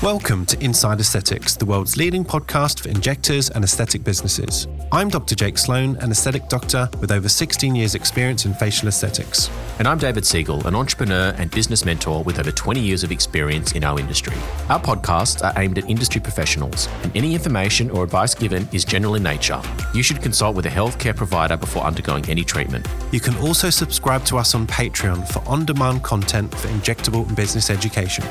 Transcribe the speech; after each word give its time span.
Welcome 0.00 0.46
to 0.46 0.64
Inside 0.64 1.00
Aesthetics, 1.00 1.56
the 1.56 1.64
world's 1.64 1.96
leading 1.96 2.24
podcast 2.24 2.78
for 2.78 2.88
injectors 2.88 3.50
and 3.50 3.64
aesthetic 3.64 4.04
businesses. 4.04 4.68
I'm 4.92 5.08
Dr. 5.08 5.34
Jake 5.34 5.58
Sloan, 5.58 5.96
an 5.96 6.12
aesthetic 6.12 6.48
doctor 6.48 6.88
with 7.00 7.10
over 7.10 7.28
16 7.28 7.74
years' 7.74 7.96
experience 7.96 8.44
in 8.44 8.54
facial 8.54 8.86
aesthetics. 8.86 9.50
And 9.80 9.88
I'm 9.88 9.98
David 9.98 10.24
Siegel, 10.24 10.64
an 10.68 10.76
entrepreneur 10.76 11.34
and 11.36 11.50
business 11.50 11.84
mentor 11.84 12.22
with 12.22 12.38
over 12.38 12.52
20 12.52 12.78
years 12.78 13.02
of 13.02 13.10
experience 13.10 13.72
in 13.72 13.82
our 13.82 13.98
industry. 13.98 14.36
Our 14.68 14.78
podcasts 14.78 15.42
are 15.42 15.52
aimed 15.60 15.78
at 15.78 15.90
industry 15.90 16.20
professionals, 16.20 16.88
and 17.02 17.10
any 17.16 17.34
information 17.34 17.90
or 17.90 18.04
advice 18.04 18.36
given 18.36 18.68
is 18.72 18.84
general 18.84 19.16
in 19.16 19.24
nature. 19.24 19.60
You 19.94 20.04
should 20.04 20.22
consult 20.22 20.54
with 20.54 20.66
a 20.66 20.70
healthcare 20.70 21.16
provider 21.16 21.56
before 21.56 21.82
undergoing 21.82 22.24
any 22.28 22.44
treatment. 22.44 22.86
You 23.10 23.18
can 23.18 23.36
also 23.38 23.68
subscribe 23.68 24.24
to 24.26 24.38
us 24.38 24.54
on 24.54 24.68
Patreon 24.68 25.26
for 25.26 25.42
on 25.48 25.64
demand 25.64 26.04
content 26.04 26.54
for 26.54 26.68
injectable 26.68 27.26
and 27.26 27.34
business 27.34 27.68
education. 27.68 28.24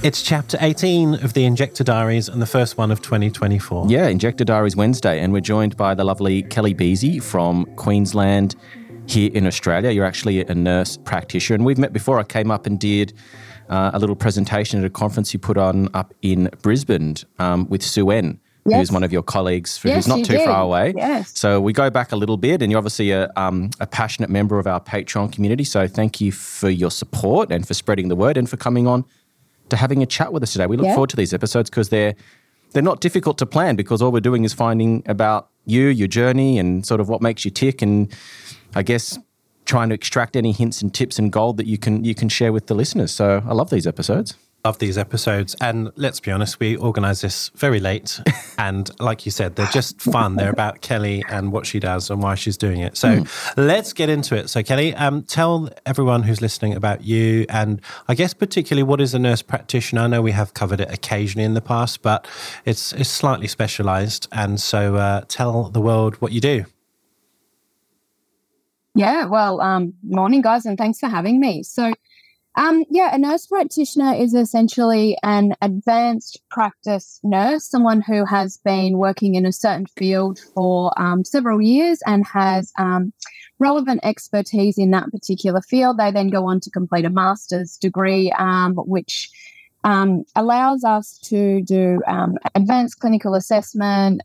It's 0.00 0.22
chapter 0.22 0.56
18 0.60 1.14
of 1.24 1.32
the 1.32 1.44
Injector 1.44 1.82
Diaries 1.82 2.28
and 2.28 2.40
the 2.40 2.46
first 2.46 2.78
one 2.78 2.92
of 2.92 3.02
2024. 3.02 3.86
Yeah, 3.88 4.06
Injector 4.06 4.44
Diaries 4.44 4.76
Wednesday. 4.76 5.18
And 5.18 5.32
we're 5.32 5.40
joined 5.40 5.76
by 5.76 5.96
the 5.96 6.04
lovely 6.04 6.44
Kelly 6.44 6.72
Beasy 6.72 7.20
from 7.20 7.64
Queensland 7.74 8.54
here 9.08 9.28
in 9.34 9.44
Australia. 9.44 9.90
You're 9.90 10.04
actually 10.04 10.44
a 10.44 10.54
nurse 10.54 10.96
practitioner. 10.96 11.56
And 11.56 11.64
we've 11.66 11.78
met 11.78 11.92
before. 11.92 12.20
I 12.20 12.22
came 12.22 12.52
up 12.52 12.64
and 12.64 12.78
did 12.78 13.12
uh, 13.68 13.90
a 13.92 13.98
little 13.98 14.14
presentation 14.14 14.78
at 14.78 14.84
a 14.86 14.90
conference 14.90 15.32
you 15.32 15.40
put 15.40 15.58
on 15.58 15.88
up 15.94 16.14
in 16.22 16.48
Brisbane 16.62 17.16
um, 17.40 17.68
with 17.68 17.82
Sue 17.82 18.12
N. 18.12 18.38
Yes. 18.66 18.78
Who's 18.78 18.92
one 18.92 19.02
of 19.02 19.12
your 19.12 19.22
colleagues 19.22 19.80
yes, 19.82 19.96
who's 19.96 20.08
not 20.08 20.26
too 20.26 20.36
did. 20.36 20.44
far 20.44 20.62
away. 20.62 20.92
Yes. 20.94 21.32
So 21.36 21.60
we 21.60 21.72
go 21.72 21.88
back 21.88 22.12
a 22.12 22.16
little 22.16 22.36
bit, 22.36 22.60
and 22.60 22.70
you're 22.70 22.78
obviously 22.78 23.12
a, 23.12 23.32
um, 23.34 23.70
a 23.80 23.86
passionate 23.86 24.28
member 24.28 24.58
of 24.58 24.66
our 24.66 24.78
Patreon 24.78 25.32
community. 25.32 25.64
So 25.64 25.88
thank 25.88 26.20
you 26.20 26.32
for 26.32 26.68
your 26.68 26.90
support 26.90 27.50
and 27.50 27.66
for 27.66 27.72
spreading 27.72 28.08
the 28.08 28.16
word 28.16 28.36
and 28.36 28.48
for 28.48 28.58
coming 28.58 28.86
on 28.86 29.06
to 29.70 29.76
having 29.76 30.02
a 30.02 30.06
chat 30.06 30.32
with 30.32 30.42
us 30.42 30.52
today. 30.52 30.66
We 30.66 30.76
look 30.76 30.86
yeah. 30.86 30.94
forward 30.94 31.10
to 31.10 31.16
these 31.16 31.34
episodes 31.34 31.70
because 31.70 31.88
they're 31.88 32.14
they're 32.72 32.82
not 32.82 33.00
difficult 33.00 33.38
to 33.38 33.46
plan 33.46 33.76
because 33.76 34.02
all 34.02 34.12
we're 34.12 34.20
doing 34.20 34.44
is 34.44 34.52
finding 34.52 35.02
about 35.06 35.48
you, 35.64 35.86
your 35.86 36.08
journey, 36.08 36.58
and 36.58 36.84
sort 36.86 37.00
of 37.00 37.08
what 37.08 37.22
makes 37.22 37.44
you 37.44 37.50
tick, 37.50 37.82
and 37.82 38.12
I 38.74 38.82
guess 38.82 39.18
trying 39.64 39.88
to 39.90 39.94
extract 39.94 40.36
any 40.36 40.52
hints 40.52 40.80
and 40.82 40.92
tips 40.92 41.18
and 41.18 41.30
gold 41.32 41.56
that 41.58 41.66
you 41.66 41.78
can 41.78 42.04
you 42.04 42.14
can 42.14 42.28
share 42.28 42.52
with 42.52 42.66
the 42.66 42.74
listeners. 42.74 43.12
So 43.12 43.42
I 43.46 43.52
love 43.54 43.70
these 43.70 43.86
episodes 43.86 44.36
love 44.68 44.78
these 44.78 44.98
episodes. 44.98 45.56
And 45.62 45.90
let's 45.96 46.20
be 46.20 46.30
honest, 46.30 46.60
we 46.60 46.76
organise 46.76 47.22
this 47.22 47.48
very 47.54 47.80
late. 47.80 48.20
and 48.58 48.90
like 49.00 49.24
you 49.24 49.32
said, 49.32 49.56
they're 49.56 49.66
just 49.68 49.98
fun. 50.02 50.36
They're 50.36 50.50
about 50.50 50.82
Kelly 50.82 51.24
and 51.30 51.52
what 51.52 51.64
she 51.64 51.80
does 51.80 52.10
and 52.10 52.22
why 52.22 52.34
she's 52.34 52.58
doing 52.58 52.80
it. 52.80 52.94
So 52.94 53.08
mm. 53.08 53.54
let's 53.56 53.94
get 53.94 54.10
into 54.10 54.36
it. 54.36 54.50
So, 54.50 54.62
Kelly, 54.62 54.94
um, 54.94 55.22
tell 55.22 55.70
everyone 55.86 56.22
who's 56.22 56.42
listening 56.42 56.74
about 56.74 57.02
you 57.02 57.46
and 57.48 57.80
I 58.08 58.14
guess 58.14 58.34
particularly 58.34 58.82
what 58.82 59.00
is 59.00 59.14
a 59.14 59.18
nurse 59.18 59.40
practitioner. 59.40 60.02
I 60.02 60.06
know 60.06 60.20
we 60.20 60.32
have 60.32 60.52
covered 60.52 60.82
it 60.82 60.92
occasionally 60.92 61.46
in 61.46 61.54
the 61.54 61.62
past, 61.62 62.02
but 62.02 62.28
it's, 62.66 62.92
it's 62.92 63.08
slightly 63.08 63.48
specialised. 63.48 64.28
And 64.32 64.60
so 64.60 64.96
uh, 64.96 65.22
tell 65.28 65.70
the 65.70 65.80
world 65.80 66.16
what 66.16 66.32
you 66.32 66.42
do. 66.42 66.66
Yeah, 68.94 69.24
well, 69.24 69.62
um, 69.62 69.94
morning, 70.02 70.42
guys, 70.42 70.66
and 70.66 70.76
thanks 70.76 70.98
for 70.98 71.08
having 71.08 71.40
me. 71.40 71.62
So, 71.62 71.94
um, 72.58 72.84
yeah, 72.90 73.14
a 73.14 73.18
nurse 73.18 73.46
practitioner 73.46 74.14
is 74.14 74.34
essentially 74.34 75.16
an 75.22 75.54
advanced 75.62 76.42
practice 76.50 77.20
nurse, 77.22 77.64
someone 77.64 78.00
who 78.00 78.24
has 78.24 78.56
been 78.64 78.98
working 78.98 79.36
in 79.36 79.46
a 79.46 79.52
certain 79.52 79.86
field 79.86 80.40
for 80.54 80.92
um, 81.00 81.24
several 81.24 81.62
years 81.62 82.00
and 82.04 82.26
has 82.26 82.72
um, 82.76 83.12
relevant 83.60 84.00
expertise 84.02 84.76
in 84.76 84.90
that 84.90 85.08
particular 85.12 85.60
field. 85.62 85.98
They 85.98 86.10
then 86.10 86.30
go 86.30 86.46
on 86.46 86.58
to 86.60 86.70
complete 86.70 87.04
a 87.04 87.10
master's 87.10 87.76
degree, 87.76 88.32
um, 88.36 88.74
which 88.74 89.30
um, 89.84 90.24
allows 90.34 90.82
us 90.82 91.16
to 91.26 91.62
do 91.62 92.02
um, 92.08 92.38
advanced 92.56 92.98
clinical 92.98 93.34
assessment, 93.34 94.20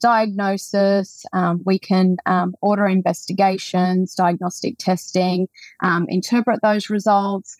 diagnosis. 0.00 1.24
We 1.64 1.78
can 1.78 2.16
order 2.60 2.86
investigations, 2.86 4.16
diagnostic 4.16 4.78
testing, 4.78 5.46
interpret 6.08 6.62
those 6.62 6.90
results 6.90 7.56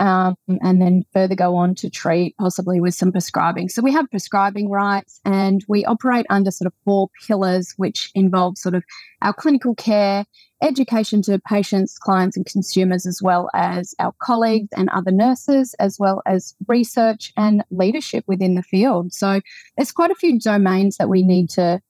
um, 0.00 0.34
and 0.48 0.80
then 0.80 1.04
further 1.12 1.34
go 1.34 1.54
on 1.56 1.74
to 1.76 1.90
treat, 1.90 2.34
possibly 2.38 2.80
with 2.80 2.94
some 2.94 3.12
prescribing. 3.12 3.68
So 3.68 3.82
we 3.82 3.92
have 3.92 4.10
prescribing 4.10 4.70
rights 4.70 5.20
and 5.26 5.62
we 5.68 5.84
operate 5.84 6.26
under 6.30 6.50
sort 6.50 6.66
of 6.66 6.72
four 6.84 7.10
pillars, 7.26 7.74
which 7.76 8.10
involve 8.14 8.56
sort 8.56 8.74
of 8.74 8.82
our 9.20 9.34
clinical 9.34 9.74
care, 9.74 10.24
education 10.62 11.20
to 11.22 11.38
patients, 11.46 11.98
clients, 11.98 12.36
and 12.36 12.46
consumers, 12.46 13.06
as 13.06 13.20
well 13.22 13.50
as 13.54 13.94
our 13.98 14.14
colleagues 14.20 14.70
and 14.74 14.88
other 14.88 15.12
nurses, 15.12 15.74
as 15.78 15.98
well 15.98 16.22
as 16.24 16.56
research 16.66 17.32
and 17.36 17.62
leadership 17.70 18.24
within 18.26 18.54
the 18.54 18.62
field. 18.62 19.12
So 19.12 19.42
there's 19.76 19.92
quite 19.92 20.10
a 20.10 20.16
few 20.16 20.40
domains 20.40 20.96
that 20.96 21.10
we 21.10 21.22
need 21.22 21.50
to 21.50 21.82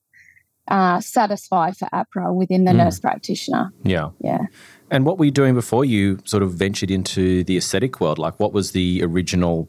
uh, 0.69 1.01
satisfy 1.01 1.71
for 1.71 1.89
AHPRA 1.93 2.35
within 2.35 2.65
the 2.65 2.73
mm. 2.73 2.77
nurse 2.77 2.99
practitioner. 2.99 3.73
Yeah. 3.85 4.11
Yeah. 4.21 4.47
And 4.91 5.07
what 5.07 5.19
were 5.19 5.25
you 5.25 5.31
doing 5.31 5.55
before 5.55 5.85
you 5.85 6.19
sort 6.25 6.43
of 6.43 6.53
ventured 6.53 6.91
into 6.91 7.45
the 7.45 7.57
aesthetic 7.57 8.01
world? 8.01 8.19
Like, 8.19 8.39
what 8.41 8.53
was 8.53 8.73
the 8.73 9.01
original, 9.05 9.69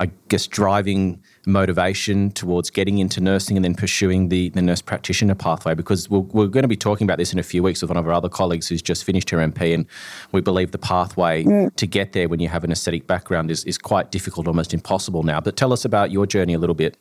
I 0.00 0.10
guess, 0.28 0.46
driving 0.48 1.22
motivation 1.46 2.32
towards 2.32 2.68
getting 2.68 2.98
into 2.98 3.20
nursing 3.20 3.56
and 3.56 3.64
then 3.64 3.74
pursuing 3.74 4.28
the, 4.28 4.48
the 4.50 4.60
nurse 4.60 4.82
practitioner 4.82 5.36
pathway? 5.36 5.74
Because 5.74 6.10
we're, 6.10 6.20
we're 6.20 6.48
going 6.48 6.64
to 6.64 6.68
be 6.68 6.76
talking 6.76 7.04
about 7.06 7.18
this 7.18 7.32
in 7.32 7.38
a 7.38 7.42
few 7.44 7.62
weeks 7.62 7.82
with 7.82 7.90
one 7.90 7.96
of 7.96 8.06
our 8.06 8.12
other 8.12 8.28
colleagues 8.28 8.66
who's 8.68 8.82
just 8.82 9.04
finished 9.04 9.30
her 9.30 9.38
NP, 9.38 9.74
and 9.74 9.86
we 10.32 10.40
believe 10.40 10.72
the 10.72 10.78
pathway 10.78 11.44
mm. 11.44 11.74
to 11.76 11.86
get 11.86 12.12
there 12.12 12.28
when 12.28 12.40
you 12.40 12.48
have 12.48 12.64
an 12.64 12.72
aesthetic 12.72 13.06
background 13.06 13.52
is, 13.52 13.62
is 13.64 13.78
quite 13.78 14.10
difficult, 14.10 14.48
almost 14.48 14.74
impossible 14.74 15.22
now. 15.22 15.40
But 15.40 15.56
tell 15.56 15.72
us 15.72 15.84
about 15.84 16.10
your 16.10 16.26
journey 16.26 16.54
a 16.54 16.58
little 16.58 16.74
bit. 16.74 16.96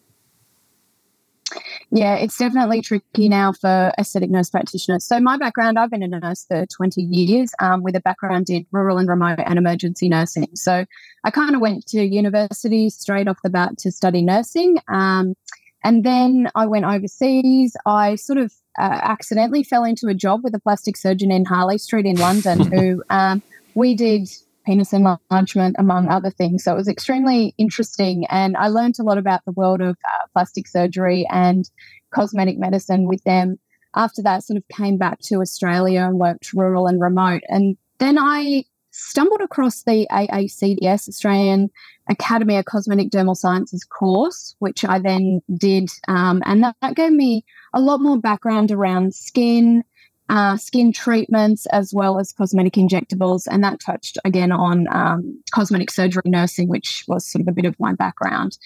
Yeah, 1.90 2.16
it's 2.16 2.38
definitely 2.38 2.82
tricky 2.82 3.30
now 3.30 3.54
for 3.54 3.94
aesthetic 3.98 4.30
nurse 4.30 4.50
practitioners. 4.50 5.06
So, 5.06 5.22
my 5.22 5.38
background, 5.38 5.80
I've 5.80 5.90
been 5.90 6.04
a 6.04 6.08
nurse 6.08 6.46
for 6.46 6.66
20 6.66 7.02
years 7.02 7.52
um, 7.60 7.82
with 7.82 7.96
a 7.96 8.02
background 8.02 8.50
in 8.50 8.66
rural 8.72 8.98
and 8.98 9.08
remote 9.08 9.40
and 9.40 9.58
emergency 9.58 10.10
nursing. 10.10 10.50
So, 10.54 10.86
I 11.24 11.32
kind 11.32 11.56
of 11.56 11.62
went 11.62 11.86
to 11.88 12.04
university 12.04 12.90
straight 12.90 13.30
off 13.30 13.38
the 13.42 13.50
bat 13.50 13.78
to 13.80 13.92
study 13.92 14.22
nursing. 14.22 14.78
Um, 14.90 15.36
and 15.84 16.04
then 16.04 16.50
I 16.56 16.66
went 16.66 16.84
overseas. 16.84 17.78
I 17.86 18.16
sort 18.16 18.40
of 18.40 18.54
uh, 18.78 19.00
accidentally 19.04 19.64
fell 19.64 19.86
into 19.86 20.08
a 20.08 20.14
job 20.14 20.44
with 20.44 20.54
a 20.56 20.60
plastic 20.60 20.98
surgeon 20.98 21.32
in 21.32 21.46
Harley 21.46 21.78
Street 21.78 22.06
in 22.06 22.18
London 22.18 22.60
who 22.72 23.04
um, 23.10 23.42
we 23.76 23.96
did 23.96 24.30
penis 24.68 24.92
enlargement, 24.92 25.78
among 25.80 26.10
other 26.10 26.30
things. 26.30 26.64
So 26.64 26.74
it 26.74 26.78
was 26.78 26.90
extremely 26.90 27.56
interesting. 27.58 28.26
And 28.30 28.58
I 28.58 28.68
learned 28.68 28.96
a 29.00 29.04
lot 29.04 29.18
about 29.18 29.46
the 29.46 29.54
world 29.54 29.80
of 29.82 29.92
uh, 30.04 30.28
plastic 30.34 30.68
surgery 30.68 31.26
and 31.32 31.70
cosmetic 32.12 32.60
medicine 32.60 33.08
with 33.08 33.24
them. 33.24 33.58
After 33.96 34.22
that, 34.24 34.44
sort 34.44 34.58
of 34.58 34.68
came 34.68 34.98
back 34.98 35.20
to 35.22 35.40
Australia 35.40 36.02
and 36.02 36.20
worked 36.20 36.52
rural 36.54 36.86
and 36.86 37.00
remote. 37.00 37.44
And 37.48 37.78
then 38.00 38.18
I 38.20 38.66
stumbled 38.92 39.42
across 39.42 39.84
the 39.84 40.06
AACDS, 40.12 41.08
Australian 41.08 41.70
Academy 42.10 42.58
of 42.58 42.66
Cosmetic 42.66 43.10
Dermal 43.10 43.38
Sciences 43.38 43.86
course, 43.86 44.56
which 44.60 44.84
I 44.84 45.00
then 45.00 45.42
did. 45.56 45.90
Um, 46.10 46.44
and 46.46 46.64
that, 46.64 46.76
that 46.82 46.96
gave 46.96 47.14
me 47.14 47.46
a 47.74 47.80
lot 47.80 48.02
more 48.02 48.20
background 48.20 48.72
around 48.72 49.16
skin, 49.16 49.84
uh, 50.30 50.58
skin 50.58 50.92
treatments 50.92 51.66
as 51.68 51.94
well 51.94 52.20
as 52.20 52.34
cosmetic 52.34 52.74
injectables. 52.74 53.48
And 53.50 53.64
that 53.64 53.80
touched 53.80 54.18
again 54.26 54.52
on 54.52 54.88
um, 54.94 55.42
cosmetic 55.52 55.92
surgery 55.92 56.24
nursing, 56.26 56.68
which 56.68 57.06
was 57.08 57.26
sort 57.26 57.42
of 57.42 57.48
a 57.48 57.54
bit 57.54 57.66
of 57.66 57.80
my 57.80 57.94
background. 57.94 58.58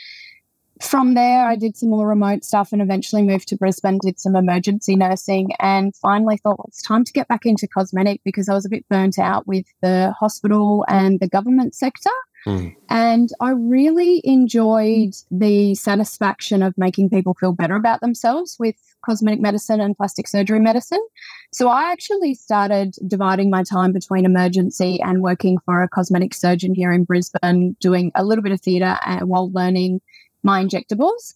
From 0.82 1.14
there, 1.14 1.46
I 1.46 1.56
did 1.56 1.78
some 1.78 1.90
more 1.90 2.08
remote 2.08 2.44
stuff 2.44 2.74
and 2.74 2.82
eventually 2.82 3.22
moved 3.22 3.48
to 3.50 3.56
Brisbane, 3.56 4.00
did 4.02 4.20
some 4.20 4.36
emergency 4.36 4.96
nursing, 4.96 5.52
and 5.60 5.96
finally 5.96 6.38
thought 6.38 6.58
well, 6.58 6.66
it's 6.70 6.82
time 6.82 7.04
to 7.04 7.14
get 7.14 7.28
back 7.28 7.46
into 7.46 7.68
cosmetic 7.68 8.22
because 8.26 8.50
I 8.50 8.56
was 8.56 8.66
a 8.66 8.70
bit 8.70 8.90
burnt 8.90 9.20
out 9.20 9.46
with 9.46 9.66
the 9.84 10.12
hospital 10.20 10.84
and 10.88 11.20
the 11.20 11.30
government 11.30 11.76
sector. 11.76 12.10
Mm. 12.46 12.76
And 12.90 13.30
I 13.40 13.52
really 13.52 14.22
enjoyed 14.24 15.14
the 15.30 15.76
satisfaction 15.76 16.64
of 16.64 16.78
making 16.78 17.10
people 17.10 17.36
feel 17.40 17.54
better 17.54 17.76
about 17.76 18.02
themselves 18.02 18.58
with 18.60 18.76
cosmetic 19.06 19.40
medicine 19.40 19.82
and 19.82 19.98
plastic 19.98 20.28
surgery 20.28 20.60
medicine. 20.60 21.06
So 21.52 21.68
I 21.68 21.92
actually 21.92 22.34
started 22.36 22.96
dividing 23.08 23.50
my 23.50 23.64
time 23.64 23.92
between 23.92 24.26
emergency 24.26 25.00
and 25.02 25.22
working 25.22 25.58
for 25.66 25.82
a 25.82 25.90
cosmetic 25.90 26.34
surgeon 26.34 26.74
here 26.74 26.92
in 26.92 27.04
Brisbane, 27.04 27.76
doing 27.80 28.12
a 28.16 28.24
little 28.24 28.44
bit 28.44 28.52
of 28.52 28.62
theatre 28.62 28.98
uh, 29.06 29.20
while 29.20 29.52
learning 29.52 30.02
my 30.44 30.64
injectables. 30.64 31.34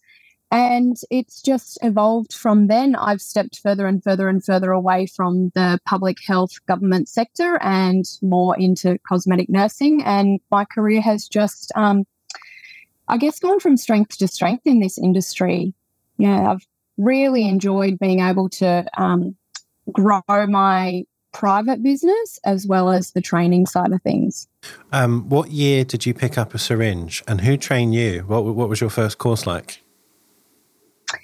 And 0.50 0.96
it's 1.10 1.42
just 1.42 1.78
evolved 1.82 2.32
from 2.32 2.68
then. 2.68 2.94
I've 2.94 3.20
stepped 3.20 3.58
further 3.58 3.86
and 3.86 4.02
further 4.02 4.28
and 4.28 4.44
further 4.44 4.70
away 4.70 5.06
from 5.06 5.50
the 5.54 5.80
public 5.84 6.18
health 6.24 6.64
government 6.66 7.08
sector 7.08 7.58
and 7.60 8.04
more 8.22 8.56
into 8.56 8.98
cosmetic 9.08 9.48
nursing. 9.48 10.02
And 10.04 10.40
my 10.50 10.64
career 10.64 11.00
has 11.00 11.26
just, 11.26 11.72
um, 11.74 12.04
I 13.08 13.18
guess, 13.18 13.40
gone 13.40 13.58
from 13.58 13.76
strength 13.76 14.18
to 14.18 14.28
strength 14.28 14.66
in 14.66 14.78
this 14.78 14.98
industry. 14.98 15.74
Yeah, 16.16 16.52
I've 16.52 16.66
really 16.96 17.48
enjoyed 17.48 17.98
being 17.98 18.20
able 18.20 18.48
to 18.50 18.86
um, 18.96 19.36
grow 19.92 20.22
my 20.28 21.02
private 21.32 21.82
business 21.82 22.38
as 22.44 22.66
well 22.66 22.88
as 22.88 23.10
the 23.10 23.20
training 23.20 23.66
side 23.66 23.92
of 23.92 24.00
things. 24.02 24.48
Um, 24.92 25.28
what 25.28 25.50
year 25.50 25.84
did 25.84 26.06
you 26.06 26.14
pick 26.14 26.38
up 26.38 26.54
a 26.54 26.58
syringe 26.58 27.22
and 27.28 27.42
who 27.42 27.56
trained 27.58 27.94
you? 27.94 28.20
What, 28.20 28.44
what 28.44 28.68
was 28.68 28.80
your 28.80 28.90
first 28.90 29.18
course 29.18 29.46
like? 29.46 29.82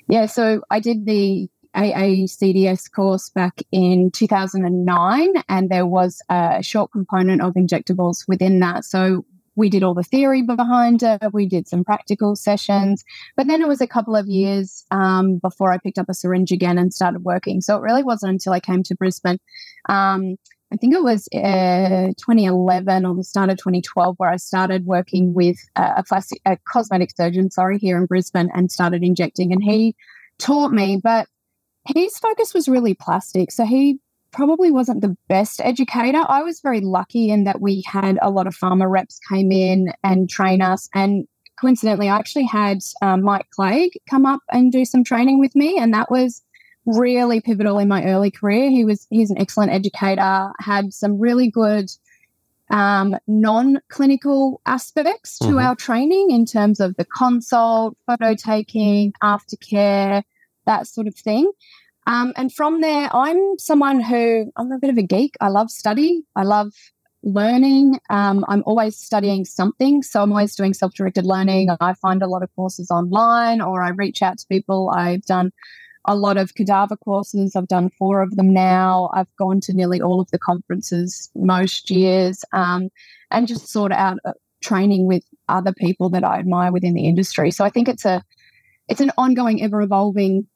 Yeah, 0.08 0.26
so 0.26 0.62
I 0.70 0.81
did 0.81 1.06
the 1.06 1.49
AACDS 1.75 2.90
course 2.93 3.31
back 3.31 3.62
in 3.73 4.11
2009, 4.11 5.32
and 5.49 5.70
there 5.70 5.87
was 5.87 6.20
a 6.29 6.62
short 6.62 6.93
component 6.93 7.43
of 7.43 7.55
injectables 7.55 8.25
within 8.29 8.61
that. 8.61 8.84
So 8.84 9.25
we 9.55 9.69
did 9.69 9.82
all 9.82 9.94
the 9.94 10.02
theory 10.02 10.43
behind 10.43 11.02
it. 11.02 11.20
We 11.32 11.46
did 11.46 11.69
some 11.69 11.84
practical 11.84 12.37
sessions, 12.37 13.05
but 13.37 13.46
then 13.46 13.61
it 13.61 13.69
was 13.69 13.81
a 13.81 13.87
couple 13.87 14.17
of 14.17 14.26
years 14.26 14.84
um, 14.90 15.38
before 15.38 15.73
I 15.73 15.79
picked 15.79 15.99
up 15.99 16.08
a 16.08 16.14
syringe 16.14 16.52
again 16.52 16.78
and 16.78 16.93
started 16.93 17.25
working. 17.25 17.61
So 17.61 17.76
it 17.76 17.82
really 17.82 18.02
wasn't 18.02 18.32
until 18.32 18.52
I 18.52 18.61
came 18.61 18.82
to 18.85 18.94
Brisbane. 18.94 19.38
Um, 19.88 20.37
I 20.73 20.77
think 20.77 20.95
it 20.95 21.03
was 21.03 21.29
uh, 21.35 22.15
2011 22.17 23.05
or 23.05 23.15
the 23.15 23.23
start 23.23 23.51
of 23.51 23.59
2012 23.59 24.15
where 24.17 24.31
I 24.31 24.37
started 24.37 24.87
working 24.87 25.35
with 25.35 25.59
a 25.77 26.03
plastic, 26.03 26.41
a 26.47 26.57
cosmetic 26.67 27.11
surgeon, 27.15 27.51
sorry, 27.51 27.79
here 27.79 27.99
in 27.99 28.07
Brisbane, 28.07 28.51
and 28.55 28.73
started 28.73 29.03
injecting. 29.03 29.53
And 29.53 29.63
he 29.63 29.95
taught 30.39 30.73
me, 30.73 30.99
but 31.03 31.29
his 31.95 32.19
focus 32.19 32.55
was 32.55 32.69
really 32.69 32.95
plastic. 32.95 33.53
So 33.53 33.67
he 33.67 33.99
probably 34.33 34.71
wasn't 34.71 35.03
the 35.03 35.15
best 35.29 35.61
educator. 35.63 36.25
I 36.27 36.43
was 36.43 36.61
very 36.61 36.81
lucky 36.81 37.29
in 37.29 37.45
that 37.45 37.61
we 37.61 37.83
had 37.87 38.19
a 38.23 38.31
lot 38.31 38.47
of 38.47 38.57
pharma 38.57 38.91
reps 38.91 39.19
came 39.29 39.53
in 39.53 39.93
and 40.03 40.31
train 40.31 40.63
us. 40.63 40.89
And 40.95 41.29
coincidentally, 41.61 42.09
I 42.09 42.17
actually 42.17 42.47
had 42.47 42.79
um, 43.03 43.23
Mike 43.23 43.51
Clegg 43.51 43.91
come 44.09 44.25
up 44.25 44.41
and 44.51 44.73
do 44.73 44.87
some 44.87 45.05
training 45.05 45.39
with 45.39 45.55
me, 45.55 45.77
and 45.77 45.93
that 45.93 46.11
was 46.11 46.43
really 46.87 47.40
pivotal 47.40 47.79
in 47.79 47.88
my 47.88 48.05
early 48.05 48.31
career. 48.31 48.70
He 48.70 48.84
was 48.84 49.06
he's 49.11 49.31
an 49.31 49.38
excellent 49.38 49.73
educator, 49.73 50.52
had 50.58 50.93
some 50.93 51.19
really 51.19 51.50
good 51.50 51.90
um, 52.70 53.17
non-clinical 53.26 54.61
aspects 54.64 55.38
to 55.40 55.46
mm-hmm. 55.46 55.58
our 55.58 55.76
training 55.76 56.31
in 56.31 56.46
terms 56.46 56.81
of 56.81 56.96
the 56.96 57.05
consult, 57.05 57.96
photo 58.06 58.34
taking, 58.34 59.12
aftercare, 59.23 60.23
that 60.64 60.87
sort 60.87 61.06
of 61.06 61.14
thing. 61.14 61.50
Um, 62.06 62.32
and 62.37 62.52
from 62.52 62.81
there, 62.81 63.11
I'm 63.14 63.58
someone 63.58 64.00
who 64.00 64.50
I'm 64.56 64.73
a 64.73 64.78
bit 64.78 64.90
of 64.90 64.99
a 64.99 65.02
geek. 65.02 65.37
I 65.40 65.49
love 65.49 65.70
study. 65.70 66.25
I 66.35 66.43
love 66.43 66.73
learning. 67.23 68.00
Um, 68.11 68.44
I'm 68.49 68.62
always 68.67 68.96
studying 68.96 69.44
something. 69.44 70.02
So 70.02 70.23
I'm 70.23 70.32
always 70.32 70.56
doing 70.56 70.75
self 70.75 70.94
directed 70.94 71.26
learning. 71.26 71.69
I 71.81 71.94
find 71.94 72.23
a 72.23 72.26
lot 72.26 72.43
of 72.43 72.55
courses 72.56 72.90
online 72.90 73.61
or 73.61 73.82
I 73.82 73.90
reach 73.90 74.23
out 74.23 74.38
to 74.38 74.46
people. 74.49 74.90
I've 74.90 75.23
done 75.23 75.52
a 76.04 76.16
lot 76.16 76.37
of 76.37 76.54
cadaver 76.54 76.96
courses. 76.96 77.54
I've 77.54 77.69
done 77.69 77.90
four 77.99 78.22
of 78.22 78.37
them 78.37 78.52
now. 78.52 79.10
I've 79.14 79.34
gone 79.37 79.60
to 79.62 79.72
nearly 79.72 80.00
all 80.00 80.20
of 80.20 80.31
the 80.31 80.38
conferences 80.38 81.31
most 81.34 81.90
years 81.90 82.44
um, 82.52 82.88
and 83.31 83.46
just 83.46 83.69
sort 83.69 83.93
of 83.93 83.99
out 83.99 84.19
uh, 84.25 84.32
training 84.62 85.06
with 85.06 85.22
other 85.49 85.72
people 85.72 86.08
that 86.10 86.25
I 86.25 86.38
admire 86.38 86.72
within 86.72 86.94
the 86.94 87.06
industry. 87.06 87.50
So 87.50 87.64
I 87.64 87.70
think 87.70 87.88
it's 87.88 88.04
a 88.04 88.22
it's 88.88 89.00
an 89.00 89.12
ongoing, 89.16 89.62
ever 89.62 89.81
evolving 89.81 90.46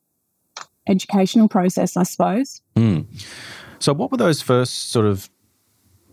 educational 0.87 1.49
process, 1.49 1.97
I 1.97 2.03
suppose. 2.03 2.61
Mm. 2.77 3.07
So, 3.79 3.93
what 3.93 4.11
were 4.11 4.17
those 4.17 4.43
first 4.43 4.91
sort 4.91 5.07
of 5.07 5.31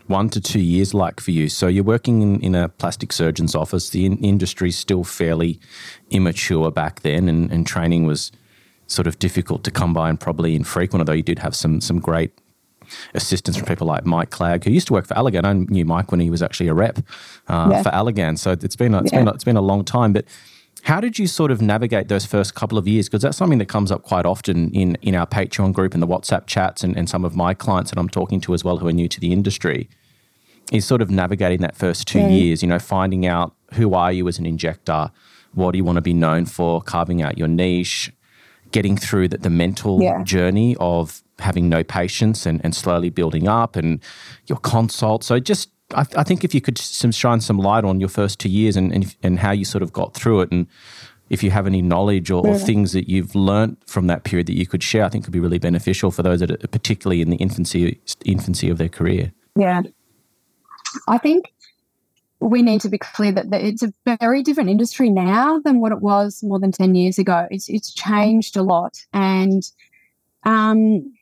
one 0.06 0.28
to 0.30 0.40
two 0.40 0.60
years 0.60 0.94
like 0.94 1.20
for 1.20 1.30
you? 1.30 1.48
So, 1.48 1.66
you're 1.66 1.84
working 1.84 2.22
in, 2.22 2.40
in 2.40 2.54
a 2.54 2.68
plastic 2.68 3.12
surgeon's 3.12 3.54
office. 3.54 3.90
The 3.90 4.06
in- 4.06 4.18
industry's 4.18 4.78
still 4.78 5.04
fairly 5.04 5.60
immature 6.10 6.70
back 6.70 7.00
then, 7.00 7.28
and, 7.28 7.50
and, 7.50 7.66
training 7.66 8.06
was 8.06 8.30
sort 8.86 9.06
of 9.06 9.18
difficult 9.18 9.64
to 9.64 9.70
come 9.70 9.92
by 9.92 10.08
and 10.08 10.20
probably 10.20 10.54
infrequent, 10.54 11.00
although 11.00 11.12
you 11.12 11.22
did 11.22 11.38
have 11.38 11.54
some, 11.54 11.80
some 11.80 11.98
great 11.98 12.32
assistance 13.14 13.56
from 13.56 13.66
people 13.66 13.86
like 13.86 14.04
Mike 14.04 14.30
Clegg, 14.30 14.64
who 14.64 14.70
used 14.70 14.86
to 14.88 14.92
work 14.92 15.06
for 15.06 15.14
Allergan. 15.14 15.44
I 15.44 15.52
knew 15.52 15.84
Mike 15.84 16.10
when 16.10 16.20
he 16.20 16.30
was 16.30 16.42
actually 16.42 16.68
a 16.68 16.74
rep 16.74 16.98
uh, 17.48 17.68
yeah. 17.70 17.82
for 17.82 17.90
Allergan. 17.90 18.38
So, 18.38 18.52
it's 18.52 18.76
been, 18.76 18.94
a, 18.94 19.02
it's, 19.02 19.12
yeah. 19.12 19.20
been 19.20 19.28
a, 19.28 19.32
it's 19.32 19.44
been 19.44 19.56
a 19.56 19.62
long 19.62 19.84
time. 19.84 20.12
But 20.12 20.26
how 20.82 21.00
did 21.00 21.18
you 21.18 21.26
sort 21.26 21.50
of 21.50 21.62
navigate 21.62 22.08
those 22.08 22.26
first 22.26 22.54
couple 22.54 22.76
of 22.76 22.86
years? 22.86 23.08
Because 23.08 23.22
that's 23.22 23.38
something 23.38 23.58
that 23.58 23.68
comes 23.68 23.90
up 23.90 24.02
quite 24.02 24.26
often 24.26 24.70
in, 24.72 24.96
in 24.96 25.14
our 25.14 25.26
Patreon 25.26 25.72
group 25.72 25.94
and 25.94 26.02
the 26.02 26.06
WhatsApp 26.06 26.46
chats 26.46 26.84
and, 26.84 26.94
and 26.96 27.08
some 27.08 27.24
of 27.24 27.34
my 27.34 27.54
clients 27.54 27.90
that 27.90 27.98
I'm 27.98 28.08
talking 28.08 28.40
to 28.42 28.52
as 28.52 28.64
well 28.64 28.76
who 28.76 28.86
are 28.88 28.92
new 28.92 29.08
to 29.08 29.18
the 29.18 29.32
industry 29.32 29.88
is 30.72 30.84
sort 30.84 31.00
of 31.00 31.10
navigating 31.10 31.60
that 31.60 31.76
first 31.76 32.06
two 32.06 32.20
years, 32.20 32.62
you 32.62 32.68
know, 32.68 32.78
finding 32.78 33.26
out 33.26 33.54
who 33.74 33.94
are 33.94 34.12
you 34.12 34.28
as 34.28 34.38
an 34.38 34.46
injector, 34.46 35.10
what 35.54 35.72
do 35.72 35.78
you 35.78 35.84
want 35.84 35.96
to 35.96 36.02
be 36.02 36.14
known 36.14 36.46
for, 36.46 36.82
carving 36.82 37.22
out 37.22 37.38
your 37.38 37.48
niche, 37.48 38.12
getting 38.74 38.96
through 38.96 39.28
the, 39.28 39.38
the 39.38 39.48
mental 39.48 40.02
yeah. 40.02 40.20
journey 40.24 40.74
of 40.80 41.22
having 41.38 41.68
no 41.68 41.84
patients 41.84 42.44
and, 42.44 42.60
and 42.64 42.74
slowly 42.74 43.08
building 43.08 43.46
up 43.46 43.76
and 43.76 44.00
your 44.48 44.58
consult. 44.58 45.22
So 45.22 45.38
just 45.38 45.70
I, 45.94 46.04
I, 46.16 46.24
think 46.24 46.42
if 46.42 46.52
you 46.52 46.60
could 46.60 46.76
some, 46.76 47.12
shine 47.12 47.40
some 47.40 47.56
light 47.56 47.84
on 47.84 48.00
your 48.00 48.08
first 48.08 48.40
two 48.40 48.48
years 48.48 48.76
and, 48.76 48.92
and, 48.92 49.14
and 49.22 49.38
how 49.38 49.52
you 49.52 49.64
sort 49.64 49.82
of 49.82 49.92
got 49.92 50.12
through 50.12 50.40
it, 50.40 50.50
and 50.50 50.66
if 51.30 51.40
you 51.40 51.52
have 51.52 51.68
any 51.68 51.82
knowledge 51.82 52.32
or, 52.32 52.44
yeah. 52.44 52.52
or, 52.52 52.58
things 52.58 52.90
that 52.94 53.08
you've 53.08 53.36
learned 53.36 53.76
from 53.86 54.08
that 54.08 54.24
period 54.24 54.48
that 54.48 54.58
you 54.58 54.66
could 54.66 54.82
share, 54.82 55.04
I 55.04 55.08
think 55.08 55.22
could 55.22 55.32
be 55.32 55.38
really 55.38 55.60
beneficial 55.60 56.10
for 56.10 56.24
those 56.24 56.40
that 56.40 56.50
are 56.50 56.68
particularly 56.68 57.22
in 57.22 57.30
the 57.30 57.36
infancy 57.36 58.00
infancy 58.24 58.70
of 58.70 58.78
their 58.78 58.88
career. 58.88 59.32
Yeah, 59.54 59.82
I 61.06 61.18
think 61.18 61.53
we 62.44 62.62
need 62.62 62.80
to 62.82 62.88
be 62.88 62.98
clear 62.98 63.32
that, 63.32 63.50
that 63.50 63.62
it's 63.62 63.82
a 63.82 63.92
very 64.20 64.42
different 64.42 64.70
industry 64.70 65.10
now 65.10 65.60
than 65.60 65.80
what 65.80 65.92
it 65.92 66.00
was 66.00 66.42
more 66.42 66.60
than 66.60 66.72
ten 66.72 66.94
years 66.94 67.18
ago. 67.18 67.46
It's 67.50 67.68
it's 67.68 67.92
changed 67.92 68.56
a 68.56 68.62
lot, 68.62 68.98
and 69.12 69.62
um, 70.44 71.12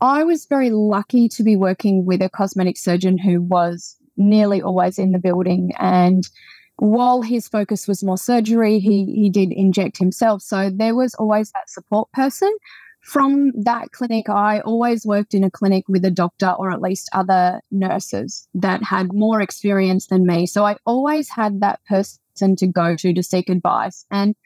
I 0.00 0.24
was 0.24 0.46
very 0.46 0.70
lucky 0.70 1.28
to 1.28 1.44
be 1.44 1.54
working 1.54 2.04
with 2.04 2.20
a 2.20 2.28
cosmetic 2.28 2.76
surgeon 2.76 3.18
who 3.18 3.40
was 3.40 3.96
nearly 4.16 4.60
always 4.60 4.98
in 4.98 5.12
the 5.12 5.18
building. 5.18 5.72
And 5.78 6.28
while 6.76 7.22
his 7.22 7.46
focus 7.46 7.86
was 7.86 8.02
more 8.02 8.18
surgery, 8.18 8.80
he, 8.80 9.04
he 9.04 9.30
did 9.30 9.52
inject 9.52 9.98
himself. 9.98 10.42
So 10.42 10.70
there 10.74 10.96
was 10.96 11.14
always 11.14 11.52
that 11.52 11.70
support 11.70 12.10
person. 12.12 12.52
From 13.02 13.50
that 13.62 13.90
clinic, 13.90 14.28
I 14.28 14.60
always 14.60 15.04
worked 15.04 15.34
in 15.34 15.42
a 15.42 15.50
clinic 15.50 15.84
with 15.88 16.04
a 16.04 16.10
doctor 16.10 16.50
or 16.50 16.70
at 16.70 16.80
least 16.80 17.08
other 17.12 17.60
nurses 17.72 18.48
that 18.54 18.82
had 18.84 19.12
more 19.12 19.40
experience 19.40 20.06
than 20.06 20.24
me. 20.24 20.46
So 20.46 20.64
I 20.64 20.76
always 20.86 21.28
had 21.28 21.60
that 21.60 21.80
person 21.84 22.56
to 22.56 22.66
go 22.66 22.94
to 22.94 23.12
to 23.12 23.22
seek 23.22 23.48
advice. 23.48 24.06
And 24.10 24.36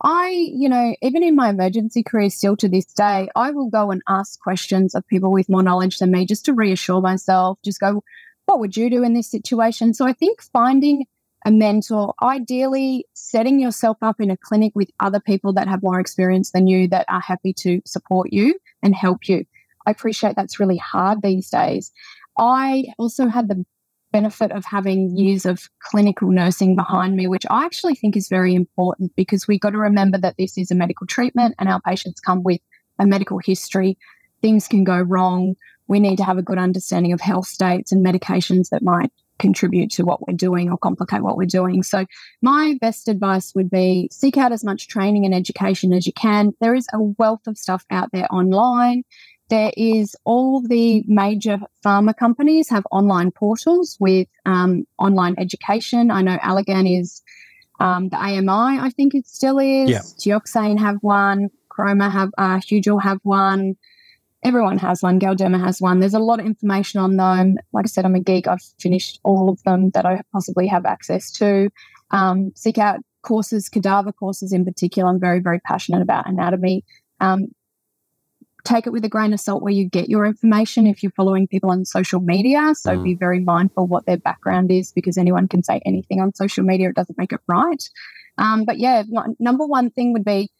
I, 0.00 0.28
you 0.30 0.68
know, 0.68 0.94
even 1.02 1.24
in 1.24 1.34
my 1.34 1.48
emergency 1.48 2.04
career, 2.04 2.30
still 2.30 2.56
to 2.58 2.68
this 2.68 2.86
day, 2.86 3.28
I 3.34 3.50
will 3.50 3.68
go 3.68 3.90
and 3.90 4.02
ask 4.08 4.38
questions 4.40 4.94
of 4.94 5.06
people 5.08 5.32
with 5.32 5.48
more 5.48 5.62
knowledge 5.62 5.98
than 5.98 6.12
me 6.12 6.24
just 6.24 6.44
to 6.44 6.52
reassure 6.52 7.00
myself, 7.00 7.58
just 7.64 7.80
go, 7.80 8.04
what 8.46 8.60
would 8.60 8.76
you 8.76 8.90
do 8.90 9.02
in 9.02 9.14
this 9.14 9.30
situation? 9.30 9.92
So 9.92 10.06
I 10.06 10.12
think 10.12 10.40
finding 10.40 11.06
a 11.44 11.50
mentor, 11.50 12.14
ideally 12.22 13.06
setting 13.12 13.60
yourself 13.60 13.96
up 14.02 14.20
in 14.20 14.30
a 14.30 14.36
clinic 14.36 14.72
with 14.74 14.90
other 15.00 15.20
people 15.20 15.52
that 15.52 15.68
have 15.68 15.82
more 15.82 16.00
experience 16.00 16.50
than 16.52 16.66
you 16.66 16.88
that 16.88 17.04
are 17.08 17.20
happy 17.20 17.52
to 17.52 17.80
support 17.84 18.32
you 18.32 18.58
and 18.82 18.94
help 18.94 19.28
you. 19.28 19.44
I 19.86 19.90
appreciate 19.90 20.36
that's 20.36 20.58
really 20.58 20.78
hard 20.78 21.22
these 21.22 21.50
days. 21.50 21.92
I 22.38 22.86
also 22.98 23.28
had 23.28 23.48
the 23.48 23.64
benefit 24.12 24.52
of 24.52 24.64
having 24.64 25.16
years 25.16 25.44
of 25.44 25.68
clinical 25.80 26.30
nursing 26.30 26.76
behind 26.76 27.16
me, 27.16 27.26
which 27.26 27.44
I 27.50 27.64
actually 27.64 27.96
think 27.96 28.16
is 28.16 28.28
very 28.28 28.54
important 28.54 29.14
because 29.16 29.46
we 29.46 29.58
got 29.58 29.70
to 29.70 29.78
remember 29.78 30.18
that 30.18 30.36
this 30.38 30.56
is 30.56 30.70
a 30.70 30.74
medical 30.74 31.06
treatment 31.06 31.56
and 31.58 31.68
our 31.68 31.80
patients 31.80 32.20
come 32.20 32.42
with 32.42 32.60
a 32.98 33.06
medical 33.06 33.38
history. 33.38 33.98
Things 34.40 34.68
can 34.68 34.84
go 34.84 35.00
wrong 35.00 35.56
we 35.86 36.00
need 36.00 36.16
to 36.16 36.24
have 36.24 36.38
a 36.38 36.42
good 36.42 36.58
understanding 36.58 37.12
of 37.12 37.20
health 37.20 37.46
states 37.46 37.92
and 37.92 38.04
medications 38.04 38.70
that 38.70 38.82
might 38.82 39.12
contribute 39.38 39.90
to 39.92 40.04
what 40.04 40.26
we're 40.26 40.36
doing 40.36 40.70
or 40.70 40.78
complicate 40.78 41.22
what 41.22 41.36
we're 41.36 41.46
doing. 41.46 41.82
So, 41.82 42.06
my 42.42 42.76
best 42.80 43.08
advice 43.08 43.54
would 43.54 43.70
be 43.70 44.08
seek 44.12 44.36
out 44.36 44.52
as 44.52 44.64
much 44.64 44.88
training 44.88 45.24
and 45.24 45.34
education 45.34 45.92
as 45.92 46.06
you 46.06 46.12
can. 46.12 46.52
There 46.60 46.74
is 46.74 46.86
a 46.92 47.02
wealth 47.02 47.46
of 47.46 47.58
stuff 47.58 47.84
out 47.90 48.10
there 48.12 48.26
online. 48.32 49.04
There 49.50 49.72
is 49.76 50.16
all 50.24 50.62
the 50.62 51.04
major 51.06 51.58
pharma 51.84 52.16
companies 52.16 52.70
have 52.70 52.86
online 52.90 53.30
portals 53.30 53.96
with 54.00 54.26
um, 54.46 54.86
online 54.98 55.34
education. 55.38 56.10
I 56.10 56.22
know 56.22 56.38
Allergan 56.38 57.00
is 57.00 57.22
um, 57.80 58.08
the 58.08 58.16
AMI, 58.16 58.80
I 58.80 58.90
think 58.96 59.14
it 59.14 59.26
still 59.26 59.58
is. 59.58 59.90
Yeah. 59.90 59.98
Teoxane 59.98 60.78
have 60.78 60.96
one. 61.02 61.50
Croma 61.68 62.08
have, 62.08 62.30
uh, 62.38 62.58
Hugel 62.58 63.02
have 63.02 63.18
one 63.22 63.76
everyone 64.44 64.78
has 64.78 65.02
one. 65.02 65.18
Galderma 65.18 65.58
has 65.58 65.80
one. 65.80 66.00
There's 66.00 66.14
a 66.14 66.18
lot 66.18 66.38
of 66.38 66.46
information 66.46 67.00
on 67.00 67.16
them. 67.16 67.56
Like 67.72 67.86
I 67.86 67.88
said, 67.88 68.04
I'm 68.04 68.14
a 68.14 68.20
geek. 68.20 68.46
I've 68.46 68.62
finished 68.78 69.18
all 69.24 69.48
of 69.48 69.62
them 69.64 69.90
that 69.90 70.04
I 70.04 70.20
possibly 70.32 70.66
have 70.66 70.84
access 70.84 71.32
to. 71.32 71.70
Um, 72.10 72.52
seek 72.54 72.78
out 72.78 73.00
courses, 73.22 73.68
cadaver 73.68 74.12
courses 74.12 74.52
in 74.52 74.64
particular. 74.64 75.08
I'm 75.08 75.18
very, 75.18 75.40
very 75.40 75.58
passionate 75.60 76.02
about 76.02 76.28
anatomy. 76.28 76.84
Um, 77.20 77.46
take 78.64 78.86
it 78.86 78.90
with 78.90 79.04
a 79.04 79.08
grain 79.08 79.32
of 79.32 79.40
salt 79.40 79.62
where 79.62 79.72
you 79.72 79.88
get 79.88 80.08
your 80.08 80.24
information 80.24 80.86
if 80.86 81.02
you're 81.02 81.12
following 81.12 81.46
people 81.46 81.70
on 81.70 81.84
social 81.84 82.20
media. 82.20 82.74
So 82.74 82.96
mm. 82.96 83.04
be 83.04 83.14
very 83.14 83.40
mindful 83.40 83.86
what 83.86 84.06
their 84.06 84.16
background 84.16 84.70
is 84.70 84.92
because 84.92 85.18
anyone 85.18 85.48
can 85.48 85.62
say 85.62 85.80
anything 85.84 86.20
on 86.20 86.34
social 86.34 86.64
media. 86.64 86.90
It 86.90 86.96
doesn't 86.96 87.18
make 87.18 87.32
it 87.32 87.40
right. 87.46 87.82
Um, 88.38 88.64
but 88.64 88.78
yeah, 88.78 89.02
number 89.38 89.66
one 89.66 89.90
thing 89.90 90.12
would 90.12 90.24
be 90.24 90.50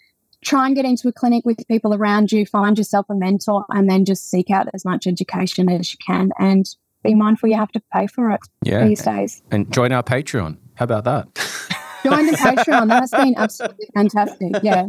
try 0.45 0.67
and 0.67 0.77
get 0.77 0.85
into 0.85 1.09
a 1.09 1.13
clinic 1.13 1.45
with 1.45 1.67
people 1.69 1.95
around 1.95 2.31
you, 2.33 2.47
find 2.47 2.77
yourself 2.79 3.07
a 3.09 3.15
mentor, 3.15 3.65
and 3.71 3.89
then 3.89 4.05
just 4.05 4.31
seek 4.31 4.51
out 4.51 4.69
as 4.75 4.85
much 4.85 5.07
education 5.07 5.69
as 5.71 5.93
you 5.93 5.99
can. 6.07 6.31
And 6.39 6.67
be 7.03 7.15
mindful 7.15 7.51
you 7.51 7.57
have 7.57 7.71
to 7.73 7.83
pay 7.93 8.07
for 8.07 8.31
it 8.31 8.41
Yeah. 8.63 8.87
these 8.87 9.03
days. 9.03 9.43
And 9.51 9.71
join 9.73 9.93
our 9.93 10.03
Patreon. 10.03 10.57
How 10.75 10.85
about 10.85 11.05
that? 11.05 11.29
Join 12.05 12.27
the 12.27 12.33
Patreon. 12.33 12.89
That 12.89 13.01
has 13.01 13.11
been 13.13 13.35
absolutely 13.39 13.87
fantastic. 13.95 14.53
Yeah. 14.63 14.87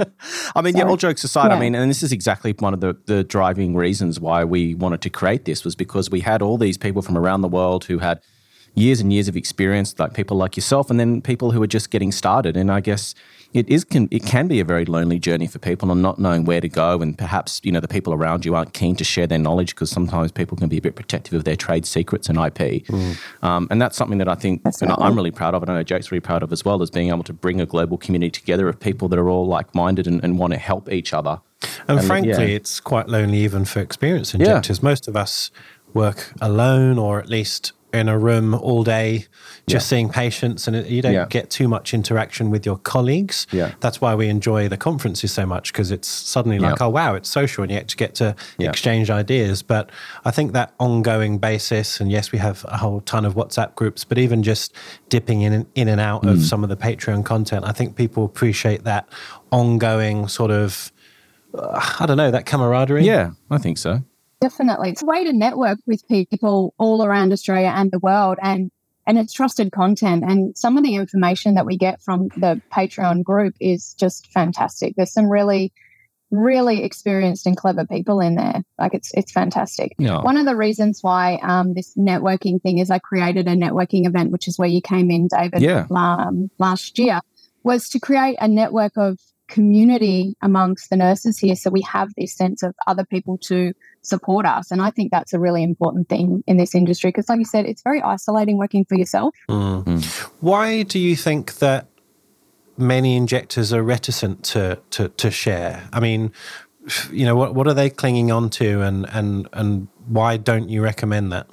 I 0.54 0.62
mean, 0.62 0.76
yeah, 0.76 0.84
all 0.84 0.98
jokes 0.98 1.24
aside, 1.24 1.50
I 1.52 1.58
mean, 1.58 1.74
and 1.74 1.90
this 1.90 2.04
is 2.04 2.12
exactly 2.12 2.54
one 2.60 2.74
of 2.74 2.82
the, 2.82 2.98
the 3.06 3.24
driving 3.24 3.74
reasons 3.74 4.20
why 4.20 4.44
we 4.44 4.76
wanted 4.76 5.02
to 5.04 5.10
create 5.10 5.46
this 5.46 5.64
was 5.64 5.78
because 5.78 6.10
we 6.10 6.20
had 6.20 6.42
all 6.42 6.58
these 6.58 6.78
people 6.78 7.02
from 7.02 7.18
around 7.18 7.40
the 7.40 7.48
world 7.48 7.86
who 7.86 8.00
had 8.00 8.20
years 8.74 9.00
and 9.00 9.14
years 9.14 9.30
of 9.30 9.38
experience, 9.38 9.98
like 9.98 10.14
people 10.14 10.36
like 10.36 10.58
yourself, 10.58 10.90
and 10.90 11.00
then 11.00 11.22
people 11.22 11.52
who 11.52 11.64
are 11.64 11.68
just 11.68 11.90
getting 11.90 12.12
started. 12.12 12.58
And 12.58 12.70
I 12.70 12.82
guess 12.82 13.16
it 13.56 13.70
is 13.70 13.84
can 13.84 14.08
it 14.12 14.24
can 14.24 14.48
be 14.48 14.60
a 14.60 14.66
very 14.66 14.86
lonely 14.86 15.18
journey 15.18 15.48
for 15.48 15.60
people 15.60 15.92
and 15.92 16.02
not 16.02 16.20
knowing 16.20 16.44
where 16.46 16.62
to 16.62 16.68
go, 16.70 17.02
and 17.02 17.18
perhaps 17.18 17.62
you 17.64 17.72
know 17.72 17.80
the 17.80 17.88
people 17.88 18.14
around 18.14 18.46
you 18.46 18.54
aren't 18.56 18.74
keen 18.74 18.96
to 18.98 19.04
share 19.04 19.26
their 19.28 19.40
knowledge 19.40 19.74
because 19.74 19.90
sometimes 19.90 20.32
people 20.32 20.58
can 20.58 20.68
be 20.70 20.78
a 20.78 20.82
bit 20.82 20.96
protective 20.96 21.34
of 21.34 21.44
their 21.46 21.56
trade 21.56 21.86
secrets 21.86 22.30
and 22.30 22.38
IP. 22.38 22.84
Um, 23.42 23.68
and 23.72 23.82
that's 23.82 23.96
something 23.98 24.18
that 24.20 24.28
I 24.28 24.36
think 24.36 24.64
Definitely. 24.64 25.04
I'm 25.06 25.16
really 25.16 25.32
proud 25.32 25.56
of, 25.56 25.64
and 25.64 25.72
I 25.72 25.76
know 25.76 25.84
Jake's 25.84 26.12
really 26.12 26.20
proud 26.22 26.44
of 26.44 26.52
as 26.52 26.66
well, 26.66 26.82
is 26.82 26.92
being 26.92 27.10
able 27.10 27.24
to 27.24 27.34
bring 27.34 27.62
a 27.62 27.66
global 27.66 27.98
community 27.98 28.32
together 28.32 28.68
of 28.68 28.80
people 28.80 29.08
that 29.10 29.18
are 29.20 29.30
all 29.30 29.48
like 29.48 29.74
minded 29.74 30.06
and, 30.08 30.24
and 30.24 30.38
want 30.38 30.52
to 30.54 30.60
help 30.60 30.92
each 30.92 31.14
other. 31.14 31.40
And 31.88 31.98
And, 32.00 32.08
frankly, 32.08 32.32
yeah. 32.32 32.58
it's 32.60 32.80
quite 32.80 33.08
lonely 33.08 33.38
even 33.40 33.64
for 33.66 33.80
experienced 33.80 34.34
Yeah. 34.34 34.40
injectors. 34.42 34.84
Most 34.84 35.08
of 35.08 35.16
us 35.16 35.50
work 35.94 36.34
alone 36.42 37.00
or 37.00 37.20
at 37.20 37.30
least 37.30 37.72
in 37.96 38.08
a 38.10 38.18
room 38.18 38.54
all 38.54 38.84
day 38.84 39.26
just 39.68 39.88
seeing 39.88 40.10
patients 40.10 40.68
and 40.68 40.86
you 40.88 41.02
don't 41.02 41.14
Yeah. 41.14 41.26
get 41.30 41.50
too 41.50 41.68
much 41.68 41.94
interaction 41.94 42.52
with 42.52 42.66
your 42.66 42.78
colleagues. 42.78 43.48
Yeah. 43.52 43.72
That's 43.80 44.00
why 44.00 44.14
we 44.14 44.28
enjoy 44.30 44.68
the 44.70 44.78
conferences 44.78 45.32
so 45.32 45.46
much 45.46 45.74
because 45.74 45.90
it's 45.92 46.08
suddenly 46.08 46.60
like, 46.60 46.80
Yeah. 46.80 46.86
oh, 46.86 46.90
wow, 46.90 47.16
it's 47.16 47.30
social 47.30 47.64
and 47.64 47.72
you 47.72 47.78
actually 47.80 47.98
get 47.98 48.14
to 48.16 48.36
Yeah. 48.58 48.70
exchange 48.70 49.10
ideas. 49.10 49.64
But 49.64 49.90
I 50.24 50.32
think 50.32 50.54
that 50.54 50.74
ongoing 50.80 51.40
basis, 51.40 52.00
and 52.00 52.12
yes, 52.12 52.32
we 52.32 52.38
have 52.40 52.64
a 52.68 52.78
whole 52.78 53.02
ton 53.02 53.26
of 53.26 53.34
WhatsApp 53.36 53.74
groups, 53.76 54.04
but 54.04 54.18
even 54.18 54.44
just 54.44 54.74
dipping 55.10 55.42
in, 55.42 55.66
in 55.74 55.88
and 55.88 56.00
out 56.02 56.24
Mm. 56.24 56.32
of 56.32 56.44
some 56.44 56.64
of 56.64 56.70
the 56.70 56.78
Patreon 56.78 57.24
content, 57.26 57.66
I 57.66 57.72
think 57.72 57.96
people 57.96 58.24
appreciate 58.26 58.84
that 58.84 59.08
ongoing 59.52 60.28
sort 60.28 60.52
of 60.52 60.92
uh, 61.58 61.80
I 62.00 62.06
don't 62.06 62.18
know, 62.18 62.32
that 62.32 62.46
camaraderie. 62.46 63.06
Yeah, 63.06 63.32
I 63.50 63.58
think 63.58 63.78
so. 63.78 64.02
Definitely. 64.42 64.90
It's 64.90 65.02
a 65.04 65.06
way 65.06 65.24
to 65.24 65.34
network 65.34 65.80
with 65.86 66.08
people 66.08 66.74
all 66.78 67.04
around 67.04 67.32
Australia 67.32 67.72
and 67.74 67.92
the 67.92 68.00
world 68.00 68.38
and 68.42 68.72
and 69.08 69.20
it's 69.20 69.34
trusted 69.34 69.72
content 69.72 70.24
and 70.28 70.58
some 70.58 70.78
of 70.78 70.84
the 70.84 70.96
information 70.96 71.54
that 71.56 71.66
we 71.66 71.78
get 71.78 72.02
from 72.02 72.28
the 72.38 72.60
Patreon 72.74 73.24
group 73.24 73.54
is 73.60 73.94
just 73.94 74.32
fantastic. 74.32 74.96
There's 74.96 75.14
some 75.14 75.30
really 75.30 75.72
really 76.32 76.84
experienced 76.84 77.46
and 77.46 77.56
clever 77.56 77.86
people 77.86 78.20
in 78.20 78.36
there. 78.36 78.64
Like 78.80 78.94
it's 78.94 79.12
it's 79.14 79.32
fantastic. 79.32 79.94
Yeah. 79.98 80.22
One 80.22 80.38
of 80.38 80.46
the 80.46 80.56
reasons 80.56 81.00
why 81.02 81.36
um, 81.44 81.74
this 81.74 81.96
networking 81.96 82.62
thing 82.62 82.80
is 82.80 82.90
I 82.92 83.00
created 83.00 83.48
a 83.48 83.56
networking 83.56 84.06
event, 84.08 84.32
which 84.32 84.48
is 84.48 84.58
where 84.58 84.68
you 84.68 84.82
came 84.82 85.12
in, 85.12 85.28
David, 85.28 85.62
Yeah. 85.62 85.86
um, 85.92 86.50
last 86.58 86.98
year, 87.00 87.22
was 87.64 87.90
to 87.90 88.00
create 88.00 88.38
a 88.42 88.48
network 88.48 88.94
of 88.98 89.20
community 89.48 90.36
amongst 90.42 90.90
the 90.90 90.98
nurses 90.98 91.38
here. 91.38 91.56
So 91.56 91.70
we 91.70 91.82
have 91.82 92.14
this 92.16 92.34
sense 92.34 92.64
of 92.64 92.76
other 92.88 93.06
people 93.06 93.38
to 93.40 93.74
support 94.02 94.46
us. 94.46 94.72
And 94.72 94.82
I 94.82 94.92
think 94.92 95.12
that's 95.12 95.34
a 95.34 95.40
really 95.40 95.64
important 95.64 96.10
thing 96.10 96.44
in 96.48 96.58
this 96.58 96.76
industry 96.76 97.10
because, 97.10 97.30
like 97.30 97.40
you 97.40 97.46
said, 97.46 97.66
it's 97.66 97.82
very 97.82 98.02
isolating 98.02 98.58
working 98.58 98.86
for 98.86 98.96
yourself. 98.96 99.36
Mm. 99.50 100.04
Why 100.40 100.84
do 100.84 101.00
you 101.00 101.16
think 101.16 101.56
that 101.56 101.88
many 102.78 103.16
injectors 103.16 103.72
are 103.72 103.84
reticent 103.84 104.44
to, 104.46 104.80
to, 104.92 105.10
to 105.10 105.32
share? 105.32 105.88
I 105.94 106.00
mean, 106.00 106.32
you 107.12 107.26
know, 107.26 107.36
what, 107.36 107.56
what 107.56 107.68
are 107.68 107.74
they 107.74 107.90
clinging 107.90 108.32
on 108.32 108.50
to 108.52 108.82
and, 108.82 109.08
and, 109.10 109.48
and 109.54 109.88
why 110.08 110.38
don't 110.38 110.70
you 110.70 110.82
recommend 110.82 111.32
that? 111.32 111.48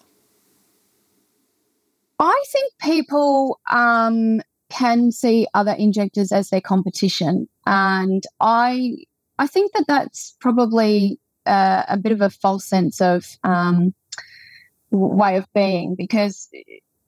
I 2.19 2.45
think 2.53 2.73
people 2.81 3.59
um, 3.71 4.41
can 4.71 5.11
see 5.11 5.47
other 5.55 5.73
injectors 5.73 6.33
as 6.33 6.51
their 6.51 6.61
competition, 6.61 7.49
and 7.67 8.23
I 8.41 8.97
I 9.39 9.47
think 9.47 9.73
that 9.73 9.87
that's 9.89 10.37
probably 10.41 11.19
uh, 11.47 11.85
a 11.89 11.97
bit 11.97 12.13
of 12.13 12.21
a 12.21 12.31
false 12.31 12.65
sense 12.65 13.01
of 13.01 13.27
um, 13.45 13.95
way 14.91 15.37
of 15.37 15.47
being 15.55 15.95
because 15.97 16.49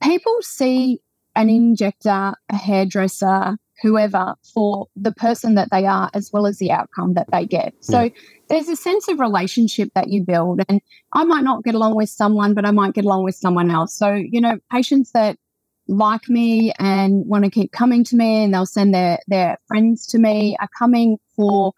people 0.01 0.37
see 0.41 0.99
an 1.35 1.49
injector, 1.49 2.33
a 2.49 2.55
hairdresser, 2.55 3.57
whoever 3.81 4.35
for 4.53 4.87
the 4.95 5.11
person 5.11 5.55
that 5.55 5.69
they 5.71 5.85
are 5.85 6.09
as 6.13 6.31
well 6.31 6.45
as 6.47 6.57
the 6.59 6.71
outcome 6.71 7.13
that 7.13 7.27
they 7.31 7.45
get. 7.45 7.73
So 7.81 8.03
Yeah. 8.03 8.09
there's 8.47 8.69
a 8.69 8.75
sense 8.75 9.07
of 9.09 9.19
relationship 9.19 9.89
that 9.95 10.07
you 10.09 10.23
build 10.23 10.61
and 10.69 10.81
I 11.11 11.25
might 11.25 11.43
not 11.43 11.63
get 11.63 11.75
along 11.75 11.95
with 11.95 12.09
someone, 12.09 12.53
but 12.53 12.65
I 12.65 12.71
might 12.71 12.93
get 12.93 13.05
along 13.05 13.23
with 13.23 13.35
someone 13.35 13.69
else. 13.69 13.93
So, 13.93 14.13
you 14.13 14.39
know, 14.39 14.59
patients 14.71 15.11
that 15.11 15.37
like 15.87 16.27
me 16.29 16.73
and 16.79 17.25
want 17.25 17.43
to 17.43 17.51
keep 17.51 17.71
coming 17.71 18.03
to 18.05 18.15
me 18.15 18.43
and 18.43 18.53
they'll 18.53 18.65
send 18.65 18.93
their, 18.93 19.19
their 19.27 19.57
friends 19.67 20.07
to 20.07 20.19
me 20.19 20.55
are 20.59 20.69
coming 20.77 21.17
for 21.35 21.73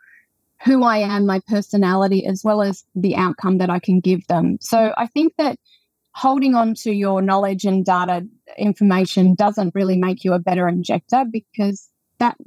who 0.63 0.83
I 0.83 0.97
am, 0.97 1.25
my 1.25 1.41
personality, 1.47 2.25
as 2.25 2.43
well 2.43 2.61
as 2.61 2.83
the 2.95 3.15
outcome 3.15 3.59
that 3.59 3.69
I 3.69 3.79
can 3.79 3.99
give 3.99 4.25
them. 4.27 4.57
So 4.59 4.93
I 4.97 5.07
think 5.07 5.33
that 5.37 5.59
holding 6.13 6.55
on 6.55 6.73
to 6.73 6.91
your 6.91 7.21
knowledge 7.21 7.63
and 7.63 7.85
data 7.85 8.25
information 8.57 9.35
doesn't 9.35 9.75
really 9.75 9.97
make 9.97 10.23
you 10.23 10.33
a 10.33 10.39
better 10.39 10.67
injector 10.67 11.25
because 11.31 11.89
that 12.17 12.37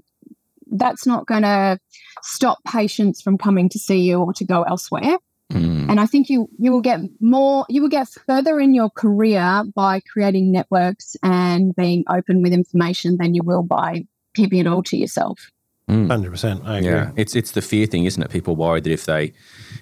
that's 0.72 1.06
not 1.06 1.26
going 1.26 1.42
to 1.42 1.78
stop 2.22 2.58
patients 2.64 3.20
from 3.20 3.38
coming 3.38 3.68
to 3.68 3.78
see 3.78 4.00
you 4.00 4.20
or 4.20 4.32
to 4.32 4.44
go 4.44 4.62
elsewhere. 4.62 5.18
Mm. 5.50 5.90
And 5.90 6.00
I 6.00 6.06
think 6.06 6.28
you 6.30 6.48
you 6.58 6.72
will 6.72 6.80
get 6.80 7.00
more 7.20 7.66
you 7.68 7.82
will 7.82 7.88
get 7.88 8.08
further 8.26 8.60
in 8.60 8.74
your 8.74 8.90
career 8.90 9.64
by 9.74 10.00
creating 10.12 10.52
networks 10.52 11.16
and 11.22 11.74
being 11.74 12.04
open 12.08 12.42
with 12.42 12.52
information 12.52 13.16
than 13.18 13.34
you 13.34 13.42
will 13.42 13.62
by 13.62 14.04
keeping 14.34 14.60
it 14.60 14.66
all 14.66 14.82
to 14.84 14.96
yourself. 14.96 15.50
Mm. 15.88 16.06
100%. 16.06 16.64
I 16.64 16.78
agree. 16.78 16.90
Yeah, 16.90 17.10
it's 17.16 17.34
it's 17.34 17.50
the 17.50 17.62
fear 17.62 17.86
thing, 17.86 18.04
isn't 18.04 18.22
it? 18.22 18.30
People 18.30 18.54
worry 18.54 18.80
that 18.80 18.92
if 18.92 19.06
they 19.06 19.32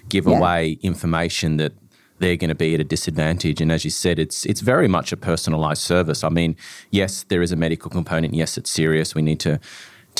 give 0.09 0.25
Yeah. 0.25 0.37
away 0.39 0.79
information 0.81 1.57
that 1.57 1.73
they're 2.17 2.35
going 2.35 2.49
to 2.49 2.55
be 2.55 2.73
at 2.73 2.79
a 2.81 2.83
disadvantage. 2.83 3.61
And 3.61 3.71
as 3.71 3.85
you 3.85 3.91
said, 3.91 4.17
it's 4.19 4.45
it's 4.45 4.61
very 4.61 4.87
much 4.87 5.11
a 5.11 5.17
personalized 5.17 5.81
service. 5.81 6.23
I 6.23 6.29
mean, 6.29 6.55
yes, 6.91 7.23
there 7.29 7.41
is 7.43 7.51
a 7.51 7.55
medical 7.55 7.89
component. 7.91 8.33
Yes, 8.33 8.57
it's 8.57 8.69
serious. 8.71 9.15
We 9.15 9.21
need 9.21 9.39
to 9.41 9.59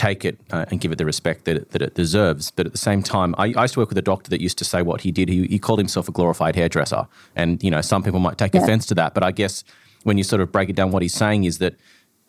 take 0.08 0.24
it 0.24 0.40
uh, 0.52 0.66
and 0.70 0.80
give 0.82 0.92
it 0.94 0.98
the 0.98 1.06
respect 1.06 1.44
that 1.46 1.56
it, 1.58 1.72
that 1.72 1.82
it 1.82 1.94
deserves. 1.94 2.52
But 2.52 2.66
at 2.68 2.72
the 2.72 2.78
same 2.90 3.02
time, 3.04 3.36
I, 3.38 3.46
I 3.58 3.64
used 3.64 3.74
to 3.74 3.82
work 3.82 3.90
with 3.90 3.98
a 3.98 4.08
doctor 4.14 4.30
that 4.30 4.42
used 4.42 4.58
to 4.60 4.66
say 4.66 4.82
what 4.82 5.02
he 5.02 5.12
did. 5.12 5.28
He, 5.30 5.46
he 5.48 5.60
called 5.60 5.80
himself 5.80 6.08
a 6.08 6.12
glorified 6.12 6.56
hairdresser, 6.56 7.04
and 7.36 7.62
you 7.64 7.72
know, 7.74 7.82
some 7.82 8.02
people 8.04 8.20
might 8.20 8.38
take 8.38 8.54
Yeah. 8.54 8.64
offense 8.64 8.86
to 8.88 8.96
that. 8.96 9.14
But 9.14 9.24
I 9.24 9.32
guess 9.32 9.64
when 10.04 10.18
you 10.18 10.24
sort 10.24 10.42
of 10.42 10.52
break 10.52 10.70
it 10.70 10.76
down, 10.76 10.92
what 10.92 11.02
he's 11.02 11.14
saying 11.14 11.44
is 11.44 11.58
that 11.58 11.74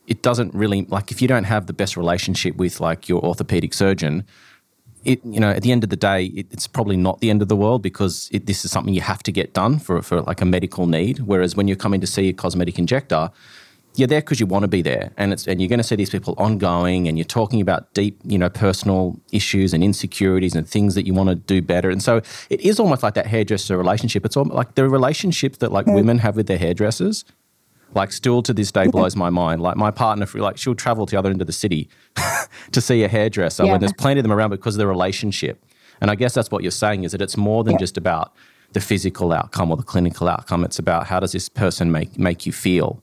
it 0.07 0.23
doesn't 0.23 0.53
really 0.55 0.81
like 0.97 1.13
if 1.13 1.23
you 1.23 1.29
don't 1.29 1.45
have 1.55 1.67
the 1.67 1.73
best 1.83 1.97
relationship 1.97 2.57
with 2.57 2.81
like 2.81 3.09
your 3.09 3.23
orthopedic 3.25 3.73
surgeon 3.73 4.25
it 5.05 5.21
you 5.25 5.41
know 5.41 5.51
at 5.51 5.63
the 5.63 5.71
end 5.73 5.85
of 5.85 5.91
the 5.91 5.97
day 5.97 6.25
it, 6.41 6.47
it's 6.51 6.67
probably 6.67 6.97
not 6.97 7.21
the 7.21 7.31
end 7.31 7.41
of 7.43 7.49
the 7.49 7.57
world 7.57 7.81
because 7.91 8.29
it, 8.33 8.47
this 8.47 8.65
is 8.65 8.71
something 8.71 8.93
you 8.93 9.01
have 9.01 9.23
to 9.23 9.33
get 9.41 9.55
done 9.55 9.79
for 9.79 10.03
for 10.03 10.21
like 10.23 10.41
a 10.41 10.45
medical 10.57 10.87
need 10.87 11.21
whereas 11.21 11.55
when 11.57 11.69
you're 11.69 11.83
coming 11.87 12.01
to 12.01 12.07
see 12.07 12.29
a 12.29 12.33
cosmetic 12.33 12.77
injector 12.79 13.31
you're 13.97 14.09
there 14.09 14.21
because 14.21 14.39
you 14.39 14.47
want 14.47 14.63
to 14.63 14.69
be 14.69 14.83
there 14.83 15.11
and 15.17 15.33
it's 15.33 15.47
and 15.47 15.61
you're 15.61 15.69
going 15.69 15.79
to 15.79 15.85
see 15.85 15.97
these 15.97 16.11
people 16.11 16.35
ongoing 16.39 17.09
and 17.09 17.19
you're 17.19 17.25
talking 17.25 17.61
about 17.61 17.93
deep 17.93 18.19
you 18.25 18.39
know 18.39 18.49
personal 18.49 19.19
issues 19.33 19.75
and 19.75 19.83
insecurities 19.83 20.55
and 20.55 20.69
things 20.69 20.95
that 20.95 21.07
you 21.07 21.13
want 21.13 21.29
to 21.29 21.35
do 21.35 21.61
better 21.61 21.91
and 21.91 22.03
so 22.03 22.21
it 22.51 22.61
is 22.61 22.79
almost 22.79 23.03
like 23.03 23.15
that 23.15 23.27
hairdresser 23.27 23.77
relationship 23.77 24.25
it's 24.25 24.37
almost 24.37 24.55
like 24.55 24.75
the 24.77 24.89
relationship 24.89 25.57
that 25.59 25.73
like 25.73 25.87
mm. 25.87 25.95
women 25.95 26.19
have 26.19 26.37
with 26.37 26.47
their 26.47 26.59
hairdressers 26.59 27.25
like 27.95 28.13
still 28.13 28.43
to 28.43 28.53
this 28.53 28.71
day 28.71 28.83
mm-hmm. 28.83 28.91
blows 28.91 29.17
my 29.17 29.31
mind. 29.31 29.61
Like 29.61 29.77
my 29.77 29.91
partner, 29.91 30.27
like 30.35 30.59
she'll 30.59 30.75
travel 30.75 31.07
to 31.07 31.11
the 31.11 31.19
other 31.19 31.31
end 31.31 31.41
of 31.41 31.47
the 31.47 31.53
city 31.53 31.89
to 32.73 32.81
see 32.81 33.03
a 33.03 33.09
hairdresser 33.09 33.65
Yeah. 33.65 33.73
when 33.73 33.81
there's 33.81 33.93
plenty 33.93 34.21
of 34.21 34.25
them 34.25 34.33
around 34.33 34.51
because 34.51 34.75
of 34.77 34.79
the 34.79 34.87
relationship. 34.87 35.65
And 36.01 36.11
I 36.11 36.15
guess 36.15 36.35
that's 36.35 36.51
what 36.51 36.63
you're 36.63 36.71
saying 36.71 37.05
is 37.05 37.13
that 37.13 37.21
it's 37.21 37.37
more 37.37 37.65
than 37.65 37.73
Yeah. 37.73 37.79
just 37.79 37.97
about 37.97 38.33
the 38.73 38.81
physical 38.81 39.33
outcome 39.33 39.71
or 39.71 39.77
the 39.77 39.83
clinical 39.83 40.29
outcome. 40.29 40.65
It's 40.65 40.79
about 40.79 41.09
how 41.09 41.21
does 41.21 41.33
this 41.33 41.49
person 41.49 41.91
make 41.91 42.19
make 42.19 42.47
you 42.47 42.53
feel. 42.53 43.03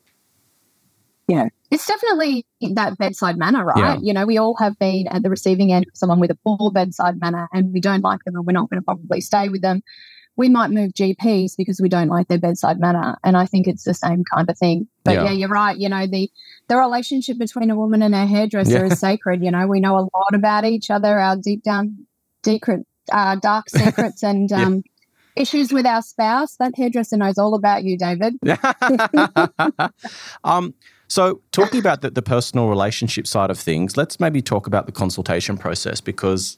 Yeah. 1.27 1.49
It's 1.69 1.85
definitely 1.85 2.45
that 2.73 2.97
bedside 2.97 3.37
manner, 3.37 3.65
right? 3.65 3.77
Yeah. 3.77 3.97
You 4.01 4.13
know, 4.13 4.25
we 4.25 4.37
all 4.37 4.55
have 4.57 4.79
been 4.79 5.07
at 5.07 5.23
the 5.23 5.29
receiving 5.29 5.73
end 5.73 5.85
of 5.87 5.97
someone 5.97 6.19
with 6.21 6.31
a 6.31 6.37
poor 6.45 6.71
bedside 6.71 7.19
manner 7.19 7.49
and 7.51 7.73
we 7.73 7.81
don't 7.81 8.01
like 8.01 8.23
them 8.23 8.35
and 8.35 8.45
we're 8.45 8.53
not 8.53 8.69
going 8.69 8.79
to 8.81 8.85
probably 8.85 9.19
stay 9.19 9.49
with 9.49 9.61
them. 9.61 9.81
We 10.37 10.47
might 10.49 10.71
move 10.71 10.93
GPs 10.93 11.57
because 11.57 11.81
we 11.81 11.89
don't 11.89 12.07
like 12.07 12.29
their 12.29 12.37
bedside 12.37 12.79
manner. 12.79 13.17
And 13.23 13.35
I 13.35 13.45
think 13.45 13.67
it's 13.67 13.83
the 13.83 13.93
same 13.93 14.23
kind 14.33 14.49
of 14.49 14.57
thing. 14.57 14.87
But 15.03 15.15
Yeah. 15.15 15.23
yeah, 15.25 15.31
you're 15.31 15.49
right. 15.49 15.75
You 15.77 15.89
know, 15.89 16.07
the 16.07 16.29
the 16.69 16.77
relationship 16.77 17.37
between 17.37 17.69
a 17.71 17.75
woman 17.75 18.01
and 18.01 18.15
her 18.15 18.25
hairdresser 18.27 18.71
Yeah. 18.71 18.85
is 18.85 18.99
sacred. 18.99 19.43
You 19.43 19.51
know, 19.51 19.67
we 19.67 19.81
know 19.81 19.97
a 19.97 20.07
lot 20.07 20.33
about 20.33 20.63
each 20.63 20.89
other, 20.89 21.19
our 21.19 21.35
deep 21.35 21.63
down 21.63 22.05
secret 22.45 22.85
uh, 23.11 23.35
dark 23.41 23.69
secrets 23.69 24.23
and 24.31 24.49
um 24.53 24.83
issues 25.35 25.73
with 25.73 25.85
our 25.85 26.01
spouse. 26.01 26.55
That 26.57 26.73
hairdresser 26.77 27.17
knows 27.17 27.37
all 27.37 27.53
about 27.55 27.83
you, 27.83 27.97
David. 27.97 28.35
um, 30.43 30.73
so, 31.07 31.41
talking 31.51 31.79
about 31.79 32.01
the, 32.01 32.09
the 32.09 32.21
personal 32.21 32.67
relationship 32.67 33.27
side 33.27 33.49
of 33.49 33.57
things, 33.57 33.95
let's 33.95 34.19
maybe 34.19 34.41
talk 34.41 34.67
about 34.67 34.85
the 34.85 34.91
consultation 34.91 35.57
process 35.57 36.01
because 36.01 36.57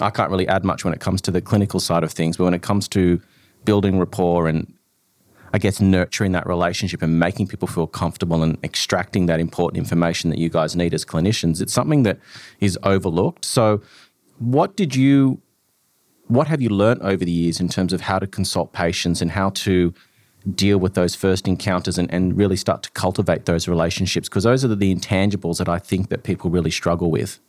I 0.00 0.10
can't 0.10 0.30
really 0.30 0.48
add 0.48 0.64
much 0.64 0.84
when 0.84 0.94
it 0.94 1.00
comes 1.00 1.20
to 1.22 1.30
the 1.30 1.42
clinical 1.42 1.80
side 1.80 2.02
of 2.02 2.12
things, 2.12 2.36
but 2.36 2.44
when 2.44 2.54
it 2.54 2.62
comes 2.62 2.88
to 2.88 3.20
building 3.64 3.98
rapport 3.98 4.48
and 4.48 4.72
I 5.52 5.58
guess 5.58 5.80
nurturing 5.80 6.32
that 6.32 6.46
relationship 6.46 7.02
and 7.02 7.18
making 7.18 7.46
people 7.46 7.68
feel 7.68 7.86
comfortable 7.86 8.42
and 8.42 8.58
extracting 8.64 9.26
that 9.26 9.38
important 9.38 9.78
information 9.78 10.30
that 10.30 10.38
you 10.38 10.48
guys 10.48 10.74
need 10.74 10.94
as 10.94 11.04
clinicians, 11.04 11.60
it's 11.60 11.72
something 11.72 12.02
that 12.04 12.18
is 12.60 12.78
overlooked. 12.82 13.44
So, 13.44 13.82
what 14.38 14.76
did 14.76 14.96
you, 14.96 15.40
what 16.26 16.48
have 16.48 16.60
you 16.60 16.70
learned 16.70 17.02
over 17.02 17.24
the 17.24 17.30
years 17.30 17.60
in 17.60 17.68
terms 17.68 17.92
of 17.92 18.00
how 18.00 18.18
to 18.18 18.26
consult 18.26 18.72
patients 18.72 19.22
and 19.22 19.30
how 19.30 19.50
to 19.50 19.94
deal 20.52 20.78
with 20.78 20.94
those 20.94 21.14
first 21.14 21.48
encounters 21.48 21.98
and, 21.98 22.12
and 22.12 22.36
really 22.36 22.56
start 22.56 22.82
to 22.84 22.90
cultivate 22.90 23.46
those 23.46 23.68
relationships? 23.68 24.28
Because 24.28 24.44
those 24.44 24.64
are 24.64 24.68
the, 24.68 24.94
intangibles 24.94 25.58
that 25.58 25.68
I 25.68 25.78
think 25.78 26.10
that 26.10 26.22
people 26.22 26.50
really 26.50 26.70
struggle 26.70 27.10
with. 27.10 27.40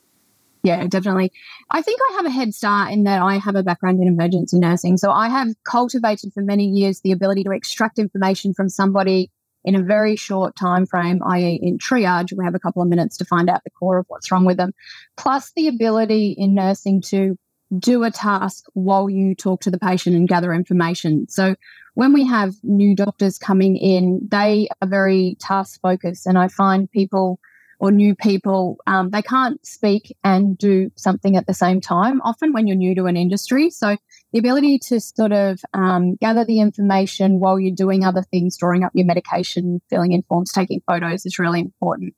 Yeah, 0.63 0.87
definitely. 0.87 1.31
I 1.69 1.83
think 1.83 1.99
I 2.09 2.13
have 2.15 2.25
a 2.25 2.31
head 2.31 2.55
start 2.55 2.91
in 2.91 3.03
that 3.03 3.21
I 3.21 3.37
have 3.37 3.55
a 3.55 3.61
background 3.61 4.01
in 4.01 4.07
emergency 4.07 4.57
nursing. 4.57 4.97
So 4.97 5.11
I 5.11 5.29
have 5.29 5.49
cultivated 5.63 6.33
for 6.33 6.41
many 6.41 6.65
years 6.65 7.01
the 7.01 7.11
ability 7.11 7.43
to 7.43 7.51
extract 7.51 7.99
information 7.99 8.53
from 8.53 8.69
somebody 8.69 9.29
in 9.65 9.75
a 9.75 9.81
very 9.81 10.15
short 10.15 10.55
time 10.55 10.85
frame, 10.85 11.21
i.e., 11.25 11.59
in 11.61 11.77
triage, 11.77 12.31
we 12.35 12.45
have 12.45 12.55
a 12.55 12.59
couple 12.59 12.81
of 12.81 12.87
minutes 12.87 13.17
to 13.17 13.25
find 13.25 13.49
out 13.49 13.63
the 13.63 13.71
core 13.71 13.97
of 13.97 14.05
what's 14.07 14.31
wrong 14.31 14.45
with 14.45 14.57
them. 14.57 14.71
Plus 15.17 15.51
the 15.55 15.67
ability 15.67 16.35
in 16.37 16.53
nursing 16.53 17.01
to 17.01 17.37
do 17.77 18.03
a 18.03 18.11
task 18.11 18.65
while 18.73 19.09
you 19.09 19.33
talk 19.35 19.61
to 19.61 19.71
the 19.71 19.79
patient 19.79 20.15
and 20.15 20.27
gather 20.27 20.53
information. 20.53 21.27
So 21.27 21.55
when 21.95 22.13
we 22.13 22.25
have 22.25 22.53
new 22.63 22.95
doctors 22.95 23.37
coming 23.37 23.75
in, 23.75 24.27
they 24.29 24.69
are 24.81 24.87
very 24.87 25.35
task 25.39 25.81
focused, 25.81 26.27
and 26.27 26.37
I 26.37 26.47
find 26.47 26.89
people 26.91 27.39
or 27.79 27.91
new 27.91 28.15
people, 28.15 28.77
um, 28.87 29.09
they 29.09 29.21
can't 29.21 29.63
speak 29.65 30.15
and 30.23 30.57
do 30.57 30.89
something 30.95 31.35
at 31.35 31.45
the 31.45 31.53
same 31.53 31.81
time, 31.81 32.21
often 32.21 32.53
when 32.53 32.67
you're 32.67 32.75
new 32.75 32.95
to 32.95 33.05
an 33.05 33.17
industry. 33.17 33.69
So 33.69 33.97
the 34.31 34.39
ability 34.39 34.79
to 34.79 34.99
sort 34.99 35.33
of 35.33 35.59
um, 35.73 36.15
gather 36.15 36.45
the 36.45 36.61
information 36.61 37.39
while 37.39 37.59
you're 37.59 37.75
doing 37.75 38.05
other 38.05 38.23
things, 38.23 38.57
drawing 38.57 38.83
up 38.83 38.91
your 38.93 39.05
medication, 39.05 39.81
filling 39.89 40.13
in 40.13 40.23
forms, 40.23 40.53
taking 40.53 40.81
photos 40.87 41.25
is 41.25 41.37
really 41.37 41.59
important. 41.59 42.13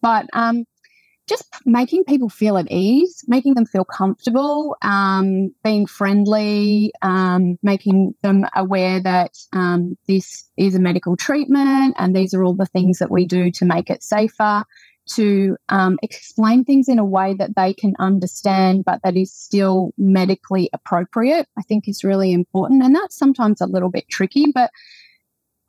But 0.00 0.26
um, 0.32 0.64
just 1.30 1.48
making 1.64 2.04
people 2.04 2.28
feel 2.28 2.58
at 2.58 2.70
ease, 2.70 3.24
making 3.28 3.54
them 3.54 3.64
feel 3.64 3.84
comfortable, 3.84 4.76
um, 4.82 5.54
being 5.62 5.86
friendly, 5.86 6.92
um, 7.02 7.56
making 7.62 8.14
them 8.22 8.44
aware 8.54 9.00
that 9.00 9.38
um, 9.52 9.96
this 10.08 10.50
is 10.56 10.74
a 10.74 10.80
medical 10.80 11.16
treatment 11.16 11.94
and 11.98 12.14
these 12.14 12.34
are 12.34 12.42
all 12.42 12.54
the 12.54 12.66
things 12.66 12.98
that 12.98 13.10
we 13.10 13.24
do 13.24 13.50
to 13.52 13.64
make 13.64 13.88
it 13.88 14.02
safer 14.02 14.64
to 15.06 15.56
um, 15.68 15.98
explain 16.02 16.64
things 16.64 16.88
in 16.88 16.98
a 16.98 17.04
way 17.04 17.34
that 17.34 17.54
they 17.56 17.72
can 17.72 17.94
understand, 17.98 18.84
but 18.84 19.00
that 19.02 19.16
is 19.16 19.32
still 19.32 19.92
medically 19.96 20.68
appropriate, 20.72 21.46
I 21.56 21.62
think 21.62 21.88
is 21.88 22.04
really 22.04 22.32
important. 22.32 22.82
And 22.82 22.94
that's 22.94 23.16
sometimes 23.16 23.60
a 23.60 23.66
little 23.66 23.90
bit 23.90 24.08
tricky, 24.08 24.46
but 24.52 24.70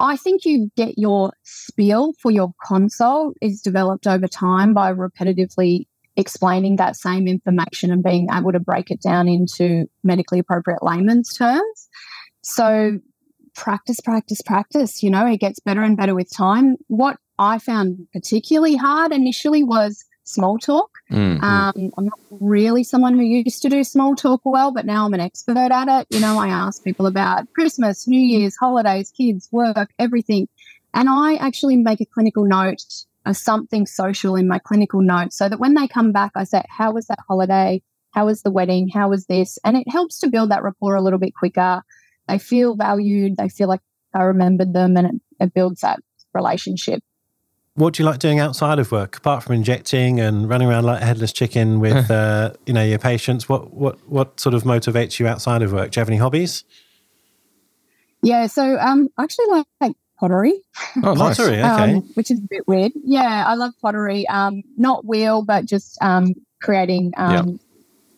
I 0.01 0.17
think 0.17 0.45
you 0.45 0.71
get 0.75 0.97
your 0.97 1.31
spiel 1.43 2.13
for 2.19 2.31
your 2.31 2.53
console 2.63 3.33
is 3.41 3.61
developed 3.61 4.07
over 4.07 4.27
time 4.27 4.73
by 4.73 4.91
repetitively 4.91 5.85
explaining 6.17 6.75
that 6.77 6.95
same 6.95 7.27
information 7.27 7.91
and 7.91 8.03
being 8.03 8.27
able 8.33 8.51
to 8.51 8.59
break 8.59 8.91
it 8.91 9.01
down 9.01 9.27
into 9.27 9.85
medically 10.03 10.39
appropriate 10.39 10.83
layman's 10.83 11.33
terms. 11.33 11.89
So 12.41 12.99
practice, 13.55 13.99
practice, 13.99 14.41
practice. 14.41 15.03
You 15.03 15.11
know, 15.11 15.25
it 15.27 15.37
gets 15.37 15.59
better 15.59 15.83
and 15.83 15.95
better 15.95 16.15
with 16.15 16.35
time. 16.35 16.77
What 16.87 17.17
I 17.37 17.59
found 17.59 18.07
particularly 18.11 18.75
hard 18.75 19.11
initially 19.11 19.63
was 19.63 20.03
small 20.31 20.57
talk. 20.57 20.89
Mm-hmm. 21.11 21.43
Um, 21.43 21.91
I'm 21.97 22.05
not 22.05 22.19
really 22.29 22.83
someone 22.83 23.15
who 23.15 23.23
used 23.23 23.61
to 23.63 23.69
do 23.69 23.83
small 23.83 24.15
talk 24.15 24.41
well, 24.43 24.71
but 24.71 24.85
now 24.85 25.05
I'm 25.05 25.13
an 25.13 25.19
expert 25.19 25.57
at 25.57 25.87
it. 25.87 26.07
You 26.09 26.19
know, 26.19 26.39
I 26.39 26.47
ask 26.47 26.83
people 26.83 27.05
about 27.05 27.51
Christmas, 27.53 28.07
New 28.07 28.19
Year's, 28.19 28.55
holidays, 28.55 29.11
kids, 29.11 29.49
work, 29.51 29.89
everything. 29.99 30.47
And 30.93 31.09
I 31.09 31.35
actually 31.35 31.77
make 31.77 32.01
a 32.01 32.05
clinical 32.05 32.45
note 32.45 32.83
of 33.25 33.37
something 33.37 33.85
social 33.85 34.35
in 34.35 34.47
my 34.47 34.59
clinical 34.59 35.01
note 35.01 35.33
so 35.33 35.47
that 35.47 35.59
when 35.59 35.73
they 35.73 35.87
come 35.87 36.11
back, 36.11 36.31
I 36.35 36.43
say, 36.43 36.63
How 36.69 36.91
was 36.91 37.07
that 37.07 37.19
holiday? 37.27 37.81
How 38.11 38.25
was 38.25 38.41
the 38.41 38.51
wedding? 38.51 38.89
How 38.89 39.09
was 39.09 39.25
this? 39.27 39.57
And 39.63 39.77
it 39.77 39.87
helps 39.89 40.19
to 40.19 40.29
build 40.29 40.51
that 40.51 40.63
rapport 40.63 40.95
a 40.95 41.01
little 41.01 41.19
bit 41.19 41.35
quicker. 41.35 41.81
They 42.27 42.39
feel 42.39 42.75
valued, 42.75 43.37
they 43.37 43.49
feel 43.49 43.67
like 43.67 43.81
I 44.13 44.23
remembered 44.23 44.73
them, 44.73 44.97
and 44.97 45.07
it, 45.07 45.45
it 45.45 45.53
builds 45.53 45.81
that 45.81 45.99
relationship 46.33 47.03
what 47.75 47.93
do 47.93 48.03
you 48.03 48.09
like 48.09 48.19
doing 48.19 48.39
outside 48.39 48.79
of 48.79 48.91
work 48.91 49.17
apart 49.17 49.43
from 49.43 49.55
injecting 49.55 50.19
and 50.19 50.49
running 50.49 50.67
around 50.67 50.83
like 50.83 51.01
a 51.01 51.05
headless 51.05 51.31
chicken 51.31 51.79
with 51.85 52.11
uh, 52.11 52.51
you 52.65 52.73
know 52.73 52.83
your 52.83 52.99
patients 52.99 53.47
what 53.47 53.73
what 53.73 53.97
what 54.07 54.39
sort 54.39 54.53
of 54.53 54.63
motivates 54.63 55.19
you 55.19 55.27
outside 55.27 55.61
of 55.61 55.71
work? 55.71 55.91
Do 55.91 55.99
you 55.99 56.01
have 56.01 56.09
any 56.09 56.17
hobbies? 56.17 56.63
Yeah 58.21 58.47
so 58.47 58.77
um 58.79 59.09
I 59.17 59.23
actually 59.23 59.47
like, 59.49 59.65
like 59.79 59.95
pottery. 60.19 60.61
Oh 61.03 61.15
pottery 61.15 61.57
okay. 61.59 61.95
um, 61.95 62.01
which 62.13 62.29
is 62.29 62.39
a 62.39 62.47
bit 62.49 62.67
weird. 62.67 62.91
Yeah 63.03 63.45
i 63.47 63.55
love 63.55 63.73
pottery. 63.81 64.27
Um 64.27 64.63
not 64.77 65.05
wheel 65.05 65.43
but 65.43 65.65
just 65.65 65.97
um 66.01 66.33
creating 66.61 67.13
um 67.17 67.47
yep. 67.47 67.59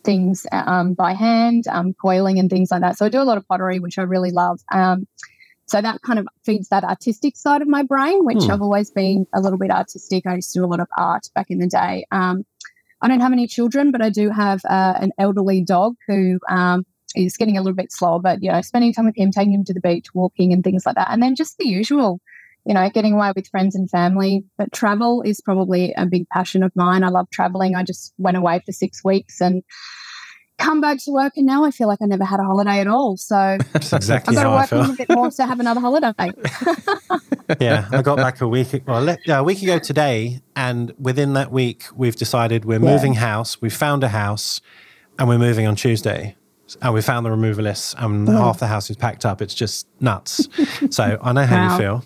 things 0.04 0.46
um 0.52 0.94
by 0.94 1.14
hand 1.14 1.66
um 1.70 1.94
coiling 1.94 2.40
and 2.40 2.50
things 2.50 2.72
like 2.72 2.82
that. 2.82 2.98
So 2.98 3.06
i 3.06 3.10
do 3.10 3.22
a 3.22 3.24
lot 3.24 3.38
of 3.38 3.48
pottery 3.48 3.80
which 3.80 4.00
i 4.00 4.02
really 4.02 4.32
love. 4.32 4.60
Um 4.72 5.08
so 5.74 5.82
that 5.82 6.04
kind 6.04 6.20
of 6.20 6.28
feeds 6.46 6.70
that 6.70 6.84
artistic 6.84 7.36
side 7.36 7.64
of 7.64 7.68
my 7.68 7.82
brain, 7.82 8.24
which 8.26 8.44
hmm. 8.44 8.52
I've 8.52 8.62
always 8.62 8.92
been 8.92 9.26
a 9.34 9.42
little 9.42 9.58
bit 9.58 9.72
artistic. 9.72 10.28
I 10.28 10.36
used 10.36 10.54
to 10.54 10.60
do 10.60 10.66
a 10.66 10.68
lot 10.68 10.80
of 10.80 10.88
art 10.96 11.30
back 11.34 11.48
in 11.50 11.58
the 11.58 11.66
day. 11.66 12.06
Um, 12.12 12.46
I 13.02 13.08
don't 13.08 13.22
have 13.22 13.32
any 13.32 13.48
children, 13.48 13.90
but 13.90 14.00
I 14.00 14.12
do 14.12 14.30
have 14.30 14.62
uh, 14.70 14.94
an 15.02 15.14
elderly 15.18 15.64
dog 15.64 15.96
who 16.08 16.40
um, 16.48 16.86
is 17.16 17.38
getting 17.38 17.58
a 17.58 17.62
little 17.62 17.76
bit 17.76 17.92
slower. 17.92 18.20
But 18.20 18.44
you 18.44 18.52
know, 18.52 18.62
spending 18.62 18.94
time 18.94 19.06
with 19.06 19.18
him, 19.18 19.32
taking 19.32 19.52
him 19.52 19.64
to 19.64 19.74
the 19.74 19.82
beach, 19.82 20.14
walking, 20.14 20.54
and 20.54 20.64
things 20.64 20.86
like 20.86 20.94
that, 20.94 21.10
and 21.10 21.24
then 21.24 21.34
just 21.34 21.58
the 21.58 21.68
usual, 21.68 22.22
you 22.66 22.76
know, 22.76 22.88
getting 22.92 23.14
away 23.14 23.34
with 23.36 23.48
friends 23.48 23.74
and 23.74 23.90
family. 23.90 24.44
But 24.60 24.74
travel 24.74 25.24
is 25.24 25.42
probably 25.42 25.92
a 25.98 26.06
big 26.06 26.30
passion 26.30 26.62
of 26.62 26.72
mine. 26.76 27.04
I 27.04 27.10
love 27.10 27.32
traveling. 27.32 27.74
I 27.74 27.82
just 27.82 28.14
went 28.20 28.38
away 28.38 28.62
for 28.64 28.74
six 28.74 29.04
weeks 29.04 29.42
and 29.42 29.64
come 30.64 30.82
back 30.82 30.98
to 31.00 31.12
work 31.12 31.34
and 31.36 31.46
now 31.46 31.64
I 31.64 31.72
feel 31.72 31.88
like 31.88 32.00
I 32.02 32.06
never 32.06 32.24
had 32.24 32.40
a 32.40 32.44
holiday 32.44 32.80
at 32.80 32.88
all. 32.88 33.18
So 33.18 33.58
That's 33.74 33.94
exactly 33.94 34.38
I've 34.38 34.44
got 34.44 34.50
to 34.50 34.56
work 34.56 34.72
a 34.72 34.76
little 34.88 34.96
bit 34.96 35.10
more 35.10 35.30
to 35.30 35.46
have 35.46 35.60
another 35.60 35.82
holiday. 35.82 36.14
yeah, 37.60 37.88
I 37.92 38.02
got 38.02 38.18
back 38.18 38.42
a 38.42 38.48
week 38.48 38.84
well, 38.88 39.18
yeah, 39.26 39.40
a 39.40 39.44
week 39.44 39.62
ago 39.62 39.78
today, 39.80 40.42
and 40.56 40.94
within 40.98 41.34
that 41.34 41.52
week, 41.52 41.84
we've 41.96 42.16
decided 42.16 42.66
we're 42.66 42.74
yeah. 42.80 42.94
moving 42.94 43.16
house. 43.16 43.62
We 43.62 43.70
found 43.70 44.04
a 44.04 44.10
house, 44.10 44.62
and 45.20 45.28
we're 45.28 45.38
moving 45.38 45.68
on 45.68 45.76
Tuesday. 45.76 46.36
And 46.82 46.94
we 46.94 47.02
found 47.02 47.26
the 47.26 47.30
removalists, 47.30 47.94
and 47.98 48.28
oh. 48.28 48.32
half 48.32 48.60
the 48.60 48.68
house 48.68 48.90
is 48.90 48.96
packed 48.96 49.26
up. 49.26 49.42
It's 49.42 49.54
just 49.54 49.88
nuts. 50.00 50.48
so 50.90 51.20
I 51.22 51.34
know 51.34 51.46
how 51.46 51.58
wow. 51.58 51.72
you 51.72 51.78
feel. 51.78 52.04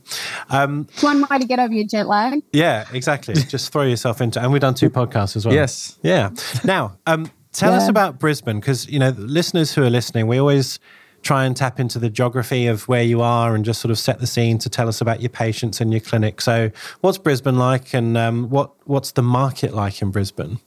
Um, 0.50 0.88
One 1.02 1.26
way 1.30 1.38
to 1.38 1.46
get 1.46 1.60
over 1.60 1.74
your 1.74 1.86
jet 1.86 2.08
lag. 2.08 2.42
Yeah, 2.52 2.86
exactly. 2.92 3.36
just 3.36 3.72
throw 3.72 3.84
yourself 3.84 4.20
into. 4.20 4.42
And 4.42 4.52
we've 4.52 4.60
done 4.62 4.74
two 4.74 4.90
podcasts 4.90 5.36
as 5.38 5.46
well. 5.46 5.56
Yes. 5.56 6.00
Yeah. 6.02 6.32
Now, 6.66 6.98
um, 7.06 7.32
Tell 7.54 7.72
yeah. 7.72 7.78
us 7.78 7.88
about 7.88 8.20
Brisbane 8.20 8.60
because, 8.60 8.88
you 8.88 9.00
know, 9.00 9.10
listeners 9.18 9.74
who 9.74 9.84
are 9.84 9.90
listening, 9.90 10.28
we 10.28 10.38
always 10.38 10.80
try 11.24 11.46
and 11.46 11.56
tap 11.56 11.80
into 11.80 12.00
the 12.00 12.10
geography 12.10 12.68
of 12.68 12.88
where 12.88 13.04
you 13.04 13.22
are 13.22 13.56
and 13.56 13.66
just 13.66 13.82
sort 13.82 13.92
of 13.92 13.98
set 13.98 14.20
the 14.20 14.28
scene 14.28 14.58
to 14.60 14.70
tell 14.70 14.88
us 14.88 15.02
about 15.02 15.22
your 15.22 15.30
patients 15.30 15.82
and 15.82 15.92
your 15.92 16.00
clinic. 16.00 16.42
So, 16.42 16.72
what's 17.02 17.18
Brisbane 17.18 17.58
like 17.58 17.94
and 17.94 18.18
um, 18.18 18.50
what, 18.50 18.72
what's 18.88 19.12
the 19.12 19.24
market 19.24 19.74
like 19.74 20.02
in 20.02 20.12
Brisbane? 20.12 20.60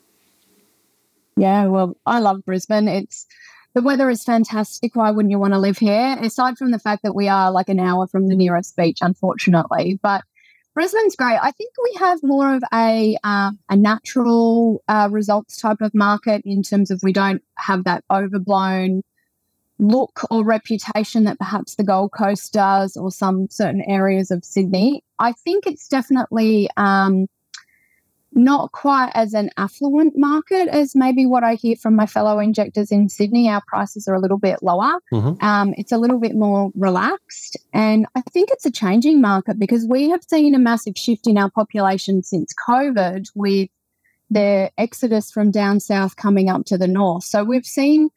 Yeah, 1.37 1.67
well, 1.67 1.97
I 2.05 2.19
love 2.19 2.45
Brisbane. 2.45 2.89
It's 2.89 3.27
the 3.75 3.83
weather 3.83 4.11
is 4.11 4.25
fantastic. 4.25 4.97
Why 4.97 5.11
wouldn't 5.11 5.31
you 5.31 5.39
want 5.39 5.55
to 5.55 5.59
live 5.59 5.79
here? 5.79 6.17
Aside 6.21 6.59
from 6.59 6.73
the 6.73 6.79
fact 6.79 7.03
that 7.05 7.15
we 7.15 7.29
are 7.29 7.53
like 7.53 7.69
an 7.69 7.79
hour 7.79 8.07
from 8.07 8.29
the 8.29 8.35
nearest 8.35 8.77
beach, 8.77 8.99
unfortunately. 9.01 9.99
But 10.03 10.23
Brisbane's 10.81 11.15
great. 11.15 11.39
I 11.43 11.51
think 11.51 11.75
we 11.85 11.99
have 11.99 12.21
more 12.23 12.55
of 12.55 12.63
a 12.73 13.15
uh, 13.23 13.51
a 13.69 13.77
natural 13.77 14.83
uh, 14.89 15.11
results 15.13 15.61
type 15.61 15.83
of 15.83 15.93
market 15.93 16.41
in 16.47 16.63
terms 16.63 16.91
of 16.91 17.03
we 17.03 17.13
don't 17.13 17.43
have 17.57 17.85
that 17.85 18.03
overblown 18.11 19.03
look 19.79 20.21
or 20.31 20.43
reputation 20.43 21.25
that 21.25 21.39
perhaps 21.39 21.75
the 21.75 21.85
Gold 21.85 22.13
Coast 22.13 22.55
does 22.55 22.97
or 22.97 23.11
some 23.11 23.47
certain 23.51 23.83
areas 23.83 24.31
of 24.31 24.43
Sydney. 24.43 25.05
I 25.19 25.33
think 25.33 25.67
it's 25.67 25.87
definitely 25.87 26.71
um, 26.79 27.27
not 28.33 28.71
quite 28.73 29.11
as 29.15 29.35
an 29.35 29.51
affluent 29.57 30.17
market 30.17 30.69
as 30.69 30.95
maybe 30.95 31.27
what 31.27 31.43
I 31.43 31.55
hear 31.55 31.77
from 31.77 31.97
my 31.97 32.07
fellow 32.07 32.39
injectors 32.39 32.93
in 32.93 33.09
Sydney. 33.09 33.49
Our 33.49 33.63
prices 33.67 34.07
are 34.07 34.15
a 34.15 34.21
little 34.21 34.39
bit 34.39 34.63
lower. 34.63 35.01
Mm-hmm. 35.13 35.45
Um, 35.45 35.75
it's 35.77 35.93
a 35.93 35.99
little 35.99 36.21
bit 36.21 36.35
more 36.35 36.71
relaxed. 36.75 37.57
And 37.73 38.07
I 38.15 38.23
think 38.33 38.51
it's 38.53 38.67
a 38.67 38.71
changing 38.71 39.21
market 39.21 39.59
because 39.59 39.87
we 39.89 40.11
have 40.11 40.23
seen 40.23 40.55
a 40.55 40.59
massive 40.59 40.95
shift 40.97 41.27
in 41.27 41.39
our 41.39 41.51
population 41.51 42.23
since 42.23 42.55
COVID 42.69 43.27
with 43.35 43.69
the 44.31 44.71
exodus 44.79 45.31
from 45.31 45.51
down 45.51 45.81
south 45.81 46.15
coming 46.17 46.49
up 46.49 46.65
to 46.67 46.79
the 46.79 46.87
north. 46.87 47.25
So 47.25 47.43
we've 47.43 47.67
seen, 47.67 48.11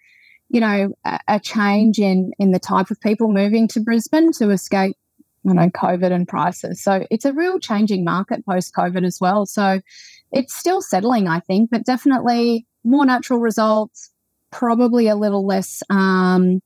you 0.49 0.59
know, 0.59 0.93
a, 1.03 1.19
a 1.27 1.39
change 1.39 1.97
in 1.97 2.31
in 2.37 2.51
the 2.51 2.59
type 2.59 2.91
of 2.91 3.01
people 3.01 3.31
moving 3.31 3.67
to 3.69 3.79
Brisbane 3.79 4.31
to 4.33 4.51
escape 4.51 4.95
you 5.43 5.53
know, 5.53 5.69
COVID 5.69 6.11
and 6.11 6.27
prices. 6.27 6.81
So 6.81 7.05
it's 7.11 7.25
a 7.25 7.33
real 7.33 7.59
changing 7.59 8.03
market 8.03 8.45
post 8.45 8.73
COVID 8.73 9.05
as 9.05 9.19
well. 9.19 9.45
So 9.45 9.81
it's 10.31 10.55
still 10.55 10.81
settling, 10.81 11.27
I 11.27 11.39
think, 11.39 11.69
but 11.69 11.85
definitely 11.85 12.65
more 12.83 13.05
natural 13.05 13.39
results, 13.39 14.11
probably 14.51 15.07
a 15.07 15.15
little 15.15 15.45
less 15.45 15.83
um, 15.89 16.61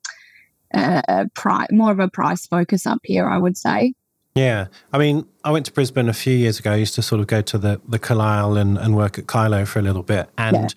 uh, 0.73 1.25
pri- 1.33 1.67
more 1.71 1.91
of 1.91 1.99
a 1.99 2.07
price 2.07 2.45
focus 2.45 2.85
up 2.85 2.99
here, 3.03 3.27
I 3.27 3.37
would 3.37 3.57
say. 3.57 3.93
Yeah. 4.35 4.67
I 4.93 4.99
mean, 4.99 5.25
I 5.43 5.51
went 5.51 5.65
to 5.65 5.71
Brisbane 5.71 6.09
a 6.09 6.13
few 6.13 6.35
years 6.35 6.59
ago. 6.59 6.71
I 6.71 6.75
used 6.75 6.93
to 6.95 7.01
sort 7.01 7.21
of 7.21 7.27
go 7.27 7.41
to 7.41 7.57
the, 7.57 7.81
the 7.87 7.97
Calile 7.97 8.59
and, 8.59 8.77
and 8.77 8.95
work 8.95 9.17
at 9.17 9.25
Kylo 9.25 9.67
for 9.67 9.79
a 9.79 9.81
little 9.81 10.03
bit. 10.03 10.29
And 10.37 10.55
yeah. 10.55 10.67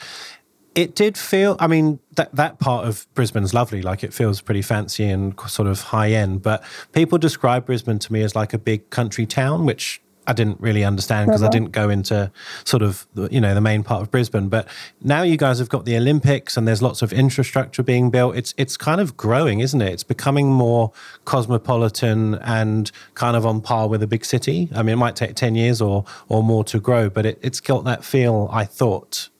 It 0.75 0.95
did 0.95 1.19
feel, 1.19 1.57
I 1.59 1.67
mean, 1.67 1.99
that, 2.17 2.35
that 2.35 2.59
part 2.59 2.87
of 2.87 3.07
Brisbane's 3.15 3.53
lovely. 3.53 3.83
Like 3.83 4.05
it 4.05 4.15
feels 4.15 4.41
pretty 4.41 4.63
fancy 4.63 5.05
and 5.05 5.39
sort 5.49 5.69
of 5.69 5.81
high 5.81 6.13
end. 6.13 6.43
But 6.43 6.63
people 6.93 7.19
describe 7.19 7.67
Brisbane 7.67 7.99
to 7.99 8.13
me 8.13 8.23
as 8.23 8.37
like 8.37 8.53
a 8.53 8.59
big 8.59 8.91
country 8.91 9.27
town, 9.27 9.67
which 9.67 10.01
I 10.27 10.33
didn't 10.33 10.61
really 10.61 10.85
understand 10.85 11.27
because 11.27 11.43
I 11.43 11.49
didn't 11.49 11.73
go 11.73 11.89
into 11.89 12.31
sort 12.65 12.83
of 12.83 13.07
you 13.31 13.41
know 13.41 13.53
the 13.53 13.61
main 13.61 13.83
part 13.83 14.03
of 14.03 14.13
Brisbane. 14.13 14.49
But 14.49 14.69
now 15.03 15.23
you 15.23 15.37
guys 15.37 15.59
have 15.59 15.69
got 15.69 15.87
the 15.87 15.97
Olympics 15.97 16.57
and 16.57 16.69
there's 16.69 16.81
lots 16.81 17.03
of 17.03 17.13
infrastructure 17.13 17.83
being 17.83 18.11
built. 18.11 18.37
It's 18.37 18.55
it's 18.57 18.77
kind 18.77 19.01
of 19.01 19.17
growing, 19.17 19.59
isn't 19.59 19.81
it? 19.81 19.93
It's 19.93 20.05
becoming 20.05 20.53
more 20.53 20.93
cosmopolitan 21.25 22.37
and 22.37 22.93
kind 23.15 23.37
of 23.37 23.45
on 23.45 23.61
par 23.61 23.89
with 23.89 24.05
a 24.05 24.07
big 24.07 24.25
city. 24.25 24.69
I 24.73 24.83
mean, 24.83 24.93
it 24.93 24.99
might 24.99 25.17
take 25.17 25.35
ten 25.35 25.57
years 25.57 25.81
or 25.81 26.05
or 26.29 26.45
more 26.45 26.63
to 26.65 26.79
grow, 26.79 27.11
but 27.11 27.27
it, 27.27 27.39
it's 27.43 27.59
got 27.61 27.85
that 27.85 28.05
feel. 28.05 28.49
I 28.53 28.67
thought. 28.67 29.31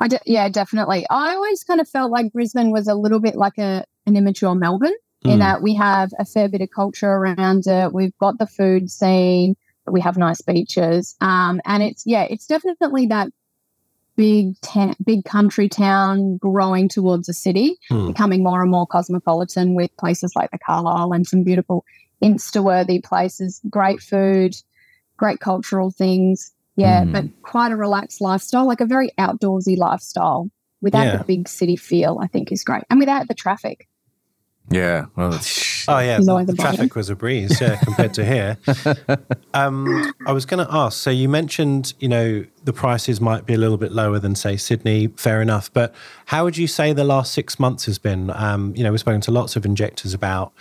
I 0.00 0.08
de- 0.08 0.20
yeah, 0.26 0.48
definitely. 0.48 1.06
I 1.10 1.34
always 1.34 1.64
kind 1.64 1.80
of 1.80 1.88
felt 1.88 2.10
like 2.10 2.32
Brisbane 2.32 2.70
was 2.70 2.88
a 2.88 2.94
little 2.94 3.20
bit 3.20 3.36
like 3.36 3.58
a 3.58 3.84
an 4.06 4.16
immature 4.16 4.54
Melbourne 4.54 4.96
mm. 5.24 5.32
in 5.32 5.38
that 5.40 5.62
we 5.62 5.74
have 5.74 6.10
a 6.18 6.24
fair 6.24 6.48
bit 6.48 6.60
of 6.60 6.70
culture 6.70 7.10
around 7.10 7.66
it. 7.66 7.92
We've 7.92 8.16
got 8.18 8.38
the 8.38 8.46
food 8.46 8.90
scene, 8.90 9.56
we 9.86 10.00
have 10.00 10.16
nice 10.16 10.40
beaches, 10.40 11.16
um, 11.20 11.60
and 11.64 11.82
it's 11.82 12.04
yeah, 12.06 12.22
it's 12.22 12.46
definitely 12.46 13.06
that 13.06 13.28
big 14.16 14.60
ta- 14.62 14.94
big 15.04 15.24
country 15.24 15.68
town 15.68 16.36
growing 16.38 16.88
towards 16.88 17.28
a 17.28 17.32
city, 17.32 17.76
mm. 17.90 18.08
becoming 18.08 18.42
more 18.42 18.62
and 18.62 18.70
more 18.70 18.86
cosmopolitan 18.86 19.74
with 19.74 19.96
places 19.96 20.32
like 20.34 20.50
the 20.50 20.58
Calile 20.58 21.14
and 21.14 21.26
some 21.26 21.44
beautiful 21.44 21.84
insta-worthy 22.22 23.00
places, 23.00 23.60
great 23.70 24.00
food, 24.00 24.56
great 25.16 25.40
cultural 25.40 25.90
things. 25.90 26.52
Yeah, 26.78 27.02
mm. 27.02 27.12
but 27.12 27.24
quite 27.42 27.72
a 27.72 27.76
relaxed 27.76 28.20
lifestyle, 28.20 28.64
like 28.64 28.80
a 28.80 28.86
very 28.86 29.10
outdoorsy 29.18 29.76
lifestyle 29.76 30.48
without 30.80 31.06
yeah. 31.06 31.16
the 31.16 31.24
big 31.24 31.48
city 31.48 31.74
feel, 31.74 32.20
I 32.22 32.28
think 32.28 32.52
is 32.52 32.62
great. 32.62 32.84
And 32.88 33.00
without 33.00 33.26
the 33.26 33.34
traffic. 33.34 33.88
Yeah. 34.70 35.06
Well, 35.16 35.32
oh 35.88 35.98
yeah, 35.98 36.18
the, 36.18 36.44
the 36.46 36.54
traffic 36.54 36.94
was 36.94 37.10
a 37.10 37.16
breeze, 37.16 37.60
yeah, 37.60 37.76
compared 37.76 38.14
to 38.14 38.24
here. 38.24 38.58
Um, 39.54 40.12
I 40.26 40.32
was 40.32 40.44
going 40.44 40.64
to 40.64 40.72
ask. 40.72 40.98
So 40.98 41.10
you 41.10 41.28
mentioned, 41.28 41.94
you 41.98 42.06
know, 42.06 42.44
the 42.64 42.72
prices 42.72 43.20
might 43.20 43.46
be 43.46 43.54
a 43.54 43.56
little 43.56 43.78
bit 43.78 43.92
lower 43.92 44.18
than 44.18 44.34
say 44.34 44.56
Sydney. 44.56 45.08
Fair 45.16 45.40
enough, 45.40 45.72
but 45.72 45.94
how 46.26 46.44
would 46.44 46.56
you 46.56 46.66
say 46.66 46.92
the 46.92 47.02
last 47.02 47.32
six 47.32 47.58
months 47.58 47.86
has 47.86 47.98
been? 47.98 48.30
Um, 48.30 48.74
you 48.76 48.84
know, 48.84 48.90
we've 48.90 49.00
spoken 49.00 49.22
to 49.22 49.30
lots 49.30 49.56
of 49.56 49.64
injectors 49.64 50.14
about, 50.14 50.52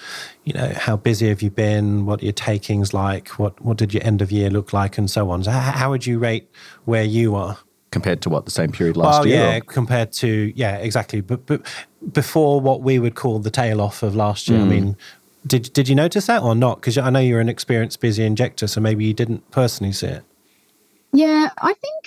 you 0.46 0.54
know, 0.54 0.72
how 0.76 0.96
busy 0.96 1.28
have 1.28 1.42
you 1.42 1.52
been? 1.52 2.06
What 2.06 2.24
your 2.24 2.32
takings 2.32 2.94
like? 2.94 3.30
What 3.32 3.60
what 3.62 3.78
did 3.78 3.94
your 3.94 4.04
end 4.04 4.22
of 4.22 4.32
year 4.32 4.50
look 4.50 4.74
like, 4.74 4.98
and 4.98 5.12
so 5.12 5.30
on. 5.30 5.44
So 5.44 5.52
how, 5.52 5.72
how 5.72 5.90
would 5.90 6.06
you 6.06 6.18
rate 6.18 6.50
where 6.86 7.04
you 7.04 7.36
are? 7.36 7.58
compared 7.92 8.22
to 8.22 8.30
what 8.30 8.46
the 8.46 8.52
same 8.52 8.72
period 8.72 8.98
last 8.98 9.20
well, 9.20 9.28
year? 9.28 9.40
Yeah, 9.40 9.58
or? 9.58 9.62
compared 9.62 10.12
to 10.14 10.54
yeah, 10.56 10.78
exactly. 10.78 11.22
But 11.22 11.46
but 11.46 11.62
before 12.12 12.62
what 12.62 12.82
we 12.82 13.00
would 13.00 13.16
call 13.16 13.40
the 13.40 13.50
tail 13.50 13.82
off 13.82 14.04
of 14.04 14.16
last 14.16 14.48
year. 14.48 14.60
Mm. 14.60 14.64
I 14.64 14.68
mean, 14.68 14.98
did 15.48 15.74
did 15.74 15.90
you 15.90 15.96
notice 15.96 16.28
that 16.28 16.42
or 16.42 16.56
not? 16.56 16.82
Because 16.82 16.98
I 16.98 17.10
know 17.10 17.20
you're 17.20 17.40
an 17.40 17.50
experienced 17.50 18.00
busy 18.00 18.24
injector, 18.24 18.68
so 18.68 18.82
maybe 18.82 19.06
you 19.06 19.14
didn't 19.14 19.50
personally 19.52 19.94
see 19.94 20.08
it. 20.08 20.24
Yeah, 21.14 21.50
I 21.58 21.74
think 21.74 22.06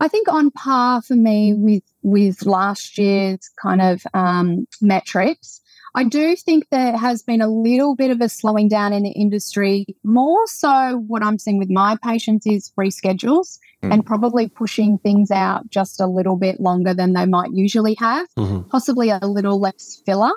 I 0.00 0.08
think 0.08 0.28
on 0.28 0.50
par 0.50 1.02
for 1.02 1.14
me 1.14 1.54
with 1.54 1.84
with 2.02 2.44
last 2.44 2.98
year's 2.98 3.48
kind 3.60 3.80
of 3.80 4.02
um, 4.14 4.66
metrics. 4.80 5.60
I 5.94 6.04
do 6.04 6.34
think 6.36 6.70
there 6.70 6.96
has 6.96 7.22
been 7.22 7.42
a 7.42 7.48
little 7.48 7.94
bit 7.94 8.10
of 8.10 8.20
a 8.22 8.28
slowing 8.28 8.68
down 8.68 8.94
in 8.94 9.02
the 9.02 9.10
industry. 9.10 9.84
More 10.02 10.46
so, 10.46 11.04
what 11.06 11.22
I'm 11.22 11.38
seeing 11.38 11.58
with 11.58 11.68
my 11.68 11.98
patients 12.02 12.46
is 12.46 12.72
reschedules 12.78 13.58
mm. 13.82 13.92
and 13.92 14.04
probably 14.04 14.48
pushing 14.48 14.96
things 14.98 15.30
out 15.30 15.68
just 15.68 16.00
a 16.00 16.06
little 16.06 16.36
bit 16.36 16.60
longer 16.60 16.94
than 16.94 17.12
they 17.12 17.26
might 17.26 17.52
usually 17.52 17.94
have, 17.98 18.26
mm-hmm. 18.38 18.68
possibly 18.70 19.10
a 19.10 19.18
little 19.18 19.60
less 19.60 20.02
filler. 20.06 20.32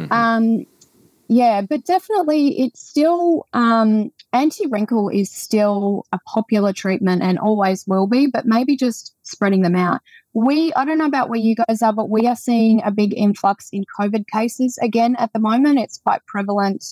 Mm-hmm. 0.00 0.12
Um, 0.12 0.66
yeah, 1.28 1.60
but 1.60 1.84
definitely 1.84 2.58
it's 2.58 2.80
still 2.80 3.46
um, 3.52 4.10
anti 4.32 4.66
wrinkle 4.66 5.10
is 5.10 5.30
still 5.30 6.06
a 6.10 6.18
popular 6.26 6.72
treatment 6.72 7.22
and 7.22 7.38
always 7.38 7.86
will 7.86 8.06
be, 8.06 8.26
but 8.26 8.46
maybe 8.46 8.76
just 8.76 9.14
spreading 9.22 9.60
them 9.60 9.76
out. 9.76 10.00
We, 10.32 10.72
I 10.72 10.86
don't 10.86 10.96
know 10.96 11.06
about 11.06 11.28
where 11.28 11.38
you 11.38 11.54
guys 11.54 11.82
are, 11.82 11.92
but 11.92 12.08
we 12.08 12.26
are 12.26 12.36
seeing 12.36 12.80
a 12.82 12.90
big 12.90 13.12
influx 13.14 13.68
in 13.72 13.84
COVID 14.00 14.26
cases 14.32 14.78
again 14.82 15.16
at 15.18 15.32
the 15.34 15.38
moment. 15.38 15.78
It's 15.78 15.98
quite 15.98 16.24
prevalent 16.26 16.84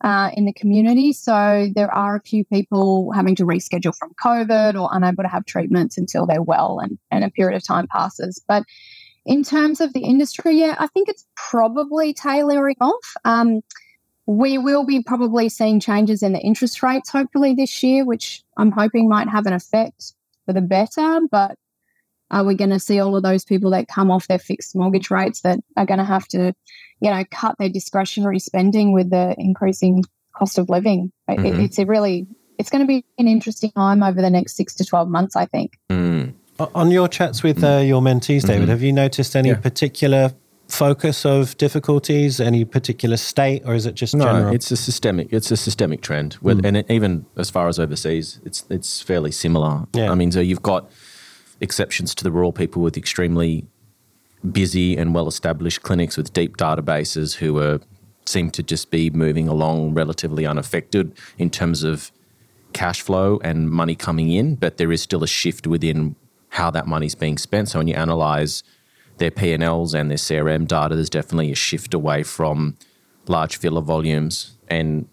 uh, 0.00 0.30
in 0.34 0.44
the 0.44 0.52
community. 0.52 1.12
So 1.12 1.68
there 1.74 1.92
are 1.92 2.16
a 2.16 2.20
few 2.20 2.44
people 2.44 3.12
having 3.12 3.36
to 3.36 3.44
reschedule 3.44 3.96
from 3.96 4.12
COVID 4.22 4.80
or 4.80 4.88
unable 4.90 5.22
to 5.22 5.28
have 5.28 5.46
treatments 5.46 5.96
until 5.96 6.26
they're 6.26 6.42
well 6.42 6.80
and, 6.80 6.98
and 7.12 7.22
a 7.22 7.30
period 7.30 7.56
of 7.56 7.64
time 7.64 7.86
passes. 7.86 8.42
But 8.48 8.64
in 9.24 9.42
terms 9.44 9.80
of 9.80 9.92
the 9.92 10.00
industry, 10.00 10.58
yeah, 10.58 10.74
I 10.78 10.88
think 10.88 11.08
it's 11.08 11.24
probably 11.36 12.12
tailoring 12.12 12.76
off. 12.80 13.14
Um, 13.24 13.62
we 14.26 14.58
will 14.58 14.84
be 14.84 15.02
probably 15.02 15.48
seeing 15.48 15.80
changes 15.80 16.22
in 16.22 16.32
the 16.32 16.40
interest 16.40 16.82
rates 16.82 17.10
hopefully 17.10 17.54
this 17.54 17.82
year, 17.82 18.04
which 18.04 18.42
I'm 18.56 18.70
hoping 18.70 19.08
might 19.08 19.28
have 19.28 19.46
an 19.46 19.52
effect 19.52 20.14
for 20.46 20.52
the 20.52 20.62
better. 20.62 21.20
But 21.30 21.56
are 22.30 22.44
we 22.44 22.54
going 22.54 22.70
to 22.70 22.80
see 22.80 23.00
all 23.00 23.16
of 23.16 23.22
those 23.22 23.44
people 23.44 23.70
that 23.70 23.88
come 23.88 24.10
off 24.10 24.28
their 24.28 24.38
fixed 24.38 24.74
mortgage 24.74 25.10
rates 25.10 25.42
that 25.42 25.60
are 25.76 25.86
going 25.86 25.98
to 25.98 26.04
have 26.04 26.26
to 26.28 26.54
you 27.00 27.10
know, 27.10 27.22
cut 27.30 27.56
their 27.58 27.68
discretionary 27.68 28.38
spending 28.38 28.92
with 28.92 29.10
the 29.10 29.34
increasing 29.38 30.04
cost 30.34 30.58
of 30.58 30.68
living. 30.70 31.12
Mm-hmm. 31.28 31.44
It, 31.44 31.58
it's 31.60 31.78
a 31.78 31.84
really, 31.84 32.26
it's 32.58 32.70
going 32.70 32.80
to 32.80 32.86
be 32.86 33.04
an 33.18 33.28
interesting 33.28 33.70
time 33.72 34.02
over 34.02 34.22
the 34.22 34.30
next 34.30 34.56
six 34.56 34.74
to 34.76 34.84
12 34.84 35.08
months, 35.08 35.36
I 35.36 35.44
think. 35.46 35.78
Mm. 35.90 36.32
On 36.74 36.90
your 36.90 37.08
chats 37.08 37.42
with 37.42 37.62
uh, 37.62 37.78
your 37.78 38.00
mentees, 38.00 38.42
David, 38.42 38.62
mm-hmm. 38.62 38.70
have 38.70 38.82
you 38.82 38.92
noticed 38.92 39.34
any 39.34 39.50
yeah. 39.50 39.56
particular 39.56 40.32
focus 40.74 41.24
of 41.24 41.56
difficulties, 41.56 42.40
any 42.40 42.64
particular 42.64 43.16
state, 43.16 43.62
or 43.64 43.74
is 43.74 43.86
it 43.86 43.94
just 43.94 44.14
no? 44.14 44.24
General? 44.24 44.54
It's 44.54 44.70
a 44.70 44.76
systemic. 44.76 45.32
It's 45.32 45.50
a 45.50 45.56
systemic 45.56 46.00
trend, 46.00 46.36
with, 46.42 46.62
mm. 46.62 46.66
and 46.66 46.76
it, 46.78 46.90
even 46.90 47.26
as 47.36 47.50
far 47.50 47.68
as 47.68 47.78
overseas, 47.78 48.40
it's 48.44 48.64
it's 48.68 49.00
fairly 49.00 49.30
similar. 49.30 49.86
Yeah. 49.94 50.10
I 50.10 50.14
mean, 50.14 50.32
so 50.32 50.40
you've 50.40 50.62
got 50.62 50.90
exceptions 51.60 52.14
to 52.16 52.24
the 52.24 52.30
rule, 52.30 52.52
people 52.52 52.82
with 52.82 52.96
extremely 52.96 53.66
busy 54.52 54.96
and 54.96 55.14
well 55.14 55.28
established 55.28 55.82
clinics 55.82 56.16
with 56.16 56.32
deep 56.32 56.56
databases 56.56 57.36
who 57.36 57.58
are 57.58 57.80
seem 58.26 58.50
to 58.50 58.62
just 58.62 58.90
be 58.90 59.10
moving 59.10 59.48
along 59.48 59.94
relatively 59.94 60.46
unaffected 60.46 61.12
in 61.38 61.50
terms 61.50 61.82
of 61.82 62.10
cash 62.72 63.00
flow 63.02 63.38
and 63.44 63.70
money 63.70 63.94
coming 63.94 64.30
in, 64.32 64.56
but 64.56 64.76
there 64.76 64.90
is 64.90 65.02
still 65.02 65.22
a 65.22 65.26
shift 65.26 65.66
within 65.66 66.16
how 66.50 66.70
that 66.70 66.86
money 66.86 67.06
is 67.06 67.14
being 67.14 67.38
spent. 67.38 67.68
So 67.68 67.78
when 67.78 67.88
you 67.88 67.94
analyze 67.94 68.62
their 69.18 69.30
P&Ls 69.30 69.94
and 69.94 70.10
their 70.10 70.18
CRM 70.18 70.66
data, 70.66 70.94
there's 70.94 71.10
definitely 71.10 71.52
a 71.52 71.56
shift 71.56 71.94
away 71.94 72.22
from 72.22 72.76
large 73.26 73.56
filler 73.56 73.80
volumes 73.80 74.56
and 74.68 75.08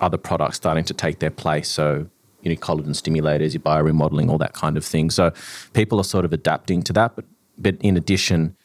other 0.00 0.16
products 0.16 0.56
starting 0.56 0.84
to 0.84 0.94
take 0.94 1.18
their 1.18 1.30
place. 1.30 1.68
So 1.68 2.08
you 2.42 2.50
know, 2.50 2.56
collagen 2.56 2.90
stimulators, 2.90 3.54
your 3.54 3.62
bioremodeling, 3.62 4.30
all 4.30 4.38
that 4.38 4.52
kind 4.52 4.76
of 4.76 4.84
thing. 4.84 5.10
So 5.10 5.32
people 5.72 5.98
are 5.98 6.04
sort 6.04 6.24
of 6.24 6.32
adapting 6.32 6.82
to 6.82 6.92
that, 6.92 7.16
but 7.16 7.24
but 7.56 7.76
in 7.80 7.96
addition, 7.96 8.56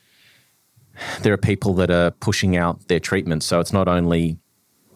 there 1.21 1.33
are 1.33 1.37
people 1.37 1.73
that 1.75 1.91
are 1.91 2.11
pushing 2.11 2.57
out 2.57 2.87
their 2.87 2.99
treatments. 2.99 3.45
So 3.45 3.59
it's 3.59 3.71
not 3.73 3.87
only 3.87 4.37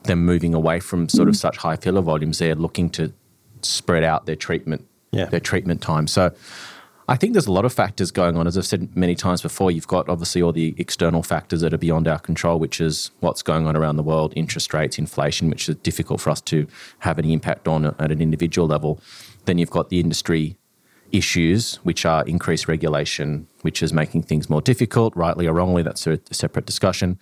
them 0.03 0.25
moving 0.25 0.53
away 0.53 0.79
from 0.79 1.07
sort 1.09 1.29
of 1.29 1.37
such 1.37 1.57
high 1.57 1.75
filler 1.75 2.01
volumes, 2.01 2.39
they're 2.39 2.55
looking 2.55 2.89
to 2.91 3.13
spread 3.61 4.03
out 4.03 4.25
their 4.25 4.35
treatment, 4.35 4.85
yeah. 5.11 5.25
their 5.25 5.39
treatment 5.39 5.81
time. 5.81 6.07
So 6.07 6.33
I 7.07 7.17
think 7.17 7.33
there's 7.33 7.47
a 7.47 7.51
lot 7.51 7.65
of 7.65 7.73
factors 7.73 8.11
going 8.11 8.37
on. 8.37 8.47
As 8.47 8.57
I've 8.57 8.65
said 8.65 8.95
many 8.95 9.15
times 9.15 9.41
before, 9.41 9.71
you've 9.71 9.87
got 9.87 10.07
obviously 10.07 10.41
all 10.41 10.53
the 10.53 10.73
external 10.77 11.21
factors 11.21 11.61
that 11.61 11.73
are 11.73 11.77
beyond 11.77 12.07
our 12.07 12.19
control, 12.19 12.59
which 12.59 12.79
is 12.79 13.11
what's 13.19 13.41
going 13.41 13.67
on 13.67 13.75
around 13.75 13.97
the 13.97 14.03
world, 14.03 14.31
interest 14.35 14.73
rates, 14.73 14.97
inflation, 14.97 15.49
which 15.49 15.67
is 15.67 15.75
difficult 15.77 16.21
for 16.21 16.29
us 16.29 16.39
to 16.41 16.65
have 16.99 17.19
any 17.19 17.33
impact 17.33 17.67
on 17.67 17.85
at 17.85 18.11
an 18.11 18.21
individual 18.21 18.67
level. 18.67 19.01
Then 19.45 19.57
you've 19.57 19.69
got 19.69 19.89
the 19.89 19.99
industry 19.99 20.57
issues, 21.11 21.75
which 21.83 22.05
are 22.05 22.25
increased 22.25 22.67
regulation, 22.67 23.47
which 23.61 23.83
is 23.83 23.91
making 23.91 24.23
things 24.23 24.49
more 24.49 24.61
difficult, 24.61 25.15
rightly 25.15 25.45
or 25.45 25.53
wrongly. 25.53 25.83
That's 25.83 26.07
a, 26.07 26.19
separate 26.31 26.65
discussion. 26.65 27.19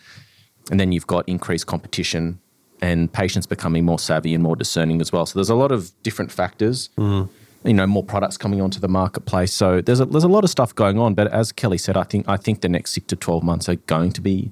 And 0.70 0.80
then 0.80 0.92
you've 0.92 1.08
got 1.08 1.28
increased 1.28 1.66
competition 1.66 2.40
and 2.82 3.12
patients 3.12 3.46
becoming 3.46 3.84
more 3.84 4.00
savvy 4.00 4.34
and 4.34 4.44
more 4.44 4.56
discerning 4.56 5.02
as 5.02 5.12
well. 5.12 5.26
So 5.26 5.38
there's 5.38 5.50
a 5.50 5.56
lot 5.56 5.72
of 5.72 5.92
different 6.04 6.32
factors. 6.32 6.90
Mm. 6.98 7.30
You 7.64 7.74
know, 7.74 7.86
more 7.86 8.04
products 8.04 8.38
coming 8.38 8.60
onto 8.60 8.80
the 8.80 8.88
marketplace. 8.88 9.54
So 9.54 9.82
there's 9.82 10.00
a, 10.00 10.06
there's 10.06 10.24
a 10.24 10.30
lot 10.30 10.44
of 10.44 10.50
stuff 10.50 10.74
going 10.74 10.98
on. 10.98 11.14
But 11.14 11.28
as 11.32 11.52
Kelly 11.52 11.78
said, 11.78 11.96
I 11.96 12.04
think 12.04 12.28
I 12.28 12.38
think 12.38 12.62
the 12.62 12.70
next 12.70 12.92
six 12.92 13.08
to 13.08 13.16
twelve 13.16 13.44
months 13.44 13.70
are 13.70 13.76
going 13.76 14.12
to 14.14 14.22
be 14.22 14.52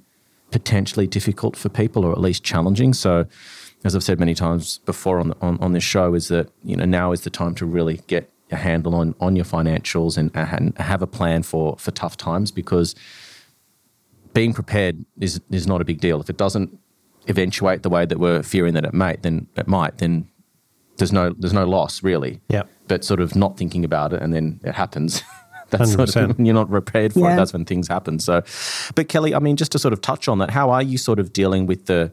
potentially 0.51 1.07
difficult 1.07 1.55
for 1.55 1.69
people, 1.69 2.05
or 2.05 2.11
at 2.11 2.19
least 2.19 2.43
challenging. 2.43 2.93
So, 2.93 3.25
as 3.83 3.95
I've 3.95 4.03
said 4.03 4.19
many 4.19 4.33
times 4.33 4.79
before 4.79 5.19
on 5.19 5.29
the, 5.29 5.37
on, 5.41 5.57
on 5.59 5.73
this 5.73 5.83
show, 5.83 6.13
is 6.13 6.27
that 6.27 6.49
you 6.63 6.75
know 6.75 6.85
now 6.85 7.11
is 7.11 7.21
the 7.21 7.29
time 7.29 7.55
to 7.55 7.65
really 7.65 8.01
get 8.07 8.29
a 8.51 8.55
handle 8.55 8.95
on 8.95 9.15
on 9.19 9.35
your 9.35 9.45
financials 9.45 10.17
and, 10.17 10.31
and 10.35 10.77
have 10.77 11.01
a 11.01 11.07
plan 11.07 11.43
for 11.43 11.77
for 11.77 11.91
tough 11.91 12.17
times 12.17 12.51
because 12.51 12.95
being 14.33 14.53
prepared 14.53 15.05
is 15.19 15.41
is 15.49 15.67
not 15.67 15.81
a 15.81 15.85
big 15.85 15.99
deal. 15.99 16.19
If 16.21 16.29
it 16.29 16.37
doesn't 16.37 16.77
eventuate 17.27 17.83
the 17.83 17.89
way 17.89 18.05
that 18.05 18.19
we're 18.19 18.43
fearing 18.43 18.73
that 18.73 18.85
it 18.85 18.93
might, 18.93 19.21
then 19.23 19.47
it 19.55 19.67
might, 19.67 19.97
then 19.97 20.27
there's 20.99 21.11
no 21.11 21.33
there's 21.37 21.53
no 21.53 21.65
loss 21.65 22.03
really. 22.03 22.39
Yeah. 22.49 22.63
But 22.87 23.03
sort 23.03 23.19
of 23.19 23.35
not 23.35 23.57
thinking 23.57 23.83
about 23.83 24.13
it 24.13 24.21
and 24.21 24.33
then 24.33 24.59
it 24.63 24.75
happens. 24.75 25.23
that's 25.69 25.93
sort 25.93 26.15
of 26.15 26.37
when 26.37 26.45
you're 26.45 26.55
not 26.55 26.69
prepared 26.69 27.13
for 27.13 27.21
yeah. 27.21 27.33
it. 27.33 27.37
That's 27.37 27.53
when 27.53 27.65
things 27.65 27.87
happen. 27.87 28.19
So, 28.19 28.43
but 28.95 29.09
Kelly, 29.09 29.33
I 29.33 29.39
mean, 29.39 29.55
just 29.55 29.71
to 29.73 29.79
sort 29.79 29.93
of 29.93 30.01
touch 30.01 30.27
on 30.27 30.37
that, 30.39 30.51
how 30.51 30.69
are 30.69 30.81
you 30.81 30.97
sort 30.97 31.19
of 31.19 31.33
dealing 31.33 31.65
with 31.65 31.85
the 31.85 32.11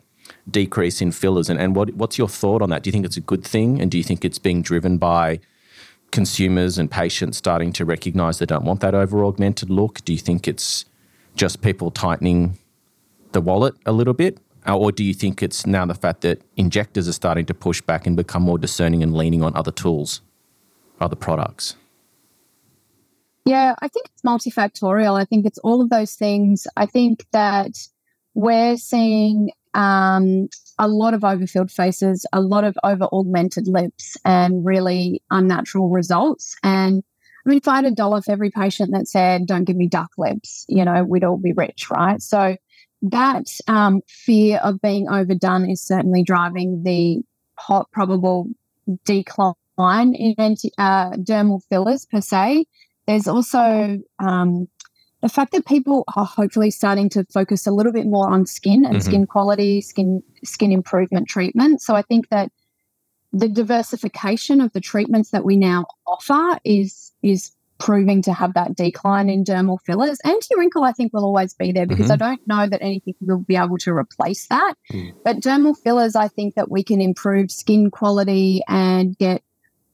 decrease 0.51 1.01
in 1.01 1.13
fillers, 1.13 1.49
and, 1.49 1.59
and 1.59 1.75
what 1.75 1.95
what's 1.95 2.19
your 2.19 2.29
thought 2.29 2.63
on 2.63 2.71
that? 2.71 2.83
Do 2.83 2.89
you 2.89 2.93
think 2.93 3.05
it's 3.05 3.17
a 3.17 3.23
good 3.23 3.45
thing, 3.45 3.81
and 3.81 3.91
do 3.91 3.99
you 3.99 4.05
think 4.05 4.25
it's 4.25 4.39
being 4.39 4.63
driven 4.63 4.99
by 4.99 5.41
consumers 6.13 6.79
and 6.79 6.91
patients 6.91 7.37
starting 7.37 7.73
to 7.73 7.85
recognise 7.85 8.39
they 8.39 8.47
don't 8.47 8.65
want 8.65 8.81
that 8.81 8.95
over 8.95 9.25
augmented 9.25 9.71
look? 9.71 10.05
Do 10.05 10.13
you 10.13 10.19
think 10.19 10.47
it's 10.47 10.85
just 11.35 11.63
people 11.63 11.91
tightening 11.91 12.59
the 13.33 13.41
wallet 13.41 13.75
a 13.85 13.93
little 13.93 14.15
bit? 14.15 14.39
Uh, 14.67 14.77
or 14.77 14.91
do 14.91 15.05
you 15.05 15.15
think 15.15 15.43
it's 15.43 15.67
now 15.67 15.87
the 15.87 15.95
fact 15.95 16.23
that 16.23 16.43
injectors 16.57 17.09
are 17.09 17.13
starting 17.13 17.47
to 17.47 17.55
push 17.55 17.81
back 17.81 18.07
and 18.07 18.17
become 18.17 18.43
more 18.43 18.59
discerning 18.59 19.03
and 19.03 19.15
leaning 19.15 19.43
on 19.43 19.55
other 19.55 19.71
tools, 19.71 20.21
other 21.01 21.17
products? 21.17 21.77
Yeah, 23.45 23.77
I 23.81 23.87
think 23.89 24.07
it's 24.13 24.23
multifactorial. 24.23 25.21
I 25.21 25.25
think 25.25 25.47
it's 25.47 25.59
all 25.59 25.81
of 25.81 25.89
those 25.89 26.15
things. 26.15 26.67
I 26.77 26.87
think 26.87 27.25
that 27.31 27.79
we're 28.35 28.77
seeing 28.77 29.51
um, 29.75 30.49
a 30.79 30.89
lot 30.89 31.15
of 31.15 31.23
overfilled 31.23 31.71
faces, 31.71 32.27
a 32.33 32.41
lot 32.41 32.65
of 32.65 32.77
over 32.83 33.05
augmented 33.13 33.69
lips, 33.69 34.17
and 34.25 34.65
really 34.65 35.23
unnatural 35.31 35.91
results. 35.91 36.57
And 36.65 37.05
I 37.45 37.49
mean, 37.49 37.59
if 37.59 37.69
I 37.69 37.77
had 37.77 37.85
a 37.85 37.93
dollar 37.93 38.21
for 38.21 38.33
every 38.33 38.51
patient 38.51 38.91
that 38.93 39.07
said, 39.07 39.47
don't 39.47 39.65
give 39.65 39.77
me 39.77 39.87
duck 39.87 40.11
lips, 40.19 40.65
you 40.69 40.85
know, 40.85 41.05
we'd 41.05 41.23
all 41.23 41.37
be 41.37 41.53
rich, 41.53 41.89
right? 41.89 42.21
So 42.21 42.57
that 43.03 43.47
um, 43.69 44.01
fear 44.09 44.59
of 44.63 44.81
being 44.81 45.09
overdone 45.09 45.69
is 45.69 45.83
certainly 45.83 46.23
driving 46.23 46.83
the 46.83 47.23
probable 47.93 48.49
decline 49.05 50.15
in 50.15 50.35
uh, 50.79 51.11
dermal 51.11 51.63
fillers 51.69 52.07
per 52.07 52.21
se. 52.21 52.65
There's 53.07 53.29
also 53.29 53.99
um, 54.19 54.69
the 55.23 55.29
fact 55.29 55.53
that 55.53 55.67
people 55.67 56.05
are 56.17 56.25
hopefully 56.25 56.71
starting 56.71 57.09
to 57.11 57.25
focus 57.33 57.67
a 57.67 57.71
little 57.71 57.93
bit 57.93 58.07
more 58.07 58.29
on 58.29 58.47
skin 58.47 58.85
and 58.85 58.97
mm-hmm. 58.97 59.09
skin 59.09 59.27
quality, 59.27 59.81
skin 59.81 60.23
skin 60.45 60.73
improvement 60.73 61.29
treatment. 61.29 61.83
So 61.83 61.95
I 61.95 62.03
think 62.03 62.29
that 62.29 62.51
the 63.33 63.49
diversification 63.49 64.61
of 64.61 64.73
the 64.73 64.81
treatments 64.81 65.31
that 65.31 65.45
we 65.45 65.57
now 65.57 65.87
offer 66.07 66.59
is 66.65 67.13
is 67.23 67.53
proving 67.79 68.23
to 68.23 68.33
have 68.33 68.55
that 68.55 68.75
decline 68.75 69.29
in 69.29 69.45
dermal 69.45 69.79
fillers. 69.85 70.19
Anti-wrinkle, 70.25 70.85
I 70.85 70.93
think, 70.93 71.13
will 71.13 71.25
always 71.25 71.55
be 71.55 71.73
there 71.73 71.87
because 71.87 72.07
mm-hmm. 72.07 72.23
I 72.23 72.29
don't 72.29 72.47
know 72.47 72.67
that 72.69 72.83
anything 72.83 73.15
will 73.21 73.39
be 73.39 73.57
able 73.57 73.79
to 73.79 73.93
replace 73.93 74.47
that. 74.47 74.75
Mm. 74.93 75.15
But 75.25 75.41
dermal 75.41 75.77
fillers, 75.77 76.17
I 76.17 76.29
think 76.29 76.55
that 76.55 76.71
we 76.71 76.83
can 76.83 77.01
improve 77.01 77.51
skin 77.51 77.91
quality 77.91 78.63
and 78.69 79.17
get 79.19 79.43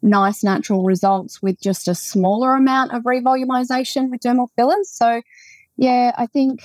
nice 0.03 0.43
natural 0.43 0.85
results 0.85 1.43
with 1.43 1.61
just 1.61 1.89
a 1.89 1.95
smaller 1.95 2.55
amount 2.55 2.93
of 2.93 3.03
revolumization 3.03 4.11
with 4.11 4.21
dermal 4.21 4.49
fillers. 4.57 4.89
So, 4.91 5.23
yeah, 5.77 6.13
I 6.17 6.27
think 6.27 6.63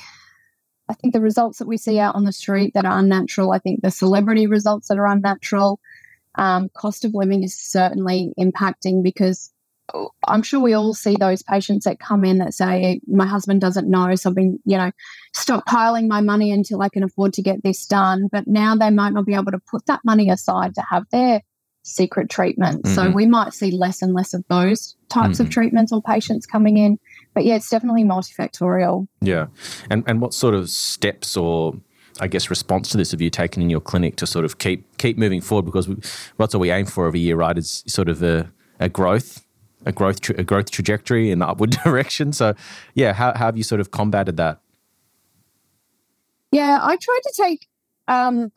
I 0.90 0.94
think 0.94 1.14
the 1.14 1.22
results 1.22 1.60
that 1.60 1.68
we 1.68 1.78
see 1.78 2.00
out 2.00 2.16
on 2.16 2.24
the 2.24 2.32
street 2.32 2.74
that 2.74 2.86
are 2.86 2.98
unnatural, 2.98 3.52
I 3.52 3.60
think 3.60 3.82
the 3.82 3.92
celebrity 3.92 4.48
results 4.48 4.88
that 4.88 4.98
are 4.98 5.08
unnatural, 5.08 5.80
um, 6.36 6.70
cost 6.74 7.04
of 7.04 7.14
living 7.14 7.44
is 7.44 7.60
certainly 7.60 8.34
impacting 8.40 9.04
because 9.04 9.52
I'm 10.26 10.44
sure 10.44 10.60
we 10.60 10.74
all 10.74 10.94
see 10.94 11.16
those 11.18 11.44
patients 11.44 11.86
that 11.86 12.00
come 12.00 12.26
in 12.26 12.40
that 12.40 12.54
say, 12.54 13.00
My 13.08 13.26
husband 13.26 13.62
doesn't 13.62 13.90
know, 13.90 14.16
so 14.16 14.30
I've 14.30 14.36
been, 14.36 14.60
you 14.66 14.78
know, 14.78 14.92
stockpiling 15.36 16.08
my 16.08 16.22
money 16.22 16.52
until 16.52 16.82
I 16.82 16.90
can 16.90 17.04
afford 17.04 17.34
to 17.34 17.42
get 17.42 17.64
this 17.64 17.86
done. 17.86 18.28
But 18.32 18.48
now 18.48 18.76
they 18.76 18.90
might 18.90 19.14
not 19.14 19.26
be 19.26 19.34
able 19.34 19.52
to 19.52 19.60
put 19.60 19.86
that 19.86 20.02
money 20.04 20.30
aside 20.30 20.76
to 20.76 20.82
have 20.90 21.06
their 21.12 21.42
secret 21.84 22.30
treatment. 22.30 22.84
Mm-hmm. 22.84 22.96
So 22.96 23.10
we 23.10 23.26
might 23.26 23.54
see 23.54 23.72
less 23.72 24.02
and 24.02 24.14
less 24.14 24.34
of 24.34 24.44
those 24.50 24.98
types 25.10 25.36
mm-hmm. 25.36 25.44
of 25.44 25.50
treatments 25.50 25.94
or 25.94 26.02
patients 26.02 26.46
coming 26.46 26.78
in. 26.78 27.00
But 27.34 27.46
yeah, 27.46 27.56
it's 27.56 27.70
definitely 27.70 28.04
multifactorial. 28.04 29.08
Yeah. 29.22 29.48
And 29.90 30.04
and 30.06 30.22
what 30.22 30.34
sort 30.34 30.54
of 30.54 30.70
steps 30.70 31.38
or 31.38 31.76
I 32.20 32.28
guess 32.28 32.50
response 32.50 32.90
to 32.90 32.98
this 32.98 33.12
have 33.12 33.22
you 33.22 33.30
taken 33.30 33.62
in 33.62 33.70
your 33.70 33.80
clinic 33.80 34.16
to 34.18 34.28
sort 34.28 34.46
of 34.46 34.58
keep 34.58 34.98
keep 34.98 35.18
moving 35.18 35.42
forward 35.42 35.66
because 35.66 35.88
we, 35.88 35.96
that's 36.38 36.54
what 36.54 36.60
we 36.60 36.72
aim 36.72 36.86
for 36.86 37.08
every 37.08 37.20
year, 37.20 37.36
right? 37.36 37.58
Is 37.58 37.84
sort 37.88 38.10
of 38.10 38.22
a, 38.24 38.52
a 38.80 38.90
growth, 38.90 39.46
a 39.86 39.92
growth, 39.92 40.22
tra- 40.22 40.36
a 40.38 40.44
growth 40.44 40.72
trajectory 40.72 41.32
in 41.32 41.40
the 41.40 41.48
upward 41.48 41.70
direction. 41.84 42.34
So, 42.34 42.56
yeah, 42.94 43.14
how, 43.14 43.34
how 43.34 43.46
have 43.46 43.58
you 43.58 43.64
sort 43.64 43.82
of 43.82 43.92
combated 43.92 44.38
that? 44.38 44.60
Yeah, 46.52 46.80
I 46.82 46.96
tried 46.96 47.20
to 47.24 47.34
take 47.36 47.68
um, 48.08 48.52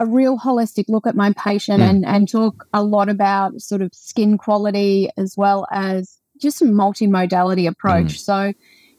a 0.00 0.06
real 0.06 0.38
holistic 0.38 0.84
look 0.88 1.06
at 1.06 1.16
my 1.16 1.32
patient 1.34 1.82
mm. 1.82 1.88
and, 1.88 2.06
and 2.06 2.28
talk 2.28 2.66
a 2.72 2.82
lot 2.82 3.08
about 3.08 3.60
sort 3.60 3.82
of 3.82 3.94
skin 3.94 4.38
quality 4.38 5.10
as 5.16 5.34
well 5.36 5.66
as 5.70 6.18
just 6.40 6.62
a 6.62 6.64
multimodality 6.64 7.68
approach. 7.68 8.14
Mm. 8.14 8.18
So 8.18 8.52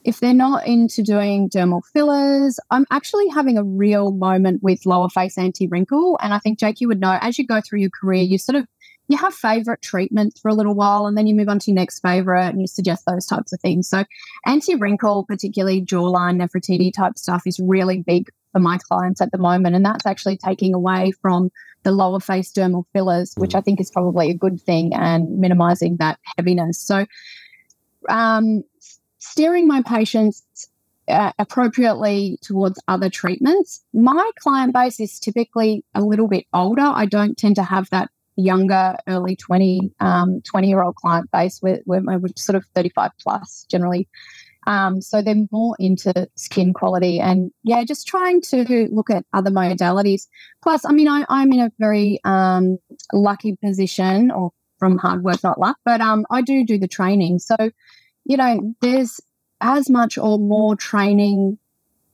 if 0.04 0.20
they're 0.20 0.34
not 0.34 0.66
into 0.66 1.04
doing 1.04 1.50
dermal 1.50 1.82
fillers, 1.94 2.60
I'm 2.70 2.86
actually 2.92 3.28
having 3.30 3.58
a 3.58 3.64
real 3.64 4.12
moment 4.12 4.62
with 4.64 4.86
lower 4.86 5.10
face 5.10 5.38
anti 5.38 5.68
wrinkle. 5.68 6.18
And 6.22 6.34
I 6.34 6.40
think 6.40 6.60
Jake, 6.60 6.82
you 6.82 6.88
would 6.88 7.00
know 7.00 7.18
as 7.22 7.38
you 7.38 7.46
go 7.46 7.62
through 7.62 7.80
your 7.80 7.90
career, 7.90 8.24
you 8.24 8.38
sort 8.38 8.56
of 8.56 8.68
you 9.10 9.18
have 9.18 9.34
favorite 9.34 9.82
treatments 9.82 10.40
for 10.40 10.50
a 10.50 10.54
little 10.54 10.76
while 10.76 11.08
and 11.08 11.18
then 11.18 11.26
you 11.28 11.34
move 11.34 11.50
on 11.50 11.58
to 11.60 11.72
your 11.72 11.76
next 11.76 12.00
favorite 12.00 12.48
and 12.48 12.62
you 12.62 12.68
suggest 12.68 13.06
those 13.06 13.26
types 13.26 13.52
of 13.52 13.60
things. 13.60 13.90
So 13.90 14.06
anti 14.46 14.76
wrinkle, 14.76 15.26
particularly 15.26 15.82
jawline, 15.82 16.38
Nefertiti 16.38 16.94
type 16.94 17.18
stuff 17.18 17.44
is 17.48 17.60
really 17.60 18.04
big 18.04 18.30
for 18.52 18.60
my 18.60 18.78
clients 18.78 19.20
at 19.20 19.32
the 19.32 19.40
moment. 19.40 19.76
And 19.76 19.84
that's 19.84 20.06
actually 20.06 20.38
taking 20.38 20.76
away 20.76 21.12
from 21.22 21.52
the 21.84 21.92
lower 21.92 22.20
face 22.20 22.52
dermal 22.52 22.86
fillers, 22.94 23.34
which 23.36 23.56
I 23.56 23.62
think 23.62 23.82
is 23.82 23.90
probably 23.90 24.30
a 24.30 24.36
good 24.36 24.62
thing 24.62 24.94
and 24.94 25.40
minimizing 25.40 25.98
that 25.98 26.20
heaviness. 26.38 26.78
So, 26.78 27.06
um, 28.08 28.64
steering 29.18 29.68
my 29.68 29.82
patients 29.82 30.70
uh, 31.08 31.32
appropriately 31.40 32.38
towards 32.44 32.80
other 32.88 33.10
treatments. 33.10 33.84
My 33.94 34.30
client 34.40 34.74
base 34.74 35.00
is 35.00 35.20
typically 35.20 35.84
a 35.96 36.02
little 36.02 36.28
bit 36.28 36.46
older. 36.54 36.84
I 36.84 37.06
don't 37.08 37.38
tend 37.38 37.56
to 37.56 37.64
have 37.64 37.90
that 37.90 38.12
younger, 38.40 38.96
early 39.08 39.36
20, 39.36 39.92
um, 40.00 40.42
20 40.42 40.68
year 40.68 40.82
old 40.82 40.96
client 40.96 41.30
base. 41.32 41.60
We're, 41.62 41.82
we're, 41.86 42.20
sort 42.36 42.56
of 42.56 42.66
35 42.76 43.12
plus 43.22 43.66
generally. 43.70 44.08
Um, 44.68 45.02
so 45.02 45.22
they're 45.22 45.48
more 45.52 45.76
into 45.80 46.28
skin 46.36 46.74
quality 46.74 47.20
and 47.20 47.52
yeah, 47.64 47.84
just 47.84 48.08
trying 48.08 48.42
to 48.42 48.88
look 48.92 49.10
at 49.10 49.26
other 49.34 49.50
modalities. 49.50 50.28
Plus, 50.62 50.86
I 50.86 50.92
mean, 50.92 51.08
I, 51.08 51.26
am 51.30 51.52
in 51.52 51.60
a 51.60 51.72
very 51.80 52.20
um, 52.24 52.78
lucky 53.14 53.56
position 53.64 54.32
or 54.32 54.52
from 54.78 54.98
hard 54.98 55.24
work, 55.24 55.44
not 55.44 55.60
luck, 55.60 55.78
but 55.86 56.02
um, 56.02 56.26
I 56.30 56.42
do 56.42 56.66
do 56.66 56.78
the 56.78 56.88
training. 56.88 57.40
So, 57.40 57.56
you 58.26 58.38
know, 58.38 58.76
there's 58.82 59.20
as 59.62 59.90
much 59.90 60.18
or 60.18 60.38
more 60.38 60.76
training 60.76 61.58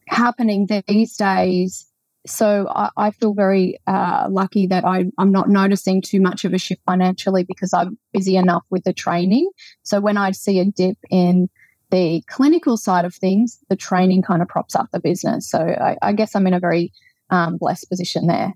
happening 0.07 0.67
these 0.87 1.15
days 1.17 1.87
so 2.25 2.67
I, 2.69 2.89
I 2.97 3.11
feel 3.11 3.33
very 3.33 3.79
uh, 3.87 4.27
lucky 4.29 4.67
that 4.67 4.85
I, 4.85 5.05
I'm 5.17 5.31
not 5.31 5.49
noticing 5.49 6.01
too 6.01 6.21
much 6.21 6.45
of 6.45 6.53
a 6.53 6.57
shift 6.57 6.81
financially 6.85 7.43
because 7.43 7.73
I'm 7.73 7.97
busy 8.13 8.35
enough 8.37 8.63
with 8.69 8.83
the 8.83 8.93
training. 8.93 9.49
So 9.83 9.99
when 9.99 10.17
I 10.17 10.31
see 10.31 10.59
a 10.59 10.65
dip 10.65 10.97
in 11.09 11.49
the 11.91 12.23
clinical 12.27 12.77
side 12.77 13.05
of 13.05 13.15
things, 13.15 13.59
the 13.69 13.75
training 13.75 14.23
kind 14.23 14.41
of 14.41 14.47
props 14.47 14.75
up 14.75 14.87
the 14.91 14.99
business. 14.99 15.49
So 15.49 15.59
I, 15.59 15.97
I 16.01 16.13
guess 16.13 16.35
I'm 16.35 16.47
in 16.47 16.53
a 16.53 16.59
very 16.59 16.91
um, 17.29 17.57
blessed 17.57 17.89
position 17.89 18.27
there. 18.27 18.53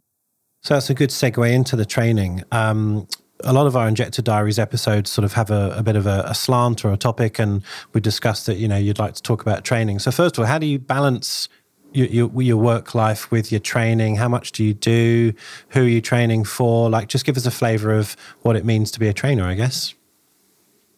So 0.62 0.74
that's 0.74 0.90
a 0.90 0.94
good 0.94 1.10
segue 1.10 1.52
into 1.52 1.76
the 1.76 1.86
training. 1.86 2.44
Um, 2.52 3.08
a 3.44 3.54
lot 3.54 3.68
of 3.68 3.78
our 3.78 3.88
injector 3.88 4.22
diaries 4.22 4.60
episodes 4.60 5.10
sort 5.10 5.24
of 5.24 5.34
have 5.34 5.50
a, 5.50 5.74
a 5.78 5.84
bit 5.84 5.96
of 5.96 6.06
a, 6.06 6.24
a, 6.28 6.36
slant 6.36 6.84
or 6.84 6.92
a 6.92 6.98
topic, 6.98 7.40
and 7.40 7.64
we 7.94 8.02
discussed 8.02 8.46
that 8.48 8.58
you 8.58 8.68
know 8.68 8.76
you'd 8.76 9.00
like 9.00 9.14
to 9.14 9.22
talk 9.22 9.42
about 9.42 9.64
training. 9.64 10.00
So 10.00 10.12
first 10.12 10.38
of 10.38 10.42
all, 10.42 10.46
how 10.46 10.58
do 10.58 10.66
you 10.66 10.78
balance 10.78 11.48
your, 11.94 12.08
your, 12.08 12.42
your, 12.42 12.58
work 12.58 12.94
life 12.96 13.32
with 13.32 13.52
your 13.52 13.60
training? 13.60 14.16
How 14.16 14.28
much 14.28 14.52
do 14.52 14.64
you 14.64 14.74
do? 14.74 15.34
Who 15.70 15.82
are 15.82 15.88
you 15.88 16.02
training 16.02 16.46
for? 16.46 16.90
Like, 16.90 17.08
just 17.08 17.26
give 17.26 17.38
us 17.38 17.46
a 17.46 17.52
flavor 17.52 17.92
of 17.94 18.16
what 18.42 18.56
it 18.56 18.66
means 18.66 18.92
to 18.92 19.00
be 19.00 19.08
a 19.08 19.14
trainer, 19.14 19.46
I 19.46 19.56
guess. 19.56 19.94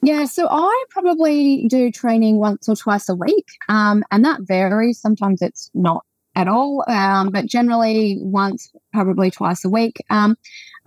Yeah, 0.04 0.26
so 0.26 0.48
I 0.50 0.86
probably 0.90 1.68
do 1.68 1.92
training 1.92 2.38
once 2.38 2.68
or 2.68 2.76
twice 2.76 3.08
a 3.08 3.16
week, 3.16 3.46
um, 3.70 4.04
and 4.10 4.26
that 4.26 4.42
varies. 4.42 5.00
Sometimes 5.00 5.44
it's 5.44 5.70
not 5.76 6.04
at 6.36 6.48
all, 6.48 6.84
um, 6.88 7.30
but 7.30 7.46
generally 7.46 8.18
once, 8.20 8.72
probably 8.94 9.30
twice 9.30 9.64
a 9.64 9.70
week. 9.70 9.98
Um, 10.10 10.38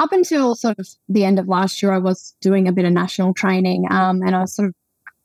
up 0.00 0.10
until 0.10 0.56
sort 0.56 0.80
of 0.80 0.88
the 1.08 1.24
end 1.24 1.38
of 1.38 1.46
last 1.46 1.80
year, 1.80 1.92
I 1.92 1.98
was 1.98 2.34
doing 2.40 2.66
a 2.66 2.72
bit 2.72 2.86
of 2.86 2.92
national 2.92 3.34
training, 3.34 3.86
um, 3.90 4.20
and 4.22 4.34
I 4.34 4.40
was 4.40 4.54
sort 4.54 4.68
of 4.68 4.74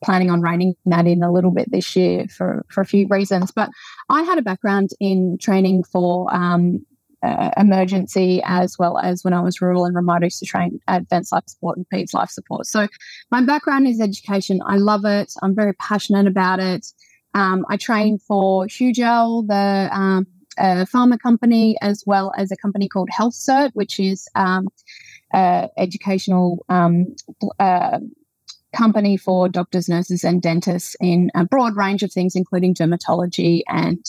planning 0.03 0.29
on 0.29 0.41
reining 0.41 0.75
that 0.85 1.07
in 1.07 1.23
a 1.23 1.31
little 1.31 1.51
bit 1.51 1.71
this 1.71 1.95
year 1.95 2.27
for, 2.27 2.65
for 2.69 2.81
a 2.81 2.85
few 2.85 3.07
reasons. 3.07 3.51
But 3.51 3.69
I 4.09 4.23
had 4.23 4.37
a 4.37 4.41
background 4.41 4.91
in 4.99 5.37
training 5.39 5.83
for 5.83 6.33
um, 6.33 6.85
uh, 7.21 7.51
emergency 7.57 8.41
as 8.45 8.77
well 8.79 8.97
as 8.97 9.23
when 9.23 9.33
I 9.33 9.41
was 9.41 9.61
rural 9.61 9.85
and 9.85 9.95
remote, 9.95 10.21
I 10.21 10.27
used 10.27 10.39
to 10.39 10.45
train 10.45 10.79
advanced 10.87 11.33
life 11.33 11.43
support 11.47 11.77
and 11.77 11.85
PEDS 11.89 12.13
life 12.13 12.29
support. 12.29 12.65
So 12.65 12.87
my 13.29 13.43
background 13.43 13.87
is 13.87 13.99
education. 13.99 14.61
I 14.65 14.77
love 14.77 15.05
it. 15.05 15.33
I'm 15.41 15.53
very 15.53 15.73
passionate 15.73 16.27
about 16.27 16.59
it. 16.59 16.87
Um, 17.33 17.65
I 17.69 17.77
trained 17.77 18.21
for 18.21 18.65
Hugel, 18.67 19.45
the 19.47 19.89
um, 19.91 20.27
pharma 20.57 21.19
company, 21.19 21.77
as 21.81 22.03
well 22.05 22.31
as 22.37 22.51
a 22.51 22.57
company 22.57 22.87
called 22.87 23.09
HealthCert, 23.09 23.71
which 23.73 23.99
is 23.99 24.27
um, 24.35 24.67
uh, 25.33 25.67
educational 25.77 26.65
um, 26.69 27.15
uh, 27.59 27.99
company 28.75 29.17
for 29.17 29.49
doctors, 29.49 29.89
nurses, 29.89 30.23
and 30.23 30.41
dentists 30.41 30.95
in 30.99 31.31
a 31.35 31.45
broad 31.45 31.75
range 31.75 32.03
of 32.03 32.11
things, 32.11 32.35
including 32.35 32.73
dermatology 32.73 33.61
and 33.67 34.05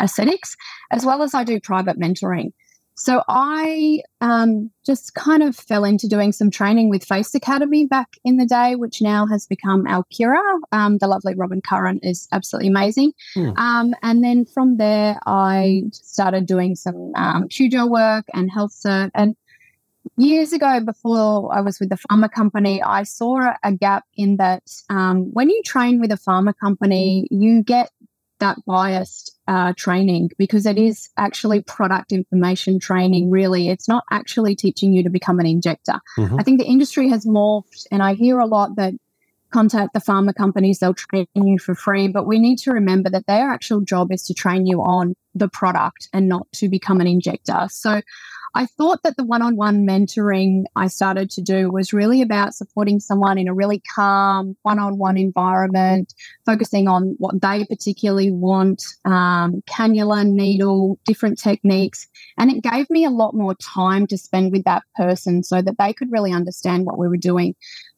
aesthetics, 0.00 0.56
as 0.90 1.04
well 1.04 1.22
as 1.22 1.34
I 1.34 1.44
do 1.44 1.60
private 1.60 1.98
mentoring. 1.98 2.52
So 2.98 3.22
I 3.28 4.02
um, 4.20 4.72
just 4.84 5.14
kind 5.14 5.44
of 5.44 5.54
fell 5.54 5.84
into 5.84 6.08
doing 6.08 6.32
some 6.32 6.50
training 6.50 6.90
with 6.90 7.04
Face 7.04 7.32
Academy 7.32 7.86
back 7.86 8.16
in 8.24 8.38
the 8.38 8.44
day, 8.44 8.74
which 8.74 9.00
now 9.00 9.24
has 9.26 9.46
become 9.46 9.84
Alkira. 9.84 10.42
Um, 10.72 10.98
the 10.98 11.06
lovely 11.06 11.36
Robin 11.36 11.62
Curran 11.62 12.00
is 12.02 12.26
absolutely 12.32 12.68
amazing. 12.68 13.12
Mm. 13.36 13.56
Um, 13.56 13.94
and 14.02 14.24
then 14.24 14.44
from 14.46 14.78
there, 14.78 15.16
I 15.26 15.84
started 15.92 16.46
doing 16.46 16.74
some 16.74 17.12
um, 17.14 17.46
work 17.88 18.24
and 18.34 18.50
HealthCert. 18.50 19.12
And 19.14 19.36
years 20.18 20.52
ago, 20.52 20.80
before 20.80 21.54
I 21.54 21.60
was 21.60 21.80
with 21.80 21.88
the 21.88 21.96
pharma 21.96 22.30
company, 22.30 22.82
I 22.82 23.04
saw 23.04 23.54
a 23.62 23.72
gap 23.72 24.04
in 24.16 24.36
that 24.36 24.62
um, 24.90 25.32
when 25.32 25.48
you 25.50 25.62
train 25.64 26.00
with 26.00 26.12
a 26.12 26.16
pharma 26.16 26.54
company, 26.58 27.26
you 27.30 27.62
get 27.62 27.90
that 28.40 28.56
biased 28.66 29.36
uh, 29.48 29.72
training 29.76 30.30
because 30.38 30.64
it 30.66 30.78
is 30.78 31.08
actually 31.16 31.60
product 31.62 32.12
information 32.12 32.78
training, 32.78 33.30
really. 33.30 33.68
It's 33.68 33.88
not 33.88 34.04
actually 34.10 34.54
teaching 34.54 34.92
you 34.92 35.02
to 35.02 35.10
become 35.10 35.40
an 35.40 35.46
injector. 35.46 36.00
Mm-hmm. 36.16 36.38
I 36.38 36.42
think 36.42 36.60
the 36.60 36.66
industry 36.66 37.08
has 37.08 37.24
morphed, 37.24 37.86
and 37.90 38.02
I 38.02 38.14
hear 38.14 38.38
a 38.38 38.46
lot 38.46 38.76
that 38.76 38.94
contact 39.50 39.94
the 39.94 40.00
pharma 40.00 40.34
companies, 40.34 40.78
they'll 40.78 40.94
train 40.94 41.26
you 41.34 41.58
for 41.58 41.74
free. 41.74 42.08
But 42.08 42.26
we 42.26 42.38
need 42.38 42.58
to 42.60 42.72
remember 42.72 43.10
that 43.10 43.26
their 43.26 43.50
actual 43.50 43.80
job 43.80 44.12
is 44.12 44.22
to 44.24 44.34
train 44.34 44.66
you 44.66 44.82
on 44.82 45.14
the 45.34 45.48
product 45.48 46.08
and 46.12 46.28
not 46.28 46.46
to 46.52 46.68
become 46.68 47.00
an 47.00 47.06
injector. 47.06 47.66
So 47.70 48.02
I 48.58 48.66
thought 48.66 49.04
that 49.04 49.16
the 49.16 49.24
one 49.24 49.40
on 49.40 49.54
one 49.54 49.86
mentoring 49.86 50.64
I 50.74 50.88
started 50.88 51.30
to 51.30 51.40
do 51.40 51.70
was 51.70 51.92
really 51.92 52.22
about 52.22 52.56
supporting 52.56 52.98
someone 52.98 53.38
in 53.38 53.46
a 53.46 53.54
really 53.54 53.80
calm 53.94 54.56
one 54.62 54.80
on 54.80 54.98
one 54.98 55.16
environment, 55.16 56.12
focusing 56.44 56.88
on 56.88 57.14
what 57.18 57.40
they 57.40 57.64
particularly 57.66 58.32
want, 58.32 58.82
um, 59.04 59.62
cannula, 59.70 60.26
needle, 60.26 60.98
different 61.04 61.38
techniques. 61.38 62.08
And 62.36 62.50
it 62.50 62.64
gave 62.64 62.90
me 62.90 63.04
a 63.04 63.10
lot 63.10 63.32
more 63.32 63.54
time 63.54 64.08
to 64.08 64.18
spend 64.18 64.50
with 64.50 64.64
that 64.64 64.82
person 64.96 65.44
so 65.44 65.62
that 65.62 65.78
they 65.78 65.92
could 65.92 66.10
really 66.10 66.32
understand 66.32 66.84
what 66.84 66.98
we 66.98 67.06
were 67.06 67.16
doing. 67.16 67.54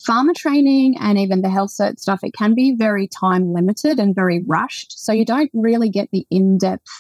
Pharma 0.07 0.35
training 0.35 0.95
and 1.01 1.19
even 1.19 1.41
the 1.41 1.49
HealthCert 1.49 1.99
stuff, 1.99 2.21
it 2.23 2.35
can 2.35 2.55
be 2.55 2.77
very 2.77 3.09
time 3.09 3.55
limited 3.55 3.99
and 3.99 4.15
very 4.15 4.45
rushed. 4.47 5.03
So 5.03 5.11
you 5.11 5.25
don't 5.25 5.51
really 5.55 5.89
get 5.89 6.11
the 6.13 6.27
in 6.29 6.59
depth 6.59 6.91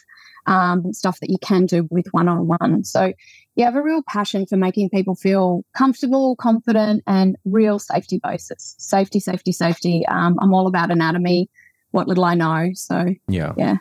um, 0.46 0.92
stuff 0.92 1.20
that 1.20 1.30
you 1.30 1.38
can 1.38 1.66
do 1.66 1.86
with 1.90 2.06
one 2.10 2.28
on 2.28 2.46
one. 2.46 2.84
So 2.84 3.12
you 3.56 3.64
have 3.64 3.74
a 3.74 3.82
real 3.82 4.02
passion 4.06 4.46
for 4.46 4.56
making 4.56 4.90
people 4.90 5.14
feel 5.14 5.64
comfortable, 5.76 6.36
confident, 6.36 7.02
and 7.06 7.36
real 7.44 7.78
safety 7.78 8.20
basis. 8.22 8.76
Safety, 8.78 9.20
safety, 9.20 9.52
safety. 9.52 10.04
Um, 10.06 10.38
I'm 10.40 10.54
all 10.54 10.66
about 10.66 10.90
anatomy, 10.90 11.50
what 11.90 12.08
little 12.08 12.24
I 12.24 12.34
know. 12.34 12.70
So, 12.74 13.14
yeah. 13.28 13.52
Yeah. 13.56 13.76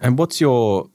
And 0.00 0.18
what's 0.18 0.40
your 0.40 0.90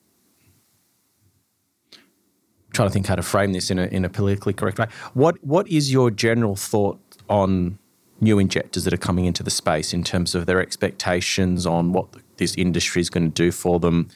trying 2.75 2.89
to 2.89 2.93
think 2.93 3.07
how 3.07 3.15
to 3.15 3.23
frame 3.23 3.53
this 3.53 3.71
in 3.71 3.79
a 3.79 3.85
in 3.85 4.05
a 4.05 4.09
politically 4.09 4.53
correct 4.53 4.77
way. 4.77 4.87
What 5.13 5.43
what 5.43 5.67
is 5.67 5.91
your 5.91 6.11
general 6.11 6.55
thought 6.55 6.99
on 7.29 7.79
new 8.21 8.37
injectors 8.37 8.83
that 8.83 8.93
are 8.93 8.97
coming 8.97 9.25
into 9.25 9.43
the 9.43 9.49
space 9.49 9.93
in 9.93 10.03
terms 10.03 10.35
of 10.35 10.45
their 10.45 10.61
expectations 10.61 11.65
on 11.65 11.91
what 11.91 12.07
this 12.37 12.55
industry 12.55 13.01
is 13.01 13.09
going 13.09 13.31
to 13.31 13.33
do 13.33 13.51
for 13.51 13.79
them? 13.79 14.09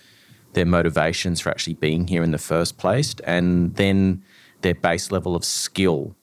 Their 0.54 0.66
motivations 0.66 1.40
for 1.40 1.50
actually 1.50 1.76
being 1.76 2.08
here 2.08 2.24
in 2.24 2.32
the 2.32 2.38
first 2.38 2.78
place, 2.78 3.16
and 3.24 3.76
then 3.76 4.24
their 4.62 4.76
base 4.76 5.12
level 5.12 5.36
of 5.36 5.46
skill. 5.46 6.16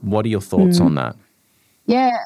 What 0.00 0.24
are 0.24 0.28
your 0.28 0.40
thoughts 0.40 0.78
mm. 0.78 0.86
on 0.86 0.94
that? 0.96 1.16
Yeah, 1.86 2.16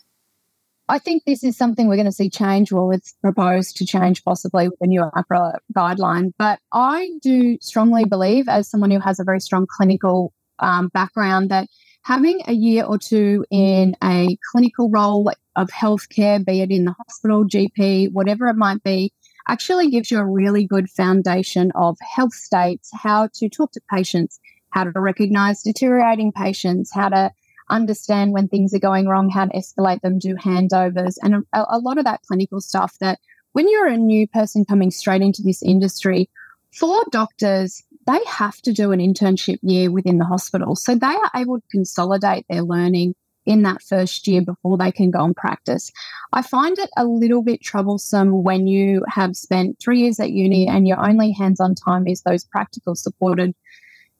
I 0.88 0.98
think 0.98 1.24
this 1.24 1.42
is 1.42 1.56
something 1.56 1.88
we're 1.88 1.96
going 1.96 2.06
to 2.06 2.12
see 2.12 2.30
change, 2.30 2.70
or 2.70 2.92
it's 2.92 3.12
proposed 3.20 3.76
to 3.78 3.86
change 3.86 4.24
possibly 4.24 4.68
with 4.68 4.78
the 4.80 4.86
new 4.86 5.02
AHPRA 5.02 5.58
guideline. 5.74 6.32
But 6.38 6.60
I 6.72 7.10
do 7.22 7.58
strongly 7.60 8.04
believe, 8.04 8.48
as 8.48 8.68
someone 8.68 8.90
who 8.90 9.00
has 9.00 9.18
a 9.18 9.24
very 9.24 9.40
strong 9.40 9.66
clinical 9.68 10.32
um, 10.58 10.88
background, 10.88 11.50
that 11.50 11.68
having 12.02 12.40
a 12.46 12.52
year 12.52 12.84
or 12.84 12.98
two 12.98 13.44
in 13.50 13.96
a 14.02 14.36
clinical 14.52 14.88
role 14.88 15.30
of 15.56 15.68
healthcare, 15.70 16.44
be 16.44 16.60
it 16.60 16.70
in 16.70 16.84
the 16.84 16.92
hospital, 16.92 17.44
GP, 17.44 18.12
whatever 18.12 18.46
it 18.46 18.56
might 18.56 18.82
be, 18.84 19.12
actually 19.48 19.90
gives 19.90 20.10
you 20.10 20.18
a 20.18 20.24
really 20.24 20.66
good 20.66 20.90
foundation 20.90 21.72
of 21.74 21.96
health 22.00 22.34
states, 22.34 22.90
how 22.92 23.28
to 23.34 23.48
talk 23.48 23.72
to 23.72 23.80
patients, 23.90 24.40
how 24.70 24.84
to 24.84 24.90
recognize 24.94 25.62
deteriorating 25.62 26.32
patients, 26.32 26.92
how 26.92 27.08
to 27.08 27.30
understand 27.68 28.32
when 28.32 28.48
things 28.48 28.72
are 28.74 28.78
going 28.78 29.06
wrong, 29.06 29.28
how 29.30 29.46
to 29.46 29.56
escalate 29.56 30.00
them, 30.00 30.18
do 30.18 30.34
handovers, 30.36 31.16
and 31.22 31.44
a, 31.52 31.64
a 31.70 31.78
lot 31.78 31.98
of 31.98 32.04
that 32.04 32.22
clinical 32.26 32.60
stuff 32.60 32.96
that 33.00 33.18
when 33.52 33.68
you're 33.68 33.88
a 33.88 33.96
new 33.96 34.28
person 34.28 34.64
coming 34.64 34.90
straight 34.90 35.22
into 35.22 35.42
this 35.42 35.62
industry, 35.62 36.28
for 36.72 37.02
doctors, 37.10 37.82
they 38.06 38.20
have 38.26 38.60
to 38.62 38.72
do 38.72 38.92
an 38.92 39.00
internship 39.00 39.58
year 39.62 39.90
within 39.90 40.18
the 40.18 40.24
hospital. 40.24 40.76
So 40.76 40.94
they 40.94 41.06
are 41.06 41.30
able 41.34 41.60
to 41.60 41.66
consolidate 41.70 42.44
their 42.48 42.62
learning 42.62 43.14
in 43.46 43.62
that 43.62 43.82
first 43.82 44.26
year 44.26 44.42
before 44.42 44.76
they 44.76 44.92
can 44.92 45.10
go 45.10 45.24
and 45.24 45.36
practice. 45.36 45.90
I 46.32 46.42
find 46.42 46.78
it 46.78 46.90
a 46.96 47.04
little 47.04 47.42
bit 47.42 47.62
troublesome 47.62 48.42
when 48.42 48.66
you 48.66 49.04
have 49.08 49.36
spent 49.36 49.78
three 49.80 50.00
years 50.00 50.20
at 50.20 50.30
uni 50.30 50.66
and 50.66 50.86
your 50.86 51.04
only 51.04 51.32
hands 51.32 51.60
on 51.60 51.74
time 51.74 52.06
is 52.06 52.22
those 52.22 52.44
practical 52.44 52.94
supported 52.94 53.54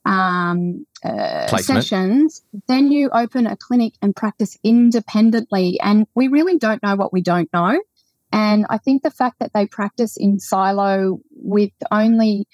um, 0.07 0.87
uh, 1.05 1.49
sessions. 1.59 2.43
Then 2.69 2.93
you 2.93 3.11
open 3.13 3.47
a 3.47 3.57
clinic 3.57 3.95
and 4.01 4.15
practice 4.15 4.57
independently. 4.63 5.79
And 5.81 6.07
we 6.15 6.29
really 6.29 6.59
don't 6.59 6.83
know 6.83 6.95
what 6.95 7.13
we 7.13 7.21
don't 7.21 7.53
know. 7.53 7.81
And 8.33 8.67
I 8.71 8.79
think 8.79 9.03
the 9.03 9.11
fact 9.11 9.41
that 9.41 9.53
they 9.53 9.67
practice 9.67 10.17
in 10.17 10.39
silo 10.39 11.21
with 11.35 11.73
only 11.91 12.47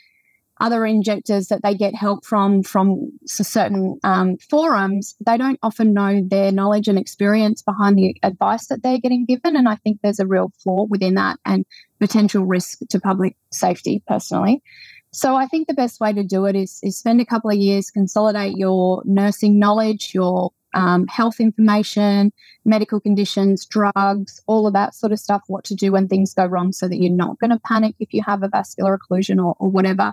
other 0.63 0.87
injectors 0.87 1.49
that 1.49 1.61
they 1.65 1.75
get 1.75 1.93
help 1.93 2.25
from 2.25 2.63
from 2.63 3.11
certain 3.27 3.99
um, 4.05 4.37
forums, 4.39 5.17
they 5.27 5.37
don't 5.37 5.59
often 5.61 5.93
know 5.93 6.23
their 6.25 6.53
knowledge 6.53 6.87
and 6.87 6.99
experience 6.99 7.63
behind 7.63 7.99
the 7.99 8.17
advice 8.23 8.69
that 8.69 8.81
they're 8.83 9.01
getting 9.01 9.27
given. 9.27 9.57
And 9.57 9.69
I 9.69 9.75
think 9.75 9.99
there's 10.03 10.21
a 10.21 10.27
real 10.27 10.53
flaw 10.63 10.85
within 10.89 11.15
that 11.15 11.41
and 11.45 11.67
potential 11.99 12.45
risk 12.45 12.79
to 12.91 13.01
public 13.01 13.37
safety 13.51 14.05
personally. 14.07 14.63
So 15.11 15.35
I 15.35 15.47
think 15.47 15.67
the 15.67 15.75
best 15.75 16.01
way 16.01 16.13
to 16.13 16.23
do 16.23 16.47
it 16.47 16.55
is, 16.55 16.79
is 16.85 16.97
spend 16.97 17.21
a 17.21 17.27
couple 17.27 17.51
of 17.51 17.57
years, 17.57 17.91
consolidate 17.91 18.57
your 18.57 19.03
nursing 19.05 19.59
knowledge, 19.59 20.15
your 20.15 20.53
um, 20.75 21.07
health 21.07 21.41
information, 21.41 22.33
medical 22.65 23.01
conditions, 23.01 23.67
drugs, 23.67 24.43
all 24.47 24.67
of 24.67 24.73
that 24.73 24.95
sort 24.95 25.13
of 25.13 25.19
stuff, 25.19 25.43
what 25.47 25.65
to 25.65 25.75
do 25.75 25.93
when 25.93 26.09
things 26.09 26.35
go 26.35 26.47
wrong 26.47 26.73
so 26.73 26.89
that 26.89 26.97
you're 26.97 27.13
not 27.13 27.39
going 27.39 27.51
to 27.51 27.61
panic 27.61 27.95
if 27.99 28.13
you 28.13 28.23
have 28.23 28.43
a 28.43 28.49
vascular 28.49 28.99
occlusion 28.99 29.45
or, 29.45 29.55
or, 29.59 29.69
whatever. 29.69 30.13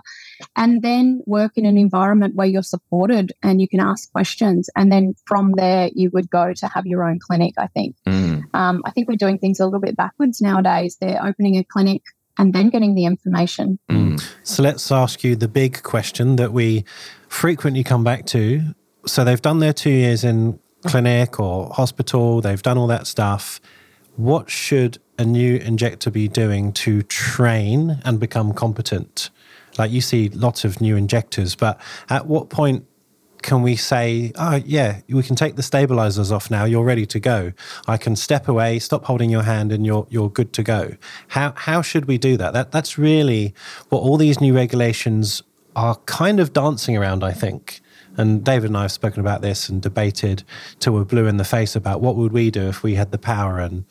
And 0.56 0.82
then 0.82 1.22
work 1.26 1.52
in 1.56 1.66
an 1.66 1.76
environment 1.76 2.34
where 2.34 2.46
you're 2.46 2.62
supported 2.62 3.32
and 3.42 3.60
you 3.60 3.68
can 3.68 3.80
ask 3.80 4.10
questions. 4.12 4.70
And 4.76 4.90
then 4.90 5.14
from 5.26 5.52
there, 5.52 5.90
you 5.94 6.10
would 6.12 6.30
go 6.30 6.52
to 6.54 6.66
have 6.66 6.86
your 6.86 7.04
own 7.04 7.18
clinic, 7.20 7.54
I 7.58 7.66
think. 7.68 7.96
Mm. 8.06 8.42
Um, 8.54 8.82
I 8.84 8.90
think 8.90 9.08
we're 9.08 9.16
doing 9.16 9.38
things 9.38 9.60
a 9.60 9.64
little 9.64 9.80
bit 9.80 9.96
backwards 9.96 10.40
nowadays. 10.40 10.96
They're 11.00 11.24
opening 11.24 11.56
a 11.56 11.64
clinic 11.64 12.02
and 12.38 12.54
then 12.54 12.70
getting 12.70 12.94
the 12.94 13.04
information. 13.04 13.78
Mm. 13.90 14.22
So 14.42 14.62
let's 14.62 14.90
ask 14.90 15.22
you 15.22 15.36
the 15.36 15.48
big 15.48 15.82
question 15.82 16.36
that 16.36 16.52
we 16.52 16.84
frequently 17.28 17.84
come 17.84 18.02
back 18.02 18.26
to 18.26 18.74
so 19.06 19.24
they've 19.24 19.42
done 19.42 19.58
their 19.58 19.72
two 19.72 19.90
years 19.90 20.24
in 20.24 20.58
clinic 20.86 21.38
or 21.38 21.70
hospital, 21.70 22.40
they've 22.40 22.62
done 22.62 22.78
all 22.78 22.86
that 22.86 23.06
stuff. 23.06 23.60
What 24.16 24.50
should 24.50 24.98
a 25.18 25.24
new 25.24 25.56
injector 25.56 26.10
be 26.10 26.28
doing 26.28 26.72
to 26.72 27.02
train 27.02 28.00
and 28.04 28.18
become 28.18 28.52
competent? 28.52 29.30
Like 29.78 29.90
you 29.90 30.00
see 30.00 30.28
lots 30.30 30.64
of 30.64 30.80
new 30.80 30.96
injectors, 30.96 31.54
but 31.54 31.80
at 32.08 32.26
what 32.26 32.50
point 32.50 32.86
can 33.42 33.62
we 33.62 33.76
say, 33.76 34.32
oh, 34.36 34.56
yeah, 34.66 35.00
we 35.08 35.22
can 35.22 35.36
take 35.36 35.56
the 35.56 35.62
stabilizers 35.62 36.30
off 36.30 36.50
now, 36.50 36.64
you're 36.64 36.84
ready 36.84 37.06
to 37.06 37.18
go? 37.18 37.52
I 37.86 37.96
can 37.96 38.16
step 38.16 38.48
away, 38.48 38.78
stop 38.78 39.04
holding 39.06 39.30
your 39.30 39.42
hand, 39.42 39.72
and 39.72 39.86
you're, 39.86 40.06
you're 40.10 40.28
good 40.28 40.52
to 40.54 40.62
go. 40.62 40.96
How, 41.28 41.54
how 41.56 41.80
should 41.80 42.04
we 42.04 42.18
do 42.18 42.36
that? 42.36 42.52
that? 42.52 42.70
That's 42.70 42.98
really 42.98 43.54
what 43.88 44.00
all 44.00 44.18
these 44.18 44.40
new 44.40 44.54
regulations 44.54 45.42
are 45.74 45.96
kind 46.06 46.40
of 46.40 46.52
dancing 46.52 46.96
around, 46.96 47.24
I 47.24 47.32
think. 47.32 47.80
And 48.20 48.44
David 48.44 48.68
and 48.68 48.76
I 48.76 48.82
have 48.82 48.92
spoken 48.92 49.20
about 49.20 49.40
this 49.40 49.70
and 49.70 49.80
debated 49.80 50.44
till 50.78 50.92
we're 50.92 51.04
blue 51.04 51.26
in 51.26 51.38
the 51.38 51.44
face 51.44 51.74
about 51.74 52.02
what 52.02 52.16
would 52.16 52.32
we 52.32 52.50
do 52.50 52.68
if 52.68 52.82
we 52.82 52.94
had 52.94 53.12
the 53.12 53.18
power. 53.18 53.58
And 53.58 53.86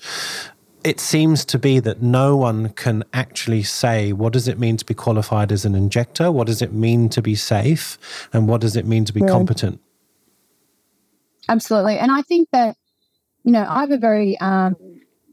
it 0.84 1.00
seems 1.00 1.44
to 1.46 1.58
be 1.58 1.80
that 1.80 2.04
no 2.04 2.38
one 2.38 2.70
can 2.74 3.04
actually 3.12 3.64
say 3.64 4.14
what 4.14 4.32
does 4.32 4.48
it 4.48 4.60
mean 4.60 4.78
to 4.78 4.86
be 4.86 4.94
qualified 4.94 5.52
as 5.52 5.66
an 5.66 5.74
injector, 5.74 6.32
what 6.32 6.46
does 6.46 6.62
it 6.62 6.74
mean 6.74 7.10
to 7.10 7.24
be 7.24 7.34
safe, 7.34 7.98
and 8.32 8.48
what 8.48 8.62
does 8.62 8.76
it 8.76 8.86
mean 8.86 9.04
to 9.06 9.14
be 9.14 9.22
competent. 9.22 9.82
Absolutely, 11.50 11.98
and 11.98 12.12
I 12.12 12.22
think 12.22 12.50
that 12.52 12.78
you 13.44 13.52
know 13.52 13.66
I 13.68 13.80
have 13.80 13.92
a 13.92 13.98
very 13.98 14.40
um, 14.40 14.76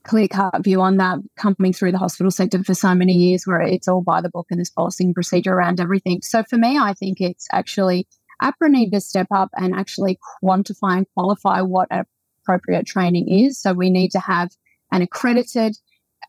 clear 0.05 0.27
cut 0.27 0.65
view 0.65 0.81
on 0.81 0.97
that 0.97 1.19
coming 1.37 1.75
through 1.75 1.93
the 1.93 1.99
hospital 1.99 2.31
sector 2.31 2.65
for 2.65 2.73
so 2.73 2.95
many 2.95 3.13
years 3.13 3.47
where 3.47 3.61
it's 3.61 3.89
all 3.89 4.01
by 4.01 4.23
the 4.23 4.31
book 4.31 4.47
and 4.51 4.59
there's 4.59 4.71
policy 4.71 5.05
and 5.05 5.15
procedure 5.15 5.53
around 5.53 5.81
everything. 5.81 6.23
So 6.23 6.43
for 6.45 6.57
me, 6.57 6.79
I 6.79 6.95
think 6.95 7.21
it's 7.21 7.47
actually 7.53 8.07
AHPRA 8.43 8.71
need 8.71 8.91
to 8.91 9.01
step 9.01 9.29
up 9.31 9.51
and 9.57 9.75
actually 9.75 10.19
quantify 10.43 10.99
and 10.99 11.07
qualify 11.15 11.61
what 11.61 11.89
appropriate 11.91 12.87
training 12.87 13.29
is. 13.29 13.59
So 13.59 13.73
we 13.73 13.91
need 13.91 14.11
to 14.13 14.21
have 14.21 14.51
an 14.93 15.03
accredited, 15.03 15.77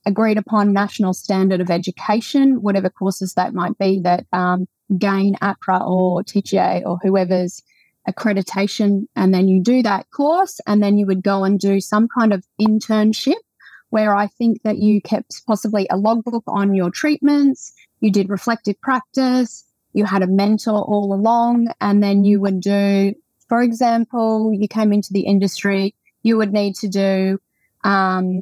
agreed 0.06 0.38
upon 0.38 0.74
national 0.74 1.14
standard 1.14 1.62
of 1.62 1.70
education, 1.70 2.62
whatever 2.62 2.90
courses 2.90 3.34
that 3.34 3.54
might 3.54 3.78
be 3.78 4.00
that 4.02 4.26
um, 4.34 4.68
gain 4.98 5.36
AHPRA 5.42 5.88
or 5.88 6.24
TGA 6.24 6.86
or 6.86 6.98
whoever's 7.04 7.62
accreditation. 8.10 9.06
And 9.16 9.34
then 9.34 9.48
you 9.48 9.62
do 9.62 9.84
that 9.84 10.10
course, 10.12 10.60
and 10.66 10.82
then 10.82 10.98
you 10.98 11.06
would 11.06 11.24
go 11.24 11.44
and 11.44 11.60
do 11.60 11.80
some 11.82 12.08
kind 12.08 12.34
of 12.34 12.44
internship 12.60 13.36
where 13.90 14.16
I 14.16 14.28
think 14.28 14.64
that 14.64 14.78
you 14.78 15.02
kept 15.02 15.46
possibly 15.46 15.88
a 15.90 15.98
logbook 15.98 16.44
on 16.48 16.74
your 16.74 16.92
treatments, 16.92 17.74
you 18.00 18.12
did 18.12 18.30
reflective 18.30 18.80
practice, 18.82 19.64
you 19.98 20.06
had 20.06 20.22
a 20.22 20.28
mentor 20.28 20.80
all 20.80 21.12
along, 21.12 21.70
and 21.82 22.04
then 22.04 22.24
you 22.24 22.40
would 22.40 22.62
do, 22.62 23.16
for 23.50 23.64
example, 23.64 24.54
you 24.54 24.68
came 24.68 24.94
into 24.94 25.12
the 25.12 25.22
industry, 25.22 25.96
you 26.22 26.38
would 26.38 26.54
need 26.54 26.76
to 26.76 26.88
do, 26.88 27.40
um, 27.84 28.42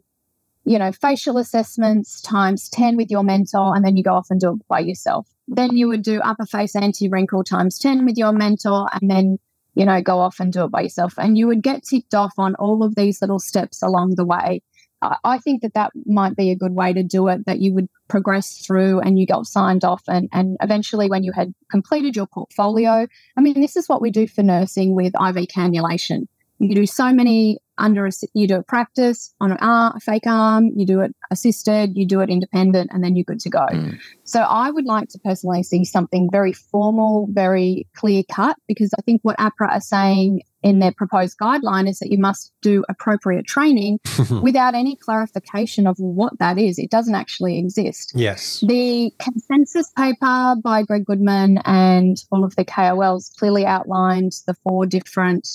you 0.66 0.78
know, 0.78 0.92
facial 0.92 1.38
assessments 1.38 2.20
times 2.22 2.68
10 2.68 2.98
with 2.98 3.10
your 3.10 3.24
mentor, 3.24 3.74
and 3.74 3.86
then 3.86 3.96
you 3.96 4.04
go 4.04 4.16
off 4.16 4.28
and 4.30 4.42
do 4.42 4.52
it 4.52 4.68
by 4.68 4.80
yourself. 4.80 5.30
Then 5.48 5.78
you 5.78 5.88
would 5.88 6.02
do 6.02 6.20
upper 6.20 6.46
face 6.46 6.76
anti 6.76 7.08
wrinkle 7.08 7.46
times 7.46 7.80
10 7.80 8.04
with 8.04 8.18
your 8.18 8.34
mentor, 8.34 8.90
and 8.92 9.10
then, 9.10 9.40
you 9.76 9.86
know, 9.86 10.02
go 10.02 10.20
off 10.20 10.42
and 10.42 10.52
do 10.52 10.66
it 10.66 10.72
by 10.72 10.82
yourself. 10.82 11.14
And 11.18 11.38
you 11.38 11.48
would 11.48 11.64
get 11.64 11.86
ticked 11.86 12.14
off 12.14 12.34
on 12.38 12.56
all 12.56 12.84
of 12.84 12.96
these 12.96 13.22
little 13.22 13.40
steps 13.40 13.82
along 13.82 14.16
the 14.16 14.26
way. 14.26 14.62
I 15.02 15.38
think 15.40 15.62
that 15.62 15.74
that 15.74 15.92
might 16.06 16.36
be 16.36 16.52
a 16.52 16.56
good 16.56 16.74
way 16.74 16.94
to 16.94 17.04
do 17.04 17.28
it, 17.28 17.46
that 17.46 17.60
you 17.60 17.74
would 17.74 17.88
progress 18.08 18.58
through 18.66 19.02
and 19.02 19.20
you 19.20 19.26
got 19.26 19.46
signed 19.46 19.84
off. 19.84 20.04
And, 20.08 20.30
and 20.32 20.58
eventually, 20.62 21.10
when 21.10 21.24
you 21.24 21.32
had 21.32 21.54
completed 21.70 22.16
your 22.16 22.28
portfolio, 22.28 23.08
I 23.38 23.42
mean, 23.42 23.62
this 23.62 23.76
is 23.76 23.88
what 23.88 24.02
we 24.02 24.10
do 24.10 24.28
for 24.28 24.42
nursing 24.42 24.96
with 24.96 25.14
IV 25.16 25.48
cannulation. 25.48 26.28
You 26.60 26.74
do 26.74 26.86
so 26.86 27.12
many 27.12 27.60
under, 27.78 28.06
a, 28.06 28.12
you 28.34 28.48
do 28.48 28.56
a 28.56 28.64
practice 28.64 29.34
on 29.42 29.52
an 29.52 29.58
arm, 29.60 29.94
a 29.96 30.00
fake 30.00 30.28
arm, 30.28 30.72
you 30.76 30.86
do 30.86 31.02
it 31.02 31.16
assisted, 31.32 31.96
you 31.96 32.06
do 32.06 32.22
it 32.22 32.30
independent, 32.30 32.90
and 32.94 33.04
then 33.04 33.16
you're 33.16 33.26
good 33.26 33.40
to 33.42 33.50
go. 33.50 33.66
Mm. 33.72 34.00
So 34.24 34.42
I 34.42 34.72
would 34.72 34.86
like 34.86 35.10
to 35.10 35.20
personally 35.20 35.64
see 35.64 35.84
something 35.86 36.30
very 36.32 36.54
formal, 36.54 37.28
very 37.32 37.88
clear 37.96 38.24
cut, 38.32 38.58
because 38.68 38.94
I 38.98 39.02
think 39.02 39.22
what 39.24 39.38
AHPRA 39.38 39.70
are 39.72 39.82
saying 39.82 40.42
in 40.66 40.80
their 40.80 40.92
proposed 40.92 41.38
guideline 41.38 41.88
is 41.88 42.00
that 42.00 42.10
you 42.10 42.18
must 42.18 42.52
do 42.64 42.84
appropriate 42.90 43.46
training 43.46 44.00
without 44.42 44.74
any 44.74 44.96
clarification 44.96 45.86
of 45.86 45.96
what 46.00 46.38
that 46.40 46.58
is. 46.58 46.80
It 46.80 46.90
doesn't 46.90 47.14
actually 47.14 47.60
exist. 47.60 48.14
Yes. 48.16 48.64
The 48.68 49.14
consensus 49.20 49.92
paper 49.92 50.56
by 50.64 50.82
Greg 50.82 51.06
Goodman 51.06 51.60
and 51.66 52.18
all 52.32 52.44
of 52.44 52.56
the 52.56 52.66
KOLs 52.66 53.36
clearly 53.38 53.66
outlined 53.66 54.32
the 54.48 54.56
four 54.64 54.88
different 54.88 55.48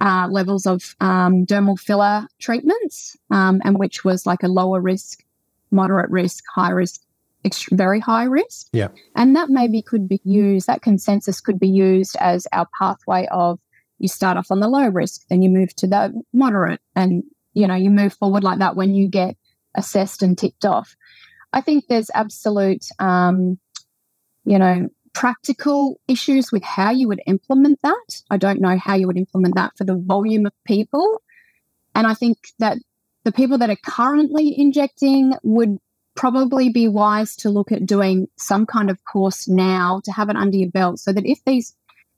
uh, 0.00 0.28
levels 0.30 0.66
of 0.66 0.96
um, 1.00 1.46
dermal 1.46 1.78
filler 1.78 2.26
treatments, 2.38 3.16
um, 3.30 3.60
and 3.64 3.78
which 3.78 4.04
was 4.04 4.26
like 4.26 4.42
a 4.42 4.48
lower 4.48 4.80
risk, 4.80 5.24
moderate 5.70 6.10
risk, 6.10 6.44
high 6.54 6.70
risk, 6.70 7.00
very 7.70 8.00
high 8.00 8.24
risk. 8.24 8.68
Yeah. 8.72 8.88
And 9.14 9.36
that 9.36 9.50
maybe 9.50 9.82
could 9.82 10.08
be 10.08 10.20
used, 10.24 10.66
that 10.66 10.82
consensus 10.82 11.40
could 11.40 11.60
be 11.60 11.68
used 11.68 12.16
as 12.18 12.46
our 12.52 12.66
pathway 12.78 13.26
of 13.30 13.60
you 13.98 14.08
start 14.08 14.36
off 14.36 14.50
on 14.50 14.60
the 14.60 14.68
low 14.68 14.88
risk, 14.88 15.26
then 15.28 15.42
you 15.42 15.50
move 15.50 15.74
to 15.76 15.86
the 15.86 16.22
moderate, 16.32 16.80
and 16.96 17.22
you 17.52 17.66
know 17.66 17.74
you 17.74 17.90
move 17.90 18.12
forward 18.14 18.44
like 18.44 18.58
that 18.58 18.76
when 18.76 18.94
you 18.94 19.08
get 19.08 19.36
assessed 19.74 20.22
and 20.22 20.36
ticked 20.36 20.64
off. 20.64 20.96
I 21.52 21.60
think 21.60 21.86
there's 21.86 22.10
absolute, 22.12 22.84
um, 22.98 23.58
you 24.44 24.58
know, 24.58 24.88
practical 25.14 26.00
issues 26.08 26.52
with 26.52 26.62
how 26.62 26.90
you 26.90 27.08
would 27.08 27.22
implement 27.26 27.80
that. 27.82 28.22
I 28.30 28.36
don't 28.36 28.60
know 28.60 28.76
how 28.78 28.94
you 28.94 29.06
would 29.06 29.16
implement 29.16 29.54
that 29.54 29.76
for 29.76 29.84
the 29.84 29.96
volume 29.96 30.46
of 30.46 30.52
people, 30.64 31.22
and 31.94 32.06
I 32.06 32.14
think 32.14 32.38
that 32.58 32.78
the 33.24 33.32
people 33.32 33.58
that 33.58 33.70
are 33.70 33.78
currently 33.86 34.58
injecting 34.58 35.32
would 35.42 35.78
probably 36.14 36.68
be 36.68 36.86
wise 36.88 37.34
to 37.36 37.50
look 37.50 37.72
at 37.72 37.86
doing 37.86 38.28
some 38.36 38.66
kind 38.66 38.90
of 38.90 39.02
course 39.04 39.48
now 39.48 40.00
to 40.04 40.12
have 40.12 40.28
it 40.28 40.36
under 40.36 40.56
your 40.56 40.70
belt 40.70 41.00
so 41.00 41.12
that 41.12 41.26
if 41.26 41.44
these 41.44 41.74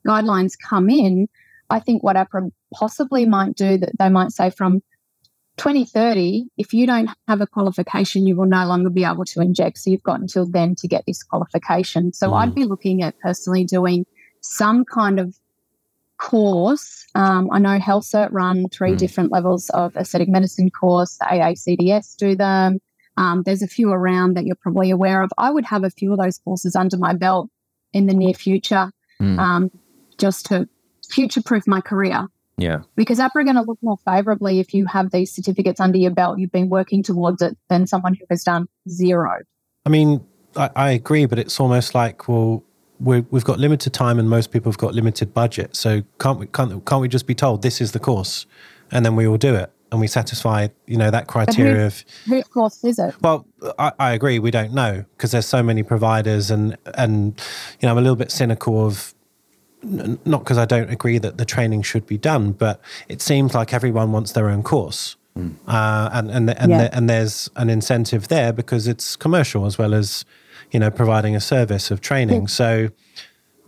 guidelines 0.07 0.55
come 0.59 0.91
in, 0.91 1.29
I 1.71 1.81
think 1.81 2.03
what 2.03 2.17
AHPRA 2.17 2.51
possibly 2.75 3.25
might 3.25 3.55
do 3.57 3.79
that 3.79 3.99
they 3.99 4.09
might 4.09 4.33
say 4.33 4.51
from 4.51 4.83
2030, 5.57 6.49
if 6.57 6.75
you 6.75 6.87
don't 6.87 7.11
have 7.29 7.41
a 7.41 7.47
qualification, 7.47 8.27
you 8.27 8.37
will 8.37 8.47
no 8.47 8.67
longer 8.67 8.91
be 8.91 9.05
able 9.05 9.25
to 9.25 9.41
inject. 9.41 9.79
So 9.79 9.91
you've 9.91 10.03
got 10.03 10.21
until 10.21 10.47
then 10.47 10.75
to 10.77 10.89
get 10.89 11.05
this 11.07 11.23
qualification. 11.23 12.13
So 12.13 12.31
mm. 12.31 12.37
I'd 12.37 12.55
be 12.55 12.65
looking 12.65 13.03
at 13.03 13.19
personally 13.21 13.65
doing 13.65 14.07
some 14.43 14.85
kind 14.85 15.19
of 15.19 15.35
course. 16.19 17.07
Um, 17.15 17.49
I 17.53 17.59
know 17.59 17.79
HealthCert 17.79 18.29
run 18.33 18.69
three 18.69 18.93
mm. 18.93 18.99
different 18.99 19.33
levels 19.33 19.71
of 19.71 19.97
aesthetic 19.97 20.29
medicine 20.29 20.71
course. 20.71 21.17
The 21.19 21.25
AACDS 21.27 22.17
do 22.17 22.37
them. 22.37 22.79
Um, 23.17 23.43
there's 23.45 23.63
a 23.63 23.69
few 23.69 23.91
around 23.91 24.35
that 24.35 24.45
you're 24.45 24.57
probably 24.57 24.91
aware 24.91 25.23
of. 25.23 25.31
I 25.39 25.51
would 25.51 25.65
have 25.65 25.85
a 25.85 25.91
few 25.91 26.13
of 26.13 26.19
those 26.19 26.39
courses 26.39 26.77
under 26.77 26.99
my 26.99 27.15
belt 27.15 27.49
in 27.93 28.07
the 28.07 28.15
near 28.15 28.35
future, 28.35 28.91
mm. 29.21 29.39
um, 29.39 29.71
just 30.19 30.47
to 30.47 30.69
future 31.09 31.43
proof 31.43 31.67
my 31.67 31.81
career. 31.81 32.27
Yeah. 32.59 32.83
Because 32.95 33.19
AHPRA 33.19 33.37
are 33.37 33.45
going 33.45 33.57
to 33.57 33.63
look 33.63 33.79
more 33.83 33.99
favorably 34.05 34.61
if 34.61 34.73
you 34.73 34.87
have 34.87 35.11
these 35.11 35.33
certificates 35.33 35.79
under 35.79 35.99
your 35.99 36.11
belt, 36.11 36.39
you've 36.39 36.53
been 36.53 36.71
working 36.71 37.03
towards 37.03 37.43
it, 37.43 37.57
than 37.69 37.87
someone 37.87 38.15
who 38.15 38.25
has 38.31 38.43
done 38.43 38.67
zero. 38.89 39.41
I 39.85 39.91
mean, 39.91 40.27
I, 40.57 40.71
I 40.75 40.91
agree, 40.93 41.27
but 41.27 41.39
it's 41.39 41.61
almost 41.61 41.95
like, 41.95 42.29
well, 42.29 42.65
we 42.99 43.17
have 43.33 43.45
got 43.45 43.59
limited 43.59 43.93
time 43.93 44.19
and 44.19 44.31
most 44.31 44.51
people 44.51 44.73
have 44.73 44.79
got 44.79 44.95
limited 44.95 45.35
budget. 45.35 45.77
So 45.77 46.03
can't 46.19 46.39
we, 46.39 46.47
can't, 46.47 46.85
can't 46.87 47.03
we 47.03 47.09
just 47.09 47.27
be 47.27 47.35
told 47.35 47.63
this 47.63 47.81
is 47.81 47.93
the 47.93 48.01
course 48.01 48.47
and 48.91 49.05
then 49.05 49.17
we 49.17 49.27
all 49.27 49.37
do 49.37 49.55
it? 49.55 49.71
And 49.93 50.01
we 50.01 50.09
satisfy, 50.09 50.69
you 50.87 50.97
know, 50.97 51.13
that 51.13 51.29
criteria 51.29 51.75
who, 51.75 51.87
of 51.87 52.05
whose 52.25 52.45
course 52.45 52.83
is 52.83 52.99
it? 52.99 53.15
Well, 53.21 53.47
I, 53.79 53.93
I 54.01 54.13
agree. 54.15 54.41
We 54.41 54.51
don't 54.51 54.73
know 54.73 55.05
because 55.17 55.31
there's 55.31 55.47
so 55.47 55.63
many 55.63 55.85
providers, 55.85 56.51
and 56.51 56.77
and 56.97 57.41
you 57.81 57.87
know, 57.87 57.93
I'm 57.93 57.99
a 57.99 58.01
little 58.01 58.17
bit 58.17 58.33
cynical 58.33 58.85
of 58.85 59.15
not 59.87 60.41
because 60.41 60.59
I 60.59 60.65
don't 60.65 60.91
agree 60.91 61.19
that 61.19 61.39
the 61.39 61.45
training 61.45 61.83
should 61.83 62.07
be 62.07 62.19
done, 62.19 62.53
but 62.53 62.81
it 63.09 63.23
seems 63.23 63.55
like 63.55 63.73
everyone 63.73 64.13
wants 64.13 64.33
their 64.33 64.49
own 64.49 64.63
course. 64.63 65.17
Mm. 65.37 65.55
Uh, 65.67 66.11
and 66.13 66.31
and 66.31 66.51
and, 66.51 66.71
yeah. 66.71 66.89
and 66.93 67.09
there's 67.09 67.51
an 67.57 67.71
incentive 67.71 68.29
there 68.29 68.53
because 68.53 68.89
it's 68.89 69.17
commercial 69.17 69.67
as 69.67 69.79
well 69.79 69.95
as 69.95 70.25
you 70.71 70.81
know 70.81 70.91
providing 70.91 71.37
a 71.37 71.41
service 71.41 71.91
of 71.91 72.01
training. 72.01 72.45
Mm. 72.45 72.51
So 72.51 72.89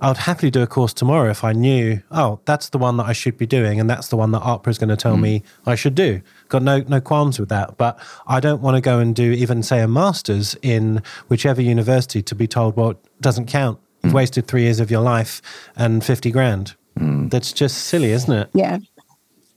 I'd 0.01 0.17
happily 0.17 0.51
do 0.51 0.63
a 0.63 0.67
course 0.67 0.93
tomorrow 0.93 1.31
if 1.31 1.45
I 1.45 1.53
knew 1.53 2.03
oh 2.11 2.41
that's 2.47 2.71
the 2.71 2.79
one 2.79 2.97
that 2.97 3.07
I 3.07 3.13
should 3.13 3.37
be 3.37 3.47
doing 3.47 3.81
and 3.81 3.91
that's 3.91 4.09
the 4.09 4.17
one 4.17 4.31
that 4.31 4.43
AHPRA 4.43 4.69
is 4.69 4.79
going 4.79 4.89
to 4.89 4.97
tell 4.97 5.17
mm. 5.17 5.23
me 5.23 5.43
I 5.67 5.75
should 5.75 5.95
do. 5.95 6.23
Got 6.49 6.63
no 6.63 6.81
no 6.81 7.01
qualms 7.01 7.39
with 7.39 7.51
that, 7.51 7.77
but 7.77 7.99
I 8.27 8.41
don't 8.41 8.63
want 8.63 8.77
to 8.77 8.81
go 8.81 8.99
and 8.99 9.15
do 9.15 9.33
even 9.33 9.63
say 9.63 9.81
a 9.81 9.89
masters 9.89 10.57
in 10.63 11.03
whichever 11.29 11.61
university 11.61 12.23
to 12.23 12.35
be 12.35 12.47
told 12.47 12.77
well 12.77 12.91
it 12.91 12.99
doesn't 13.21 13.47
count 13.47 13.79
You've 14.09 14.15
wasted 14.15 14.47
three 14.47 14.63
years 14.63 14.81
of 14.81 14.91
your 14.91 15.03
life 15.03 15.43
and 15.77 16.05
50 16.05 16.31
grand. 16.31 16.75
Mm. 16.99 17.31
That's 17.31 17.53
just 17.53 17.85
silly, 17.85 18.11
isn't 18.13 18.33
it? 18.33 18.51
Yeah. 18.55 18.79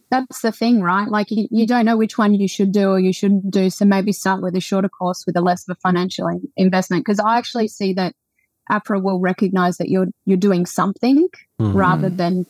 That's 0.10 0.42
the 0.42 0.52
thing, 0.52 0.82
right? 0.82 1.08
Like 1.08 1.32
you, 1.32 1.48
you, 1.50 1.66
don't 1.66 1.86
know 1.86 1.96
which 1.96 2.18
one 2.18 2.34
you 2.34 2.48
should 2.48 2.74
do 2.74 2.90
or 2.90 3.00
you 3.00 3.14
shouldn't 3.14 3.50
do. 3.50 3.70
So 3.70 3.86
maybe 3.86 4.12
start 4.12 4.42
with 4.42 4.56
a 4.56 4.60
shorter 4.60 4.90
course 4.90 5.26
with 5.26 5.38
a 5.38 5.42
less 5.42 5.68
of 5.68 5.78
a 5.78 5.80
financial 5.80 6.28
in- 6.28 6.50
investment. 6.58 7.06
Because 7.06 7.20
I 7.20 7.38
actually 7.38 7.70
see 7.70 7.94
that 7.94 8.14
AHPRA 8.70 9.02
will 9.02 9.20
recognize 9.20 9.78
that 9.78 9.90
you're 9.90 10.08
you're 10.26 10.38
doing 10.38 10.66
something 10.66 11.30
mm-hmm. 11.60 11.78
rather 11.78 12.10
than 12.10 12.46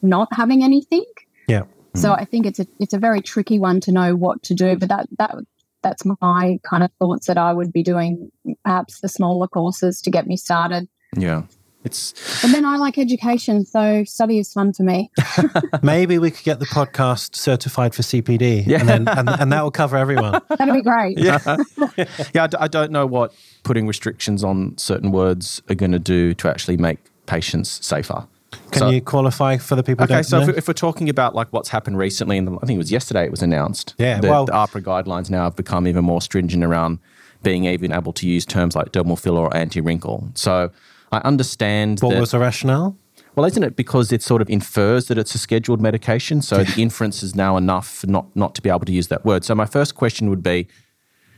not 0.00 0.28
having 0.32 0.64
anything. 0.64 1.04
Yeah. 1.48 1.64
So 1.94 2.12
I 2.12 2.24
think 2.24 2.46
it's 2.46 2.60
a 2.60 2.66
it's 2.80 2.94
a 2.94 2.98
very 2.98 3.20
tricky 3.20 3.58
one 3.58 3.80
to 3.80 3.92
know 3.92 4.16
what 4.16 4.42
to 4.44 4.54
do. 4.54 4.76
But 4.76 4.88
that 4.88 5.06
that 5.18 5.34
that's 5.82 6.04
my 6.04 6.58
kind 6.68 6.82
of 6.82 6.90
thoughts 6.98 7.26
that 7.26 7.38
I 7.38 7.52
would 7.52 7.72
be 7.72 7.82
doing 7.82 8.30
perhaps 8.64 9.00
the 9.00 9.08
smaller 9.08 9.48
courses 9.48 10.00
to 10.02 10.10
get 10.10 10.26
me 10.26 10.36
started 10.36 10.88
yeah. 11.14 11.42
It's 11.86 12.44
and 12.44 12.52
then 12.52 12.64
I 12.64 12.78
like 12.78 12.98
education, 12.98 13.64
so 13.64 14.02
study 14.02 14.40
is 14.40 14.52
fun 14.52 14.72
for 14.72 14.82
me. 14.82 15.08
Maybe 15.84 16.18
we 16.18 16.32
could 16.32 16.44
get 16.44 16.58
the 16.58 16.66
podcast 16.66 17.36
certified 17.36 17.94
for 17.94 18.02
CPD, 18.02 18.66
yeah. 18.66 18.80
and, 18.80 18.88
then, 18.88 19.08
and, 19.08 19.28
and 19.28 19.52
that 19.52 19.62
will 19.62 19.70
cover 19.70 19.96
everyone. 19.96 20.40
That'd 20.48 20.74
be 20.74 20.82
great. 20.82 21.16
Yeah, 21.16 21.38
yeah. 22.34 22.42
I 22.42 22.46
d- 22.48 22.56
I 22.58 22.66
don't 22.66 22.90
know 22.90 23.06
what 23.06 23.32
putting 23.62 23.86
restrictions 23.86 24.42
on 24.42 24.76
certain 24.76 25.12
words 25.12 25.62
are 25.70 25.76
going 25.76 25.92
to 25.92 26.00
do 26.00 26.34
to 26.34 26.48
actually 26.48 26.76
make 26.76 26.98
patients 27.26 27.86
safer. 27.86 28.26
Can 28.72 28.80
so, 28.80 28.90
you 28.90 29.00
qualify 29.00 29.56
for 29.56 29.76
the 29.76 29.84
people? 29.84 30.04
Okay, 30.04 30.24
so 30.24 30.40
if, 30.40 30.48
if, 30.58 30.66
we're 30.66 30.74
talking 30.74 31.08
about 31.08 31.36
like 31.36 31.52
what's 31.52 31.68
happened 31.68 31.98
recently, 31.98 32.36
and 32.36 32.48
I 32.48 32.66
think 32.66 32.76
it 32.76 32.78
was 32.78 32.90
yesterday 32.90 33.24
it 33.26 33.30
was 33.30 33.42
announced. 33.42 33.94
Yeah, 33.96 34.18
the, 34.20 34.28
well, 34.28 34.44
the 34.44 34.52
AHPRA 34.52 34.82
guidelines 34.82 35.30
now 35.30 35.44
have 35.44 35.54
become 35.54 35.86
even 35.86 36.04
more 36.04 36.20
stringent 36.20 36.64
around 36.64 36.98
being 37.44 37.64
even 37.66 37.92
able 37.92 38.12
to 38.14 38.26
use 38.26 38.44
terms 38.44 38.74
like 38.74 38.90
dermal 38.90 39.16
filler 39.16 39.42
or 39.42 39.56
anti 39.56 39.80
wrinkle. 39.80 40.32
So 40.34 40.72
I 41.12 41.18
understand. 41.18 42.00
What 42.00 42.14
that, 42.14 42.20
was 42.20 42.32
the 42.32 42.38
rationale? 42.38 42.96
Well, 43.36 43.44
isn't 43.44 43.62
it 43.62 43.76
because 43.76 44.12
it 44.12 44.22
sort 44.22 44.40
of 44.40 44.48
infers 44.48 45.08
that 45.08 45.18
it's 45.18 45.34
a 45.34 45.38
scheduled 45.38 45.80
medication? 45.80 46.40
So 46.40 46.64
the 46.64 46.82
inference 46.82 47.22
is 47.22 47.34
now 47.34 47.58
enough 47.58 48.04
not, 48.06 48.34
not 48.34 48.54
to 48.54 48.62
be 48.62 48.70
able 48.70 48.86
to 48.86 48.92
use 48.92 49.08
that 49.08 49.26
word. 49.26 49.44
So 49.44 49.54
my 49.54 49.66
first 49.66 49.94
question 49.94 50.30
would 50.30 50.42
be 50.42 50.68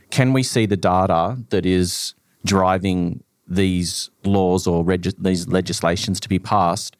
can 0.09 0.33
we 0.33 0.41
see 0.41 0.65
the 0.65 0.77
data 0.77 1.37
that 1.49 1.65
is 1.65 2.15
driving 2.45 3.23
these 3.47 4.09
laws 4.23 4.65
or 4.65 4.83
reg- 4.83 5.21
these 5.21 5.47
legislations 5.47 6.19
to 6.21 6.29
be 6.29 6.39
passed 6.39 6.95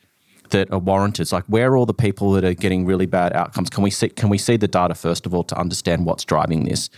that 0.49 0.69
are 0.71 0.79
warranted? 0.79 1.21
It's 1.21 1.31
like 1.31 1.45
where 1.45 1.71
are 1.71 1.77
all 1.77 1.85
the 1.85 1.93
people 1.93 2.33
that 2.33 2.43
are 2.43 2.53
getting 2.53 2.85
really 2.85 3.05
bad 3.05 3.33
outcomes? 3.33 3.69
Can 3.69 3.83
we 3.83 3.91
see 3.91 4.09
can 4.09 4.29
we 4.29 4.37
see 4.37 4.57
the 4.57 4.67
data 4.67 4.95
first 4.95 5.25
of 5.25 5.33
all 5.33 5.43
to 5.45 5.57
understand 5.57 6.05
what's 6.05 6.25
driving 6.25 6.65
this? 6.65 6.89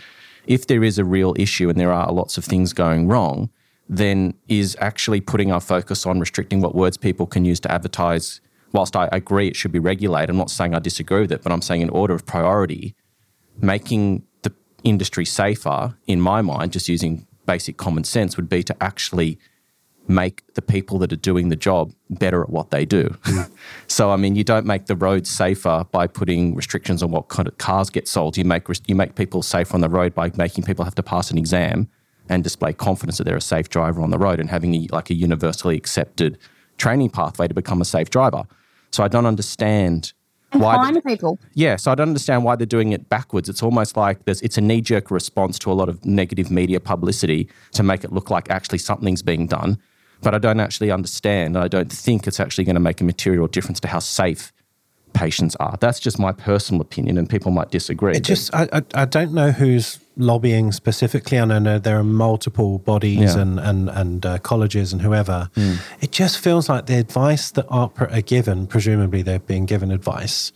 If 0.46 0.66
there 0.66 0.82
is 0.82 0.98
a 0.98 1.04
real 1.04 1.34
issue 1.38 1.68
and 1.68 1.78
there 1.78 1.92
are 1.92 2.10
lots 2.10 2.36
of 2.36 2.44
things 2.44 2.72
going 2.72 3.06
wrong, 3.06 3.48
then 3.92 4.32
is 4.48 4.74
actually 4.80 5.20
putting 5.20 5.52
our 5.52 5.60
focus 5.60 6.06
on 6.06 6.18
restricting 6.18 6.62
what 6.62 6.74
words 6.74 6.96
people 6.96 7.26
can 7.26 7.44
use 7.44 7.60
to 7.60 7.70
advertise. 7.70 8.40
Whilst 8.72 8.96
I 8.96 9.06
agree 9.12 9.48
it 9.48 9.56
should 9.56 9.70
be 9.70 9.78
regulated, 9.78 10.30
I'm 10.30 10.38
not 10.38 10.50
saying 10.50 10.74
I 10.74 10.78
disagree 10.78 11.20
with 11.20 11.32
it, 11.32 11.42
but 11.42 11.52
I'm 11.52 11.60
saying 11.60 11.82
in 11.82 11.90
order 11.90 12.14
of 12.14 12.24
priority, 12.24 12.94
making 13.60 14.22
the 14.42 14.52
industry 14.82 15.26
safer, 15.26 15.94
in 16.06 16.22
my 16.22 16.40
mind, 16.40 16.72
just 16.72 16.88
using 16.88 17.26
basic 17.44 17.76
common 17.76 18.04
sense, 18.04 18.34
would 18.38 18.48
be 18.48 18.62
to 18.62 18.82
actually 18.82 19.38
make 20.08 20.42
the 20.54 20.62
people 20.62 20.98
that 20.98 21.12
are 21.12 21.16
doing 21.16 21.50
the 21.50 21.56
job 21.56 21.92
better 22.08 22.42
at 22.42 22.48
what 22.48 22.70
they 22.70 22.86
do. 22.86 23.10
Mm. 23.24 23.50
so, 23.88 24.10
I 24.10 24.16
mean, 24.16 24.36
you 24.36 24.42
don't 24.42 24.64
make 24.64 24.86
the 24.86 24.96
roads 24.96 25.28
safer 25.28 25.84
by 25.92 26.06
putting 26.06 26.54
restrictions 26.54 27.02
on 27.02 27.10
what 27.10 27.28
kind 27.28 27.46
of 27.46 27.58
cars 27.58 27.90
get 27.90 28.08
sold. 28.08 28.38
You 28.38 28.46
make 28.46 28.66
you 28.86 28.94
make 28.94 29.16
people 29.16 29.42
safer 29.42 29.74
on 29.74 29.82
the 29.82 29.90
road 29.90 30.14
by 30.14 30.32
making 30.34 30.64
people 30.64 30.86
have 30.86 30.94
to 30.94 31.02
pass 31.02 31.30
an 31.30 31.36
exam 31.36 31.90
and 32.28 32.42
display 32.44 32.72
confidence 32.72 33.18
that 33.18 33.24
they're 33.24 33.36
a 33.36 33.40
safe 33.40 33.68
driver 33.68 34.00
on 34.00 34.10
the 34.10 34.18
road 34.18 34.40
and 34.40 34.50
having 34.50 34.74
a, 34.74 34.88
like 34.90 35.10
a 35.10 35.14
universally 35.14 35.76
accepted 35.76 36.38
training 36.78 37.10
pathway 37.10 37.48
to 37.48 37.54
become 37.54 37.80
a 37.80 37.84
safe 37.84 38.10
driver. 38.10 38.44
So 38.90 39.02
I 39.02 39.08
don't 39.08 39.26
understand 39.26 40.12
why 40.52 40.76
fine 40.76 41.00
people. 41.02 41.38
Yeah, 41.54 41.76
so 41.76 41.90
I 41.90 41.94
don't 41.94 42.08
understand 42.08 42.44
why 42.44 42.56
they're 42.56 42.66
doing 42.66 42.92
it 42.92 43.08
backwards. 43.08 43.48
It's 43.48 43.62
almost 43.62 43.96
like 43.96 44.24
there's 44.24 44.40
it's 44.42 44.58
a 44.58 44.60
knee 44.60 44.80
jerk 44.80 45.10
response 45.10 45.58
to 45.60 45.72
a 45.72 45.74
lot 45.74 45.88
of 45.88 46.04
negative 46.04 46.50
media 46.50 46.80
publicity 46.80 47.48
to 47.72 47.82
make 47.82 48.04
it 48.04 48.12
look 48.12 48.30
like 48.30 48.50
actually 48.50 48.78
something's 48.78 49.22
being 49.22 49.46
done. 49.46 49.78
But 50.20 50.34
I 50.34 50.38
don't 50.38 50.60
actually 50.60 50.90
understand. 50.90 51.56
I 51.56 51.68
don't 51.68 51.92
think 51.92 52.26
it's 52.26 52.38
actually 52.38 52.64
going 52.64 52.74
to 52.74 52.80
make 52.80 53.00
a 53.00 53.04
material 53.04 53.48
difference 53.48 53.80
to 53.80 53.88
how 53.88 53.98
safe 53.98 54.52
patients 55.12 55.56
are. 55.56 55.76
That's 55.80 56.00
just 56.00 56.18
my 56.18 56.32
personal 56.32 56.80
opinion, 56.80 57.18
and 57.18 57.28
people 57.28 57.50
might 57.50 57.70
disagree. 57.70 58.14
It 58.14 58.24
just 58.24 58.54
I, 58.54 58.68
I, 58.72 58.82
I 58.94 59.04
don't 59.04 59.32
know 59.32 59.50
who's 59.50 59.98
lobbying 60.16 60.72
specifically. 60.72 61.38
I 61.38 61.44
know 61.44 61.78
there 61.78 61.98
are 61.98 62.04
multiple 62.04 62.78
bodies 62.78 63.34
Yeah. 63.34 63.40
and 63.42 63.58
and 63.60 63.88
and 63.90 64.26
uh, 64.26 64.38
colleges 64.38 64.92
and 64.92 65.02
whoever. 65.02 65.50
It 66.00 66.12
just 66.12 66.38
feels 66.38 66.68
like 66.68 66.86
the 66.86 66.98
advice 66.98 67.50
that 67.52 67.66
AHPRA 67.68 68.16
are 68.16 68.20
given, 68.22 68.66
presumably 68.66 69.22
they're 69.22 69.38
being 69.38 69.66
given 69.66 69.90
advice. 69.90 70.52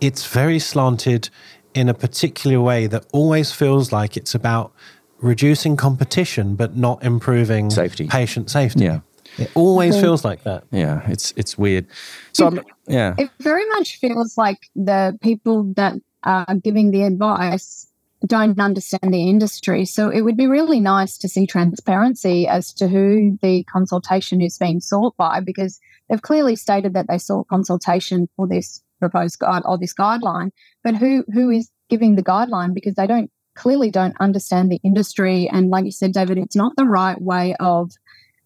It's 0.00 0.26
very 0.26 0.58
slanted 0.58 1.28
in 1.74 1.88
a 1.88 1.94
particular 1.94 2.60
way 2.60 2.86
that 2.88 3.06
always 3.12 3.52
feels 3.52 3.92
like 3.92 4.16
it's 4.16 4.34
about 4.34 4.72
reducing 5.20 5.76
competition 5.76 6.56
but 6.56 6.76
not 6.76 7.02
improving 7.04 7.70
Safety. 7.70 8.08
patient 8.08 8.50
safety. 8.50 8.84
Yeah. 8.84 9.00
It 9.38 9.50
always 9.54 9.94
Okay. 9.94 10.02
feels 10.02 10.24
like 10.24 10.42
that. 10.44 10.64
yeah, 10.70 11.02
it's 11.08 11.32
it's 11.36 11.56
weird. 11.56 11.86
So 12.32 12.46
I'm, 12.46 12.60
yeah, 12.86 13.14
It 13.18 13.30
very 13.40 13.66
much 13.70 13.98
feels 13.98 14.36
like 14.36 14.58
the 14.74 15.18
people 15.22 15.72
that 15.76 15.94
are 16.24 16.54
giving 16.62 16.90
the 16.90 17.02
advice 17.02 17.86
don't 18.26 18.60
understand 18.60 19.12
the 19.12 19.28
industry. 19.28 19.84
So 19.84 20.08
it 20.08 20.20
would 20.20 20.36
be 20.36 20.46
really 20.46 20.78
nice 20.78 21.18
to 21.18 21.28
see 21.28 21.46
transparency 21.46 22.46
as 22.46 22.72
to 22.74 22.86
who 22.86 23.36
the 23.42 23.64
consultation 23.64 24.40
is 24.40 24.58
being 24.58 24.80
sought 24.80 25.16
by, 25.16 25.40
because 25.40 25.80
they've 26.08 26.22
clearly 26.22 26.54
stated 26.54 26.94
that 26.94 27.06
they 27.08 27.18
sought 27.18 27.48
consultation 27.48 28.28
for 28.36 28.46
this 28.46 28.80
proposed 29.00 29.38
guide 29.40 29.62
or 29.64 29.76
this 29.78 29.94
guideline. 29.94 30.50
But 30.84 30.94
who 30.96 31.24
who 31.32 31.50
is 31.50 31.70
giving 31.88 32.14
the 32.16 32.22
guideline? 32.22 32.74
Because 32.74 32.94
they 32.94 33.06
don't 33.06 33.30
clearly 33.54 33.90
don't 33.90 34.14
understand 34.20 34.70
the 34.70 34.80
industry. 34.84 35.48
And 35.48 35.68
like 35.70 35.84
you 35.84 35.90
said, 35.90 36.12
David, 36.12 36.38
it's 36.38 36.56
not 36.56 36.72
the 36.76 36.86
right 36.86 37.20
way 37.20 37.54
of 37.60 37.90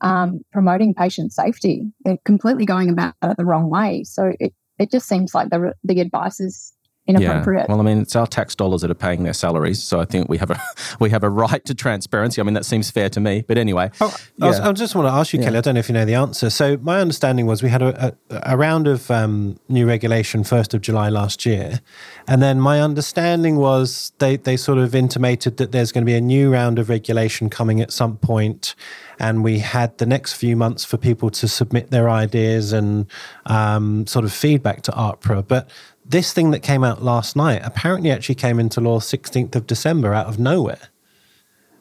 um, 0.00 0.40
promoting 0.52 0.94
patient 0.94 1.32
safety. 1.32 1.84
They're 2.04 2.18
completely 2.24 2.64
going 2.64 2.90
about 2.90 3.14
it 3.22 3.36
the 3.36 3.44
wrong 3.44 3.70
way. 3.70 4.04
So 4.04 4.32
it, 4.38 4.52
it 4.78 4.90
just 4.90 5.08
seems 5.08 5.34
like 5.34 5.50
the, 5.50 5.72
the 5.84 6.00
advice 6.00 6.40
is 6.40 6.72
inappropriate. 7.06 7.66
Yeah. 7.68 7.72
Well, 7.74 7.80
I 7.80 7.84
mean, 7.84 8.00
it's 8.00 8.16
our 8.16 8.26
tax 8.26 8.54
dollars 8.54 8.82
that 8.82 8.90
are 8.90 8.94
paying 8.94 9.22
their 9.22 9.32
salaries, 9.32 9.82
so 9.82 10.00
I 10.00 10.04
think 10.04 10.28
we 10.28 10.38
have 10.38 10.50
a 10.50 10.60
we 11.00 11.10
have 11.10 11.22
a 11.22 11.30
right 11.30 11.64
to 11.64 11.74
transparency. 11.74 12.40
I 12.40 12.44
mean, 12.44 12.54
that 12.54 12.66
seems 12.66 12.90
fair 12.90 13.08
to 13.10 13.20
me. 13.20 13.44
But 13.46 13.58
anyway, 13.58 13.90
Oh, 14.00 14.16
I, 14.40 14.46
was, 14.46 14.60
I 14.60 14.72
just 14.72 14.94
want 14.94 15.08
to 15.08 15.12
ask 15.12 15.32
you, 15.32 15.38
Kelly. 15.40 15.58
I 15.58 15.60
don't 15.60 15.74
know 15.74 15.80
if 15.80 15.88
you 15.88 15.94
know 15.94 16.04
the 16.04 16.14
answer. 16.14 16.50
So 16.50 16.76
my 16.78 17.00
understanding 17.00 17.46
was 17.46 17.62
we 17.62 17.68
had 17.68 17.82
a, 17.82 18.14
a, 18.30 18.52
a 18.54 18.56
round 18.56 18.86
of 18.88 19.10
um, 19.10 19.58
new 19.68 19.86
regulation 19.86 20.44
first 20.44 20.74
of 20.74 20.80
July 20.80 21.08
last 21.08 21.46
year, 21.46 21.80
and 22.26 22.42
then 22.42 22.60
my 22.60 22.80
understanding 22.80 23.56
was 23.56 24.12
they 24.18 24.36
they 24.36 24.56
sort 24.56 24.78
of 24.78 24.94
intimated 24.94 25.56
that 25.58 25.72
there's 25.72 25.92
going 25.92 26.02
to 26.02 26.06
be 26.06 26.14
a 26.16 26.20
new 26.20 26.52
round 26.52 26.78
of 26.78 26.88
regulation 26.88 27.48
coming 27.50 27.80
at 27.80 27.92
some 27.92 28.16
point, 28.16 28.74
and 29.18 29.44
we 29.44 29.60
had 29.60 29.96
the 29.98 30.06
next 30.06 30.34
few 30.34 30.56
months 30.56 30.84
for 30.84 30.96
people 30.96 31.30
to 31.30 31.46
submit 31.48 31.90
their 31.90 32.10
ideas 32.10 32.72
and 32.72 33.06
um, 33.46 34.06
sort 34.06 34.24
of 34.24 34.32
feedback 34.32 34.82
to 34.82 34.92
AHPRA, 34.92 35.46
but. 35.46 35.70
This 36.08 36.32
thing 36.32 36.52
that 36.52 36.60
came 36.60 36.84
out 36.84 37.02
last 37.02 37.34
night 37.36 37.62
apparently 37.64 38.10
actually 38.10 38.36
came 38.36 38.60
into 38.60 38.80
law 38.80 39.00
16th 39.00 39.56
of 39.56 39.66
December 39.66 40.14
out 40.14 40.26
of 40.26 40.38
nowhere. 40.38 40.78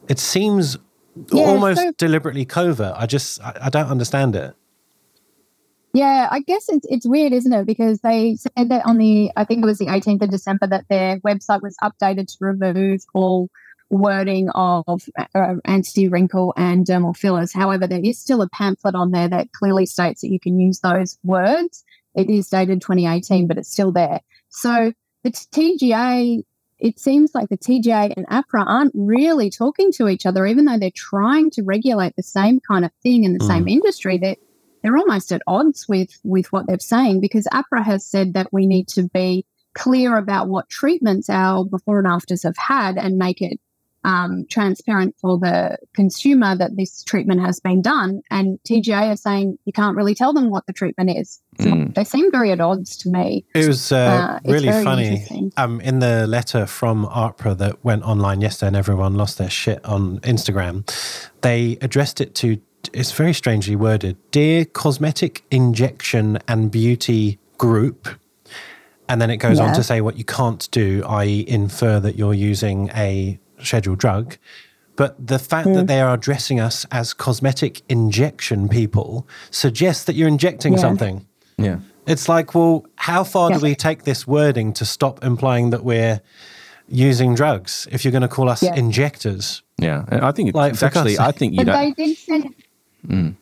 It 0.07 0.17
seems 0.19 0.77
Yeah, 1.31 1.43
almost 1.45 1.79
so- 1.81 1.91
deliberately 1.97 2.45
covert. 2.45 2.93
I 2.97 3.05
just 3.05 3.41
I, 3.43 3.57
I 3.63 3.69
don't 3.69 3.87
understand 3.87 4.35
it. 4.35 4.55
Yeah, 5.93 6.27
I 6.29 6.41
guess 6.41 6.67
it's 6.67 6.85
it's 6.89 7.07
weird, 7.07 7.31
isn't 7.31 7.53
it? 7.53 7.65
Because 7.65 8.01
they 8.01 8.35
said 8.35 8.69
that 8.69 8.85
on 8.85 8.97
the 8.97 9.31
I 9.37 9.45
think 9.45 9.63
it 9.63 9.65
was 9.65 9.77
the 9.77 9.85
18th 9.87 10.23
of 10.23 10.29
December 10.29 10.67
that 10.67 10.85
their 10.89 11.19
website 11.21 11.61
was 11.61 11.77
updated 11.81 12.27
to 12.27 12.37
remove 12.41 13.01
all 13.13 13.49
wording 13.91 14.49
of 14.49 14.83
uh, 15.35 15.53
anti-wrinkle 15.63 16.53
and 16.57 16.85
dermal 16.85 17.15
fillers. 17.15 17.53
However, 17.53 17.85
there 17.87 18.01
is 18.03 18.19
still 18.19 18.41
a 18.41 18.49
pamphlet 18.49 18.95
on 18.95 19.11
there 19.11 19.29
that 19.29 19.53
clearly 19.53 19.85
states 19.85 20.21
that 20.21 20.31
you 20.31 20.39
can 20.39 20.59
use 20.59 20.79
those 20.79 21.17
words. 21.23 21.85
It 22.15 22.29
is 22.29 22.47
dated 22.49 22.81
2018, 22.81 23.47
but 23.47 23.57
it's 23.57 23.71
still 23.71 23.91
there. 23.91 24.21
So 24.49 24.93
the 25.23 25.31
TGA, 25.31 26.43
it 26.79 26.99
seems 26.99 27.33
like 27.33 27.49
the 27.49 27.57
TGA 27.57 28.13
and 28.15 28.27
AHPRA 28.27 28.63
aren't 28.65 28.93
really 28.95 29.49
talking 29.49 29.91
to 29.93 30.07
each 30.07 30.25
other, 30.25 30.45
even 30.45 30.65
though 30.65 30.77
they're 30.77 30.91
trying 30.93 31.49
to 31.51 31.63
regulate 31.63 32.15
the 32.15 32.23
same 32.23 32.59
kind 32.59 32.85
of 32.85 32.91
thing 33.03 33.23
in 33.23 33.33
the 33.33 33.39
Mm. 33.39 33.47
same 33.47 33.67
industry. 33.67 34.17
They're 34.17 34.35
they're 34.83 34.97
almost 34.97 35.31
at 35.31 35.41
odds 35.47 35.87
with 35.89 36.11
with 36.23 36.51
what 36.53 36.67
they're 36.67 36.77
saying 36.79 37.19
because 37.19 37.47
AHPRA 37.51 37.83
has 37.83 38.05
said 38.05 38.35
that 38.35 38.53
we 38.53 38.67
need 38.67 38.87
to 38.89 39.09
be 39.09 39.43
clear 39.73 40.15
about 40.15 40.47
what 40.47 40.69
treatments 40.69 41.27
our 41.27 41.65
before 41.65 41.97
and 41.97 42.07
afters 42.07 42.43
have 42.43 42.55
had 42.55 42.97
and 42.97 43.17
make 43.17 43.41
it 43.41 43.59
um, 44.05 44.45
transparent 44.49 45.15
for 45.19 45.37
the 45.39 45.77
consumer 45.93 46.55
that 46.55 46.77
this 46.77 47.03
treatment 47.03 47.41
has 47.41 47.59
been 47.59 47.81
done. 47.81 48.21
And 48.29 48.59
TGA 48.67 49.11
are 49.13 49.17
saying 49.17 49.57
you 49.65 49.73
can't 49.73 49.97
really 49.97 50.13
tell 50.15 50.31
them 50.31 50.49
what 50.49 50.65
the 50.67 50.73
treatment 50.73 51.09
is. 51.17 51.41
So 51.59 51.65
Mm. 51.65 51.95
They 51.95 52.03
seem 52.03 52.31
very 52.31 52.51
at 52.51 52.59
odds 52.59 52.97
to 52.97 53.09
me. 53.09 53.45
It 53.55 53.67
was 53.67 53.91
uh, 53.91 53.95
Uh, 54.45 54.51
really 54.51 54.69
funny. 54.83 55.51
Um, 55.57 55.81
in 55.81 55.99
the 55.99 56.27
letter 56.27 56.65
from 56.65 57.05
AHPRA 57.05 57.57
that 57.57 57.83
went 57.83 58.03
online 58.03 58.41
yesterday 58.41 58.67
and 58.67 58.75
everyone 58.75 59.15
lost 59.15 59.37
their 59.37 59.49
shit 59.49 59.83
on 59.85 60.19
Instagram, 60.19 60.85
they 61.41 61.77
addressed 61.81 62.19
it 62.21 62.35
to, 62.35 62.59
it's 62.93 63.11
very 63.13 63.33
strangely 63.33 63.75
worded, 63.75 64.17
Dear 64.31 64.65
Cosmetic 64.65 65.43
Injection 65.49 66.37
and 66.47 66.69
Beauty 66.69 67.39
Group. 67.57 68.09
And 69.07 69.21
then 69.21 69.29
it 69.29 69.37
goes 69.37 69.59
on 69.59 69.73
to 69.75 69.83
say 69.83 70.01
what 70.01 70.17
you 70.17 70.25
can't 70.25 70.67
do, 70.71 71.03
i.e., 71.07 71.45
infer 71.47 71.99
that 71.99 72.15
you're 72.17 72.33
using 72.33 72.89
a 72.95 73.39
scheduled 73.61 73.99
drug. 73.99 74.37
But 74.95 75.15
the 75.27 75.39
fact 75.39 75.67
Hmm. 75.67 75.73
that 75.73 75.87
they 75.87 75.99
are 75.99 76.13
addressing 76.13 76.59
us 76.59 76.85
as 76.91 77.13
cosmetic 77.13 77.81
injection 77.89 78.69
people 78.69 79.27
suggests 79.51 80.05
that 80.05 80.15
you're 80.15 80.27
injecting 80.29 80.73
Yeah. 80.73 80.79
something. 80.79 81.25
yeah. 81.57 81.77
It's 82.07 82.29
like, 82.29 82.53
well, 82.53 82.85
how 82.97 83.23
far 83.23 83.49
Yeah. 83.49 83.57
do 83.57 83.63
we 83.63 83.75
take 83.75 84.03
this 84.03 84.27
wording 84.27 84.73
to 84.73 84.85
stop 84.85 85.23
implying 85.23 85.71
that 85.71 85.83
we're 85.83 86.21
using 86.87 87.33
drugs 87.33 87.87
if 87.91 88.05
you're 88.05 88.11
going 88.11 88.21
to 88.21 88.27
call 88.27 88.47
us 88.47 88.61
Yeah. 88.61 88.75
injectors? 88.75 89.63
Yeah, 89.79 90.05
and 90.09 90.21
I 90.21 90.31
think 90.31 90.49
it's, 90.49 90.55
Like, 90.55 90.73
it's 90.73 90.83
actually. 90.83 91.17
I 91.19 91.31
think 91.31 91.53
you 91.53 91.65
But 91.65 91.65
don't. 91.65 91.97
they 91.97 92.05
did 92.05 92.17
send 92.17 92.53
Mm. 93.07 93.35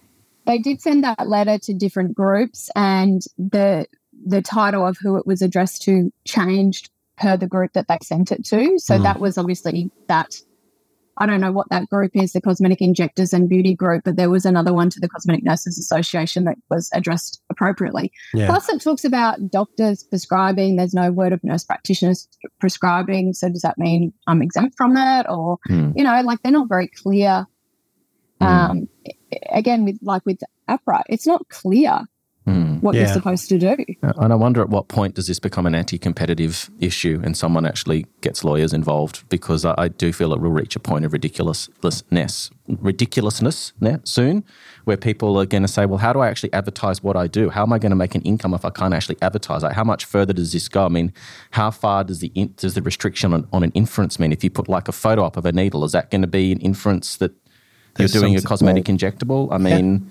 they 0.46 0.58
did 0.58 0.82
send 0.82 1.04
that 1.04 1.28
letter 1.30 1.58
to 1.58 1.74
different 1.74 2.16
groups 2.16 2.70
and 2.76 3.22
the 3.38 3.86
the 4.26 4.42
title 4.42 4.86
of 4.88 4.98
who 5.02 5.18
it 5.18 5.28
was 5.28 5.42
addressed 5.42 5.82
to 5.84 6.12
changed 6.26 6.90
per 7.24 7.38
the 7.38 7.48
group 7.48 7.72
that 7.74 7.88
they 7.88 7.98
sent 8.04 8.32
it 8.32 8.44
to. 8.46 8.78
So 8.80 8.98
Mm. 8.98 9.04
that 9.04 9.20
was 9.20 9.38
obviously 9.38 9.90
that 10.08 10.36
I 11.16 11.28
don't 11.28 11.42
know 11.42 11.52
what 11.52 11.70
that 11.70 11.88
group 11.90 12.10
is, 12.16 12.34
the 12.34 12.42
Cosmetic 12.42 12.82
Injectors 12.82 13.34
and 13.34 13.48
Beauty 13.48 13.76
Group, 13.76 14.02
but 14.04 14.16
there 14.16 14.32
was 14.32 14.46
another 14.48 14.74
one 14.74 14.90
to 14.90 15.00
the 15.00 15.08
Cosmetic 15.08 15.44
Nurses 15.44 15.78
Association 15.78 16.44
that 16.46 16.58
was 16.72 16.90
addressed 16.92 17.40
appropriately. 17.52 18.12
Yeah. 18.34 18.48
Plus, 18.48 18.68
it 18.68 18.82
talks 18.82 19.06
about 19.06 19.52
doctors 19.52 20.02
prescribing. 20.04 20.76
There's 20.76 20.96
no 20.96 21.12
word 21.12 21.32
of 21.32 21.44
nurse 21.44 21.64
practitioners 21.64 22.28
prescribing. 22.60 23.34
So, 23.34 23.48
does 23.50 23.62
that 23.62 23.78
mean 23.78 24.12
I'm 24.26 24.42
exempt 24.42 24.76
from 24.76 24.96
that? 24.96 25.30
Or, 25.30 25.60
Mm. 25.70 25.94
you 25.96 26.04
know, 26.04 26.20
like 26.24 26.42
they're 26.42 26.52
not 26.52 26.68
very 26.68 26.88
clear. 26.88 27.46
Mm. 28.42 28.48
Um, 28.48 28.88
again, 29.52 29.86
with 29.86 30.00
like 30.02 30.26
with 30.26 30.40
AHPRA, 30.68 31.04
it's 31.10 31.28
not 31.28 31.48
clear. 31.50 32.02
What 32.84 32.96
Yeah. 32.96 33.02
you're 33.06 33.14
supposed 33.14 33.48
to 33.48 33.58
do. 33.58 33.76
Uh, 34.04 34.12
and 34.18 34.34
I 34.34 34.36
wonder 34.36 34.60
at 34.62 34.68
what 34.70 34.90
point 34.90 35.16
does 35.16 35.28
this 35.28 35.40
become 35.40 35.66
an 35.66 35.74
anti-competitive 35.74 36.70
issue 36.82 37.22
and 37.24 37.38
someone 37.38 37.66
actually 37.66 38.06
gets 38.20 38.44
lawyers 38.44 38.74
involved? 38.74 39.24
Because 39.30 39.64
I, 39.64 39.74
I 39.78 39.88
do 39.88 40.12
feel 40.12 40.34
it 40.34 40.42
will 40.42 40.52
reach 40.52 40.76
a 40.76 40.82
point 40.82 41.06
of 41.06 41.14
ridiculousness, 41.14 42.50
ridiculousness 42.68 43.72
ne- 43.80 44.00
soon, 44.04 44.44
where 44.84 44.98
people 44.98 45.38
are 45.40 45.46
going 45.46 45.62
to 45.64 45.68
say, 45.68 45.86
"Well, 45.86 46.00
how 46.00 46.12
do 46.14 46.20
I 46.20 46.28
actually 46.28 46.52
advertise 46.52 47.02
what 47.02 47.16
I 47.16 47.28
do? 47.28 47.50
How 47.50 47.64
am 47.64 47.72
I 47.74 47.80
going 47.80 47.92
to 47.92 47.96
make 47.96 48.16
an 48.16 48.22
income 48.24 48.54
if 48.54 48.66
I 48.66 48.70
can't 48.70 48.94
actually 48.94 49.18
advertise? 49.22 49.64
Like, 49.64 49.74
how 49.76 49.86
much 49.86 50.04
further 50.06 50.34
does 50.34 50.52
this 50.52 50.68
go? 50.68 50.86
I 50.86 50.90
mean, 50.90 51.14
how 51.52 51.72
far 51.72 52.04
does 52.04 52.20
the 52.20 52.32
in, 52.36 52.54
does 52.58 52.74
the 52.74 52.82
restriction 52.82 53.34
on, 53.34 53.48
on 53.54 53.64
an 53.64 53.72
inference 53.74 54.20
mean? 54.20 54.32
If 54.34 54.44
you 54.44 54.50
put 54.50 54.68
like 54.68 54.88
a 54.90 54.92
photo 54.92 55.24
up 55.26 55.38
of 55.38 55.46
a 55.46 55.52
needle, 55.54 55.86
is 55.86 55.94
that 55.94 56.12
going 56.12 56.22
to 56.22 56.28
be 56.28 56.52
an 56.52 56.60
inference 56.60 57.16
that 57.18 57.32
you're 57.98 58.10
doing 58.10 58.36
a 58.36 58.40
something- 58.42 58.48
cosmetic 58.50 58.86
injectable? 58.86 59.48
I 59.52 59.58
mean, 59.58 60.10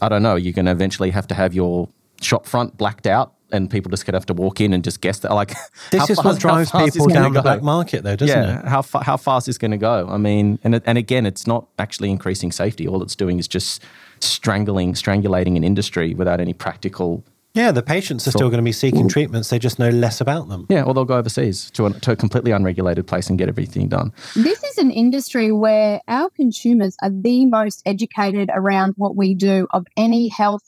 I 0.00 0.08
don't 0.08 0.22
know. 0.22 0.36
You're 0.36 0.52
going 0.52 0.66
to 0.66 0.72
eventually 0.72 1.10
have 1.10 1.26
to 1.28 1.34
have 1.34 1.52
your 1.54 1.88
shop 2.22 2.46
front 2.46 2.76
blacked 2.76 3.06
out, 3.06 3.34
and 3.52 3.70
people 3.70 3.90
just 3.90 4.06
going 4.06 4.12
to 4.12 4.16
have 4.16 4.26
to 4.26 4.34
walk 4.34 4.60
in 4.60 4.72
and 4.72 4.82
just 4.82 5.00
guess 5.00 5.20
that. 5.20 5.32
Like 5.32 5.50
This 5.90 6.00
how 6.00 6.04
is 6.04 6.08
fast- 6.16 6.24
what 6.24 6.38
drives 6.38 6.70
people 6.70 7.06
down 7.08 7.32
the 7.32 7.40
go? 7.40 7.42
black 7.42 7.62
market, 7.62 8.02
though, 8.02 8.16
doesn't 8.16 8.36
yeah, 8.36 8.60
it? 8.60 8.64
how 8.66 8.82
fa- 8.82 9.04
how 9.04 9.16
fast 9.16 9.48
is 9.48 9.58
going 9.58 9.70
to 9.72 9.76
go? 9.78 10.08
I 10.10 10.16
mean, 10.16 10.58
and 10.64 10.80
and 10.84 10.98
again, 10.98 11.26
it's 11.26 11.46
not 11.46 11.68
actually 11.78 12.10
increasing 12.10 12.52
safety. 12.52 12.88
All 12.88 13.02
it's 13.02 13.16
doing 13.16 13.38
is 13.38 13.46
just 13.48 13.82
strangling, 14.20 14.94
strangulating 14.94 15.56
an 15.56 15.64
industry 15.64 16.14
without 16.14 16.40
any 16.40 16.54
practical. 16.54 17.24
Yeah, 17.54 17.70
the 17.70 17.82
patients 17.82 18.26
are 18.26 18.30
still 18.30 18.48
going 18.48 18.60
to 18.60 18.64
be 18.64 18.72
seeking 18.72 19.10
treatments. 19.10 19.50
They 19.50 19.58
just 19.58 19.78
know 19.78 19.90
less 19.90 20.22
about 20.22 20.48
them. 20.48 20.64
Yeah, 20.70 20.84
or 20.84 20.94
they'll 20.94 21.04
go 21.04 21.18
overseas 21.18 21.70
to 21.72 21.84
a, 21.84 21.90
to 22.00 22.12
a 22.12 22.16
completely 22.16 22.50
unregulated 22.50 23.06
place 23.06 23.28
and 23.28 23.38
get 23.38 23.50
everything 23.50 23.88
done. 23.88 24.10
This 24.34 24.62
is 24.64 24.78
an 24.78 24.90
industry 24.90 25.52
where 25.52 26.00
our 26.08 26.30
consumers 26.30 26.96
are 27.02 27.10
the 27.10 27.44
most 27.44 27.82
educated 27.84 28.48
around 28.54 28.94
what 28.96 29.16
we 29.16 29.34
do 29.34 29.66
of 29.74 29.86
any 29.98 30.28
health 30.28 30.62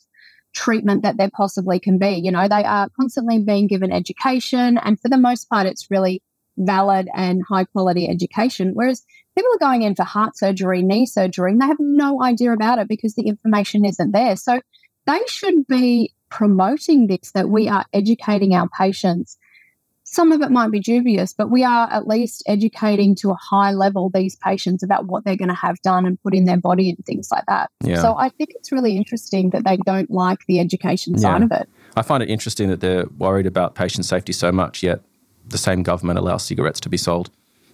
treatment 0.55 1.03
that 1.03 1.17
there 1.17 1.31
possibly 1.31 1.79
can 1.79 1.99
be. 1.99 2.21
You 2.23 2.33
know, 2.33 2.49
they 2.49 2.65
are 2.65 2.89
constantly 2.99 3.39
being 3.41 3.67
given 3.67 3.93
education, 3.93 4.79
and 4.79 4.99
for 4.99 5.09
the 5.09 5.19
most 5.19 5.49
part, 5.51 5.67
it's 5.67 5.91
really 5.91 6.23
valid 6.57 7.09
and 7.15 7.43
high 7.49 7.65
quality 7.65 8.09
education. 8.09 8.71
Whereas 8.75 9.03
people 9.37 9.51
are 9.55 9.59
going 9.59 9.83
in 9.83 9.95
for 9.95 10.05
heart 10.05 10.37
surgery, 10.39 10.83
knee 10.83 11.07
surgery, 11.07 11.53
and 11.53 11.61
they 11.61 11.67
have 11.67 11.81
no 11.81 12.23
idea 12.23 12.53
about 12.53 12.79
it 12.79 12.89
because 12.89 13.15
the 13.15 13.27
information 13.27 13.85
isn't 13.85 14.13
there. 14.13 14.37
So 14.37 14.61
they 15.07 15.21
should 15.27 15.67
be 15.67 16.15
promoting 16.31 17.07
this 17.07 17.33
that 17.33 17.49
we 17.49 17.69
are 17.69 17.85
educating 17.93 18.55
our 18.55 18.69
patients 18.69 19.37
some 20.15 20.33
of 20.33 20.41
it 20.43 20.51
might 20.51 20.71
be 20.71 20.81
dubious, 20.81 21.33
but 21.33 21.51
we 21.51 21.65
are 21.65 21.89
at 21.91 22.07
least 22.07 22.43
educating 22.47 23.15
to 23.17 23.31
a 23.31 23.35
high 23.35 23.73
level 23.73 24.11
these 24.15 24.37
patients 24.37 24.83
about 24.83 25.07
what 25.07 25.25
they're 25.25 25.37
going 25.37 25.49
to 25.49 25.55
have 25.55 25.77
done 25.83 26.07
and 26.07 26.21
put 26.23 26.35
in 26.35 26.45
their 26.45 26.57
body 26.57 26.91
and 26.91 27.05
things 27.05 27.29
like 27.33 27.45
that. 27.47 27.71
Yeah. 27.83 28.01
So 28.01 28.17
I 28.17 28.29
think 28.29 28.51
it's 28.55 28.71
really 28.71 28.97
interesting 28.97 29.51
that 29.51 29.65
they 29.65 29.77
don't 29.79 30.11
like 30.11 30.41
the 30.47 30.61
education 30.61 31.19
side 31.19 31.41
Yeah. 31.41 31.45
of 31.47 31.53
it. 31.53 31.69
I 31.97 32.03
find 32.03 32.23
it 32.23 32.31
interesting 32.31 32.69
that 32.71 32.81
they're 32.81 33.07
worried 33.19 33.47
about 33.47 33.75
patient 33.75 34.05
safety 34.05 34.33
so 34.33 34.53
much, 34.53 34.83
yet 34.83 35.01
the 35.49 35.59
same 35.59 35.83
government 35.83 36.19
allows 36.19 36.45
cigarettes 36.45 36.81
to 36.81 36.89
be 36.89 36.97
sold 36.97 37.31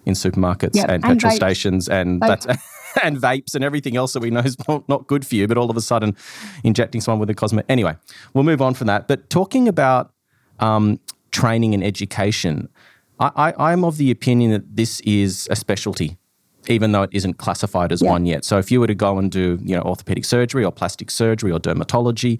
in 0.06 0.14
supermarkets 0.14 0.74
Yep, 0.76 0.84
and 0.88 0.92
and 0.92 1.02
petrol 1.04 1.32
vapes. 1.32 1.36
stations 1.36 1.88
and 1.88 2.20
Vape. 2.20 2.26
that's 2.28 2.46
and 3.04 3.18
vapes 3.18 3.54
and 3.54 3.62
everything 3.62 3.96
else 3.96 4.12
that 4.14 4.20
we 4.20 4.30
know 4.30 4.40
is 4.40 4.56
not, 4.68 4.88
not 4.88 5.06
good 5.06 5.26
for 5.26 5.34
you, 5.36 5.46
but 5.46 5.56
all 5.58 5.70
of 5.70 5.76
a 5.76 5.80
sudden 5.80 6.16
injecting 6.64 7.00
someone 7.00 7.20
with 7.20 7.30
a 7.30 7.34
cosmetic. 7.34 7.70
Anyway, 7.70 7.94
we'll 8.34 8.44
move 8.44 8.60
on 8.62 8.74
from 8.74 8.86
that. 8.88 9.08
But 9.08 9.28
talking 9.30 9.68
about 9.68 10.12
um, 10.58 10.98
training 11.30 11.74
and 11.74 11.82
education, 11.84 12.68
I, 13.18 13.30
I, 13.36 13.72
I'm 13.72 13.84
of 13.84 13.96
the 13.98 14.10
opinion 14.10 14.50
that 14.52 14.76
this 14.76 15.00
is 15.00 15.46
a 15.50 15.56
specialty. 15.56 16.16
Even 16.68 16.92
though 16.92 17.02
it 17.04 17.10
isn't 17.12 17.38
classified 17.38 17.90
as 17.90 18.02
Yeah. 18.02 18.10
one 18.10 18.26
yet. 18.26 18.44
So 18.44 18.58
if 18.58 18.70
you 18.70 18.80
were 18.80 18.86
to 18.86 18.94
go 18.94 19.16
and 19.18 19.30
do, 19.30 19.58
you 19.62 19.74
know, 19.74 19.82
orthopedic 19.82 20.26
surgery 20.26 20.62
or 20.62 20.70
plastic 20.70 21.10
surgery 21.10 21.50
or 21.50 21.58
dermatology, 21.58 22.38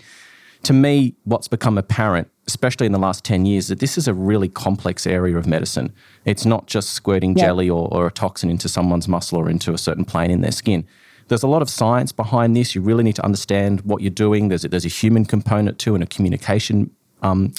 to 0.65 0.75
me, 0.75 1.15
what's 1.25 1.49
become 1.49 1.79
apparent, 1.79 2.29
especially 2.47 2.85
in 2.85 2.93
the 2.93 2.99
last 2.99 3.25
10 3.25 3.47
years, 3.47 3.69
that 3.69 3.79
this 3.81 3.97
is 3.97 4.07
a 4.07 4.13
really 4.13 4.47
complex 4.49 5.07
area 5.07 5.39
of 5.39 5.47
medicine. 5.47 5.91
It's 6.27 6.45
not 6.45 6.67
just 6.67 6.91
squirting 6.91 7.35
Yeah. 7.35 7.47
jelly 7.47 7.71
or, 7.71 7.89
or 7.91 8.07
a 8.07 8.11
toxin 8.11 8.51
into 8.51 8.69
someone's 8.69 9.09
muscle 9.09 9.39
or 9.39 9.49
into 9.49 9.73
a 9.73 9.79
certain 9.79 10.05
plane 10.05 10.31
in 10.31 10.43
their 10.43 10.53
skin. 10.53 10.85
There's 11.29 11.43
a 11.43 11.49
lot 11.49 11.63
of 11.63 11.71
science 11.71 12.13
behind 12.13 12.55
this. 12.55 12.75
You 12.75 12.83
really 12.83 13.03
need 13.05 13.17
to 13.17 13.25
understand 13.25 13.81
what 13.83 14.03
you're 14.03 14.11
doing. 14.11 14.49
There's 14.49 14.65
a, 14.67 14.69
there's 14.69 14.85
a 14.85 14.89
human 14.89 15.25
component 15.25 15.79
to 15.81 15.95
and 15.95 16.05
a 16.05 16.07
communication 16.07 16.91
um, 17.23 17.55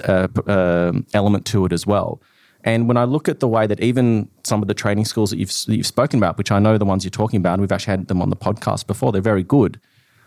uh, 0.00 0.28
um 0.46 1.06
element 1.14 1.44
to 1.46 1.64
it 1.66 1.72
as 1.72 1.86
well. 1.86 2.20
And 2.64 2.88
when 2.88 2.96
I 2.96 3.04
look 3.04 3.28
at 3.28 3.40
the 3.40 3.48
way 3.48 3.66
that 3.66 3.80
even 3.80 4.28
some 4.42 4.62
of 4.62 4.68
the 4.68 4.74
training 4.74 5.04
schools 5.04 5.30
that 5.30 5.36
you've, 5.36 5.50
that 5.66 5.76
you've 5.76 5.86
spoken 5.86 6.18
about, 6.18 6.38
which 6.38 6.50
I 6.50 6.58
know 6.58 6.78
the 6.78 6.86
ones 6.86 7.04
you're 7.04 7.10
talking 7.10 7.36
about, 7.36 7.52
and 7.54 7.60
we've 7.60 7.70
actually 7.70 7.90
had 7.90 8.08
them 8.08 8.22
on 8.22 8.30
the 8.30 8.36
podcast 8.36 8.86
before, 8.86 9.12
they're 9.12 9.20
very 9.20 9.42
good. 9.42 9.78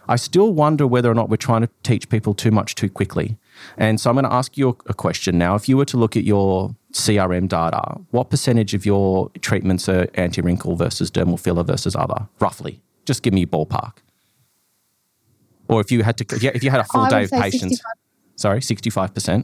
I 0.07 0.15
still 0.17 0.53
wonder 0.53 0.85
whether 0.87 1.09
or 1.11 1.15
not 1.15 1.29
we're 1.29 1.35
trying 1.37 1.61
to 1.61 1.69
teach 1.83 2.07
people 2.09 2.33
too 2.33 2.51
much 2.51 2.75
too 2.75 2.89
quickly. 2.89 3.37
And 3.75 3.99
so 3.99 4.09
I'm 4.09 4.15
going 4.15 4.23
to 4.25 4.31
ask 4.31 4.55
you 4.57 4.77
a 4.85 4.93
question 4.93 5.37
now. 5.37 5.55
If 5.55 5.67
you 5.67 5.75
were 5.77 5.85
to 5.85 5.97
look 5.97 6.15
at 6.15 6.23
your 6.23 6.75
CRM 6.93 7.49
data, 7.49 7.99
what 8.11 8.29
percentage 8.29 8.73
of 8.73 8.85
your 8.85 9.29
treatments 9.41 9.89
are 9.89 10.07
anti 10.13 10.41
wrinkle 10.41 10.75
versus 10.75 11.11
dermal 11.11 11.39
filler 11.39 11.63
versus 11.63 11.95
other, 11.95 12.27
roughly? 12.39 12.81
Just 13.05 13.23
give 13.23 13.33
me 13.33 13.43
a 13.43 13.47
ballpark. 13.47 13.93
Or 15.67 15.81
if 15.81 15.91
you 15.91 16.03
had 16.03 16.17
to, 16.17 16.25
if 16.35 16.63
you- 16.63 16.69
had 16.71 16.79
a 16.79 16.85
full 16.85 17.07
day 17.07 17.23
of 17.25 17.31
patients, 17.31 17.61
65 17.61 17.81
sorry, 18.37 18.61
65%. 18.61 19.43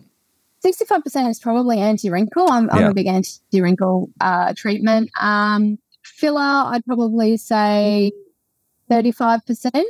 65% 0.65 1.29
is 1.29 1.39
probably 1.39 1.79
anti 1.79 2.09
wrinkle. 2.09 2.49
I'm, 2.49 2.69
I'm 2.71 2.85
a 2.91 2.93
big 2.93 3.07
anti 3.07 3.61
wrinkle 3.61 4.09
uh, 4.21 4.53
treatment. 4.55 5.09
Um, 5.19 5.77
filler, 6.03 6.39
I'd 6.39 6.85
probably 6.85 7.35
say 7.35 8.13
35%. 8.89 9.83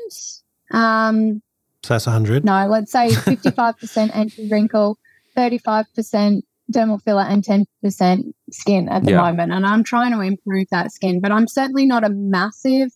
Um, 0.71 1.41
So 1.83 1.93
that's 1.93 2.07
100. 2.07 2.43
no, 2.43 2.67
let's 2.67 2.91
say 2.91 3.09
55% 3.09 4.15
anti 4.15 4.49
wrinkle, 4.49 4.97
35% 5.37 6.41
dermal 6.71 7.01
filler, 7.03 7.21
and 7.23 7.43
10% 7.43 8.33
skin 8.51 8.89
at 8.89 9.03
the 9.03 9.11
Yeah. 9.11 9.21
moment. 9.21 9.51
And 9.51 9.65
I'm 9.65 9.83
trying 9.83 10.11
to 10.13 10.21
improve 10.21 10.67
that 10.71 10.91
skin, 10.91 11.19
but 11.19 11.31
I'm 11.31 11.47
certainly 11.47 11.85
not 11.85 12.03
a 12.03 12.09
massive 12.09 12.89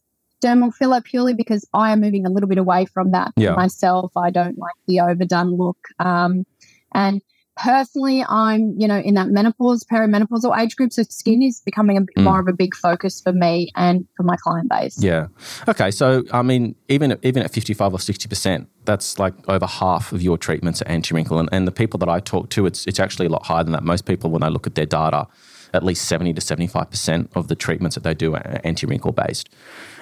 dermal 0.44 0.74
filler 0.74 1.02
purely 1.02 1.34
because 1.34 1.68
I 1.74 1.92
am 1.92 2.02
moving 2.02 2.26
a 2.26 2.30
little 2.30 2.50
bit 2.50 2.58
away 2.58 2.86
from 2.86 3.12
that 3.12 3.32
Yeah. 3.36 3.54
myself. 3.56 4.12
I 4.16 4.30
don't 4.30 4.58
like 4.58 4.76
the 4.88 5.00
overdone 5.00 5.56
look. 5.56 5.78
Um, 6.00 6.46
and 6.94 7.22
personally, 7.56 8.24
I'm, 8.28 8.76
you 8.78 8.88
know, 8.88 9.00
in 9.00 9.16
that 9.16 9.30
menopause, 9.30 9.84
perimenopausal 9.92 10.56
age 10.60 10.76
group, 10.76 10.94
so 10.94 11.02
skin 11.04 11.42
is 11.42 11.62
becoming 11.66 11.98
a 11.98 12.02
bit 12.02 12.16
Mm. 12.18 12.24
more 12.24 12.40
of 12.40 12.48
a 12.48 12.54
big 12.54 12.76
focus 12.76 13.20
for 13.20 13.34
me 13.34 13.72
and 13.76 14.06
for 14.16 14.22
my 14.24 14.36
client 14.38 14.70
base. 14.70 15.02
Yeah. 15.02 15.28
Okay. 15.68 15.90
So 15.90 16.24
I 16.32 16.44
mean, 16.44 16.76
even 16.88 17.14
at, 17.14 17.20
even 17.24 17.42
at 17.42 17.52
fifty 17.52 17.74
five 17.74 17.94
or 17.94 18.00
sixty 18.00 18.28
percent, 18.28 18.68
that's 18.86 19.18
like 19.18 19.34
over 19.50 19.66
half 19.66 20.14
of 20.14 20.22
your 20.22 20.38
treatments 20.38 20.82
are 20.84 20.88
anti 20.88 21.16
wrinkle, 21.16 21.40
and, 21.40 21.50
and 21.52 21.68
the 21.68 21.72
people 21.72 21.98
that 22.00 22.10
I 22.10 22.20
talk 22.20 22.50
to, 22.52 22.68
it's 22.68 22.86
it's 22.86 23.00
actually 23.00 23.26
a 23.26 23.30
lot 23.30 23.46
higher 23.48 23.64
than 23.64 23.74
that. 23.74 23.84
Most 23.84 24.06
people, 24.06 24.30
when 24.30 24.42
they 24.42 24.50
look 24.50 24.68
at 24.68 24.76
their 24.76 24.86
data, 24.86 25.28
at 25.74 25.84
least 25.84 26.06
seventy 26.06 26.34
to 26.34 26.42
seventy 26.42 26.68
five 26.68 26.90
percent 26.90 27.30
of 27.36 27.48
the 27.48 27.56
treatments 27.56 27.96
that 27.96 28.04
they 28.04 28.14
do 28.14 28.36
are 28.36 28.60
anti 28.64 28.88
wrinkle 28.88 29.12
based. 29.12 29.50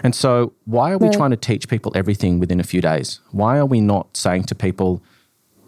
And 0.03 0.13
so, 0.15 0.53
why 0.65 0.91
are 0.91 0.97
we 0.97 1.07
Yeah. 1.07 1.13
trying 1.13 1.31
to 1.31 1.37
teach 1.37 1.67
people 1.67 1.91
everything 1.95 2.39
within 2.39 2.59
a 2.59 2.63
few 2.63 2.81
days? 2.81 3.19
Why 3.31 3.57
are 3.57 3.65
we 3.65 3.81
not 3.81 4.15
saying 4.17 4.43
to 4.45 4.55
people, 4.55 5.01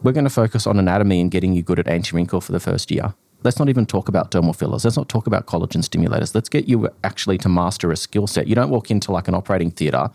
we're 0.04 0.12
going 0.12 0.24
to 0.26 0.30
focus 0.30 0.68
on 0.68 0.78
anatomy 0.80 1.20
and 1.22 1.32
getting 1.32 1.54
you 1.54 1.62
good 1.64 1.80
at 1.80 1.88
anti 1.88 2.16
wrinkle 2.16 2.42
for 2.42 2.52
the 2.52 2.60
first 2.60 2.92
year? 2.92 3.14
Let's 3.44 3.60
not 3.60 3.70
even 3.70 3.86
talk 3.86 4.10
about 4.10 4.32
dermal 4.32 4.56
fillers. 4.56 4.84
Let's 4.84 4.98
not 4.98 5.10
talk 5.10 5.28
about 5.28 5.46
collagen 5.46 5.84
stimulators. 5.84 6.34
Let's 6.34 6.50
get 6.50 6.68
you 6.68 6.90
actually 7.04 7.38
to 7.40 7.50
master 7.50 7.92
a 7.92 7.96
skill 7.98 8.26
set. 8.26 8.48
You 8.48 8.56
don't 8.56 8.72
walk 8.72 8.90
into 8.90 9.12
like 9.12 9.28
an 9.28 9.36
operating 9.36 9.70
theatre, 9.70 10.10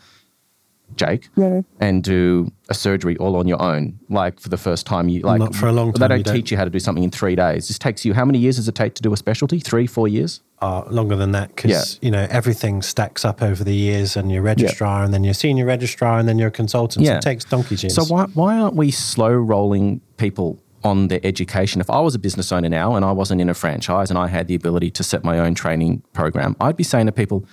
Jake, 0.96 1.28
Yeah. 1.36 1.62
and 1.80 2.02
do 2.02 2.50
a 2.68 2.74
surgery 2.74 3.16
all 3.18 3.36
on 3.36 3.46
your 3.48 3.60
own. 3.60 3.98
Like 4.08 4.40
for 4.40 4.48
the 4.48 4.56
first 4.56 4.86
time, 4.86 5.08
you 5.08 5.20
like 5.22 5.38
Not 5.40 5.54
for 5.54 5.66
a 5.68 5.72
long 5.72 5.92
They 5.92 5.98
time, 6.00 6.08
don't 6.08 6.18
you 6.18 6.24
don't. 6.24 6.34
teach 6.34 6.50
you 6.50 6.56
how 6.56 6.64
to 6.64 6.70
do 6.70 6.78
something 6.78 7.04
in 7.04 7.10
three 7.10 7.34
days. 7.36 7.68
This 7.68 7.78
takes 7.78 8.04
you. 8.04 8.14
How 8.14 8.24
many 8.24 8.38
years 8.38 8.56
does 8.56 8.68
it 8.68 8.74
take 8.74 8.94
to 8.94 9.02
do 9.02 9.12
a 9.12 9.16
specialty? 9.16 9.60
Three, 9.60 9.86
four 9.86 10.08
years. 10.08 10.40
Uh, 10.60 10.84
longer 10.90 11.16
than 11.16 11.32
that 11.32 11.48
because, 11.56 11.98
Yeah. 12.00 12.06
you 12.06 12.10
know, 12.12 12.26
everything 12.30 12.82
stacks 12.82 13.24
up 13.24 13.42
over 13.42 13.64
the 13.64 13.74
years 13.74 14.16
and 14.16 14.30
your 14.30 14.42
registrar 14.42 15.02
and 15.02 15.12
then 15.12 15.24
your 15.24 15.34
senior 15.34 15.66
registrar 15.66 16.18
and 16.20 16.28
then 16.28 16.38
your 16.38 16.50
consultant. 16.50 17.04
So 17.04 17.10
Yeah. 17.12 17.18
it 17.18 17.22
takes 17.22 17.44
donkey 17.44 17.74
years. 17.74 17.94
So 17.94 18.04
why 18.04 18.26
why 18.34 18.58
aren't 18.58 18.76
we 18.76 18.90
slow 18.92 19.32
rolling 19.32 20.00
people 20.18 20.58
on 20.84 21.08
their 21.08 21.18
education? 21.24 21.80
If 21.80 21.90
I 21.90 21.98
was 22.00 22.14
a 22.14 22.18
business 22.20 22.52
owner 22.52 22.68
now 22.68 22.94
and 22.94 23.04
I 23.04 23.10
wasn't 23.10 23.40
in 23.40 23.48
a 23.50 23.54
franchise 23.54 24.08
and 24.08 24.16
I 24.18 24.28
had 24.28 24.46
the 24.46 24.54
ability 24.54 24.90
to 24.92 25.02
set 25.02 25.24
my 25.24 25.38
own 25.40 25.54
training 25.54 26.02
program, 26.12 26.54
I'd 26.60 26.76
be 26.76 26.84
saying 26.84 27.06
to 27.06 27.12
people, 27.12 27.44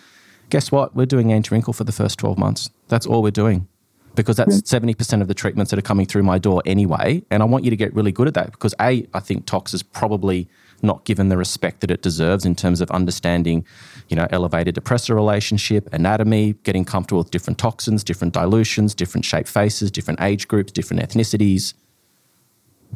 guess 0.49 0.71
what? 0.71 0.95
We're 0.95 1.05
doing 1.05 1.31
anti 1.31 1.53
wrinkle 1.53 1.73
for 1.73 1.83
the 1.83 1.91
first 1.91 2.19
12 2.19 2.37
months. 2.37 2.69
That's 2.87 3.05
all 3.05 3.21
we're 3.21 3.31
doing. 3.31 3.67
Because 4.15 4.35
that's 4.35 4.67
seventy 4.67 4.95
percent 4.95 5.21
of 5.21 5.27
the 5.29 5.33
treatments 5.33 5.69
that 5.69 5.79
are 5.79 5.83
coming 5.83 6.05
through 6.05 6.23
my 6.23 6.39
door 6.39 6.61
anyway, 6.65 7.23
and 7.29 7.41
I 7.41 7.45
want 7.45 7.63
you 7.63 7.69
to 7.69 7.77
get 7.77 7.93
really 7.93 8.11
good 8.11 8.27
at 8.27 8.33
that. 8.33 8.51
Because 8.51 8.73
a, 8.81 9.07
I 9.13 9.19
think 9.19 9.45
Tox 9.45 9.73
is 9.73 9.81
probably 9.81 10.49
not 10.81 11.05
given 11.05 11.29
the 11.29 11.37
respect 11.37 11.81
that 11.81 11.91
it 11.91 12.01
deserves 12.01 12.43
in 12.43 12.55
terms 12.55 12.81
of 12.81 12.89
understanding, 12.91 13.65
you 14.09 14.15
know, 14.15 14.27
elevated 14.31 14.75
depressor 14.75 15.15
relationship, 15.15 15.87
anatomy, 15.93 16.53
getting 16.63 16.85
comfortable 16.85 17.19
with 17.19 17.31
different 17.31 17.59
toxins, 17.59 18.03
different 18.03 18.33
dilutions, 18.33 18.95
different 18.95 19.25
shape 19.25 19.47
faces, 19.47 19.91
different 19.91 20.19
age 20.21 20.47
groups, 20.47 20.71
different 20.71 21.01
ethnicities. 21.03 21.73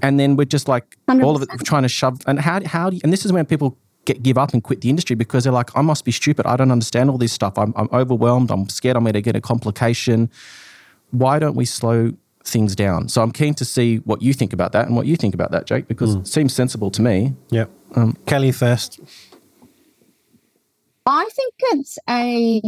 And 0.02 0.20
then 0.20 0.36
we're 0.36 0.46
just 0.46 0.68
like 0.68 0.98
all 1.08 1.36
of 1.36 1.44
it 1.44 1.50
trying 1.64 1.84
to 1.84 1.90
shove. 1.90 2.20
And 2.26 2.40
how, 2.40 2.66
how 2.66 2.90
do 2.90 2.96
you, 2.96 3.02
and 3.04 3.14
this 3.14 3.26
is 3.26 3.32
when 3.32 3.46
people 3.46 3.78
get, 4.06 4.24
give 4.24 4.38
up 4.38 4.54
and 4.54 4.64
quit 4.64 4.82
the 4.82 4.90
industry 4.90 5.16
because 5.16 5.44
they're 5.44 5.54
like, 5.54 5.76
I 5.76 5.82
must 5.82 6.06
be 6.06 6.12
stupid. 6.12 6.46
I 6.46 6.56
don't 6.56 6.72
understand 6.72 7.10
all 7.10 7.18
this 7.18 7.34
stuff. 7.34 7.58
I'm, 7.58 7.74
I'm 7.76 7.90
overwhelmed. 7.94 8.52
I'm 8.52 8.70
scared 8.70 8.96
I'm 8.96 9.04
going 9.04 9.14
to 9.14 9.22
get 9.22 9.36
a 9.36 9.42
complication. 9.42 10.30
Why 11.12 11.40
don't 11.40 11.56
we 11.56 11.66
slow 11.66 12.14
things 12.44 12.76
down. 12.76 13.10
So 13.10 13.22
I'm 13.22 13.32
keen 13.32 13.54
to 13.56 13.66
see 13.66 13.98
what 13.98 14.22
you 14.22 14.34
think 14.34 14.54
about 14.54 14.72
that 14.74 14.88
and 14.88 14.96
what 14.96 15.06
you 15.06 15.16
think 15.16 15.34
about 15.34 15.52
that, 15.52 15.66
Jake, 15.66 15.88
because 15.88 16.16
it 16.16 16.28
seems 16.28 16.54
sensible 16.54 16.92
to 16.92 17.02
me. 17.02 17.34
Yeah. 17.50 17.66
Um, 17.96 18.18
Kelly 18.26 18.52
first. 18.52 19.00
I 21.06 21.30
think 21.34 21.54
it's 21.60 21.98
a 22.10 22.62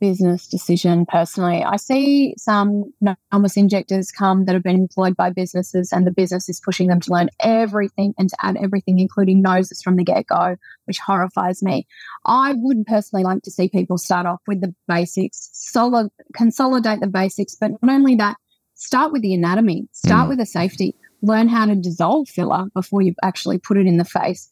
business 0.00 0.46
decision 0.46 1.06
personally. 1.06 1.62
I 1.62 1.76
see 1.76 2.34
some 2.36 2.92
numbness 3.00 3.56
injectors 3.56 4.10
come 4.10 4.44
that 4.44 4.54
have 4.54 4.62
been 4.62 4.76
employed 4.76 5.16
by 5.16 5.30
businesses, 5.30 5.92
and 5.92 6.06
the 6.06 6.10
business 6.10 6.48
is 6.48 6.60
pushing 6.60 6.88
them 6.88 7.00
to 7.00 7.12
learn 7.12 7.30
everything 7.40 8.14
and 8.18 8.28
to 8.28 8.36
add 8.42 8.56
everything, 8.56 8.98
including 8.98 9.42
noses 9.42 9.82
from 9.82 9.96
the 9.96 10.04
get 10.04 10.26
go, 10.26 10.56
which 10.86 10.98
horrifies 10.98 11.62
me. 11.62 11.86
I 12.24 12.54
would 12.56 12.86
personally 12.86 13.24
like 13.24 13.42
to 13.42 13.50
see 13.50 13.68
people 13.68 13.98
start 13.98 14.26
off 14.26 14.40
with 14.46 14.60
the 14.60 14.74
basics, 14.88 15.50
solid, 15.52 16.10
consolidate 16.34 17.00
the 17.00 17.06
basics, 17.06 17.54
but 17.54 17.70
not 17.82 17.94
only 17.94 18.16
that, 18.16 18.36
start 18.74 19.12
with 19.12 19.22
the 19.22 19.34
anatomy, 19.34 19.88
start 19.92 20.26
mm. 20.26 20.30
with 20.30 20.38
the 20.38 20.46
safety, 20.46 20.96
learn 21.22 21.48
how 21.48 21.66
to 21.66 21.74
dissolve 21.74 22.28
filler 22.28 22.66
before 22.74 23.02
you 23.02 23.14
actually 23.22 23.58
put 23.58 23.76
it 23.76 23.86
in 23.86 23.96
the 23.96 24.04
face. 24.04 24.50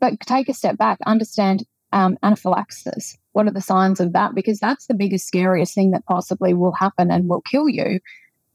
But 0.00 0.20
take 0.20 0.48
a 0.48 0.54
step 0.54 0.76
back, 0.76 0.98
understand 1.06 1.64
um, 1.92 2.18
anaphylaxis. 2.22 3.16
What 3.34 3.46
are 3.46 3.52
the 3.52 3.60
signs 3.60 4.00
of 4.00 4.12
that? 4.14 4.34
Because 4.34 4.58
that's 4.58 4.86
the 4.86 4.94
biggest, 4.94 5.26
scariest 5.26 5.74
thing 5.74 5.90
that 5.90 6.06
possibly 6.06 6.54
will 6.54 6.72
happen 6.72 7.10
and 7.10 7.28
will 7.28 7.42
kill 7.42 7.68
you. 7.68 8.00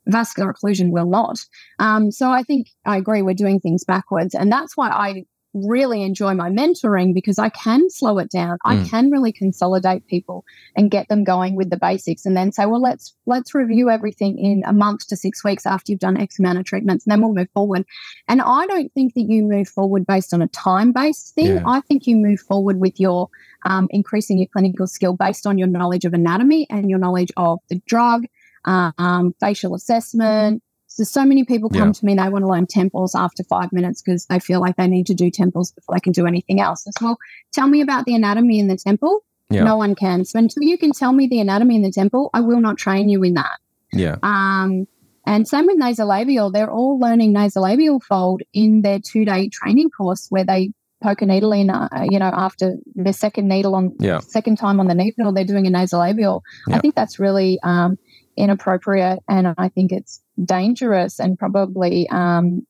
Vascular 0.07 0.53
occlusion 0.53 0.89
will 0.91 1.05
not. 1.05 1.45
Um, 1.77 2.11
so 2.11 2.31
I 2.31 2.43
think 2.43 2.69
I 2.85 2.97
agree. 2.97 3.21
We're 3.21 3.35
doing 3.35 3.59
things 3.59 3.83
backwards, 3.83 4.33
and 4.33 4.51
that's 4.51 4.75
why 4.75 4.89
I 4.89 5.25
really 5.53 6.03
enjoy 6.03 6.33
my 6.33 6.49
mentoring 6.49 7.13
because 7.13 7.39
I 7.39 7.49
can 7.49 7.89
slow 7.89 8.19
it 8.19 8.29
down. 8.29 8.57
Mm. 8.65 8.83
I 8.83 8.87
can 8.87 9.09
really 9.09 9.31
consolidate 9.31 10.05
people 10.07 10.45
and 10.75 10.91
get 10.91 11.07
them 11.07 11.23
going 11.23 11.55
with 11.55 11.69
the 11.69 11.77
basics 11.77 12.25
and 12.25 12.37
then 12.37 12.51
say, 12.51 12.65
well, 12.65 12.81
let's 12.81 13.15
let's 13.25 13.55
review 13.55 13.89
everything 13.89 14.37
in 14.37 14.63
a 14.65 14.73
month 14.73 15.07
to 15.07 15.15
six 15.15 15.43
weeks 15.43 15.65
after 15.65 15.91
you've 15.91 15.99
done 15.99 16.17
X 16.17 16.39
amount 16.39 16.59
of 16.59 16.65
treatments 16.65 17.05
and 17.05 17.11
then 17.11 17.21
we'll 17.21 17.33
move 17.33 17.49
forward. 17.53 17.85
And 18.27 18.41
I 18.41 18.67
don't 18.67 18.93
think 18.93 19.15
that 19.15 19.29
you 19.29 19.43
move 19.43 19.67
forward 19.67 20.05
based 20.05 20.33
on 20.33 20.41
a 20.41 20.47
time-based 20.47 21.33
thing. 21.33 21.55
Yeah. 21.55 21.63
I 21.65 21.81
think 21.81 22.05
you 22.05 22.15
move 22.15 22.39
forward 22.39 22.79
with 22.79 22.99
your 22.99 23.29
um, 23.65 23.87
increasing 23.91 24.37
your 24.37 24.47
clinical 24.47 24.87
skill 24.87 25.13
based 25.13 25.45
on 25.45 25.57
your 25.57 25.67
knowledge 25.67 26.05
of 26.05 26.13
anatomy 26.13 26.67
and 26.69 26.89
your 26.89 26.99
knowledge 26.99 27.31
of 27.37 27.59
the 27.69 27.81
drug, 27.87 28.25
um, 28.65 29.33
facial 29.39 29.75
assessment, 29.75 30.63
so, 30.99 31.21
so 31.21 31.25
many 31.25 31.43
people 31.43 31.69
come 31.69 31.89
yeah. 31.89 31.93
to 31.93 32.05
me 32.05 32.11
and 32.13 32.19
they 32.19 32.29
want 32.29 32.43
to 32.43 32.49
learn 32.49 32.67
temples 32.67 33.15
after 33.15 33.43
five 33.43 33.71
minutes 33.71 34.01
because 34.01 34.25
they 34.25 34.39
feel 34.39 34.59
like 34.59 34.75
they 34.75 34.87
need 34.87 35.07
to 35.07 35.13
do 35.13 35.29
temples 35.31 35.71
before 35.71 35.95
they 35.95 36.01
can 36.01 36.13
do 36.13 36.25
anything 36.25 36.59
else. 36.59 36.85
As 36.87 36.93
well, 37.01 37.17
tell 37.51 37.67
me 37.67 37.81
about 37.81 38.05
the 38.05 38.15
anatomy 38.15 38.59
in 38.59 38.67
the 38.67 38.77
temple. 38.77 39.23
Yeah. 39.49 39.63
No 39.63 39.77
one 39.77 39.95
can. 39.95 40.25
So 40.25 40.37
until 40.37 40.63
you 40.63 40.77
can 40.77 40.91
tell 40.91 41.11
me 41.11 41.27
the 41.27 41.39
anatomy 41.39 41.75
in 41.75 41.81
the 41.81 41.91
temple, 41.91 42.29
I 42.33 42.41
will 42.41 42.59
not 42.59 42.77
train 42.77 43.09
you 43.09 43.23
in 43.23 43.33
that. 43.35 43.59
Yeah. 43.91 44.17
Um, 44.21 44.87
and 45.25 45.47
same 45.47 45.65
with 45.65 45.79
nasolabial. 45.79 46.51
They're 46.53 46.69
all 46.69 46.99
learning 46.99 47.33
nasolabial 47.33 48.01
fold 48.03 48.41
in 48.53 48.81
their 48.81 48.99
two 48.99 49.25
day 49.25 49.49
training 49.49 49.89
course 49.89 50.27
where 50.29 50.43
they 50.43 50.71
poke 51.01 51.21
a 51.21 51.25
needle 51.25 51.51
in, 51.53 51.69
uh, 51.69 51.87
you 52.09 52.19
know, 52.19 52.31
after 52.31 52.75
their 52.93 53.13
second 53.13 53.47
needle 53.47 53.73
on 53.73 53.95
yeah. 53.99 54.19
second 54.19 54.57
time 54.57 54.79
on 54.79 54.87
the 54.87 54.95
needle, 54.95 55.31
they're 55.31 55.45
doing 55.45 55.65
a 55.65 55.71
nasolabial. 55.71 56.41
Yeah. 56.67 56.75
I 56.75 56.79
think 56.79 56.93
that's 56.93 57.19
really 57.19 57.57
um, 57.63 57.97
inappropriate, 58.39 59.19
and 59.27 59.53
I 59.57 59.69
think 59.69 59.91
it's 59.91 60.21
dangerous 60.43 61.19
and 61.19 61.37
probably 61.37 62.07
um, 62.09 62.65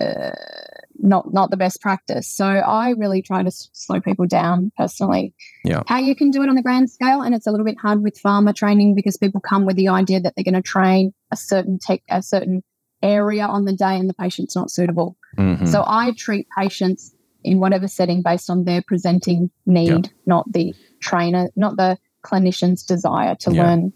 uh, 0.00 0.30
not 0.98 1.32
not 1.32 1.50
the 1.50 1.56
best 1.56 1.80
practice. 1.80 2.28
So 2.28 2.44
I 2.44 2.90
really 2.90 3.22
try 3.22 3.42
to 3.42 3.50
slow 3.50 4.00
people 4.00 4.26
down 4.26 4.72
personally. 4.76 5.34
Yeah. 5.64 5.82
How 5.86 5.98
you 5.98 6.14
can 6.14 6.30
do 6.30 6.42
it 6.42 6.48
on 6.48 6.56
the 6.56 6.62
grand 6.62 6.90
scale, 6.90 7.22
and 7.22 7.34
it's 7.34 7.46
a 7.46 7.50
little 7.50 7.66
bit 7.66 7.78
hard 7.78 8.02
with 8.02 8.20
pharma 8.20 8.54
training 8.54 8.94
because 8.94 9.16
people 9.16 9.40
come 9.40 9.64
with 9.64 9.76
the 9.76 9.88
idea 9.88 10.20
that 10.20 10.34
they're 10.34 10.44
going 10.44 10.54
to 10.54 10.62
train 10.62 11.12
a 11.30 11.36
certain 11.36 11.78
tech, 11.78 12.02
a 12.10 12.22
certain 12.22 12.62
area 13.02 13.44
on 13.44 13.64
the 13.64 13.72
day, 13.72 13.96
and 13.96 14.08
the 14.08 14.14
patient's 14.14 14.56
not 14.56 14.70
suitable. 14.70 15.16
Mm-hmm. 15.38 15.66
So 15.66 15.84
I 15.86 16.12
treat 16.16 16.46
patients 16.56 17.14
in 17.44 17.58
whatever 17.58 17.88
setting 17.88 18.22
based 18.22 18.48
on 18.48 18.64
their 18.64 18.82
presenting 18.86 19.50
need, 19.66 20.06
yeah. 20.06 20.12
not 20.26 20.52
the 20.52 20.74
trainer, 21.00 21.48
not 21.56 21.76
the 21.76 21.98
clinician's 22.24 22.84
desire 22.84 23.34
to 23.34 23.52
yeah. 23.52 23.62
learn 23.62 23.92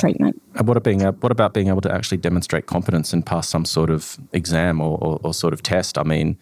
treatment. 0.00 0.40
And 0.54 0.66
what, 0.66 0.82
being, 0.82 1.00
what 1.00 1.32
about 1.32 1.54
being 1.54 1.68
able 1.68 1.80
to 1.82 1.92
actually 1.92 2.18
demonstrate 2.18 2.66
competence 2.66 3.12
and 3.12 3.24
pass 3.24 3.48
some 3.48 3.64
sort 3.64 3.90
of 3.90 4.18
exam 4.32 4.80
or, 4.80 4.98
or, 4.98 5.20
or 5.22 5.34
sort 5.34 5.52
of 5.52 5.62
test? 5.62 5.98
I 5.98 6.02
mean, 6.02 6.38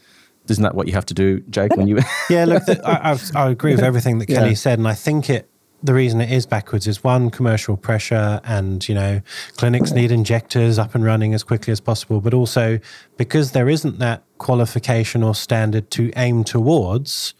isn't 0.50 0.62
that 0.62 0.74
what 0.74 0.86
you 0.86 0.94
have 0.94 1.06
to 1.06 1.14
do, 1.14 1.40
Jake? 1.50 1.76
When 1.76 1.88
you 1.88 1.98
yeah, 2.30 2.44
look, 2.48 2.64
the, 2.64 2.80
I, 2.86 3.18
I, 3.34 3.50
agree 3.50 3.74
with 3.74 3.84
everything 3.84 4.18
that 4.18 4.26
Kelly 4.26 4.50
yeah. 4.50 4.54
said, 4.54 4.78
and 4.78 4.88
I 4.88 4.94
think 4.94 5.30
it. 5.30 5.48
The 5.80 5.94
reason 5.94 6.20
it 6.20 6.32
is 6.32 6.44
backwards 6.44 6.88
is 6.88 7.04
one 7.04 7.30
commercial 7.30 7.76
pressure, 7.76 8.40
and 8.42 8.86
you 8.88 8.96
know, 8.96 9.20
clinics 9.56 9.92
need 9.92 10.10
injectors 10.10 10.76
up 10.76 10.96
and 10.96 11.04
running 11.04 11.34
as 11.34 11.44
quickly 11.44 11.70
as 11.70 11.80
possible, 11.80 12.20
but 12.20 12.34
also 12.34 12.80
because 13.16 13.52
there 13.52 13.68
isn't 13.68 14.00
that 14.00 14.24
qualification 14.38 15.22
or 15.22 15.36
standard 15.36 15.88
to 15.92 16.10
aim 16.16 16.42
towards, 16.42 17.34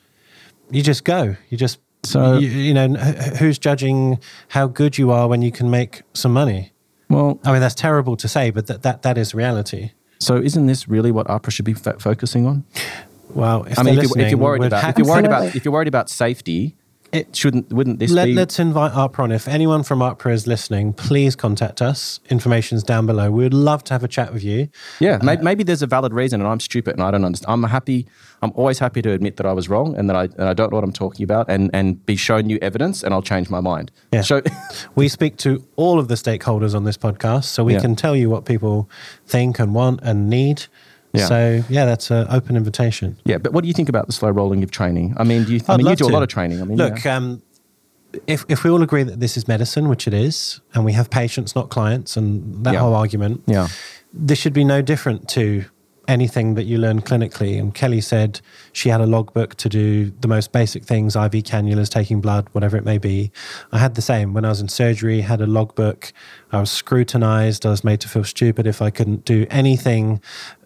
you 0.70 0.82
just 0.82 1.02
go. 1.02 1.34
You 1.48 1.58
just 1.58 1.80
so 2.04 2.38
you, 2.38 2.48
you, 2.48 2.74
know, 2.74 2.88
who's 2.88 3.58
judging 3.58 4.18
how 4.48 4.66
good 4.66 4.98
you 4.98 5.10
are 5.10 5.28
when 5.28 5.42
you 5.42 5.52
can 5.52 5.70
make 5.70 6.02
some 6.14 6.32
money? 6.32 6.72
Well, 7.08 7.40
I 7.44 7.52
mean 7.52 7.60
that's 7.60 7.74
terrible 7.74 8.16
to 8.16 8.28
say, 8.28 8.50
but 8.50 8.66
that 8.66 8.82
that, 8.82 9.02
that 9.02 9.18
is 9.18 9.34
reality. 9.34 9.92
So 10.20 10.36
isn't 10.36 10.66
this 10.66 10.88
really 10.88 11.12
what 11.12 11.26
AHPRA 11.28 11.50
should 11.50 11.64
be 11.64 11.74
f- 11.74 12.00
focusing 12.00 12.46
on? 12.46 12.64
Well, 13.30 13.66
I 13.76 13.82
mean, 13.82 13.98
if, 13.98 14.16
you, 14.16 14.36
are 14.36 14.40
worried 14.40 14.64
about 14.64 14.88
if 14.90 14.98
you're 14.98 15.06
worried 15.06 15.26
about 15.26 15.54
if 15.54 15.64
you're 15.64 15.72
worried 15.72 15.88
about 15.88 16.08
safety, 16.08 16.76
it 17.12 17.34
shouldn't 17.34 17.72
wouldn't 17.72 17.98
this 17.98 18.10
Let, 18.10 18.26
be 18.26 18.34
let's 18.34 18.58
invite 18.58 18.92
AHPRA 18.92 19.32
if 19.32 19.48
anyone 19.48 19.82
from 19.82 20.00
AHPRA 20.00 20.32
is 20.32 20.46
listening 20.46 20.92
please 20.92 21.34
contact 21.34 21.80
us. 21.80 22.20
Information's 22.28 22.82
down 22.82 23.06
below. 23.06 23.30
We 23.30 23.44
would 23.44 23.54
love 23.54 23.84
to 23.84 23.94
have 23.94 24.04
a 24.04 24.08
chat 24.08 24.32
with 24.32 24.44
you. 24.44 24.68
Yeah 25.00 25.18
uh, 25.20 25.24
maybe, 25.24 25.42
maybe, 25.42 25.64
there's 25.64 25.82
a 25.82 25.86
valid 25.86 26.12
reason 26.12 26.40
and 26.40 26.48
i'm 26.48 26.60
stupid 26.60 26.94
and 26.94 27.02
i 27.02 27.10
don't 27.10 27.24
understand. 27.24 27.52
I'm 27.52 27.70
happy 27.70 28.06
i'm 28.42 28.52
always 28.54 28.78
happy 28.78 29.02
to 29.02 29.12
admit 29.12 29.36
that 29.36 29.46
i 29.46 29.52
was 29.52 29.68
wrong 29.68 29.96
and 29.96 30.08
that 30.08 30.16
i, 30.16 30.24
and 30.24 30.42
I 30.42 30.54
don't 30.54 30.70
know 30.70 30.76
what 30.76 30.84
i'm 30.84 30.92
talking 30.92 31.24
about 31.24 31.48
and, 31.48 31.70
and 31.72 32.04
be 32.04 32.16
shown 32.16 32.46
new 32.46 32.58
evidence 32.60 33.02
and 33.02 33.14
i'll 33.14 33.22
change 33.22 33.50
my 33.50 33.60
mind. 33.60 33.90
Yeah. 34.12 34.22
So 34.22 34.42
we 34.94 35.08
speak 35.08 35.36
to 35.38 35.64
all 35.76 35.98
of 35.98 36.08
the 36.08 36.14
stakeholders 36.14 36.74
on 36.74 36.84
this 36.84 36.96
podcast 36.96 37.44
so 37.44 37.64
we 37.64 37.74
yeah. 37.74 37.80
can 37.80 37.96
tell 37.96 38.16
you 38.16 38.30
what 38.30 38.44
people 38.44 38.88
think 39.26 39.58
and 39.58 39.74
want 39.74 40.00
and 40.02 40.28
need 40.28 40.66
yeah. 41.12 41.26
So 41.26 41.62
yeah, 41.68 41.84
that's 41.84 42.10
an 42.10 42.26
open 42.30 42.56
invitation. 42.56 43.18
Yeah, 43.24 43.38
but 43.38 43.52
what 43.52 43.62
do 43.62 43.68
you 43.68 43.74
think 43.74 43.88
about 43.88 44.06
the 44.06 44.12
slow 44.12 44.30
rolling 44.30 44.62
of 44.62 44.70
training? 44.70 45.14
I 45.16 45.24
mean, 45.24 45.44
do 45.44 45.54
you? 45.54 45.60
I 45.68 45.76
mean, 45.76 45.86
you 45.86 45.96
do 45.96 46.04
to. 46.04 46.10
a 46.10 46.14
lot 46.14 46.22
of 46.22 46.28
training. 46.28 46.60
I 46.60 46.64
mean, 46.64 46.76
look, 46.76 47.04
yeah. 47.04 47.16
um, 47.16 47.42
if 48.26 48.44
if 48.48 48.64
we 48.64 48.70
all 48.70 48.82
agree 48.82 49.02
that 49.02 49.20
this 49.20 49.36
is 49.36 49.48
medicine, 49.48 49.88
which 49.88 50.06
it 50.06 50.14
is, 50.14 50.60
and 50.74 50.84
we 50.84 50.92
have 50.92 51.10
patients, 51.10 51.54
not 51.54 51.70
clients, 51.70 52.16
and 52.16 52.64
that 52.64 52.74
yeah. 52.74 52.80
whole 52.80 52.94
argument, 52.94 53.42
yeah, 53.46 53.68
this 54.12 54.38
should 54.38 54.52
be 54.52 54.64
no 54.64 54.82
different 54.82 55.28
to 55.30 55.64
anything 56.08 56.54
that 56.54 56.64
you 56.64 56.78
learn 56.78 57.02
clinically. 57.02 57.60
And 57.60 57.74
Kelly 57.74 58.00
said 58.00 58.40
she 58.72 58.88
had 58.88 59.00
a 59.00 59.06
logbook 59.06 59.54
to 59.56 59.68
do 59.68 60.10
the 60.20 60.26
most 60.26 60.52
basic 60.52 60.84
things 60.84 61.14
IV 61.14 61.32
cannulas, 61.44 61.90
taking 61.90 62.20
blood, 62.20 62.48
whatever 62.52 62.76
it 62.76 62.84
may 62.84 62.98
be. 62.98 63.30
I 63.72 63.78
had 63.78 63.94
the 63.94 64.02
same 64.02 64.32
when 64.32 64.44
I 64.44 64.48
was 64.48 64.60
in 64.60 64.68
surgery, 64.68 65.20
had 65.20 65.40
a 65.40 65.46
logbook. 65.46 66.12
I 66.52 66.60
was 66.60 66.70
scrutinized. 66.70 67.66
I 67.66 67.70
was 67.70 67.84
made 67.84 68.00
to 68.00 68.08
feel 68.08 68.24
stupid 68.24 68.66
if 68.66 68.80
I 68.80 68.90
couldn't 68.90 69.24
do 69.24 69.46
anything 69.50 70.20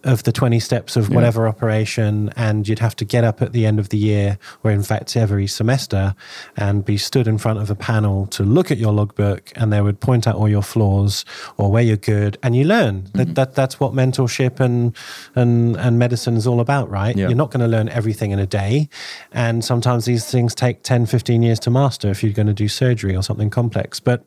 of 0.05 0.25
the 0.25 0.33
20 0.33 0.59
steps 0.59 0.97
of 0.97 1.11
whatever 1.11 1.43
yeah. 1.43 1.49
operation 1.49 2.33
and 2.37 2.67
you'd 2.67 2.81
have 2.81 2.97
to 2.97 3.05
get 3.05 3.25
up 3.25 3.41
at 3.41 3.53
the 3.53 3.65
end 3.67 3.79
of 3.79 3.91
the 3.91 3.97
year 3.97 4.39
or 4.65 4.71
in 4.71 4.83
fact 4.83 5.17
every 5.17 5.47
semester 5.47 6.15
and 6.57 6.85
be 6.85 6.97
stood 6.97 7.29
in 7.29 7.39
front 7.39 7.61
of 7.61 7.71
a 7.71 7.75
panel 7.75 8.27
to 8.27 8.43
look 8.43 8.71
at 8.71 8.79
your 8.79 8.93
logbook 8.93 9.53
and 9.55 9.73
they 9.73 9.81
would 9.81 10.01
point 10.01 10.27
out 10.27 10.35
all 10.35 10.49
your 10.49 10.63
flaws 10.63 11.25
or 11.57 11.71
where 11.71 11.83
you're 11.83 11.97
good 11.97 12.37
and 12.43 12.57
you 12.57 12.65
learn 12.65 13.03
mm-hmm. 13.03 13.19
that, 13.19 13.35
that 13.35 13.55
that's 13.55 13.79
what 13.79 13.93
mentorship 13.93 14.59
and 14.59 14.97
and 15.35 15.77
and 15.77 15.99
medicine 15.99 16.37
is 16.37 16.47
all 16.47 16.61
about 16.61 16.91
right 16.91 17.17
yeah. 17.17 17.29
you're 17.29 17.37
not 17.37 17.51
going 17.51 17.61
to 17.61 17.69
learn 17.69 17.89
everything 17.91 18.33
in 18.33 18.39
a 18.39 18.47
day 18.47 18.89
and 19.31 19.65
sometimes 19.65 20.05
these 20.05 20.29
things 20.29 20.55
take 20.55 20.83
10 20.83 21.07
15 21.07 21.43
years 21.43 21.61
to 21.61 21.71
master 21.71 22.11
if 22.11 22.25
you're 22.25 22.33
going 22.33 22.47
to 22.47 22.55
do 22.55 22.67
surgery 22.67 23.15
or 23.15 23.23
something 23.23 23.51
complex 23.51 24.01
but 24.01 24.25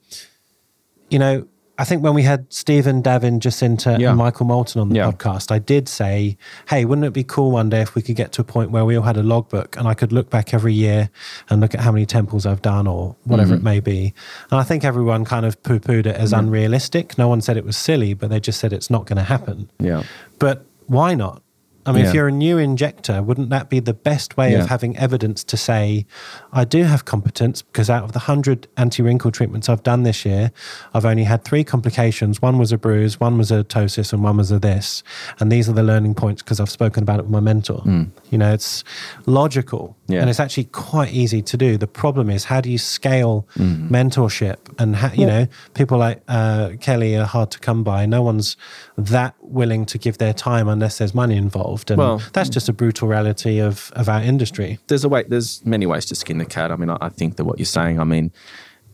you 1.16 1.20
know 1.20 1.47
I 1.78 1.84
think 1.84 2.03
when 2.03 2.13
we 2.13 2.24
had 2.24 2.51
Stephen, 2.53 3.03
Davin, 3.03 3.39
Jacinta, 3.39 3.97
yeah. 3.99 4.09
and 4.09 4.18
Michael 4.18 4.45
Moulton 4.45 4.80
on 4.80 4.89
the 4.89 4.95
yeah. 4.95 5.11
podcast, 5.11 5.51
I 5.51 5.59
did 5.59 5.89
say, 5.89 6.38
hey, 6.70 6.86
wouldn't 6.86 7.05
it 7.05 7.11
be 7.11 7.24
cool 7.24 7.51
one 7.51 7.70
day 7.70 7.82
if 7.82 7.95
we 7.95 8.01
could 8.01 8.16
get 8.16 8.32
to 8.34 8.41
a 8.41 8.43
point 8.43 8.72
where 8.72 8.86
we 8.86 8.95
all 8.95 9.03
had 9.03 9.18
a 9.18 9.24
logbook 9.24 9.76
and 9.78 9.88
I 9.88 9.93
could 9.93 10.13
look 10.13 10.30
back 10.30 10.53
every 10.53 10.74
year 10.74 11.09
and 11.49 11.59
look 11.59 11.74
at 11.74 11.82
how 11.82 11.91
many 11.91 12.05
temples 12.05 12.45
I've 12.45 12.61
done 12.61 12.88
or 12.88 13.16
whatever 13.26 13.55
mm-hmm. 13.55 13.68
it 13.68 13.72
may 13.72 13.80
be. 13.82 14.13
And 14.51 14.59
I 14.59 14.63
think 14.63 14.86
everyone 14.86 15.26
kind 15.26 15.45
of 15.45 15.61
poo 15.63 15.80
pooed 15.80 16.05
it 16.05 16.16
as 16.16 16.32
mm-hmm. 16.32 16.47
unrealistic. 16.47 17.18
No 17.18 17.28
one 17.28 17.41
said 17.41 17.57
it 17.57 17.66
was 17.66 17.76
silly, 17.76 18.13
but 18.13 18.30
they 18.30 18.39
just 18.39 18.59
said 18.59 18.72
it's 18.72 18.89
not 18.89 19.05
going 19.05 19.18
to 19.18 19.24
happen. 19.24 19.70
Yeah. 19.80 20.03
But 20.39 20.66
why 20.88 21.13
not? 21.13 21.43
I 21.86 21.92
mean, 21.92 22.04
yeah. 22.04 22.10
if 22.10 22.16
you're 22.16 22.28
a 22.28 22.32
new 22.32 22.58
injector, 22.58 23.22
wouldn't 23.22 23.50
that 23.52 23.70
be 23.70 23.80
the 23.80 23.94
best 23.94 24.38
way 24.38 24.52
yeah. 24.52 24.64
of 24.64 24.70
having 24.70 24.98
evidence 24.98 25.44
to 25.46 25.58
say, 25.58 26.06
I 26.52 26.66
do 26.66 26.84
have 26.84 27.06
competence 27.06 27.62
because 27.62 27.90
out 27.90 28.04
of 28.04 28.14
the 28.14 28.20
100 28.20 28.68
anti 28.78 29.04
wrinkle 29.04 29.32
treatments 29.32 29.70
I've 29.70 29.84
done 29.84 30.04
this 30.04 30.26
year, 30.26 30.52
I've 30.94 31.06
only 31.06 31.26
had 31.26 31.44
three 31.44 31.64
complications. 31.64 32.42
One 32.42 32.58
was 32.58 32.72
a 32.72 32.78
bruise, 32.78 33.20
one 33.20 33.38
was 33.38 33.52
a 33.52 33.64
ptosis, 33.64 34.14
and 34.14 34.24
one 34.24 34.38
was 34.38 34.52
a 34.52 34.58
this. 34.58 35.04
And 35.40 35.52
these 35.52 35.70
are 35.70 35.74
the 35.74 35.84
learning 35.84 36.16
points 36.16 36.42
because 36.42 36.60
I've 36.60 36.72
spoken 36.72 37.04
about 37.04 37.20
it 37.20 37.24
with 37.24 37.32
my 37.32 37.40
mentor. 37.40 37.82
Mm. 37.86 38.10
You 38.32 38.38
know, 38.40 38.52
it's 38.52 38.84
logical. 39.26 39.96
Yeah. 40.08 40.22
And 40.22 40.30
it's 40.30 40.39
actually 40.39 40.66
quite 40.66 41.12
easy 41.14 41.41
to 41.41 41.58
do. 41.58 41.78
The 41.78 41.88
problem 41.88 42.30
is, 42.30 42.43
how 42.45 42.62
do 42.62 42.70
you 42.70 42.78
scale 42.78 43.47
Mm. 43.58 43.89
mentorship? 43.89 44.58
And, 44.78 44.95
how, 44.95 45.12
you 45.14 45.26
know, 45.26 45.47
people 45.74 45.97
like 45.97 46.22
uh, 46.28 46.72
Kelly 46.80 47.16
are 47.16 47.26
hard 47.26 47.49
to 47.51 47.60
come 47.60 47.84
by. 47.84 48.06
No 48.06 48.22
one's 48.22 48.56
that 48.97 49.34
willing 49.41 49.86
to 49.88 49.97
give 49.97 50.18
their 50.18 50.34
time 50.34 50.68
unless 50.68 50.97
there's 50.99 51.16
money 51.16 51.36
involved. 51.38 51.89
And 51.91 51.97
Well, 51.97 52.22
that's 52.34 52.49
just 52.49 52.70
a 52.70 52.74
brutal 52.74 53.08
reality 53.08 53.60
of, 53.60 53.91
of 53.95 54.08
our 54.08 54.22
industry. 54.22 54.78
there's 54.88 55.03
a 55.03 55.10
way 55.10 55.24
there's 55.28 55.66
many 55.66 55.86
ways 55.86 56.06
to 56.06 56.16
skin 56.16 56.38
the 56.38 56.45
cat 56.45 56.72
i 56.72 56.76
mean 56.76 56.89
i, 56.89 56.97
I 57.01 57.10
think 57.10 57.36
that 57.38 57.45
what 57.45 57.58
you're 57.60 57.66
saying 57.66 57.99
i 57.99 58.03
mean 58.03 58.32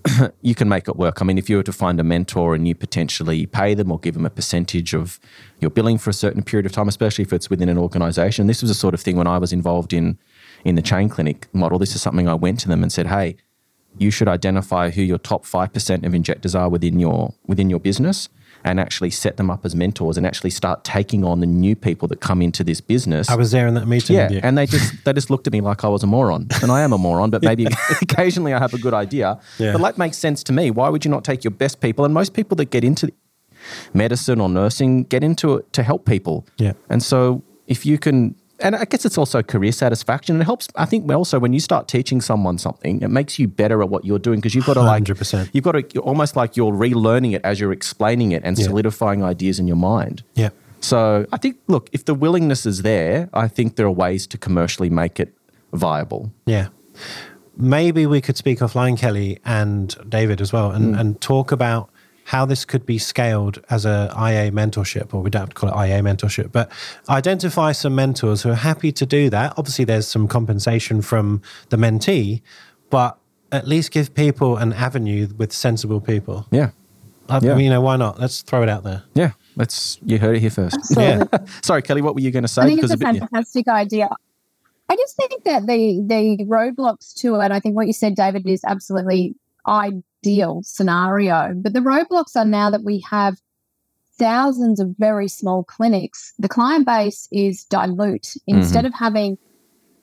you 0.41 0.55
can 0.55 0.68
make 0.70 0.88
it 0.88 0.95
work 0.95 1.22
i 1.22 1.26
mean 1.26 1.38
if 1.38 1.49
you 1.49 1.57
were 1.57 1.64
to 1.64 1.74
find 1.74 1.99
a 1.99 2.03
mentor 2.03 2.55
and 2.55 2.68
you 2.68 2.74
potentially 2.76 3.45
pay 3.45 3.74
them 3.74 3.91
or 3.91 3.99
give 3.99 4.14
them 4.16 4.26
a 4.26 4.30
percentage 4.30 4.93
of 4.93 5.20
your 5.59 5.70
billing 5.70 5.97
for 5.97 6.09
a 6.09 6.14
certain 6.14 6.41
period 6.43 6.66
of 6.66 6.72
time 6.72 6.88
especially 6.88 7.24
if 7.24 7.32
it's 7.34 7.49
within 7.49 7.70
an 7.70 7.78
organization 7.78 8.47
this 8.47 8.62
was 8.62 8.70
the 8.70 8.76
sort 8.76 8.93
of 8.93 9.01
thing 9.01 9.16
when 9.18 9.28
i 9.28 9.38
was 9.38 9.53
involved 9.53 9.93
in 9.93 10.18
in 10.66 10.76
the 10.76 10.82
chain 10.82 11.09
clinic 11.09 11.47
model 11.53 11.80
this 11.80 11.95
is 11.95 12.01
something 12.01 12.28
i 12.28 12.34
went 12.34 12.59
to 12.59 12.68
them 12.68 12.84
and 12.84 12.91
said 12.91 13.07
hey 13.07 13.36
you 13.97 14.12
should 14.12 14.28
identify 14.28 14.89
who 14.89 15.01
your 15.01 15.18
top 15.18 15.45
5% 15.45 16.05
of 16.05 16.14
injectors 16.14 16.55
are 16.55 16.70
within 16.70 16.99
your 16.99 17.34
within 17.45 17.70
your 17.70 17.80
business 17.80 18.30
and 18.64 18.80
actually 18.80 19.09
set 19.09 19.38
them 19.38 19.49
up 19.49 19.66
as 19.66 19.76
mentors 19.76 20.18
and 20.18 20.26
actually 20.26 20.51
start 20.51 20.84
taking 20.84 21.24
on 21.26 21.39
the 21.39 21.47
new 21.47 21.76
people 21.76 22.07
that 22.07 22.22
come 22.22 22.41
into 22.41 22.64
this 22.64 22.80
business 22.80 23.30
I 23.30 23.36
was 23.36 23.51
there 23.51 23.68
in 23.68 23.74
that 23.74 23.88
meeting 23.88 24.16
yeah, 24.16 24.30
and 24.43 24.57
they 24.57 24.66
just 24.66 25.03
they 25.03 25.14
just 25.14 25.30
looked 25.30 25.47
at 25.47 25.53
me 25.53 25.62
like 25.62 25.84
I 25.84 25.88
was 25.88 26.03
a 26.03 26.07
moron, 26.07 26.47
and 26.62 26.72
I 26.72 26.82
am 26.82 26.93
a 26.93 26.97
moron. 26.97 27.32
But 27.32 27.41
maybe 27.41 27.68
occasionally 28.01 28.53
I 28.53 28.59
have 28.59 28.74
a 28.74 28.78
good 28.78 28.93
idea. 28.93 29.39
Yeah. 29.57 29.74
But 29.74 29.82
that 29.82 29.97
makes 29.97 30.18
sense 30.18 30.43
to 30.43 30.53
me. 30.53 30.70
Why 30.72 30.89
would 30.89 31.03
you 31.03 31.12
not 31.12 31.24
take 31.24 31.43
your 31.43 31.51
best 31.51 31.82
people? 31.82 32.05
And 32.05 32.14
most 32.14 32.34
people 32.34 32.55
that 32.57 32.70
get 32.70 32.84
into 32.84 33.12
medicine 33.93 34.39
or 34.39 34.49
nursing 34.49 35.03
get 35.03 35.24
into 35.24 35.55
it 35.55 35.74
to 35.74 35.84
help 35.84 36.05
people. 36.05 36.45
Yeah. 36.57 36.74
And 36.89 37.01
so 37.01 37.43
if 37.68 37.86
you 37.86 37.97
can, 37.97 38.36
and 38.64 38.76
I 38.76 38.86
guess 38.86 39.05
it's 39.05 39.18
also 39.18 39.41
career 39.43 39.72
satisfaction. 39.72 40.36
And 40.36 40.41
it 40.41 40.45
helps. 40.45 40.68
I 40.76 40.86
think 40.86 41.12
also 41.12 41.39
when 41.39 41.53
you 41.53 41.59
start 41.59 41.88
teaching 41.88 42.22
someone 42.22 42.57
something, 42.57 43.01
it 43.01 43.09
makes 43.09 43.38
you 43.39 43.47
better 43.47 43.82
at 43.82 43.89
what 43.89 44.05
you're 44.05 44.20
doing 44.20 44.39
because 44.39 44.55
you've 44.55 44.66
got 44.66 44.76
to 44.76 44.82
like 44.82 45.03
100%. 45.03 45.49
you've 45.53 45.64
got 45.64 45.74
to 45.74 45.99
almost 46.01 46.36
like 46.36 46.55
you're 46.57 46.72
relearning 46.74 47.34
it 47.36 47.41
as 47.43 47.59
you're 47.59 47.74
explaining 47.74 48.32
it 48.32 48.41
and 48.45 48.57
Yeah. 48.57 48.66
solidifying 48.66 49.24
ideas 49.24 49.59
in 49.59 49.68
your 49.68 49.78
mind. 49.78 50.24
yeah. 50.36 50.49
So 50.84 51.28
I 51.32 51.38
think, 51.38 51.57
look, 51.68 51.89
if 51.91 52.05
the 52.05 52.16
willingness 52.16 52.66
is 52.66 52.82
there, 52.82 53.30
I 53.34 53.47
think 53.47 53.76
there 53.76 53.86
are 53.86 53.91
ways 53.91 54.26
to 54.28 54.38
commercially 54.38 54.89
make 54.89 55.20
it 55.20 55.32
viable. 55.74 56.32
Yeah. 56.47 56.70
Maybe 57.57 58.07
we 58.07 58.20
could 58.22 58.36
speak 58.38 58.59
offline, 58.59 58.97
Kelly 58.97 59.38
and 59.45 59.95
David 60.09 60.41
as 60.41 60.51
well, 60.51 60.72
Mm. 60.72 60.76
and, 60.76 60.95
and 60.95 61.22
talk 61.22 61.51
about 61.51 61.89
how 62.26 62.45
this 62.45 62.65
could 62.65 62.86
be 62.86 62.97
scaled 62.97 63.61
as 63.69 63.86
a 63.86 64.09
IA 64.15 64.51
mentorship, 64.51 65.13
or 65.13 65.22
we 65.22 65.30
don't 65.30 65.41
have 65.41 65.49
to 65.49 65.55
call 65.55 65.69
it 65.69 65.88
IA 65.89 66.01
mentorship, 66.01 66.51
but 66.51 66.72
identify 67.09 67.72
some 67.72 67.95
mentors 67.95 68.43
who 68.43 68.49
are 68.51 68.55
happy 68.55 68.91
to 68.91 69.05
do 69.05 69.30
that. 69.30 69.53
Obviously, 69.57 69.86
there's 69.86 70.07
some 70.07 70.28
compensation 70.28 71.01
from 71.01 71.41
the 71.69 71.78
mentee, 71.78 72.41
but 72.89 73.17
at 73.51 73.67
least 73.67 73.91
give 73.91 74.13
people 74.13 74.57
an 74.57 74.72
avenue 74.74 75.28
with 75.38 75.51
sensible 75.51 75.99
people. 75.99 76.47
Yeah. 76.51 76.72
I, 77.28 77.39
Yeah. 77.41 77.57
You 77.57 77.69
know, 77.69 77.82
why 77.82 77.97
not? 77.97 78.19
Let's 78.19 78.41
throw 78.41 78.63
it 78.63 78.69
out 78.69 78.84
there. 78.84 79.03
Yeah. 79.13 79.32
Let's, 79.57 79.99
you 80.05 80.17
heard 80.17 80.38
it 80.38 80.39
here 80.39 80.49
first. 80.49 80.76
Absolutely. 80.76 81.39
Sorry, 81.61 81.82
Kelly, 81.82 82.01
what 82.01 82.15
were 82.15 82.22
you 82.22 82.32
going 82.32 82.43
to 82.43 82.47
say? 82.47 82.61
I 82.61 82.65
think 82.65 82.82
it's 82.84 82.91
a 82.91 82.93
of 82.93 83.01
it- 83.01 83.15
yeah. 83.15 83.19
fantastic 83.28 83.67
idea. 83.67 84.09
I 84.89 84.95
just 84.95 85.15
think 85.15 85.43
that 85.45 85.67
the 85.67 86.03
the 86.05 86.43
roadblocks 86.45 87.13
to 87.22 87.36
it, 87.39 87.51
I 87.51 87.61
think 87.61 87.78
what 87.78 87.88
you 87.88 87.93
said, 87.93 88.13
David, 88.13 88.45
is 88.45 88.61
absolutely 88.65 89.36
ideal 90.24 90.61
scenario. 90.63 91.53
But 91.55 91.74
the 91.74 91.80
roadblocks 91.80 92.36
are 92.36 92.45
now 92.45 92.69
that 92.69 92.84
we 92.84 93.03
have 93.09 93.38
thousands 94.17 94.80
of 94.80 94.95
very 94.97 95.28
small 95.28 95.63
clinics, 95.63 96.34
the 96.38 96.49
client 96.49 96.86
base 96.86 97.28
is 97.32 97.63
dilute. 97.65 98.34
Instead 98.47 98.86
of 98.86 98.93
having 98.93 99.38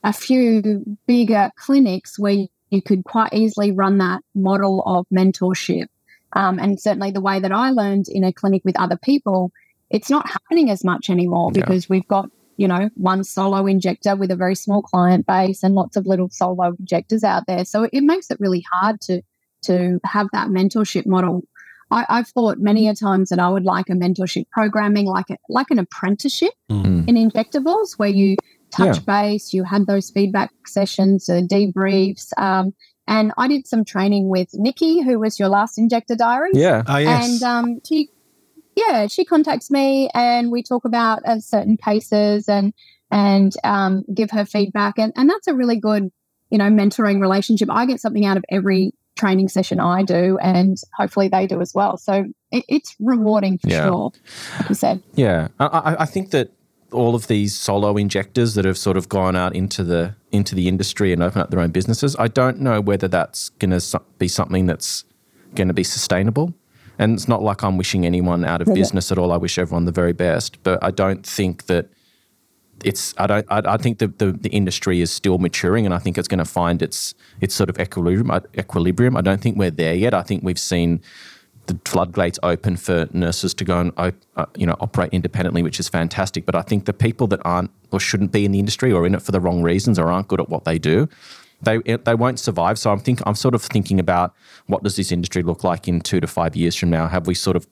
a 0.03 0.13
few 0.13 0.85
bigger 1.07 1.51
clinics 1.57 2.19
where 2.19 2.47
you 2.71 2.83
could 2.83 3.05
quite 3.05 3.33
easily 3.33 3.73
run 3.73 3.99
that 3.99 4.23
model 4.35 4.83
of 4.87 5.07
mentorship. 5.13 5.87
Um, 6.35 6.59
and 6.59 6.81
certainly 6.81 7.11
the 7.11 7.21
way 7.21 7.41
that 7.41 7.53
I 7.53 7.71
learned 7.71 8.07
in 8.09 8.25
a 8.25 8.33
clinic 8.33 8.63
with 8.65 8.79
other 8.79 8.97
people, 8.97 9.51
it's 9.89 10.11
not 10.11 10.29
happening 10.29 10.69
as 10.71 10.85
much 10.85 11.09
anymore 11.09 11.51
Yeah. 11.55 11.63
because 11.63 11.89
we've 11.89 12.07
got, 12.09 12.31
you 12.57 12.69
know, 12.69 12.91
one 12.97 13.25
solo 13.25 13.67
injector 13.67 14.15
with 14.15 14.31
a 14.31 14.37
very 14.37 14.55
small 14.55 14.83
client 14.83 15.27
base 15.27 15.63
and 15.63 15.75
lots 15.75 15.97
of 15.97 16.07
little 16.07 16.29
solo 16.29 16.75
injectors 16.79 17.25
out 17.25 17.45
there. 17.47 17.65
So 17.65 17.89
it 17.93 18.03
makes 18.03 18.31
it 18.31 18.39
really 18.41 18.65
hard 18.71 19.01
to 19.03 19.23
to 19.69 20.01
have 20.05 20.27
that 20.33 20.49
mentorship 20.49 21.07
model. 21.07 21.43
I, 21.91 22.05
I've 22.09 22.29
thought 22.29 22.59
many 22.59 22.89
a 22.89 22.95
times 22.95 23.31
that 23.31 23.39
I 23.39 23.49
would 23.49 23.65
like 23.65 23.89
a 23.89 23.95
mentorship 23.95 24.45
programming, 24.51 25.07
like 25.07 25.31
a, 25.31 25.37
like 25.49 25.71
an 25.71 25.79
apprenticeship 25.79 26.53
Mm. 26.71 27.09
in 27.09 27.15
injectables, 27.17 27.99
where 27.99 28.11
you 28.11 28.37
touch 28.71 29.05
base, 29.07 29.55
you 29.55 29.65
had 29.65 29.87
those 29.87 30.11
feedback 30.11 30.51
sessions, 30.67 31.31
uh, 31.31 31.41
debriefs. 31.41 32.27
Um, 32.37 32.75
and 33.07 33.33
I 33.39 33.49
did 33.49 33.67
some 33.67 33.85
training 33.87 34.29
with 34.29 34.49
Nikki, 34.53 35.01
who 35.01 35.19
was 35.19 35.39
your 35.39 35.49
last 35.49 35.79
injector 35.79 36.15
diary. 36.15 36.51
Yeah. 36.53 36.83
Oh, 36.87 36.99
yes. 36.99 37.25
And 37.25 37.43
um, 37.43 37.81
she, 37.89 38.11
yeah, 38.77 39.07
she 39.07 39.25
contacts 39.25 39.71
me, 39.71 40.11
and 40.15 40.53
we 40.53 40.63
talk 40.63 40.85
about 40.85 41.25
uh, 41.25 41.41
certain 41.41 41.79
cases 41.79 42.49
and 42.49 42.75
and 43.11 43.55
um, 43.65 44.05
give 44.15 44.31
her 44.33 44.45
feedback, 44.45 44.99
and 44.99 45.15
and 45.17 45.31
that's 45.31 45.49
a 45.49 45.55
really 45.55 45.81
good, 45.81 46.11
you 46.51 46.59
know, 46.59 46.69
mentoring 46.69 47.19
relationship. 47.21 47.71
I 47.73 47.87
get 47.87 48.01
something 48.01 48.27
out 48.27 48.37
of 48.37 48.45
every 48.51 48.93
training 49.19 49.49
session 49.49 49.81
I 49.81 50.03
do, 50.03 50.39
and 50.39 50.77
hopefully 50.97 51.29
they 51.29 51.47
do 51.47 51.61
as 51.61 51.73
well. 51.75 51.97
So 51.99 52.25
it, 52.51 52.65
it's 52.69 52.95
rewarding 53.01 53.59
for 53.59 53.69
Yeah. 53.69 53.85
sure. 53.87 54.13
Like 54.59 54.69
you 54.71 54.75
said, 54.75 55.03
Yeah, 55.15 55.49
I, 55.61 55.67
I, 55.67 56.03
I 56.03 56.07
think 56.07 56.31
that 56.31 56.51
all 56.91 57.15
of 57.15 57.27
these 57.27 57.55
solo 57.55 57.97
injectors 57.99 58.55
that 58.55 58.65
have 58.65 58.79
sort 58.79 58.97
of 58.97 59.11
gone 59.11 59.37
out 59.37 59.55
into 59.55 59.85
the 59.85 60.15
into 60.33 60.55
the 60.55 60.69
industry 60.69 61.13
and 61.13 61.23
open 61.23 61.43
up 61.43 61.51
their 61.51 61.61
own 61.61 61.71
businesses, 61.71 62.17
I 62.19 62.29
don't 62.29 62.61
know 62.61 62.81
whether 62.81 63.09
that's 63.09 63.51
going 63.61 63.79
to 63.79 64.01
be 64.19 64.29
something 64.29 64.67
that's 64.67 65.05
going 65.55 65.69
to 65.69 65.75
be 65.75 65.85
sustainable. 65.85 66.55
And 66.99 67.15
it's 67.15 67.29
not 67.29 67.43
like 67.43 67.63
I'm 67.63 67.77
wishing 67.77 68.05
anyone 68.07 68.45
out 68.45 68.61
of 68.61 68.73
business 68.75 69.13
at 69.13 69.19
all. 69.19 69.33
I 69.33 69.37
wish 69.37 69.57
everyone 69.59 69.85
the 69.85 69.93
very 69.93 70.13
best, 70.13 70.63
but 70.65 70.83
I 70.83 70.91
don't 70.91 71.25
think 71.25 71.67
that 71.67 71.89
it's. 72.85 73.15
I 73.19 73.27
don't. 73.27 73.47
I, 73.51 73.63
I 73.75 73.77
think 73.77 73.99
the, 73.99 74.09
the 74.09 74.33
the 74.33 74.51
industry 74.51 75.01
is 75.01 75.11
still 75.11 75.39
maturing, 75.39 75.85
and 75.85 75.95
I 75.95 75.99
think 75.99 76.19
it's 76.19 76.29
going 76.29 76.39
to 76.39 76.45
find 76.45 76.83
its 76.83 77.15
its 77.41 77.55
sort 77.55 77.71
of 77.71 77.79
equilibrium. 77.79 78.31
Equilibrium. 78.57 79.17
I 79.17 79.21
don't 79.21 79.41
think 79.41 79.57
we're 79.57 79.71
there 79.71 79.95
yet. 79.95 80.15
I 80.15 80.23
think 80.23 80.43
we've 80.43 80.59
seen 80.59 81.01
the 81.67 81.79
floodgates 81.85 82.39
open 82.43 82.77
for 82.77 83.09
nurses 83.13 83.55
to 83.55 83.65
go 83.65 83.79
and 83.79 83.93
uh, 83.97 84.47
you 84.57 84.67
know 84.67 84.77
operate 84.81 85.13
independently, 85.13 85.63
which 85.63 85.79
is 85.79 85.89
fantastic. 85.89 86.45
But 86.47 86.55
I 86.55 86.63
think 86.63 86.87
the 86.87 86.93
people 86.93 87.27
that 87.29 87.41
aren't 87.45 87.71
or 87.93 88.01
shouldn't 88.01 88.33
be 88.33 88.45
in 88.45 88.53
the 88.53 88.59
industry 88.59 88.93
or 88.93 89.07
in 89.07 89.15
it 89.15 89.23
for 89.23 89.33
the 89.33 89.41
wrong 89.41 89.63
reasons 89.63 89.99
or 89.99 90.09
aren't 90.09 90.29
good 90.29 90.41
at 90.41 90.49
what 90.49 90.65
they 90.65 90.79
do, 90.79 91.09
they 91.63 91.79
they 91.79 92.15
won't 92.15 92.41
survive. 92.41 92.79
So 92.79 92.91
I'm 92.91 93.01
think 93.01 93.21
I'm 93.27 93.35
sort 93.35 93.55
of 93.55 93.63
thinking 93.63 94.01
about 94.01 94.35
what 94.67 94.83
does 94.83 94.97
this 94.97 95.13
industry 95.13 95.43
look 95.43 95.63
like 95.63 95.87
in 95.87 96.01
two 96.01 96.21
to 96.21 96.27
five 96.27 96.57
years 96.57 96.75
from 96.75 96.91
now? 96.91 97.07
Have 97.07 97.27
we 97.27 97.35
sort 97.35 97.57
of 97.57 97.67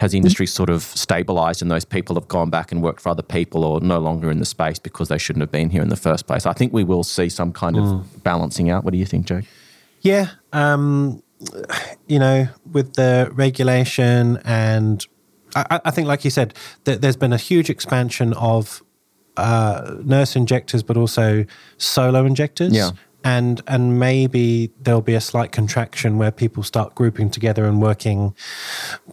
has 0.00 0.12
the 0.12 0.18
industry 0.18 0.46
sort 0.46 0.70
of 0.70 0.82
stabilized 0.82 1.62
and 1.62 1.70
those 1.70 1.84
people 1.84 2.14
have 2.16 2.28
gone 2.28 2.50
back 2.50 2.72
and 2.72 2.82
worked 2.82 3.00
for 3.00 3.08
other 3.08 3.22
people 3.22 3.64
or 3.64 3.80
no 3.80 3.98
longer 3.98 4.30
in 4.30 4.38
the 4.38 4.44
space 4.44 4.78
because 4.78 5.08
they 5.08 5.18
shouldn't 5.18 5.42
have 5.42 5.52
been 5.52 5.70
here 5.70 5.82
in 5.82 5.88
the 5.88 5.96
first 5.96 6.26
place? 6.26 6.46
I 6.46 6.52
think 6.52 6.72
we 6.72 6.84
will 6.84 7.04
see 7.04 7.28
some 7.28 7.52
kind 7.52 7.76
of 7.76 8.22
balancing 8.22 8.70
out. 8.70 8.84
What 8.84 8.92
do 8.92 8.98
you 8.98 9.06
think, 9.06 9.26
Jake? 9.26 9.44
Yeah. 10.00 10.28
Um, 10.52 11.22
you 12.06 12.18
know, 12.18 12.48
with 12.70 12.94
the 12.94 13.30
regulation 13.32 14.38
and 14.44 15.06
I, 15.54 15.80
I- 15.84 15.90
think, 15.90 16.06
like 16.06 16.24
you 16.24 16.30
said, 16.30 16.54
that 16.84 17.00
there's 17.02 17.16
been 17.16 17.32
a 17.32 17.38
huge 17.38 17.70
expansion 17.70 18.32
of 18.34 18.82
uh, 19.36 19.96
nurse 20.04 20.36
injectors, 20.36 20.82
but 20.82 20.96
also 20.96 21.44
solo 21.76 22.24
injectors. 22.24 22.72
Yeah. 22.72 22.90
And 23.22 23.60
and 23.66 23.98
maybe 23.98 24.70
there'll 24.80 25.02
be 25.02 25.14
a 25.14 25.20
slight 25.20 25.52
contraction 25.52 26.16
where 26.16 26.30
people 26.30 26.62
start 26.62 26.94
grouping 26.94 27.30
together 27.30 27.66
and 27.66 27.82
working 27.82 28.34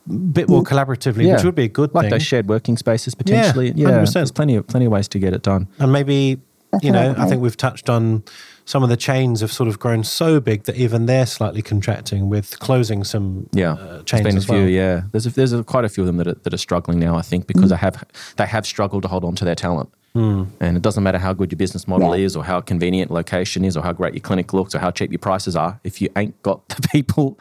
bit 0.08 0.49
more 0.49 0.64
collaboratively, 0.64 1.32
which 1.34 1.43
would 1.43 1.55
be 1.55 1.64
a 1.66 1.68
good 1.70 1.93
like 1.93 2.03
thing. 2.03 2.12
those 2.12 2.24
shared 2.24 2.47
working 2.47 2.78
spaces 2.78 3.16
potentially. 3.16 3.72
Yeah, 3.76 3.89
100%. 3.89 4.14
there's 4.14 4.32
plenty 4.32 4.55
of 4.55 4.68
plenty 4.68 4.86
of 4.86 4.91
ways 4.91 5.08
to 5.10 5.20
get 5.20 5.34
it 5.34 5.41
done. 5.43 5.68
And 5.80 5.91
maybe, 5.91 6.39
you 6.82 6.91
know, 6.91 7.16
I 7.18 7.28
think 7.28 7.41
we've 7.41 7.58
touched 7.58 7.89
on 7.89 8.24
some 8.66 8.84
of 8.84 8.89
the 8.89 8.97
chains 8.97 9.39
have 9.41 9.51
sort 9.51 9.70
of 9.70 9.80
grown 9.80 10.03
so 10.03 10.39
big 10.41 10.64
that 10.64 10.76
even 10.76 11.05
they're 11.05 11.26
slightly 11.26 11.62
contracting 11.62 12.28
with 12.30 12.60
closing 12.60 13.03
some 13.05 13.49
Yeah, 13.53 13.74
uh, 13.74 13.76
there's 13.78 14.03
chains 14.03 14.24
been 14.24 14.38
a 14.38 14.41
few. 14.41 14.53
well. 14.55 14.64
Mm. 14.68 14.74
Yeah, 14.74 15.01
there's 15.12 15.26
a, 15.26 15.30
there's 15.30 15.53
a, 15.53 15.64
quite 15.64 15.86
a 15.86 15.89
few 15.89 16.03
of 16.03 16.08
them 16.08 16.18
that 16.18 16.28
are, 16.28 16.34
that 16.34 16.53
are 16.53 16.58
struggling 16.58 16.99
now. 16.99 17.16
I 17.16 17.22
think 17.22 17.47
because 17.47 17.70
they 17.70 17.78
have 17.78 18.03
they 18.38 18.45
have 18.45 18.66
struggled 18.66 19.03
to 19.03 19.08
hold 19.10 19.24
on 19.24 19.36
to 19.36 19.45
their 19.45 19.55
talent. 19.55 19.89
Mm. 20.16 20.47
And 20.60 20.76
it 20.76 20.82
doesn't 20.84 21.03
matter 21.03 21.20
how 21.20 21.32
good 21.32 21.51
your 21.51 21.58
business 21.58 21.88
model 21.88 22.18
Yeah. 22.18 22.26
is, 22.26 22.36
or 22.36 22.43
how 22.43 22.60
convenient 22.60 23.12
location 23.12 23.64
is, 23.64 23.78
or 23.78 23.84
how 23.84 23.93
great 23.93 24.14
your 24.16 24.22
clinic 24.22 24.51
looks, 24.51 24.74
or 24.74 24.80
how 24.80 24.89
cheap 24.89 25.12
your 25.12 25.20
prices 25.20 25.55
are. 25.55 25.80
If 25.84 26.01
you 26.01 26.10
ain't 26.16 26.41
got 26.41 26.68
the 26.70 26.88
people 26.91 27.38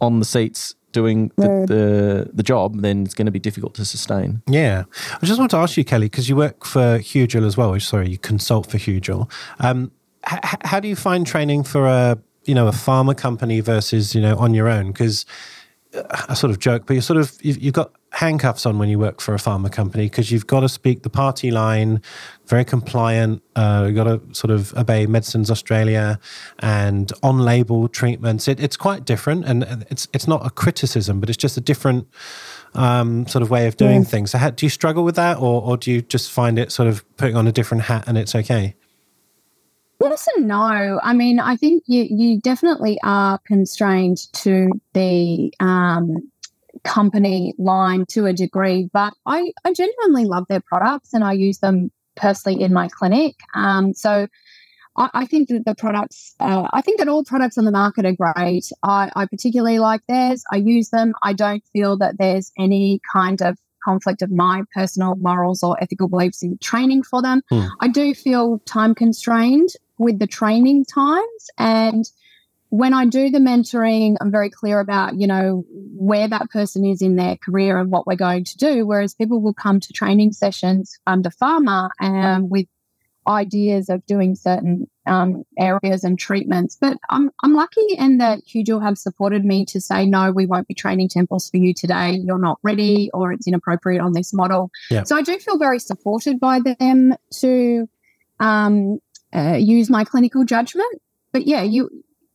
on 0.00 0.20
the 0.20 0.24
seats 0.24 0.74
doing 0.92 1.30
the, 1.36 1.64
the, 1.66 2.30
the 2.32 2.42
job, 2.42 2.80
then 2.80 3.02
it's 3.04 3.14
going 3.14 3.26
to 3.26 3.32
be 3.32 3.38
difficult 3.38 3.74
to 3.74 3.84
sustain. 3.84 4.42
Yeah. 4.46 4.84
I 5.20 5.26
just 5.26 5.38
want 5.38 5.50
to 5.52 5.56
ask 5.56 5.76
you, 5.76 5.84
Kelly, 5.84 6.06
because 6.06 6.28
you 6.28 6.36
work 6.36 6.64
for 6.64 6.98
Hugel 6.98 7.44
as 7.46 7.56
well. 7.56 7.78
Sorry, 7.80 8.08
you 8.10 8.18
consult 8.18 8.70
for 8.70 8.78
Hugel. 8.78 9.30
Um, 9.58 9.90
h- 10.30 10.38
h- 10.44 10.60
how 10.64 10.80
do 10.80 10.88
you 10.88 10.96
find 10.96 11.26
training 11.26 11.64
for 11.64 11.86
a 11.86 12.18
you 12.44 12.54
know 12.54 12.66
a 12.66 12.72
pharma 12.72 13.16
company 13.16 13.60
versus 13.60 14.14
you 14.14 14.20
know 14.20 14.36
on 14.36 14.54
your 14.54 14.68
own? 14.68 14.88
Because 14.92 15.24
I 16.28 16.34
sort 16.34 16.50
of 16.50 16.58
joke, 16.58 16.86
but 16.86 16.94
you're 16.94 17.02
sort 17.02 17.18
of 17.18 17.36
you've, 17.42 17.58
you've 17.62 17.74
got 17.74 17.92
handcuffs 18.12 18.64
on 18.64 18.78
when 18.78 18.88
you 18.88 18.98
work 18.98 19.20
for 19.20 19.34
a 19.34 19.38
pharma 19.38 19.70
company 19.70 20.04
because 20.06 20.30
you've 20.30 20.46
got 20.46 20.60
to 20.60 20.68
speak 20.68 21.02
the 21.02 21.10
party 21.10 21.50
line, 21.50 22.00
very 22.46 22.64
compliant. 22.64 23.42
Uh, 23.56 23.84
you've 23.86 23.96
got 23.96 24.04
to 24.04 24.20
sort 24.34 24.50
of 24.50 24.72
obey 24.74 25.06
Medicines 25.06 25.50
Australia 25.50 26.18
and 26.60 27.12
on-label 27.22 27.88
treatments. 27.88 28.48
It, 28.48 28.58
it's 28.58 28.76
quite 28.76 29.04
different, 29.04 29.44
and 29.44 29.86
it's 29.90 30.08
it's 30.14 30.26
not 30.26 30.46
a 30.46 30.50
criticism, 30.50 31.20
but 31.20 31.28
it's 31.28 31.38
just 31.38 31.58
a 31.58 31.60
different 31.60 32.08
um, 32.74 33.26
sort 33.26 33.42
of 33.42 33.50
way 33.50 33.66
of 33.66 33.76
doing 33.76 34.02
yeah. 34.02 34.08
things. 34.08 34.30
So, 34.30 34.38
how, 34.38 34.50
do 34.50 34.64
you 34.64 34.70
struggle 34.70 35.04
with 35.04 35.16
that, 35.16 35.36
or 35.38 35.60
or 35.62 35.76
do 35.76 35.90
you 35.92 36.00
just 36.00 36.30
find 36.30 36.58
it 36.58 36.72
sort 36.72 36.88
of 36.88 37.04
putting 37.18 37.36
on 37.36 37.46
a 37.46 37.52
different 37.52 37.84
hat 37.84 38.04
and 38.06 38.16
it's 38.16 38.34
okay? 38.34 38.76
Yes 40.02 40.28
and 40.36 40.48
no. 40.48 41.00
I 41.02 41.12
mean, 41.14 41.38
I 41.38 41.56
think 41.56 41.84
you 41.86 42.06
you 42.10 42.40
definitely 42.40 42.98
are 43.04 43.38
constrained 43.46 44.18
to 44.34 44.70
the 44.94 45.52
um, 45.60 46.30
company 46.84 47.54
line 47.58 48.04
to 48.06 48.26
a 48.26 48.32
degree, 48.32 48.88
but 48.92 49.14
I, 49.26 49.52
I 49.64 49.72
genuinely 49.72 50.24
love 50.24 50.46
their 50.48 50.60
products 50.60 51.12
and 51.14 51.24
I 51.24 51.32
use 51.32 51.58
them 51.58 51.90
personally 52.16 52.62
in 52.62 52.72
my 52.72 52.88
clinic. 52.88 53.36
Um, 53.54 53.94
so 53.94 54.26
I, 54.96 55.10
I, 55.14 55.26
think 55.26 55.48
that 55.48 55.64
the 55.64 55.74
products, 55.74 56.34
uh, 56.40 56.68
I 56.72 56.82
think 56.82 56.98
that 56.98 57.08
all 57.08 57.24
products 57.24 57.56
on 57.56 57.64
the 57.64 57.70
market 57.70 58.04
are 58.04 58.12
great. 58.12 58.70
I, 58.82 59.10
I 59.14 59.26
particularly 59.26 59.78
like 59.78 60.00
theirs. 60.08 60.44
I 60.52 60.56
use 60.56 60.90
them. 60.90 61.14
I 61.22 61.32
don't 61.32 61.62
feel 61.72 61.96
that 61.98 62.18
there's 62.18 62.52
any 62.58 63.00
kind 63.12 63.40
of 63.40 63.56
conflict 63.84 64.22
of 64.22 64.30
my 64.30 64.62
personal 64.74 65.16
morals 65.16 65.62
or 65.62 65.76
ethical 65.82 66.08
beliefs 66.08 66.42
in 66.42 66.58
training 66.58 67.02
for 67.02 67.20
them. 67.22 67.42
Hmm. 67.48 67.66
I 67.80 67.88
do 67.88 68.14
feel 68.14 68.60
time 68.60 68.94
constrained 68.94 69.70
with 69.98 70.18
the 70.18 70.26
training 70.26 70.84
times 70.84 71.50
and 71.58 72.04
when 72.72 72.94
I 72.94 73.04
do 73.04 73.28
the 73.28 73.38
mentoring, 73.38 74.16
I'm 74.18 74.30
very 74.30 74.48
clear 74.48 74.80
about, 74.80 75.20
you 75.20 75.26
know, 75.26 75.62
where 75.68 76.26
that 76.26 76.48
person 76.48 76.86
is 76.86 77.02
in 77.02 77.16
their 77.16 77.36
career 77.36 77.76
and 77.76 77.90
what 77.90 78.06
we're 78.06 78.16
going 78.16 78.44
to 78.44 78.56
do. 78.56 78.86
Whereas 78.86 79.12
people 79.12 79.42
will 79.42 79.52
come 79.52 79.78
to 79.78 79.92
training 79.92 80.32
sessions 80.32 80.98
under 81.06 81.28
pharma 81.28 81.90
and 82.00 82.50
with 82.50 82.64
ideas 83.28 83.90
of 83.90 84.06
doing 84.06 84.34
certain 84.34 84.88
um, 85.04 85.44
areas 85.58 86.02
and 86.02 86.18
treatments. 86.18 86.78
But 86.80 86.96
I'm, 87.10 87.30
I'm 87.42 87.52
lucky 87.52 87.86
in 87.98 88.16
that 88.18 88.40
Hugel 88.46 88.82
have 88.82 88.96
supported 88.96 89.44
me 89.44 89.66
to 89.66 89.78
say, 89.78 90.06
no, 90.06 90.32
we 90.32 90.46
won't 90.46 90.66
be 90.66 90.72
training 90.72 91.10
temples 91.10 91.50
for 91.50 91.58
you 91.58 91.74
today. 91.74 92.12
You're 92.12 92.38
not 92.38 92.58
ready 92.62 93.10
or 93.12 93.34
it's 93.34 93.46
inappropriate 93.46 94.00
on 94.00 94.14
this 94.14 94.32
model. 94.32 94.70
Yeah. 94.90 95.02
So 95.04 95.14
I 95.14 95.20
do 95.20 95.38
feel 95.38 95.58
very 95.58 95.78
supported 95.78 96.40
by 96.40 96.60
them 96.60 97.14
to 97.40 97.86
um, 98.40 98.98
uh, 99.34 99.56
use 99.58 99.90
my 99.90 100.04
clinical 100.04 100.44
judgment. 100.44 101.00
But 101.32 101.46
yeah, 101.46 101.62
you 101.62 101.90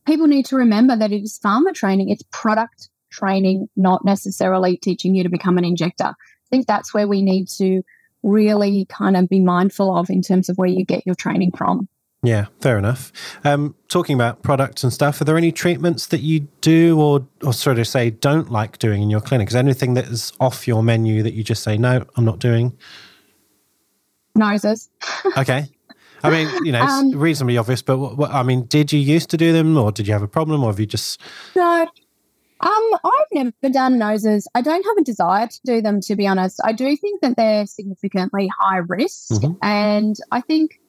people 0.06 0.26
need 0.26 0.46
to 0.46 0.56
remember 0.56 0.96
that 0.96 1.12
it 1.12 1.22
is 1.22 1.38
pharma 1.38 1.74
training, 1.74 2.08
it's 2.08 2.24
product 2.30 2.88
training, 3.10 3.68
not 3.76 4.04
necessarily 4.04 4.76
teaching 4.76 5.14
you 5.14 5.22
to 5.22 5.28
become 5.28 5.58
an 5.58 5.64
injector. 5.64 6.08
I 6.08 6.48
think 6.50 6.66
that's 6.66 6.94
where 6.94 7.06
we 7.06 7.22
need 7.22 7.48
to 7.58 7.82
really 8.22 8.86
kind 8.86 9.16
of 9.16 9.28
be 9.28 9.40
mindful 9.40 9.96
of 9.96 10.10
in 10.10 10.22
terms 10.22 10.48
of 10.48 10.56
where 10.56 10.68
you 10.68 10.84
get 10.84 11.06
your 11.06 11.14
training 11.14 11.52
from. 11.56 11.88
Yeah, 12.22 12.46
fair 12.60 12.78
enough. 12.78 13.12
Um, 13.44 13.76
talking 13.88 14.14
about 14.14 14.42
products 14.42 14.82
and 14.82 14.92
stuff, 14.92 15.20
are 15.20 15.24
there 15.24 15.36
any 15.36 15.52
treatments 15.52 16.06
that 16.06 16.20
you 16.20 16.48
do 16.60 17.00
or, 17.00 17.26
or 17.44 17.52
sort 17.52 17.78
of 17.78 17.86
say 17.86 18.10
don't 18.10 18.50
like 18.50 18.78
doing 18.78 19.02
in 19.02 19.10
your 19.10 19.20
clinic? 19.20 19.48
Is 19.48 19.52
there 19.52 19.62
anything 19.62 19.94
that 19.94 20.06
is 20.06 20.32
off 20.40 20.66
your 20.66 20.82
menu 20.82 21.22
that 21.22 21.34
you 21.34 21.44
just 21.44 21.62
say, 21.62 21.78
no, 21.78 22.04
I'm 22.16 22.24
not 22.24 22.40
doing? 22.40 22.76
Noses. 24.34 24.90
okay. 25.36 25.68
I 26.22 26.30
mean, 26.30 26.64
you 26.64 26.72
know, 26.72 26.82
it's 26.82 26.92
um, 26.92 27.10
reasonably 27.12 27.56
obvious, 27.56 27.82
but 27.82 27.98
what, 27.98 28.16
what, 28.16 28.30
I 28.30 28.42
mean, 28.42 28.64
did 28.64 28.92
you 28.92 28.98
used 28.98 29.30
to 29.30 29.36
do 29.36 29.52
them, 29.52 29.76
or 29.76 29.92
did 29.92 30.06
you 30.06 30.12
have 30.12 30.22
a 30.22 30.28
problem, 30.28 30.64
or 30.64 30.70
have 30.70 30.80
you 30.80 30.86
just? 30.86 31.20
No, 31.54 31.86
um, 32.60 32.90
I've 33.04 33.32
never 33.32 33.72
done 33.72 33.98
noses. 33.98 34.48
I 34.54 34.62
don't 34.62 34.84
have 34.84 34.96
a 34.98 35.04
desire 35.04 35.46
to 35.46 35.60
do 35.64 35.80
them, 35.80 36.00
to 36.02 36.16
be 36.16 36.26
honest. 36.26 36.60
I 36.64 36.72
do 36.72 36.96
think 36.96 37.20
that 37.22 37.36
they're 37.36 37.66
significantly 37.66 38.50
high 38.58 38.78
risk, 38.78 39.30
mm-hmm. 39.30 39.52
and 39.62 40.16
I 40.32 40.40
think 40.40 40.80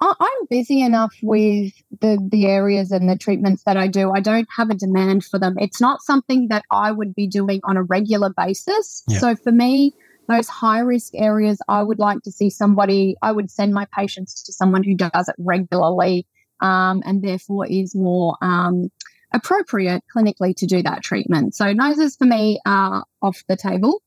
I, 0.00 0.14
I'm 0.18 0.46
busy 0.50 0.82
enough 0.82 1.14
with 1.22 1.72
the 2.00 2.18
the 2.30 2.46
areas 2.46 2.90
and 2.90 3.08
the 3.08 3.16
treatments 3.16 3.62
that 3.64 3.76
I 3.76 3.86
do. 3.86 4.10
I 4.10 4.20
don't 4.20 4.48
have 4.56 4.70
a 4.70 4.74
demand 4.74 5.24
for 5.24 5.38
them. 5.38 5.56
It's 5.58 5.80
not 5.80 6.02
something 6.02 6.48
that 6.48 6.64
I 6.70 6.90
would 6.90 7.14
be 7.14 7.28
doing 7.28 7.60
on 7.64 7.76
a 7.76 7.82
regular 7.84 8.30
basis. 8.36 9.04
Yeah. 9.06 9.18
So 9.18 9.36
for 9.36 9.52
me, 9.52 9.94
those 10.28 10.48
high 10.48 10.80
risk 10.80 11.12
areas, 11.14 11.60
I 11.68 11.82
would 11.82 11.98
like 11.98 12.22
to 12.22 12.32
see 12.32 12.50
somebody, 12.50 13.16
I 13.22 13.32
would 13.32 13.50
send 13.50 13.74
my 13.74 13.86
patients 13.96 14.42
to 14.44 14.52
someone 14.52 14.82
who 14.82 14.94
does 14.94 15.28
it 15.28 15.34
regularly 15.38 16.26
um, 16.60 17.02
and 17.04 17.22
therefore 17.22 17.66
is 17.66 17.94
more 17.94 18.36
um, 18.40 18.90
appropriate 19.32 20.04
clinically 20.14 20.54
to 20.56 20.66
do 20.66 20.82
that 20.82 21.02
treatment. 21.02 21.54
So, 21.54 21.72
noses 21.72 22.16
for 22.16 22.24
me 22.24 22.60
are 22.64 23.04
off 23.20 23.42
the 23.48 23.56
table. 23.56 24.02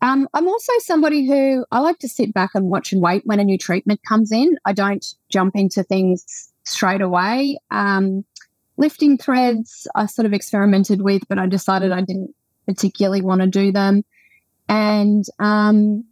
Um, 0.00 0.28
I'm 0.32 0.46
also 0.46 0.72
somebody 0.78 1.26
who 1.26 1.66
I 1.72 1.80
like 1.80 1.98
to 1.98 2.08
sit 2.08 2.32
back 2.32 2.50
and 2.54 2.70
watch 2.70 2.92
and 2.92 3.02
wait 3.02 3.22
when 3.24 3.40
a 3.40 3.44
new 3.44 3.58
treatment 3.58 4.00
comes 4.08 4.30
in. 4.30 4.56
I 4.64 4.72
don't 4.72 5.04
jump 5.28 5.56
into 5.56 5.82
things 5.82 6.52
straight 6.64 7.00
away. 7.00 7.58
Um, 7.70 8.24
lifting 8.76 9.18
threads, 9.18 9.88
I 9.94 10.06
sort 10.06 10.26
of 10.26 10.32
experimented 10.32 11.02
with, 11.02 11.22
but 11.28 11.38
I 11.38 11.46
decided 11.46 11.90
I 11.90 12.00
didn't 12.00 12.34
particularly 12.66 13.22
want 13.22 13.40
to 13.40 13.48
do 13.48 13.72
them. 13.72 14.04
And 14.68 15.24
um, 15.38 16.04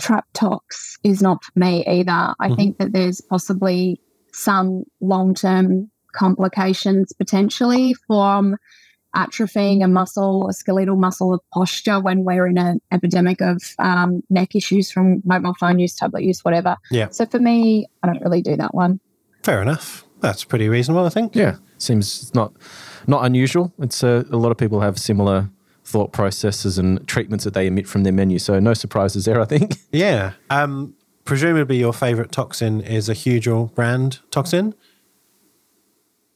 trap 0.00 0.26
tox 0.32 0.98
is 1.04 1.22
not 1.22 1.44
for 1.44 1.52
me 1.54 1.84
either. 1.86 2.10
I 2.10 2.34
mm-hmm. 2.40 2.54
think 2.54 2.78
that 2.78 2.92
there's 2.92 3.20
possibly 3.20 4.00
some 4.32 4.84
long 5.00 5.34
term 5.34 5.90
complications 6.12 7.12
potentially 7.12 7.94
from 8.06 8.56
atrophying 9.14 9.84
a 9.84 9.88
muscle, 9.88 10.48
a 10.48 10.52
skeletal 10.52 10.96
muscle 10.96 11.34
of 11.34 11.40
posture 11.52 12.00
when 12.00 12.24
we're 12.24 12.46
in 12.46 12.58
an 12.58 12.80
epidemic 12.90 13.40
of 13.40 13.62
um, 13.78 14.22
neck 14.30 14.54
issues 14.54 14.90
from 14.90 15.22
mobile 15.24 15.54
phone 15.60 15.78
use, 15.78 15.94
tablet 15.94 16.22
use, 16.22 16.44
whatever. 16.44 16.76
Yeah. 16.90 17.08
So 17.10 17.26
for 17.26 17.38
me, 17.38 17.86
I 18.02 18.06
don't 18.06 18.22
really 18.22 18.42
do 18.42 18.56
that 18.56 18.74
one. 18.74 19.00
Fair 19.42 19.60
enough. 19.60 20.06
That's 20.20 20.44
pretty 20.44 20.68
reasonable, 20.68 21.04
I 21.04 21.08
think. 21.08 21.34
Yeah, 21.34 21.56
seems 21.78 22.32
not 22.32 22.52
not 23.08 23.24
unusual. 23.24 23.72
It's 23.80 24.04
a, 24.04 24.24
a 24.30 24.36
lot 24.36 24.52
of 24.52 24.56
people 24.56 24.80
have 24.80 24.98
similar 24.98 25.50
thought 25.84 26.12
processes 26.12 26.78
and 26.78 27.06
treatments 27.06 27.44
that 27.44 27.54
they 27.54 27.66
emit 27.66 27.86
from 27.86 28.04
their 28.04 28.12
menu. 28.12 28.38
So 28.38 28.58
no 28.60 28.74
surprises 28.74 29.24
there, 29.24 29.40
I 29.40 29.44
think. 29.44 29.76
Yeah. 29.92 30.32
Um, 30.48 30.94
presumably 31.24 31.76
your 31.76 31.92
favorite 31.92 32.32
toxin 32.32 32.80
is 32.80 33.08
a 33.10 33.12
Hugel 33.12 33.74
brand 33.74 34.20
toxin. 34.30 34.74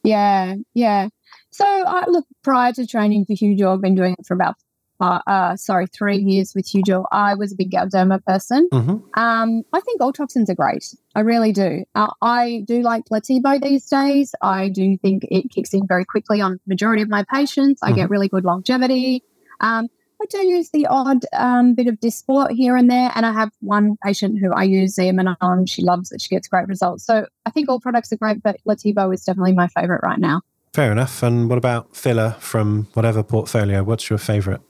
Yeah, 0.03 0.55
yeah. 0.75 1.09
So 1.49 1.65
I 1.65 2.05
look 2.07 2.25
prior 2.43 2.71
to 2.73 2.85
training 2.85 3.25
for 3.25 3.33
Hugel, 3.33 3.73
I've 3.73 3.81
been 3.81 3.95
doing 3.95 4.15
it 4.17 4.25
for 4.25 4.35
about 4.35 4.55
uh, 4.99 5.19
uh, 5.27 5.55
sorry, 5.55 5.87
three 5.87 6.17
years 6.17 6.53
with 6.55 6.65
Hugel. 6.65 7.05
I 7.11 7.35
was 7.35 7.53
a 7.53 7.55
big 7.55 7.71
Galderma 7.71 8.23
person. 8.25 8.67
Mm-hmm. 8.71 9.19
Um, 9.19 9.63
I 9.73 9.79
think 9.81 10.01
all 10.01 10.11
toxins 10.11 10.49
are 10.49 10.55
great. 10.55 10.95
I 11.15 11.19
really 11.19 11.51
do. 11.51 11.83
Uh, 11.93 12.07
I 12.21 12.63
do 12.65 12.81
like 12.81 13.05
Letybo 13.05 13.61
these 13.61 13.85
days. 13.85 14.33
I 14.41 14.69
do 14.69 14.97
think 14.97 15.23
it 15.29 15.51
kicks 15.51 15.73
in 15.73 15.85
very 15.87 16.05
quickly 16.05 16.41
on 16.41 16.59
majority 16.65 17.03
of 17.03 17.09
my 17.09 17.23
patients. 17.31 17.81
I 17.83 17.87
mm-hmm. 17.87 17.95
get 17.95 18.09
really 18.09 18.27
good 18.27 18.43
longevity. 18.43 19.23
Um, 19.61 19.87
I 20.21 20.25
do 20.29 20.47
use 20.47 20.71
the 20.71 20.87
odd 20.87 21.25
um, 21.33 21.75
bit 21.75 21.87
of 21.87 21.99
Dysport 21.99 22.51
here 22.51 22.75
and 22.75 22.89
there, 22.89 23.11
and 23.13 23.25
I 23.25 23.31
have 23.31 23.51
one 23.59 23.97
patient 24.03 24.39
who 24.39 24.51
I 24.51 24.63
use 24.63 24.95
Xeomin 24.95 25.35
on. 25.41 25.65
She 25.67 25.83
loves 25.83 26.11
it; 26.11 26.21
she 26.21 26.29
gets 26.29 26.47
great 26.47 26.67
results. 26.67 27.05
So 27.05 27.27
I 27.45 27.51
think 27.51 27.69
all 27.69 27.79
products 27.79 28.11
are 28.11 28.17
great, 28.17 28.41
but 28.41 28.57
Letybo 28.67 29.13
is 29.13 29.23
definitely 29.23 29.53
my 29.53 29.67
favorite 29.67 30.01
right 30.03 30.19
now. 30.19 30.41
Fair 30.73 30.91
enough. 30.91 31.21
And 31.23 31.49
what 31.49 31.57
about 31.57 31.95
filler 31.95 32.35
from 32.39 32.87
whatever 32.93 33.23
portfolio? 33.23 33.83
What's 33.83 34.09
your 34.09 34.19
favorite? 34.19 34.61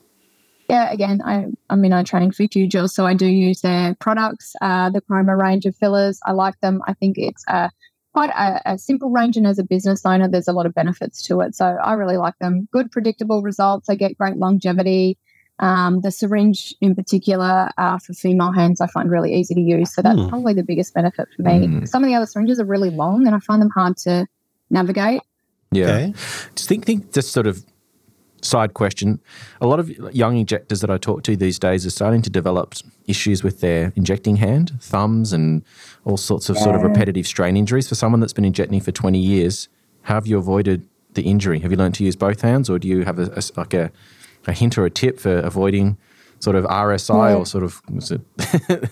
Yeah, 0.70 0.92
again, 0.92 1.22
I 1.24 1.46
I 1.70 1.76
mean 1.76 1.94
I 1.94 2.04
train 2.04 2.32
for 2.32 2.44
Hugel, 2.44 2.90
so 2.90 3.06
I 3.06 3.14
do 3.14 3.26
use 3.26 3.62
their 3.62 3.96
products, 3.96 4.54
uh, 4.62 4.90
the 4.90 5.00
Croma 5.02 5.38
range 5.38 5.66
of 5.66 5.76
fillers. 5.78 6.20
I 6.26 6.34
like 6.34 6.60
them. 6.60 6.82
I 6.88 6.94
think 6.94 7.18
it's 7.18 7.46
a 7.48 7.70
quite 8.18 8.32
a, 8.32 8.74
a, 8.74 8.78
simple 8.80 9.12
range, 9.12 9.38
and 9.38 9.46
as 9.46 9.60
a 9.60 9.64
business 9.64 10.04
owner, 10.04 10.28
there's 10.28 10.48
a 10.48 10.52
lot 10.52 10.66
of 10.66 10.74
benefits 10.74 11.22
to 11.22 11.40
it. 11.42 11.54
So 11.54 11.66
I 11.66 11.94
really 11.94 12.18
like 12.18 12.34
them. 12.40 12.68
Good, 12.72 12.92
predictable 12.92 13.44
results. 13.44 13.90
I 13.90 13.96
get 13.96 14.18
great 14.18 14.38
longevity. 14.38 15.20
Um, 15.60 16.02
the 16.02 16.10
syringe, 16.10 16.74
in 16.82 16.96
particular, 16.96 17.70
uh, 17.78 18.00
for 18.00 18.14
female 18.14 18.52
hands, 18.52 18.82
I 18.82 18.88
find 18.88 19.12
really 19.12 19.36
easy 19.36 19.54
to 19.54 19.62
use. 19.62 19.94
So 19.94 20.02
that's 20.02 20.18
mm. 20.18 20.30
probably 20.30 20.56
the 20.56 20.64
biggest 20.64 20.96
benefit 20.96 21.28
for 21.36 21.44
me. 21.44 21.68
Mm. 21.68 21.88
Some 21.88 22.04
of 22.04 22.10
the 22.10 22.16
other 22.16 22.26
syringes 22.26 22.60
are 22.60 22.66
really 22.66 22.90
long, 22.90 23.28
and 23.28 23.36
I 23.36 23.40
find 23.40 23.62
them 23.62 23.70
hard 23.70 23.98
to 23.98 24.26
navigate. 24.72 25.22
Yeah. 25.72 25.86
Okay. 25.86 26.14
Just 26.56 26.68
think, 26.68 26.86
think, 26.86 27.14
just 27.14 27.32
sort 27.32 27.46
of 27.46 27.64
side 28.48 28.74
question 28.74 29.20
a 29.62 29.68
lot 29.68 29.80
of 29.80 29.90
young 30.14 30.38
injectors 30.38 30.82
that 30.82 30.90
I 30.90 30.98
talk 30.98 31.24
to 31.24 31.36
these 31.36 31.60
days 31.60 31.86
are 31.86 31.90
starting 31.90 32.22
to 32.24 32.30
develop 32.30 32.76
issues 33.08 33.44
with 33.44 33.62
their 33.62 33.94
injecting 33.96 34.38
hand, 34.38 34.74
thumbs, 34.82 35.34
and 35.34 35.64
all 36.06 36.18
sorts 36.18 36.50
of 36.50 36.56
yeah. 36.56 36.64
sort 36.64 36.76
of 36.76 36.84
repetitive 36.84 37.28
strain 37.28 37.58
injuries. 37.58 37.90
For 37.90 37.96
someone 37.96 38.20
that's 38.20 38.34
been 38.34 38.46
injecting 38.46 38.82
for 38.82 38.92
20 38.92 39.20
years, 39.20 39.70
how 40.04 40.16
have 40.16 40.28
you 40.28 40.38
avoided 40.38 40.88
the 41.14 41.24
injury? 41.24 41.60
Have 41.60 41.72
you 41.72 41.78
learned 41.78 41.96
to 41.96 42.04
use 42.04 42.16
both 42.16 42.42
hands, 42.42 42.70
or 42.70 42.80
do 42.80 42.88
you 42.88 43.04
have 43.04 43.20
a, 43.20 43.32
a 43.36 43.42
like 43.58 43.74
a, 43.74 43.92
a 44.46 44.54
hint 44.54 44.78
or 44.78 44.86
a 44.86 44.90
tip 44.90 45.20
for 45.20 45.40
avoiding 45.40 45.98
sort 46.40 46.56
of 46.56 46.66
RSI 46.66 47.32
yeah. 47.32 47.36
or 47.36 47.46
sort 47.46 47.64
of, 47.64 47.82
was 47.90 48.12
it? 48.12 48.22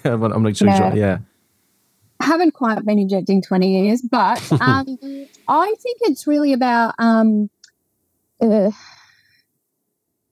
I'm 0.06 0.44
not 0.44 0.58
sure. 0.58 0.68
Yeah. 0.68 0.94
yeah. 0.96 1.18
I 2.20 2.26
haven't 2.26 2.52
quite 2.52 2.84
been 2.86 2.98
injecting 2.98 3.42
20 3.42 3.84
years, 3.84 4.02
but 4.02 4.42
um, 4.62 4.98
I 5.48 5.74
think 5.80 5.98
it's 6.02 6.26
really 6.26 6.54
about 6.54 6.96
um, 6.98 7.50
uh, 8.42 8.72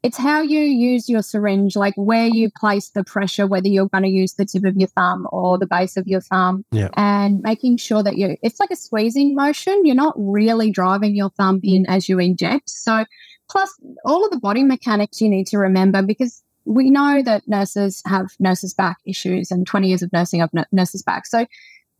it's 0.04 0.18
how 0.18 0.42
you 0.42 0.60
use 0.60 1.08
your 1.10 1.22
syringe, 1.22 1.76
like 1.78 1.94
where 1.96 2.28
you 2.28 2.50
place 2.58 2.90
the 2.90 3.04
pressure, 3.06 3.48
whether 3.48 3.70
you're 3.70 3.88
going 3.88 4.04
to 4.04 4.10
use 4.10 4.34
the 4.34 4.44
tip 4.46 4.66
of 4.66 4.76
your 4.76 4.90
thumb 4.90 5.26
or 5.32 5.58
the 5.58 5.66
base 5.66 5.96
of 5.96 6.06
your 6.08 6.20
thumb, 6.20 6.66
Yeah. 6.72 6.90
and 6.98 7.40
making 7.42 7.78
sure 7.78 8.04
that 8.04 8.18
you, 8.18 8.36
it's 8.44 8.60
like 8.60 8.70
a 8.72 8.76
squeezing 8.76 9.34
motion. 9.34 9.86
You're 9.86 9.96
not 9.96 10.14
really 10.18 10.72
driving 10.72 11.16
your 11.16 11.30
thumb 11.32 11.62
in 11.64 11.86
as 11.88 12.10
you 12.10 12.20
inject. 12.20 12.70
So, 12.70 13.06
plus 13.50 13.74
all 14.06 14.26
of 14.26 14.32
the 14.32 14.40
body 14.40 14.64
mechanics 14.64 15.22
you 15.22 15.30
need 15.30 15.48
to 15.48 15.58
remember 15.58 16.02
because 16.02 16.44
we 16.66 16.90
know 16.90 17.22
that 17.24 17.48
nurses 17.48 18.02
have 18.06 18.28
nurses' 18.40 18.74
back 18.74 18.98
issues 19.06 19.52
and 19.52 19.66
20 19.66 19.88
years 19.88 20.02
of 20.02 20.12
nursing 20.12 20.42
of 20.42 20.50
n- 20.56 20.66
nurses' 20.74 21.02
back. 21.04 21.26
So, 21.26 21.46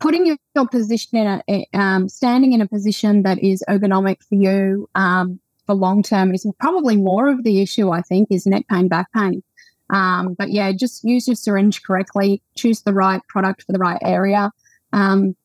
putting 0.02 0.26
your, 0.26 0.36
your 0.56 0.68
position 0.68 1.18
in 1.18 1.28
a, 1.28 1.44
a- 1.50 1.68
um, 1.80 2.10
standing 2.10 2.52
in 2.52 2.60
a 2.60 2.68
position 2.68 3.24
that 3.24 3.40
is 3.42 3.64
ergonomic 3.70 4.18
for 4.28 4.36
you, 4.36 4.90
um, 4.96 5.40
for 5.66 5.76
long 5.76 6.04
term 6.04 6.34
is 6.34 6.46
probably 6.60 6.98
more 6.98 7.30
of 7.30 7.44
the 7.44 7.62
issue, 7.62 7.92
I 7.92 8.02
think, 8.02 8.30
is 8.32 8.46
neck 8.46 8.66
pain, 8.70 8.88
back 8.88 9.08
pain. 9.14 9.44
Um, 9.90 10.34
but 10.34 10.50
yeah, 10.52 10.72
just 10.72 11.04
use 11.04 11.28
your 11.28 11.36
syringe 11.36 11.84
correctly, 11.84 12.42
choose 12.56 12.82
the 12.82 12.94
right 12.94 13.22
product 13.28 13.64
for 13.64 13.72
the 13.72 13.80
right 13.80 14.00
area. 14.02 14.52
Um, 14.92 15.36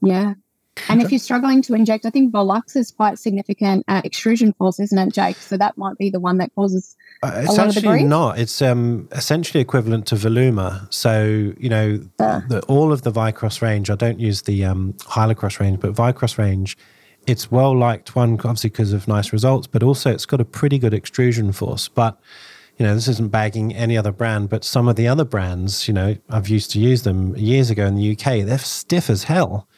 yeah. 0.00 0.34
And 0.88 1.02
if 1.02 1.10
you're 1.10 1.18
struggling 1.18 1.60
to 1.62 1.74
inject, 1.74 2.06
I 2.06 2.10
think 2.10 2.32
Volux 2.32 2.76
is 2.76 2.92
quite 2.92 3.18
significant 3.18 3.84
at 3.88 4.06
extrusion 4.06 4.52
force, 4.52 4.78
isn't 4.78 4.96
it, 4.96 5.12
Jake? 5.12 5.36
So 5.36 5.56
that 5.56 5.76
might 5.76 5.98
be 5.98 6.08
the 6.08 6.20
one 6.20 6.38
that 6.38 6.54
causes. 6.54 6.96
Uh, 7.22 7.32
it's 7.42 7.48
lot 7.48 7.68
of 7.68 7.74
the 7.74 7.80
actually 7.80 8.04
not. 8.04 8.38
It's 8.38 8.62
um, 8.62 9.08
essentially 9.10 9.60
equivalent 9.60 10.06
to 10.06 10.14
Voluma. 10.14 10.92
So, 10.92 11.52
you 11.58 11.68
know, 11.68 11.96
the, 12.18 12.62
all 12.68 12.92
of 12.92 13.02
the 13.02 13.10
Vycross 13.10 13.60
range, 13.60 13.90
I 13.90 13.96
don't 13.96 14.20
use 14.20 14.42
the 14.42 14.64
um, 14.64 14.92
Hylacross 14.98 15.58
range, 15.58 15.80
but 15.80 15.94
Vycross 15.94 16.38
range, 16.38 16.78
it's 17.28 17.50
well 17.50 17.76
liked, 17.76 18.16
one, 18.16 18.34
obviously 18.34 18.70
because 18.70 18.92
of 18.92 19.08
nice 19.08 19.32
results, 19.32 19.66
but 19.66 19.82
also 19.82 20.10
it's 20.10 20.26
got 20.26 20.40
a 20.40 20.44
pretty 20.44 20.78
good 20.78 20.94
extrusion 20.94 21.52
force. 21.52 21.88
But, 21.88 22.18
you 22.76 22.86
know, 22.86 22.94
this 22.94 23.08
isn't 23.08 23.30
bagging 23.30 23.74
any 23.74 23.96
other 23.96 24.12
brand, 24.12 24.48
but 24.48 24.64
some 24.64 24.88
of 24.88 24.96
the 24.96 25.08
other 25.08 25.24
brands, 25.24 25.88
you 25.88 25.94
know, 25.94 26.16
I've 26.30 26.48
used 26.48 26.70
to 26.72 26.78
use 26.78 27.02
them 27.02 27.36
years 27.36 27.70
ago 27.70 27.86
in 27.86 27.96
the 27.96 28.12
UK, 28.12 28.46
they're 28.46 28.58
stiff 28.58 29.10
as 29.10 29.24
hell. 29.24 29.68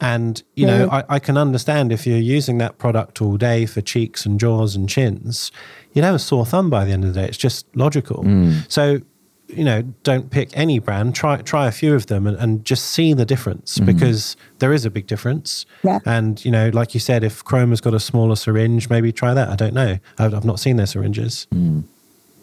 And, 0.00 0.42
you 0.54 0.66
know, 0.66 0.90
I, 0.90 1.04
I 1.08 1.18
can 1.18 1.38
understand 1.38 1.90
if 1.90 2.06
you're 2.06 2.18
using 2.18 2.58
that 2.58 2.76
product 2.76 3.22
all 3.22 3.38
day 3.38 3.64
for 3.64 3.80
cheeks 3.80 4.26
and 4.26 4.38
jaws 4.38 4.76
and 4.76 4.86
chins, 4.86 5.50
you'd 5.94 6.04
have 6.04 6.14
a 6.14 6.18
sore 6.18 6.44
thumb 6.44 6.68
by 6.68 6.84
the 6.84 6.92
end 6.92 7.04
of 7.04 7.14
the 7.14 7.20
day. 7.20 7.26
It's 7.26 7.38
just 7.38 7.66
logical. 7.74 8.22
Mm. 8.22 8.70
So, 8.70 9.00
you 9.48 9.62
know, 9.64 9.82
don't 10.02 10.30
pick 10.30 10.50
any 10.54 10.78
brand. 10.78 11.14
Try 11.14 11.36
try 11.42 11.66
a 11.68 11.72
few 11.72 11.94
of 11.94 12.06
them 12.06 12.26
and, 12.26 12.36
and 12.38 12.64
just 12.64 12.86
see 12.86 13.12
the 13.14 13.24
difference 13.24 13.78
because 13.78 14.36
there 14.58 14.72
is 14.72 14.84
a 14.84 14.90
big 14.90 15.06
difference. 15.06 15.66
Yeah. 15.84 16.00
And 16.04 16.44
you 16.44 16.50
know, 16.50 16.70
like 16.72 16.94
you 16.94 17.00
said, 17.00 17.22
if 17.24 17.44
Chrome 17.44 17.70
has 17.70 17.80
got 17.80 17.94
a 17.94 18.00
smaller 18.00 18.36
syringe, 18.36 18.90
maybe 18.90 19.12
try 19.12 19.34
that. 19.34 19.48
I 19.48 19.54
don't 19.56 19.74
know. 19.74 19.98
I've, 20.18 20.34
I've 20.34 20.44
not 20.44 20.58
seen 20.60 20.76
their 20.76 20.86
syringes. 20.86 21.46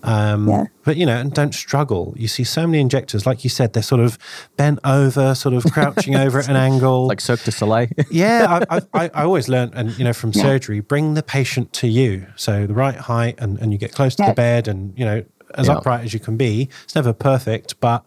Um, 0.06 0.50
Yeah. 0.50 0.66
But 0.86 0.98
you 0.98 1.06
know, 1.06 1.16
and 1.18 1.34
don't 1.34 1.54
struggle. 1.56 2.14
You 2.18 2.28
see 2.28 2.44
so 2.44 2.68
many 2.68 2.82
injectors, 2.82 3.26
like 3.26 3.46
you 3.46 3.50
said, 3.50 3.72
they're 3.72 3.82
sort 3.82 4.02
of 4.02 4.18
bent 4.58 4.80
over, 4.84 5.34
sort 5.34 5.56
of 5.56 5.64
crouching 5.72 6.14
over 6.18 6.40
at 6.40 6.50
an 6.50 6.56
angle. 6.70 7.08
Like 7.08 7.22
Cirque 7.22 7.42
du 7.46 7.52
Soleil. 7.52 7.88
yeah, 8.12 8.66
I, 8.70 8.78
I, 8.78 8.82
I 8.94 9.12
I 9.14 9.24
always 9.24 9.48
learned, 9.48 9.72
and 9.76 9.98
you 9.98 10.04
know, 10.04 10.12
from 10.12 10.32
Yeah. 10.34 10.42
surgery, 10.44 10.82
bring 10.82 11.14
the 11.14 11.24
patient 11.24 11.72
to 11.74 11.88
you. 11.88 12.28
So 12.36 12.68
the 12.68 12.74
right 12.74 12.96
height, 12.98 13.36
and, 13.40 13.58
and 13.60 13.72
you 13.72 13.78
get 13.78 13.94
close 13.94 14.14
to 14.16 14.24
Yeah. 14.24 14.30
the 14.32 14.36
bed, 14.36 14.68
and 14.68 14.94
you 15.00 15.06
know, 15.06 15.24
as 15.56 15.68
Yeah. 15.68 15.78
upright 15.78 16.04
as 16.04 16.14
you 16.14 16.20
can 16.20 16.38
be. 16.38 16.70
It's 16.84 16.96
never 16.96 17.14
perfect, 17.14 17.80
but 17.80 18.04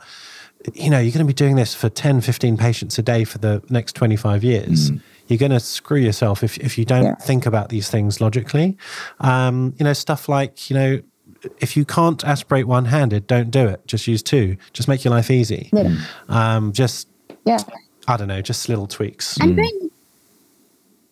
you 0.75 0.91
know, 0.91 0.99
you're 0.99 1.13
going 1.13 1.25
to 1.25 1.33
be 1.33 1.33
doing 1.35 1.55
this 1.55 1.75
for 1.75 1.89
10, 1.89 2.21
15 2.23 2.57
patients 2.57 2.99
a 2.99 3.03
day 3.03 3.23
for 3.23 3.39
the 3.39 3.63
next 3.71 3.95
25 3.95 4.43
years. 4.43 4.91
You're 5.29 5.39
going 5.39 5.53
to 5.53 5.61
screw 5.61 5.99
yourself 6.01 6.43
if, 6.43 6.59
if 6.59 6.77
you 6.77 6.85
don't 6.85 7.05
Yeah. 7.05 7.15
think 7.17 7.47
about 7.47 7.69
these 7.69 7.89
things 7.89 8.21
logically. 8.21 8.77
Um, 9.21 9.75
you 9.79 9.85
know, 9.85 9.93
stuff 9.93 10.29
like, 10.29 10.69
you 10.69 10.75
know, 10.75 11.01
if 11.61 11.77
you 11.77 11.85
can't 11.85 12.25
aspirate 12.25 12.67
one 12.67 12.87
handed, 12.87 13.29
don't 13.29 13.51
do 13.51 13.69
it. 13.69 13.87
Just 13.87 14.09
use 14.09 14.23
two. 14.25 14.57
Just 14.73 14.89
make 14.89 15.05
your 15.05 15.13
life 15.13 15.31
easy. 15.31 15.71
Yeah. 15.73 15.95
Um, 16.29 16.73
just, 16.73 17.07
Yeah. 17.45 17.59
I 18.09 18.17
don't 18.17 18.29
know, 18.29 18.41
just 18.43 18.69
little 18.69 18.87
tweaks. 18.89 19.37
And 19.41 19.55
being 19.55 19.91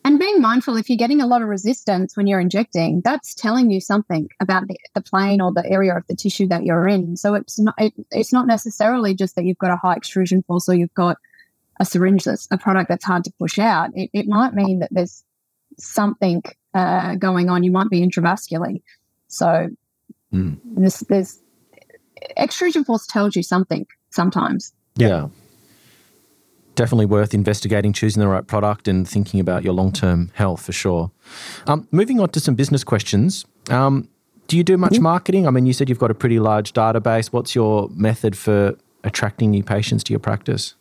and 0.04 0.18
being 0.18 0.40
mindful 0.40 0.76
if 0.76 0.88
you're 0.90 0.98
getting 0.98 1.20
a 1.20 1.26
lot 1.26 1.42
of 1.42 1.48
resistance 1.48 2.16
when 2.16 2.26
you're 2.26 2.40
injecting, 2.40 3.00
that's 3.02 3.34
telling 3.34 3.70
you 3.70 3.80
something 3.80 4.28
about 4.40 4.68
the, 4.68 4.76
the 4.94 5.00
plane 5.00 5.40
or 5.40 5.52
the 5.52 5.64
area 5.66 5.96
of 5.96 6.06
the 6.06 6.14
tissue 6.14 6.46
that 6.48 6.64
you're 6.64 6.86
in. 6.86 7.16
So 7.16 7.34
it's 7.34 7.58
not 7.58 7.74
it, 7.78 7.94
it's 8.10 8.32
not 8.32 8.46
necessarily 8.46 9.14
just 9.14 9.36
that 9.36 9.44
you've 9.44 9.58
got 9.58 9.70
a 9.72 9.76
high 9.76 9.94
extrusion 9.94 10.42
force 10.42 10.68
or 10.68 10.74
you've 10.74 10.94
got 10.94 11.16
a 11.80 11.84
syringe 11.84 12.24
that's 12.24 12.46
a 12.50 12.58
product 12.58 12.88
that's 12.88 13.04
hard 13.04 13.24
to 13.24 13.32
push 13.38 13.58
out. 13.58 13.90
It, 13.94 14.10
it 14.12 14.26
might 14.28 14.54
mean 14.54 14.80
that 14.80 14.90
there's 14.92 15.24
something 15.78 16.42
uh, 16.74 17.14
going 17.16 17.48
on. 17.50 17.64
You 17.64 17.72
might 17.72 17.90
be 17.90 18.00
intravascularly. 18.00 18.82
So 19.28 19.70
Mm. 20.32 20.58
this 20.76 20.98
there's 21.08 21.38
extrusion 22.36 22.84
force 22.84 23.06
tells 23.06 23.36
you 23.36 23.42
something 23.42 23.86
sometimes. 24.10 24.72
Yeah. 24.96 25.28
Definitely 26.74 27.06
worth 27.06 27.34
investigating, 27.34 27.92
choosing 27.92 28.20
the 28.20 28.28
right 28.28 28.46
product, 28.46 28.88
and 28.88 29.08
thinking 29.08 29.40
about 29.40 29.62
your 29.62 29.72
long 29.72 29.92
term 29.92 30.30
health 30.34 30.62
for 30.62 30.72
sure. 30.72 31.10
Um, 31.66 31.86
moving 31.90 32.20
on 32.20 32.30
to 32.30 32.40
some 32.40 32.54
business 32.54 32.84
questions. 32.84 33.44
Um, 33.70 34.08
do 34.46 34.56
you 34.56 34.64
do 34.64 34.76
much 34.76 35.00
marketing? 35.00 35.46
I 35.46 35.50
mean, 35.50 35.66
you 35.66 35.72
said 35.72 35.88
you've 35.88 35.98
got 35.98 36.10
a 36.10 36.14
pretty 36.14 36.38
large 36.38 36.72
database. 36.72 37.28
What's 37.28 37.54
your 37.54 37.88
method 37.90 38.36
for 38.36 38.76
attracting 39.02 39.50
new 39.50 39.62
patients 39.62 40.04
to 40.04 40.12
your 40.12 40.20
practice? 40.20 40.74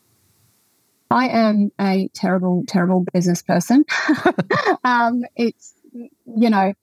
I 1.09 1.27
am 1.27 1.71
a 1.79 2.09
terrible, 2.13 2.63
terrible 2.67 3.05
business 3.13 3.41
person. 3.41 3.85
um, 4.83 5.23
it's, 5.35 5.73
you 5.93 6.49
know, 6.49 6.73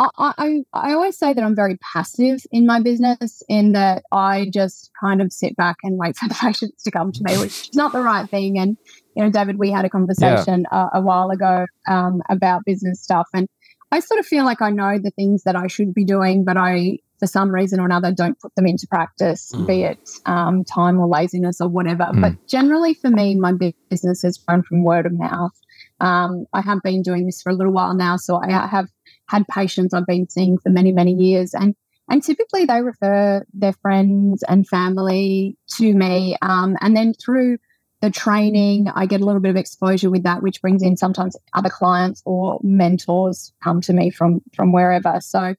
I, 0.00 0.32
I, 0.38 0.62
I 0.72 0.92
always 0.94 1.18
say 1.18 1.34
that 1.34 1.44
I'm 1.44 1.54
very 1.54 1.78
passive 1.92 2.40
in 2.50 2.66
my 2.66 2.80
business, 2.80 3.42
in 3.48 3.72
that 3.72 4.02
I 4.10 4.48
just 4.52 4.90
kind 4.98 5.20
of 5.20 5.32
sit 5.32 5.54
back 5.56 5.76
and 5.82 5.98
wait 5.98 6.16
for 6.18 6.28
the 6.28 6.34
patients 6.34 6.82
to 6.84 6.90
come 6.90 7.12
to 7.12 7.20
me, 7.22 7.36
which 7.38 7.68
is 7.68 7.74
not 7.74 7.92
the 7.92 8.00
right 8.00 8.28
thing. 8.28 8.58
And, 8.58 8.76
you 9.14 9.22
know, 9.22 9.30
David, 9.30 9.58
we 9.58 9.70
had 9.70 9.84
a 9.84 9.90
conversation 9.90 10.64
uh, 10.72 10.88
a 10.94 11.00
while 11.02 11.30
ago 11.30 11.66
um, 11.86 12.22
about 12.30 12.64
business 12.64 13.02
stuff. 13.02 13.28
And 13.34 13.46
I 13.92 14.00
sort 14.00 14.20
of 14.20 14.26
feel 14.26 14.44
like 14.44 14.62
I 14.62 14.70
know 14.70 14.98
the 14.98 15.10
things 15.10 15.42
that 15.44 15.56
I 15.56 15.66
should 15.66 15.92
be 15.92 16.04
doing, 16.04 16.44
but 16.44 16.56
I, 16.56 16.98
for 17.18 17.26
some 17.26 17.50
reason 17.52 17.80
or 17.80 17.84
another, 17.84 18.12
don't 18.12 18.38
put 18.40 18.54
them 18.54 18.66
into 18.66 18.86
practice, 18.86 19.52
Mm. 19.54 19.66
be 19.66 19.82
it 19.82 20.10
um, 20.26 20.64
time 20.64 20.98
or 20.98 21.06
laziness 21.08 21.60
or 21.60 21.68
whatever. 21.68 22.04
Mm. 22.04 22.20
But 22.22 22.46
generally, 22.46 22.94
for 22.94 23.10
me, 23.10 23.34
my 23.34 23.52
bu- 23.52 23.72
business 23.90 24.22
has 24.22 24.38
grown 24.38 24.62
from 24.62 24.84
word 24.84 25.04
of 25.06 25.12
mouth. 25.12 25.52
Um, 26.00 26.46
I 26.54 26.62
have 26.62 26.78
been 26.82 27.02
doing 27.02 27.26
this 27.26 27.42
for 27.42 27.50
a 27.50 27.54
little 27.54 27.72
while 27.74 27.94
now, 27.94 28.16
so 28.16 28.40
I 28.40 28.50
have 28.50 28.88
had 29.30 29.46
patients 29.48 29.94
I've 29.94 30.06
been 30.06 30.28
seeing 30.28 30.58
for 30.58 30.70
many, 30.70 30.92
many 30.92 31.12
years, 31.12 31.54
and 31.54 31.74
and 32.08 32.22
typically 32.22 32.64
they 32.64 32.82
refer 32.82 33.44
their 33.54 33.72
friends 33.74 34.42
and 34.48 34.66
family 34.66 35.56
to 35.76 35.94
me, 35.94 36.36
um, 36.42 36.76
and 36.80 36.96
then 36.96 37.14
through 37.14 37.58
the 38.00 38.10
training, 38.10 38.88
I 38.94 39.06
get 39.06 39.20
a 39.20 39.24
little 39.24 39.42
bit 39.42 39.50
of 39.50 39.56
exposure 39.56 40.10
with 40.10 40.22
that, 40.22 40.42
which 40.42 40.62
brings 40.62 40.82
in 40.82 40.96
sometimes 40.96 41.36
other 41.52 41.68
clients 41.68 42.22
or 42.24 42.58
mentors 42.62 43.52
come 43.62 43.80
to 43.82 43.92
me 43.92 44.10
from 44.10 44.40
from 44.54 44.72
wherever. 44.72 45.20
So, 45.20 45.54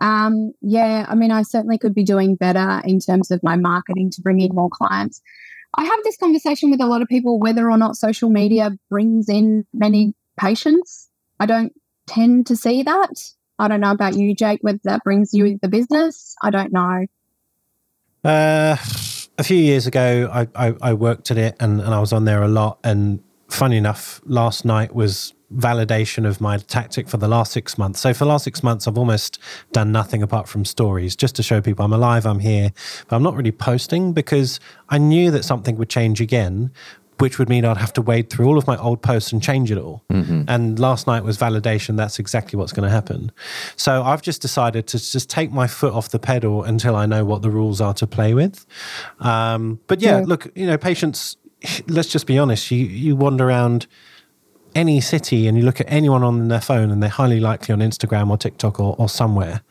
um, 0.00 0.52
yeah, 0.60 1.06
I 1.08 1.14
mean, 1.14 1.32
I 1.32 1.42
certainly 1.42 1.78
could 1.78 1.94
be 1.94 2.04
doing 2.04 2.36
better 2.36 2.80
in 2.84 3.00
terms 3.00 3.30
of 3.30 3.42
my 3.42 3.56
marketing 3.56 4.10
to 4.12 4.22
bring 4.22 4.40
in 4.40 4.54
more 4.54 4.70
clients. 4.70 5.20
I 5.76 5.84
have 5.84 6.00
this 6.04 6.16
conversation 6.16 6.70
with 6.70 6.80
a 6.80 6.86
lot 6.86 7.02
of 7.02 7.08
people 7.08 7.38
whether 7.38 7.70
or 7.70 7.76
not 7.76 7.96
social 7.96 8.30
media 8.30 8.70
brings 8.88 9.28
in 9.28 9.66
many 9.72 10.14
patients. 10.38 11.08
I 11.38 11.46
don't 11.46 11.72
tend 12.10 12.46
to 12.48 12.56
see 12.56 12.82
that. 12.82 13.32
I 13.58 13.68
don't 13.68 13.80
know 13.80 13.90
about 13.90 14.16
you, 14.16 14.34
Jake, 14.34 14.60
whether 14.62 14.80
that 14.84 15.04
brings 15.04 15.34
you 15.34 15.58
the 15.60 15.68
business. 15.68 16.34
I 16.42 16.50
don't 16.50 16.72
know. 16.72 17.06
Uh, 18.24 18.76
a 19.38 19.44
few 19.44 19.56
years 19.56 19.86
ago, 19.86 20.30
I, 20.32 20.48
I, 20.54 20.74
I 20.82 20.92
worked 20.94 21.30
at 21.30 21.38
it 21.38 21.56
and, 21.60 21.80
and 21.80 21.94
I 21.94 22.00
was 22.00 22.12
on 22.12 22.24
there 22.24 22.42
a 22.42 22.48
lot. 22.48 22.78
And 22.84 23.22
funny 23.48 23.76
enough, 23.76 24.20
last 24.24 24.64
night 24.64 24.94
was 24.94 25.34
validation 25.54 26.26
of 26.26 26.40
my 26.40 26.56
tactic 26.58 27.08
for 27.08 27.16
the 27.16 27.26
last 27.26 27.52
six 27.52 27.76
months. 27.76 28.00
So 28.00 28.14
for 28.14 28.20
the 28.20 28.30
last 28.30 28.44
six 28.44 28.62
months, 28.62 28.86
I've 28.86 28.98
almost 28.98 29.38
done 29.72 29.90
nothing 29.90 30.22
apart 30.22 30.48
from 30.48 30.64
stories 30.64 31.16
just 31.16 31.34
to 31.36 31.42
show 31.42 31.60
people 31.60 31.84
I'm 31.84 31.92
alive, 31.92 32.24
I'm 32.24 32.38
here. 32.38 32.72
But 33.08 33.16
I'm 33.16 33.22
not 33.22 33.34
really 33.34 33.52
posting 33.52 34.12
because 34.12 34.60
I 34.88 34.98
knew 34.98 35.30
that 35.32 35.44
something 35.44 35.76
would 35.76 35.90
change 35.90 36.20
again. 36.20 36.70
Which 37.20 37.38
would 37.38 37.48
mean 37.48 37.64
I'd 37.64 37.76
have 37.76 37.92
to 37.94 38.02
wade 38.02 38.30
through 38.30 38.46
all 38.46 38.58
of 38.58 38.66
my 38.66 38.76
old 38.76 39.02
posts 39.02 39.32
and 39.32 39.42
change 39.42 39.70
it 39.70 39.78
all. 39.78 40.02
And 40.08 40.78
last 40.78 41.06
night 41.06 41.22
was 41.22 41.38
validation. 41.38 41.96
That's 41.96 42.18
exactly 42.18 42.56
what's 42.58 42.72
going 42.72 42.84
to 42.88 42.90
happen. 42.90 43.30
So 43.76 44.02
I've 44.02 44.22
just 44.22 44.40
decided 44.42 44.86
to 44.88 44.98
just 44.98 45.28
take 45.30 45.52
my 45.52 45.66
foot 45.66 45.92
off 45.92 46.08
the 46.10 46.18
pedal 46.18 46.64
until 46.64 46.96
I 46.96 47.06
know 47.06 47.24
what 47.24 47.42
the 47.42 47.50
rules 47.50 47.80
are 47.80 47.94
to 47.94 48.06
play 48.06 48.34
with. 48.34 48.66
Um, 49.20 49.80
but 49.86 50.00
yeah, 50.00 50.18
Yeah. 50.20 50.24
look, 50.26 50.50
you 50.54 50.66
know, 50.66 50.78
patients. 50.78 51.36
Let's 51.86 52.08
just 52.08 52.26
be 52.26 52.38
honest. 52.38 52.70
You 52.70 52.84
you 52.86 53.14
wander 53.16 53.46
around 53.46 53.86
any 54.74 55.00
city 55.00 55.46
and 55.48 55.58
you 55.58 55.64
look 55.64 55.80
at 55.80 55.86
anyone 55.90 56.22
on 56.22 56.48
their 56.48 56.60
phone 56.60 56.90
and 56.90 57.02
they're 57.02 57.10
highly 57.10 57.40
likely 57.40 57.72
on 57.72 57.80
Instagram 57.80 58.30
or 58.30 58.36
TikTok 58.38 58.78
or, 58.80 58.94
or 58.98 59.08
somewhere. 59.08 59.62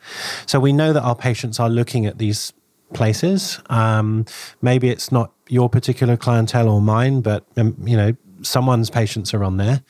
So 0.46 0.60
we 0.60 0.72
know 0.72 0.92
that 0.92 1.02
our 1.02 1.14
patients 1.16 1.58
are 1.58 1.70
looking 1.70 2.06
at 2.06 2.18
these 2.18 2.52
places. 2.92 3.60
Um, 3.70 4.26
maybe 4.60 4.88
it's 4.90 5.10
not 5.10 5.32
your 5.50 5.68
particular 5.68 6.16
clientele 6.16 6.68
or 6.68 6.80
mine, 6.80 7.20
but 7.20 7.44
um, 7.56 7.76
you 7.84 7.96
know 7.96 8.14
someone's 8.42 8.90
patients 8.90 9.34
are 9.34 9.44
on 9.44 9.56
there. 9.58 9.82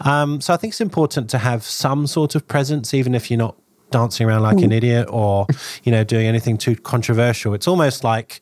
Um, 0.00 0.40
so 0.40 0.54
I 0.54 0.56
think 0.56 0.72
it's 0.72 0.80
important 0.80 1.28
to 1.30 1.38
have 1.38 1.62
some 1.62 2.06
sort 2.06 2.34
of 2.34 2.46
presence, 2.48 2.94
even 2.94 3.14
if 3.14 3.30
you're 3.30 3.38
not 3.38 3.56
dancing 3.90 4.26
around 4.26 4.42
like 4.42 4.62
an 4.62 4.72
idiot 4.72 5.08
or, 5.10 5.46
you 5.82 5.92
know, 5.92 6.04
doing 6.04 6.26
anything 6.26 6.56
too 6.56 6.76
controversial. 6.76 7.54
It's 7.54 7.68
almost 7.68 8.04
like 8.04 8.40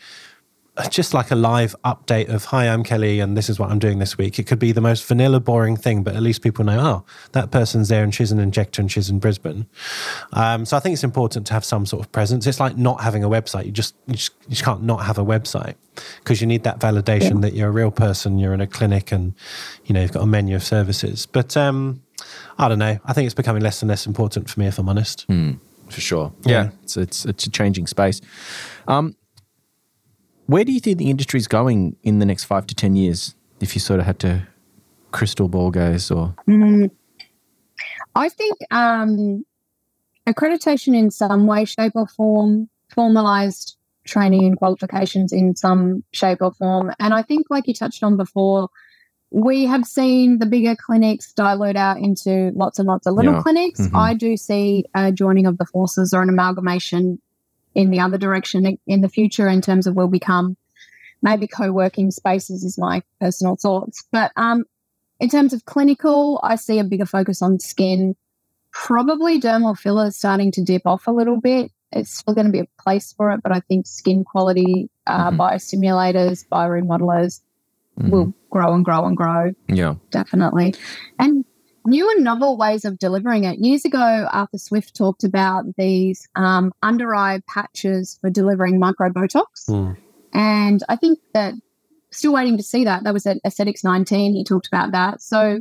just 0.91 1.13
like 1.13 1.31
a 1.31 1.35
live 1.35 1.75
update 1.85 2.29
of 2.29 2.45
hi 2.45 2.69
i'm 2.69 2.85
kelly 2.85 3.21
and 3.21 3.37
this 3.37 3.49
is 3.51 3.59
what 3.59 3.71
i'm 3.71 3.79
doing 3.79 3.99
this 3.99 4.17
week. 4.17 4.39
It 4.39 4.47
could 4.47 4.59
be 4.59 4.73
the 4.73 4.81
most 4.81 5.05
vanilla 5.05 5.41
boring 5.41 5.77
thing 5.77 6.03
but 6.03 6.15
at 6.15 6.23
least 6.23 6.43
people 6.43 6.65
know 6.65 6.79
oh 6.79 7.05
that 7.33 7.51
person's 7.51 7.89
there 7.89 8.05
and 8.05 8.15
she's 8.15 8.31
an 8.31 8.39
injector 8.39 8.81
and 8.81 8.91
she's 8.91 9.11
in 9.11 9.19
brisbane. 9.19 9.67
Um, 10.33 10.65
so 10.65 10.77
i 10.77 10.81
think 10.81 10.93
it's 10.93 11.05
important 11.05 11.47
to 11.49 11.53
have 11.53 11.65
some 11.65 11.87
sort 11.87 12.05
of 12.05 12.13
presence. 12.13 12.47
It's 12.47 12.61
like 12.61 12.77
not 12.77 13.01
having 13.01 13.25
a 13.25 13.29
website. 13.29 13.67
You 13.67 13.73
just 13.73 13.95
you 14.07 14.15
just, 14.15 14.33
you 14.43 14.51
just 14.51 14.65
can't 14.65 14.83
not 14.83 15.05
have 15.05 15.19
a 15.19 15.25
website 15.25 15.75
because 16.23 16.41
you 16.41 16.47
need 16.47 16.63
that 16.65 16.79
validation 16.79 17.35
yeah. 17.35 17.41
that 17.41 17.55
you're 17.55 17.69
a 17.69 17.73
real 17.73 17.91
person 17.91 18.39
you're 18.39 18.55
in 18.55 18.61
a 18.61 18.67
clinic 18.67 19.11
and 19.13 19.35
you 19.85 19.95
know 19.95 20.03
you've 20.03 20.13
got 20.13 20.23
a 20.23 20.27
menu 20.27 20.55
of 20.55 20.63
services. 20.63 21.27
But 21.27 21.57
um, 21.57 22.03
i 22.59 22.69
don't 22.69 22.79
know. 22.79 22.99
I 23.05 23.13
think 23.13 23.27
it's 23.27 23.35
becoming 23.35 23.63
less 23.63 23.83
and 23.83 23.89
less 23.89 24.07
important 24.07 24.49
for 24.51 24.61
me 24.61 24.67
if 24.67 24.79
i'm 24.79 24.89
honest. 24.89 25.27
Mm, 25.29 25.59
for 25.89 26.01
sure. 26.01 26.33
Yeah, 26.45 26.65
yeah. 26.65 26.71
It's, 26.83 26.97
it's 26.97 27.25
it's 27.25 27.47
a 27.47 27.51
changing 27.51 27.87
space. 27.87 28.21
Um, 28.87 29.17
where 30.49 30.65
do 30.65 30.73
you 30.73 30.81
think 30.81 30.97
the 30.97 31.11
industry 31.11 31.39
is 31.39 31.47
going 31.47 31.95
in 32.03 32.21
the 32.21 32.27
next 32.27 32.45
five 32.45 32.67
to 32.67 32.75
10 32.75 32.97
years 32.97 33.35
if 33.61 33.75
you 33.75 33.81
sort 33.81 34.01
of 34.01 34.07
had 34.07 34.19
to 34.21 34.47
crystal 35.13 35.47
ball 35.47 35.71
gaze 35.71 36.11
or? 36.11 36.35
Mm, 36.49 36.91
I 38.15 38.31
think 38.31 38.57
um, 38.71 39.45
accreditation 40.27 40.97
in 40.97 41.11
some 41.11 41.47
way, 41.47 41.67
shape, 41.67 41.93
or 41.95 42.07
form, 42.07 42.71
formalized 42.89 43.77
training 44.07 44.45
and 44.45 44.57
qualifications 44.57 45.35
in 45.35 45.55
some 45.55 46.03
shape 46.13 46.39
or 46.41 46.53
form. 46.53 46.93
And 46.99 47.13
I 47.13 47.21
think, 47.21 47.49
like 47.51 47.69
you 47.69 47.75
touched 47.75 48.03
on 48.03 48.17
before, 48.17 48.71
we 49.31 49.67
have 49.67 49.85
seen 49.85 50.39
the 50.39 50.47
bigger 50.47 50.75
clinics 50.75 51.35
dilute 51.35 51.77
out 51.77 51.99
into 51.99 52.53
lots 52.55 52.79
and 52.79 52.89
lots 52.89 53.07
of 53.07 53.13
little 53.13 53.35
yeah. 53.35 53.43
clinics. 53.43 53.81
Mm-hmm. 53.83 53.97
I 53.97 54.15
do 54.15 54.39
see 54.39 54.87
a 54.95 55.13
joining 55.13 55.45
of 55.45 55.59
the 55.59 55.67
forces 55.67 56.15
or 56.15 56.23
an 56.23 56.31
amalgamation 56.31 57.21
in 57.79 57.91
the 57.91 58.01
other 58.01 58.19
direction 58.19 58.77
in 58.89 59.01
the 59.03 59.09
future 59.09 59.49
in 59.49 59.61
terms 59.61 59.87
of 59.87 59.95
will 59.95 60.09
become 60.09 60.57
maybe 61.23 61.47
co-working 61.47 62.11
spaces 62.11 62.65
is 62.65 62.77
my 62.77 63.03
personal 63.21 63.57
thoughts. 63.57 64.05
But 64.11 64.33
um, 64.37 64.65
in 65.21 65.29
terms 65.29 65.53
of 65.53 65.65
clinical 65.65 66.41
i 66.43 66.57
see 66.57 66.79
a 66.79 66.85
bigger 66.85 67.07
focus 67.07 67.41
on 67.41 67.59
skin. 67.61 68.17
Probably 68.71 69.41
dermal 69.41 69.79
fillers 69.79 70.17
starting 70.17 70.53
to 70.53 70.63
dip 70.63 70.83
off 70.87 71.07
a 71.07 71.11
little 71.11 71.41
bit. 71.41 71.73
It's 71.91 72.19
still 72.19 72.35
going 72.35 72.47
to 72.47 72.53
be 72.53 72.61
a 72.61 72.83
place 72.83 73.15
for 73.17 73.31
it 73.31 73.41
but 73.43 73.53
i 73.53 73.61
think 73.61 73.87
skin 73.87 74.25
quality 74.25 74.91
uh, 75.07 75.31
mm-hmm. 75.31 75.41
biostimulators 75.41 76.45
bioremodelers 76.53 77.41
mm-hmm. 77.99 78.11
will 78.11 78.35
grow 78.51 78.75
and 78.75 78.85
grow 78.85 79.05
and 79.05 79.17
grow. 79.17 79.53
Yeah. 79.69 79.95
Definitely. 80.11 80.75
And 81.19 81.45
new 81.89 82.11
and 82.11 82.23
novel 82.23 82.57
ways 82.57 82.85
of 82.85 82.99
delivering 82.99 83.45
it. 83.45 83.59
Years 83.59 83.85
ago, 83.85 84.29
Arthur 84.31 84.59
Swift 84.59 84.95
talked 84.95 85.25
about 85.25 85.65
these 85.77 86.29
um, 86.37 86.73
under 86.83 87.15
eye 87.15 87.41
patches 87.49 88.19
for 88.21 88.31
delivering 88.31 88.79
micro 88.79 89.09
Botox. 89.11 89.69
Mm. 89.69 89.97
And 90.33 90.83
I 90.89 90.97
think 90.97 91.19
that 91.33 91.55
still 92.11 92.33
waiting 92.33 92.57
to 92.57 92.63
see 92.63 92.85
that. 92.85 93.05
That 93.05 93.15
was 93.15 93.27
at 93.27 93.39
Aesthetics 93.45 93.83
19. 93.83 94.35
He 94.35 94.45
talked 94.45 94.69
about 94.69 94.93
that. 94.93 95.23
So 95.23 95.61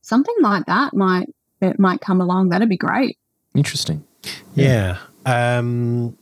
something 0.00 0.34
like 0.40 0.66
that 0.66 0.94
might 0.94 1.28
it 1.60 1.78
might 1.78 2.00
come 2.00 2.20
along. 2.20 2.48
That'd 2.50 2.68
be 2.68 2.76
great. 2.76 3.18
Interesting. 3.54 4.04
Yeah. 4.54 4.98
yeah. 5.26 5.58
Um, 5.58 6.16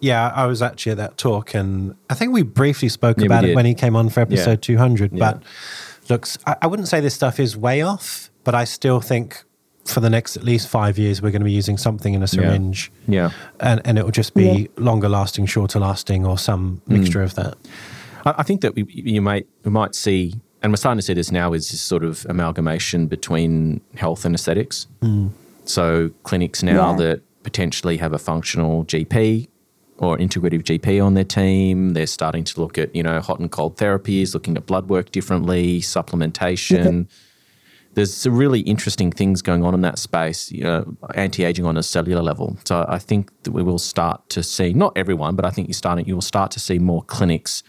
yeah, 0.00 0.32
I 0.34 0.46
was 0.46 0.62
actually 0.62 0.92
at 0.92 0.98
that 0.98 1.18
talk, 1.18 1.52
and 1.54 1.94
I 2.08 2.14
think 2.14 2.32
we 2.32 2.42
briefly 2.42 2.88
spoke 2.88 3.18
yeah, 3.18 3.26
about 3.26 3.44
it 3.44 3.54
when 3.54 3.66
he 3.66 3.74
came 3.74 3.94
on 3.94 4.08
for 4.08 4.20
episode 4.20 4.66
yeah. 4.66 4.76
200. 4.76 5.18
But 5.18 5.42
looks, 6.08 6.38
I, 6.46 6.56
I 6.62 6.66
wouldn't 6.66 6.88
say 6.88 7.00
this 7.00 7.14
stuff 7.14 7.38
is 7.38 7.54
way 7.54 7.82
off 7.82 8.29
but 8.50 8.56
I 8.56 8.64
still 8.64 9.00
think 9.00 9.44
for 9.84 10.00
the 10.00 10.10
next 10.10 10.36
at 10.36 10.42
least 10.42 10.66
five 10.66 10.98
years, 10.98 11.22
we're 11.22 11.30
going 11.30 11.40
to 11.40 11.44
be 11.44 11.52
using 11.52 11.78
something 11.78 12.14
in 12.14 12.22
a 12.24 12.26
syringe. 12.26 12.90
Yeah. 13.06 13.28
yeah. 13.28 13.30
And, 13.60 13.80
and 13.84 13.96
it 13.96 14.04
will 14.04 14.10
just 14.10 14.34
be 14.34 14.42
yeah. 14.44 14.66
longer 14.76 15.08
lasting, 15.08 15.46
shorter 15.46 15.78
lasting, 15.78 16.26
or 16.26 16.36
some 16.36 16.82
mm. 16.88 16.98
mixture 16.98 17.20
mm. 17.20 17.26
of 17.26 17.36
that. 17.36 17.56
I, 18.26 18.42
think 18.42 18.62
that 18.62 18.74
we, 18.74 18.86
you 18.88 19.22
might, 19.22 19.46
we 19.62 19.70
might 19.70 19.94
see, 19.94 20.34
and 20.62 20.72
we're 20.72 20.78
starting 20.78 20.98
to 20.98 21.02
see 21.02 21.14
this 21.14 21.30
now, 21.30 21.52
is 21.52 21.70
this 21.70 21.80
sort 21.80 22.02
of 22.02 22.26
amalgamation 22.28 23.06
between 23.06 23.82
health 23.94 24.24
and 24.24 24.34
aesthetics. 24.34 24.88
Mm. 25.00 25.30
So 25.64 26.10
clinics 26.24 26.64
now 26.64 26.90
yeah. 26.90 26.96
that 26.96 27.22
potentially 27.44 27.98
have 27.98 28.12
a 28.12 28.18
functional 28.18 28.84
GP 28.84 29.46
or 29.98 30.18
integrative 30.18 30.64
GP 30.64 31.00
on 31.00 31.14
their 31.14 31.22
team. 31.22 31.90
They're 31.90 32.08
starting 32.08 32.42
to 32.42 32.60
look 32.60 32.78
at, 32.78 32.96
you 32.96 33.04
know, 33.04 33.20
hot 33.20 33.38
and 33.38 33.48
cold 33.48 33.76
therapies, 33.76 34.34
looking 34.34 34.56
at 34.56 34.66
blood 34.66 34.88
work 34.88 35.12
differently, 35.12 35.80
supplementation 35.82 37.06
there's 37.94 38.14
some 38.14 38.36
really 38.36 38.60
interesting 38.60 39.10
things 39.10 39.42
going 39.42 39.64
on 39.64 39.74
in 39.74 39.80
that 39.80 39.98
space, 39.98 40.52
you 40.52 40.62
know, 40.62 40.96
anti-aging 41.14 41.64
on 41.64 41.76
a 41.76 41.82
cellular 41.82 42.22
level. 42.22 42.56
So 42.64 42.86
I 42.88 42.98
think 42.98 43.30
that 43.42 43.50
we 43.50 43.62
will 43.62 43.78
start 43.78 44.28
to 44.30 44.42
see, 44.42 44.72
not 44.72 44.92
everyone, 44.96 45.34
but 45.34 45.44
I 45.44 45.50
think 45.50 45.68
you're 45.68 45.74
starting, 45.74 46.06
you 46.06 46.14
will 46.14 46.22
start 46.22 46.50
to 46.52 46.60
see 46.60 46.78
more 46.78 47.02
clinics 47.02 47.62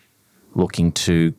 looking 0.53 0.91
to 0.91 1.33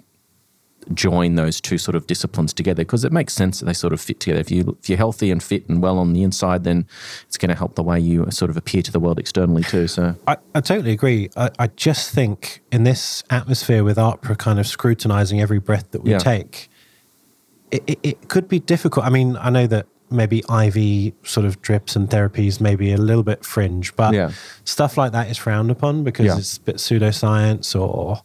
join 0.95 1.37
those 1.37 1.61
two 1.61 1.79
sort 1.79 1.95
of 1.95 2.07
disciplines 2.07 2.53
together 2.53 2.83
because 2.83 3.05
it 3.05 3.13
makes 3.13 3.33
sense 3.33 3.61
that 3.61 3.67
they 3.67 3.73
sort 3.73 3.93
of 3.93 4.01
fit 4.01 4.21
together. 4.21 4.41
If 4.41 4.51
you 4.51 4.77
if 4.81 4.89
you're 4.89 4.99
healthy 4.99 5.31
and 5.31 5.43
fit 5.43 5.69
and 5.69 5.83
well 5.83 5.99
on 5.99 6.13
the 6.13 6.23
inside, 6.23 6.65
then 6.65 6.87
it's 7.27 7.39
going 7.39 7.51
to 7.51 7.55
help 7.55 7.75
the 7.75 7.83
way 7.83 8.01
you 8.01 8.29
sort 8.31 8.51
of 8.51 8.57
appear 8.57 8.83
to 8.83 8.93
the 8.93 9.01
world 9.01 9.19
externally 9.19 9.63
too. 9.63 9.87
So 9.87 10.17
I, 10.27 10.37
I 10.55 10.61
totally 10.61 10.93
agree. 10.93 11.31
I, 11.37 11.51
I, 11.59 11.67
just 11.69 12.13
think 12.13 12.63
in 12.71 12.85
this 12.85 13.23
atmosphere 13.31 13.85
with 13.85 13.97
AHPRA 13.97 14.37
kind 14.39 14.59
of 14.59 14.67
scrutinizing 14.67 15.41
every 15.41 15.59
breath 15.59 15.91
that 15.93 16.03
we 16.03 16.11
yeah. 16.11 16.19
take, 16.19 16.69
it, 17.73 17.99
it, 18.03 18.29
could 18.29 18.49
be 18.49 18.61
difficult. 18.61 19.07
I 19.07 19.09
mean, 19.09 19.37
I 19.37 19.51
know 19.51 19.67
that 19.67 19.87
maybe 20.11 20.43
IV 20.51 21.15
sort 21.27 21.47
of 21.47 21.61
drips 21.63 21.97
and 21.97 22.09
therapies 22.09 22.61
may 22.61 22.77
be 22.77 22.93
a 22.93 22.99
little 22.99 23.23
bit 23.23 23.45
fringe, 23.45 23.97
but 23.97 24.15
yeah. 24.15 24.31
stuff 24.65 24.99
like 24.99 25.13
that 25.13 25.31
is 25.31 25.39
frowned 25.39 25.71
upon 25.71 26.05
because 26.05 26.27
yeah. 26.27 26.37
it's 26.37 26.59
a 26.59 26.61
bit 26.61 26.77
pseudoscience 26.77 27.79
or, 27.79 28.17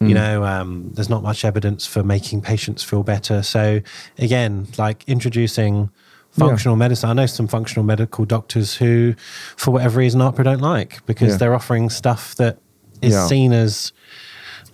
mm. 0.00 0.08
you 0.08 0.14
know, 0.14 0.44
um, 0.44 0.90
there's 0.94 1.10
not 1.10 1.22
much 1.22 1.44
evidence 1.44 1.86
for 1.86 2.02
making 2.02 2.40
patients 2.40 2.82
feel 2.82 3.02
better. 3.02 3.42
So, 3.42 3.80
again, 4.18 4.66
like 4.78 5.04
introducing 5.06 5.90
functional 6.30 6.76
yeah. 6.76 6.80
medicine. 6.80 7.10
I 7.10 7.12
know 7.12 7.26
some 7.26 7.48
functional 7.48 7.84
medical 7.84 8.24
doctors 8.24 8.76
who, 8.76 9.14
for 9.56 9.72
whatever 9.72 9.98
reason, 9.98 10.20
AHPRA 10.20 10.44
don't 10.44 10.60
like 10.60 11.04
because 11.06 11.38
they're 11.38 11.54
offering 11.54 11.90
stuff 11.90 12.34
that 12.36 12.58
is 13.02 13.18
seen 13.28 13.52
as 13.52 13.92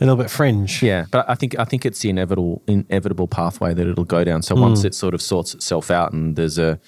a 0.01 0.05
little 0.05 0.17
bit 0.17 0.31
fringe. 0.31 0.83
Yeah, 0.83 1.07
but 1.11 1.29
I 1.29 1.35
think 1.35 1.59
I 1.59 1.65
think 1.65 1.87
it's 1.87 2.01
the 2.01 2.11
inevitable 2.11 2.63
inevitable 2.67 3.29
pathway 3.29 3.75
that 3.75 3.87
it'll 3.87 4.05
go 4.05 4.25
down. 4.25 4.43
So 4.43 4.55
mm. 4.55 4.61
once 4.61 4.85
it 4.85 4.95
sort 4.95 5.15
of 5.15 5.23
sorts 5.23 5.55
itself 5.55 5.91
out 5.91 6.13
and 6.13 6.37
there's 6.37 6.59
a 6.59 6.79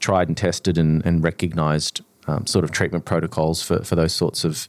tried 0.00 0.28
and 0.28 0.36
tested 0.36 0.78
and, 0.78 1.04
and 1.06 1.22
recognized 1.22 2.02
um, 2.26 2.46
sort 2.46 2.64
of 2.64 2.72
treatment 2.72 3.04
protocols 3.04 3.62
for, 3.62 3.82
for 3.84 3.94
those 3.94 4.12
sorts 4.12 4.44
of 4.44 4.68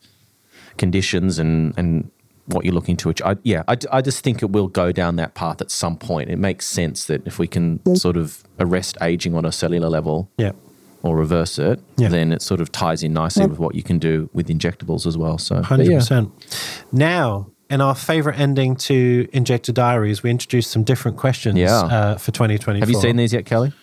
conditions 0.78 1.40
and 1.40 1.74
and 1.78 2.10
what 2.45 2.65
you're 2.65 2.74
looking 2.74 2.98
to 2.98 3.10
achieve. 3.10 3.38
yeah, 3.44 3.64
I, 3.68 3.78
I 3.91 4.02
just 4.02 4.24
think 4.24 4.41
it 4.41 4.52
will 4.52 4.68
go 4.68 4.91
down 4.91 5.15
that 5.15 5.34
path 5.34 5.61
at 5.61 5.72
some 5.72 5.95
point. 5.95 6.30
It 6.30 6.38
makes 6.38 6.65
sense 6.65 7.06
that 7.06 7.26
if 7.26 7.40
we 7.40 7.48
can 7.48 7.80
sort 7.95 8.18
of 8.18 8.44
arrest 8.60 8.98
aging 9.02 9.34
on 9.34 9.45
a 9.45 9.52
cellular 9.52 9.88
level, 9.88 10.30
yeah. 10.38 10.52
or 11.03 11.15
reverse 11.15 11.57
it, 11.57 11.80
yeah. 11.95 12.10
then 12.10 12.34
it 12.34 12.41
sort 12.41 12.60
of 12.60 12.70
ties 12.70 13.02
in 13.02 13.14
nicely 13.14 13.45
with 13.45 13.60
what 13.60 13.76
you 13.76 13.84
can 13.84 13.98
do 13.98 14.30
with 14.34 14.49
injectables 14.49 15.07
as 15.07 15.18
well. 15.18 15.38
So, 15.38 15.61
hundred 15.61 15.88
yeah. 15.88 15.99
percent. 15.99 16.32
Now, 16.91 17.48
in 17.74 17.82
our 17.82 17.95
favorite 17.95 18.38
ending 18.38 18.76
to 18.76 19.28
Injector 19.34 19.72
Diaries, 19.72 20.22
we 20.22 20.30
introduced 20.30 20.70
some 20.70 20.84
different 20.84 21.18
questions 21.18 21.58
yeah. 21.58 21.82
uh, 21.82 22.18
for 22.18 22.32
2024. 22.32 22.80
Have 22.80 22.90
you 22.90 23.02
seen 23.02 23.16
these 23.16 23.34
yet, 23.34 23.45
Kelly? 23.45 23.74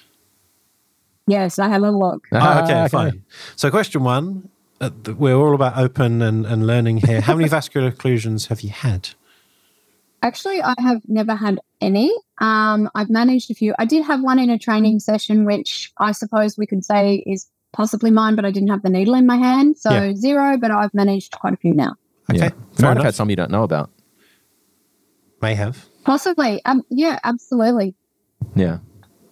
Yes, 1.27 1.59
I 1.59 1.69
had 1.69 1.83
a 1.83 1.91
look. 1.91 2.27
Ah, 2.33 2.62
okay, 2.62 2.83
okay, 2.83 2.89
fine. 2.89 3.25
So, 3.57 3.69
question 3.71 4.05
one 4.05 4.49
uh, 4.81 4.91
we're 5.19 5.35
all 5.35 5.57
about 5.57 5.77
open 5.77 6.23
and, 6.23 6.47
and 6.47 6.69
learning 6.69 6.99
here. 6.99 7.21
How 7.21 7.35
many 7.35 7.49
vascular 7.59 7.91
occlusions 7.91 8.47
have 8.47 8.61
you 8.61 8.71
had? 8.71 9.11
Actually, 10.23 10.62
I 10.62 10.75
have 10.79 11.03
never 11.09 11.35
had 11.35 11.59
any. 11.81 12.15
Um, 12.39 12.89
I've 12.95 13.11
managed 13.11 13.51
a 13.51 13.55
few. 13.55 13.75
I 13.79 13.87
did 13.87 14.05
have 14.05 14.23
one 14.23 14.39
in 14.39 14.51
a 14.51 14.59
training 14.59 15.01
session, 15.01 15.45
which 15.45 15.93
I 15.99 16.12
suppose 16.12 16.57
we 16.57 16.67
could 16.67 16.85
say 16.85 17.25
is 17.27 17.49
possibly 17.73 18.12
mine, 18.12 18.37
but 18.37 18.45
I 18.45 18.53
didn't 18.53 18.69
have 18.69 18.83
the 18.83 18.91
needle 18.91 19.15
in 19.15 19.27
my 19.27 19.37
hand. 19.37 19.79
So, 19.79 19.91
yeah. 19.91 20.15
zero, 20.15 20.57
but 20.59 20.71
I've 20.71 20.95
managed 20.95 21.33
quite 21.33 21.55
a 21.55 21.57
few 21.57 21.75
now. 21.75 21.97
Okay. 22.31 22.39
Yeah. 22.39 22.51
Might 22.82 22.97
have 22.97 23.05
had 23.05 23.15
some 23.15 23.31
you 23.31 23.36
don't 23.36 23.51
know 23.51 23.62
about. 23.62 23.90
May 25.43 25.55
have. 25.55 25.86
Possibly. 26.05 26.61
Um, 26.65 26.82
yeah, 26.90 27.19
absolutely. 27.24 27.94
Yeah. 28.55 28.78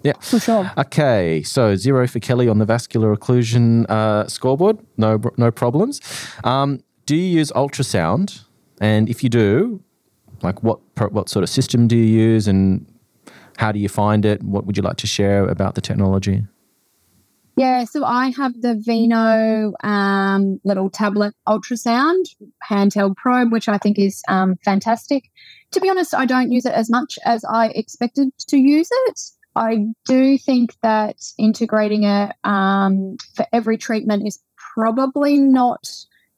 Yeah. 0.02 0.14
For 0.20 0.38
sure. 0.38 0.70
Okay. 0.78 1.42
So 1.42 1.74
zero 1.76 2.06
for 2.06 2.20
Kelly 2.20 2.48
on 2.48 2.58
the 2.58 2.64
vascular 2.64 3.14
occlusion 3.14 3.88
uh, 3.90 4.26
scoreboard. 4.26 4.78
No, 4.96 5.20
no 5.36 5.50
problems. 5.50 6.00
Um, 6.44 6.82
do 7.06 7.16
you 7.16 7.38
use 7.38 7.50
ultrasound? 7.52 8.44
And 8.80 9.08
if 9.08 9.22
you 9.24 9.28
do, 9.28 9.82
like 10.42 10.62
what 10.62 10.78
what 11.12 11.28
sort 11.28 11.42
of 11.42 11.48
system 11.48 11.88
do 11.88 11.96
you 11.96 12.04
use, 12.04 12.46
and 12.46 12.86
how 13.56 13.72
do 13.72 13.78
you 13.78 13.88
find 13.88 14.24
it? 14.24 14.42
What 14.42 14.66
would 14.66 14.76
you 14.76 14.82
like 14.82 14.96
to 14.98 15.06
share 15.06 15.48
about 15.48 15.74
the 15.74 15.80
technology? 15.80 16.46
Yeah, 17.58 17.84
so 17.84 18.04
I 18.04 18.30
have 18.36 18.60
the 18.60 18.74
Veno 18.76 19.72
um, 19.84 20.60
little 20.62 20.88
tablet 20.88 21.34
ultrasound 21.48 22.26
handheld 22.70 23.16
probe, 23.16 23.50
which 23.50 23.68
I 23.68 23.78
think 23.78 23.98
is 23.98 24.22
um, 24.28 24.54
fantastic. 24.64 25.24
To 25.72 25.80
be 25.80 25.90
honest, 25.90 26.14
I 26.14 26.24
don't 26.24 26.52
use 26.52 26.66
it 26.66 26.72
as 26.72 26.88
much 26.88 27.18
as 27.24 27.44
I 27.44 27.70
expected 27.74 28.28
to 28.46 28.56
use 28.56 28.88
it. 28.92 29.20
I 29.56 29.86
do 30.06 30.38
think 30.38 30.76
that 30.82 31.16
integrating 31.36 32.04
it 32.04 32.32
um, 32.44 33.16
for 33.34 33.44
every 33.52 33.76
treatment 33.76 34.24
is 34.24 34.38
probably 34.74 35.36
not 35.38 35.84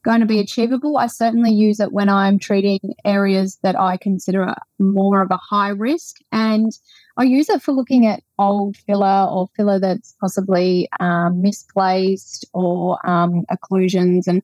going 0.02 0.20
to 0.20 0.26
be 0.26 0.40
achievable. 0.40 0.96
I 0.96 1.06
certainly 1.06 1.52
use 1.52 1.80
it 1.80 1.92
when 1.92 2.08
I'm 2.08 2.38
treating 2.38 2.80
areas 3.04 3.58
that 3.62 3.78
I 3.78 3.96
consider 3.96 4.54
more 4.78 5.22
of 5.22 5.30
a 5.30 5.36
high 5.36 5.68
risk. 5.68 6.16
And 6.32 6.72
I 7.16 7.24
use 7.24 7.48
it 7.50 7.62
for 7.62 7.72
looking 7.72 8.06
at 8.06 8.22
old 8.38 8.76
filler 8.76 9.26
or 9.30 9.48
filler 9.56 9.78
that's 9.78 10.14
possibly 10.20 10.88
um, 11.00 11.42
misplaced 11.42 12.46
or 12.54 12.98
um, 13.06 13.44
occlusions. 13.50 14.26
And 14.26 14.42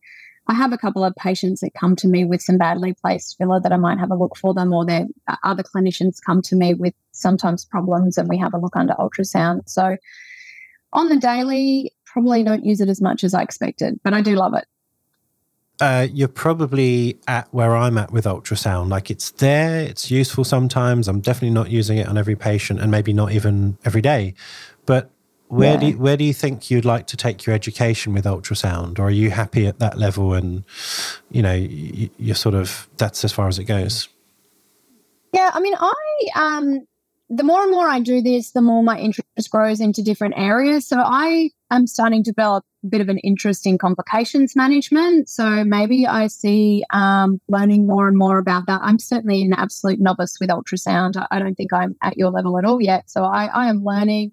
I 0.48 0.54
have 0.54 0.72
a 0.72 0.78
couple 0.78 1.02
of 1.02 1.14
patients 1.16 1.60
that 1.60 1.74
come 1.74 1.96
to 1.96 2.08
me 2.08 2.24
with 2.24 2.42
some 2.42 2.58
badly 2.58 2.94
placed 2.94 3.36
filler 3.38 3.60
that 3.60 3.72
I 3.72 3.78
might 3.78 3.98
have 3.98 4.10
a 4.10 4.16
look 4.16 4.36
for 4.36 4.54
them, 4.54 4.72
or 4.72 4.84
their 4.84 5.06
uh, 5.26 5.36
other 5.42 5.62
clinicians 5.62 6.18
come 6.24 6.42
to 6.42 6.56
me 6.56 6.74
with 6.74 6.94
sometimes 7.12 7.64
problems 7.64 8.18
and 8.18 8.28
we 8.28 8.38
have 8.38 8.54
a 8.54 8.58
look 8.58 8.76
under 8.76 8.94
ultrasound. 8.94 9.68
So 9.68 9.96
on 10.92 11.08
the 11.08 11.16
daily, 11.16 11.92
probably 12.04 12.44
don't 12.44 12.64
use 12.64 12.80
it 12.80 12.88
as 12.88 13.00
much 13.00 13.24
as 13.24 13.34
I 13.34 13.42
expected, 13.42 13.98
but 14.04 14.14
I 14.14 14.20
do 14.20 14.36
love 14.36 14.54
it. 14.54 14.66
Uh, 15.78 16.06
you're 16.10 16.28
probably 16.28 17.18
at 17.28 17.52
where 17.52 17.76
I'm 17.76 17.98
at 17.98 18.10
with 18.10 18.24
ultrasound. 18.24 18.88
Like 18.88 19.10
it's 19.10 19.30
there, 19.32 19.80
it's 19.80 20.10
useful 20.10 20.44
sometimes. 20.44 21.06
I'm 21.06 21.20
definitely 21.20 21.50
not 21.50 21.70
using 21.70 21.98
it 21.98 22.08
on 22.08 22.16
every 22.16 22.36
patient 22.36 22.80
and 22.80 22.90
maybe 22.90 23.12
not 23.12 23.32
even 23.32 23.76
every 23.84 24.00
day. 24.00 24.34
But 24.86 25.10
where 25.48 25.74
yeah. 25.74 25.80
do 25.80 25.86
you, 25.86 25.98
where 25.98 26.16
do 26.16 26.24
you 26.24 26.32
think 26.32 26.70
you'd 26.70 26.84
like 26.84 27.06
to 27.08 27.16
take 27.16 27.46
your 27.46 27.54
education 27.54 28.14
with 28.14 28.24
ultrasound, 28.24 28.98
or 28.98 29.04
are 29.04 29.10
you 29.10 29.30
happy 29.30 29.66
at 29.66 29.78
that 29.78 29.98
level? 29.98 30.32
And 30.32 30.64
you 31.30 31.42
know, 31.42 31.54
you, 31.54 32.10
you're 32.18 32.34
sort 32.34 32.54
of 32.54 32.88
that's 32.96 33.24
as 33.24 33.32
far 33.32 33.46
as 33.46 33.58
it 33.58 33.64
goes. 33.64 34.08
Yeah, 35.32 35.50
I 35.52 35.60
mean, 35.60 35.74
I 35.78 35.94
um, 36.34 36.86
the 37.28 37.44
more 37.44 37.62
and 37.62 37.70
more 37.70 37.88
I 37.88 38.00
do 38.00 38.22
this, 38.22 38.52
the 38.52 38.62
more 38.62 38.82
my 38.82 38.98
interest 38.98 39.50
grows 39.50 39.80
into 39.80 40.02
different 40.02 40.34
areas. 40.36 40.86
So 40.86 40.98
I 40.98 41.50
am 41.70 41.86
starting 41.86 42.22
to 42.24 42.30
develop 42.30 42.64
a 42.84 42.86
bit 42.86 43.00
of 43.00 43.08
an 43.08 43.18
interest 43.18 43.66
in 43.66 43.78
complications 43.78 44.54
management. 44.54 45.28
So 45.28 45.64
maybe 45.64 46.06
I 46.06 46.28
see 46.28 46.84
um, 46.90 47.40
learning 47.48 47.86
more 47.86 48.08
and 48.08 48.16
more 48.16 48.38
about 48.38 48.66
that. 48.66 48.80
I'm 48.82 48.98
certainly 48.98 49.42
an 49.42 49.52
absolute 49.52 50.00
novice 50.00 50.38
with 50.40 50.50
ultrasound. 50.50 51.16
I, 51.16 51.26
I 51.30 51.38
don't 51.38 51.54
think 51.54 51.72
I'm 51.72 51.96
at 52.02 52.16
your 52.16 52.30
level 52.30 52.58
at 52.58 52.64
all 52.64 52.80
yet. 52.80 53.10
So 53.10 53.24
I, 53.24 53.46
I 53.46 53.68
am 53.68 53.84
learning. 53.84 54.32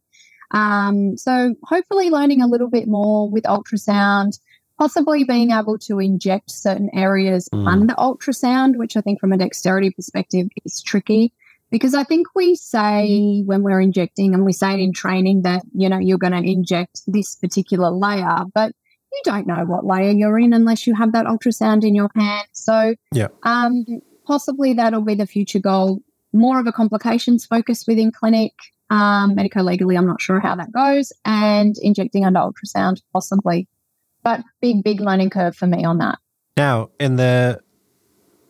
Um, 0.51 1.17
so 1.17 1.55
hopefully 1.63 2.09
learning 2.09 2.41
a 2.41 2.47
little 2.47 2.69
bit 2.69 2.87
more 2.87 3.29
with 3.29 3.43
ultrasound, 3.45 4.39
possibly 4.77 5.23
being 5.23 5.51
able 5.51 5.79
to 5.79 5.99
inject 5.99 6.51
certain 6.51 6.89
areas 6.93 7.49
mm. 7.51 7.67
under 7.67 7.95
ultrasound, 7.95 8.77
which 8.77 8.95
I 8.95 9.01
think 9.01 9.19
from 9.19 9.33
a 9.33 9.37
dexterity 9.37 9.89
perspective 9.89 10.47
is 10.63 10.81
tricky. 10.81 11.33
Because 11.73 11.95
I 11.95 12.03
think 12.03 12.27
we 12.35 12.53
say 12.53 13.41
when 13.47 13.63
we're 13.63 13.81
injecting, 13.81 14.35
and 14.35 14.45
we 14.45 14.53
say 14.53 14.75
it 14.75 14.79
in 14.79 14.93
training 14.93 15.41
that, 15.41 15.63
you 15.73 15.89
know, 15.89 15.97
you're 15.97 16.19
going 16.19 16.39
to 16.39 16.47
inject 16.47 17.01
this 17.07 17.35
particular 17.35 17.89
layer, 17.89 18.43
but 18.53 18.73
you 19.11 19.21
don't 19.23 19.47
know 19.47 19.65
what 19.65 19.83
layer 19.83 20.11
you're 20.11 20.37
in 20.37 20.53
unless 20.53 20.85
you 20.85 20.93
have 20.93 21.13
that 21.13 21.25
ultrasound 21.25 21.83
in 21.83 21.95
your 21.95 22.11
hand. 22.15 22.47
So, 22.51 22.93
yeah. 23.11 23.29
um, 23.41 23.85
possibly 24.27 24.73
that'll 24.73 25.01
be 25.01 25.15
the 25.15 25.25
future 25.25 25.57
goal. 25.57 26.01
More 26.31 26.59
of 26.59 26.67
a 26.67 26.71
complications 26.71 27.43
focus 27.43 27.85
within 27.87 28.11
clinic, 28.11 28.53
um, 28.91 29.33
medico 29.33 29.63
legally, 29.63 29.97
I'm 29.97 30.05
not 30.05 30.21
sure 30.21 30.39
how 30.39 30.55
that 30.55 30.71
goes, 30.71 31.11
and 31.25 31.75
injecting 31.81 32.23
under 32.23 32.39
ultrasound, 32.39 33.01
possibly. 33.13 33.67
But 34.23 34.41
big, 34.61 34.83
big 34.83 35.01
learning 35.01 35.31
curve 35.31 35.55
for 35.55 35.65
me 35.65 35.83
on 35.83 35.97
that. 35.97 36.19
Now, 36.55 36.91
in 36.99 37.15
the 37.15 37.61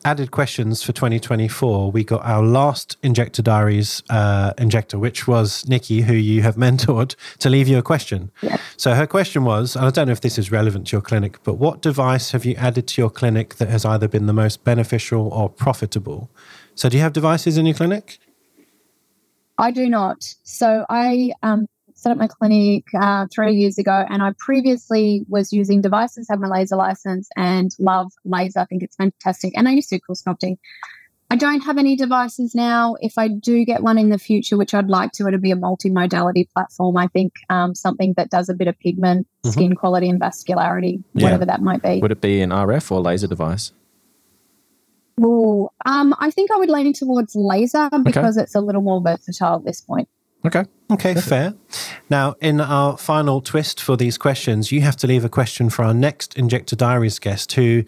added 0.06 0.32
questions 0.32 0.84
for 0.84 0.92
2024, 0.92 1.92
we 1.92 2.04
got 2.04 2.24
our 2.26 2.44
last 2.44 2.98
Injector 3.04 3.42
Diaries 3.42 4.04
uh, 4.10 4.54
injector, 4.58 5.00
which 5.00 5.28
was 5.28 5.68
Nikki, 5.68 6.02
who 6.02 6.14
you 6.14 6.42
have 6.42 6.56
mentored, 6.68 7.16
to 7.40 7.50
leave 7.50 7.68
you 7.68 7.78
a 7.78 7.82
question. 7.82 8.32
Yeah. 8.42 8.58
So 8.78 8.94
her 8.96 9.08
question 9.08 9.44
was, 9.44 9.76
and 9.76 9.86
I 9.86 9.90
don't 9.90 10.08
know 10.08 10.12
if 10.12 10.22
this 10.22 10.38
is 10.38 10.52
relevant 10.52 10.88
to 10.88 10.96
your 10.96 11.02
clinic, 11.02 11.42
but 11.44 11.56
what 11.56 11.82
device 11.82 12.32
have 12.32 12.46
you 12.46 12.56
added 12.56 12.88
to 12.88 13.02
your 13.02 13.10
clinic 13.10 13.56
that 13.56 13.70
has 13.70 13.86
either 13.86 14.08
been 14.08 14.26
the 14.26 14.34
most 14.34 14.64
beneficial 14.64 15.28
or 15.30 15.50
profitable? 15.50 16.30
So 16.76 16.90
do 16.90 16.98
you 16.98 17.04
have 17.04 17.14
devices 17.14 17.58
in 17.58 17.66
your 17.66 17.76
clinic? 17.76 18.20
I 19.58 19.72
do 19.72 19.88
not. 19.88 20.36
So 20.44 20.86
I 20.90 21.32
um, 21.44 21.68
set 22.04 22.12
up 22.12 22.18
my 22.18 22.28
clinic 22.28 22.84
uh, 23.00 23.28
three 23.34 23.56
years 23.56 23.78
ago, 23.78 24.06
and 24.10 24.22
I 24.22 24.34
previously 24.38 25.26
was 25.30 25.54
using 25.54 25.82
devices, 25.82 26.28
have 26.30 26.40
my 26.40 26.50
laser 26.50 26.76
license, 26.76 27.30
and 27.38 27.72
love 27.80 28.12
laser. 28.26 28.60
I 28.60 28.66
think 28.66 28.84
it's 28.84 28.98
fantastic. 28.98 29.54
And 29.56 29.68
I 29.68 29.72
used 29.72 29.90
to 29.90 29.98
do 29.98 30.02
CoolSculpting. 30.10 30.58
I 31.32 31.36
don't 31.36 31.62
have 31.62 31.78
any 31.78 31.96
devices 31.96 32.54
now. 32.54 32.96
If 33.00 33.18
I 33.18 33.30
do 33.30 33.64
get 33.66 33.82
one 33.82 33.98
in 33.98 34.10
the 34.10 34.20
future, 34.20 34.58
which 34.58 34.74
I'd 34.74 34.90
like 34.90 35.14
to, 35.14 35.28
it'll 35.28 35.40
be 35.40 35.52
a 35.52 35.56
multimodality 35.56 36.48
platform. 36.52 36.98
I 36.98 37.08
think 37.08 37.34
um, 37.50 37.74
something 37.74 38.14
that 38.18 38.30
does 38.30 38.50
a 38.50 38.54
bit 38.54 38.68
of 38.68 38.78
pigment, 38.80 39.26
mm-hmm. 39.26 39.52
skin 39.52 39.76
quality, 39.76 40.10
and 40.10 40.22
vascularity, 40.22 41.04
yeah. 41.14 41.24
whatever 41.24 41.46
that 41.46 41.62
might 41.62 41.82
be. 41.82 42.00
Would 42.02 42.12
it 42.12 42.22
be 42.22 42.42
an 42.42 42.50
RF 42.50 42.92
or 42.92 43.02
laser 43.02 43.28
device? 43.28 43.72
Well, 45.18 45.74
um, 45.86 46.14
I 46.20 46.32
think 46.32 46.52
I 46.52 46.58
would 46.58 46.70
lean 46.70 46.92
towards 46.94 47.36
laser 47.36 47.90
because 48.04 48.38
okay. 48.38 48.44
it's 48.44 48.56
a 48.56 48.62
little 48.62 48.82
more 48.82 49.02
versatile 49.02 49.56
at 49.56 49.66
this 49.66 49.80
point. 49.80 50.10
Okay. 50.46 50.66
Okay, 50.92 51.14
fair. 51.16 51.54
Now, 52.10 52.36
in 52.42 52.60
our 52.60 52.98
final 52.98 53.42
twist 53.42 53.82
for 53.82 53.96
these 53.96 54.18
questions, 54.18 54.72
you 54.72 54.82
have 54.82 54.98
to 54.98 55.08
leave 55.08 55.24
a 55.24 55.30
question 55.30 55.70
for 55.70 55.84
our 55.84 55.94
next 55.94 56.38
Injector 56.38 56.76
Diaries 56.76 57.18
guest 57.20 57.54
who 57.54 57.86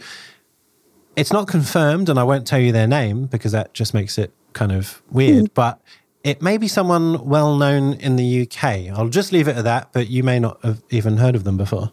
it's 1.15 1.31
not 1.31 1.47
confirmed, 1.47 2.09
and 2.09 2.19
I 2.19 2.23
won't 2.23 2.47
tell 2.47 2.59
you 2.59 2.71
their 2.71 2.87
name 2.87 3.25
because 3.25 3.51
that 3.51 3.73
just 3.73 3.93
makes 3.93 4.17
it 4.17 4.33
kind 4.53 4.71
of 4.71 5.01
weird, 5.11 5.45
mm. 5.45 5.53
but 5.53 5.81
it 6.23 6.41
may 6.41 6.57
be 6.57 6.67
someone 6.67 7.25
well 7.27 7.55
known 7.55 7.93
in 7.93 8.15
the 8.15 8.41
UK. 8.41 8.89
I'll 8.97 9.09
just 9.09 9.31
leave 9.31 9.47
it 9.47 9.57
at 9.57 9.63
that, 9.65 9.93
but 9.93 10.07
you 10.09 10.23
may 10.23 10.39
not 10.39 10.63
have 10.63 10.81
even 10.89 11.17
heard 11.17 11.35
of 11.35 11.43
them 11.43 11.57
before. 11.57 11.91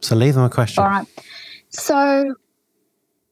So 0.00 0.16
leave 0.16 0.34
them 0.34 0.44
a 0.44 0.50
question. 0.50 0.82
All 0.82 0.90
right. 0.90 1.06
So 1.70 2.34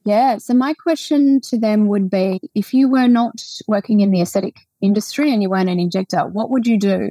yeah. 0.04 0.38
So 0.38 0.54
my 0.54 0.74
question 0.74 1.40
to 1.42 1.58
them 1.58 1.88
would 1.88 2.10
be 2.10 2.40
if 2.54 2.74
you 2.74 2.88
were 2.88 3.08
not 3.08 3.42
working 3.66 4.00
in 4.00 4.10
the 4.10 4.20
aesthetic 4.20 4.56
industry 4.80 5.32
and 5.32 5.42
you 5.42 5.50
weren't 5.50 5.70
an 5.70 5.78
injector, 5.78 6.26
what 6.26 6.50
would 6.50 6.66
you 6.66 6.78
do? 6.78 7.10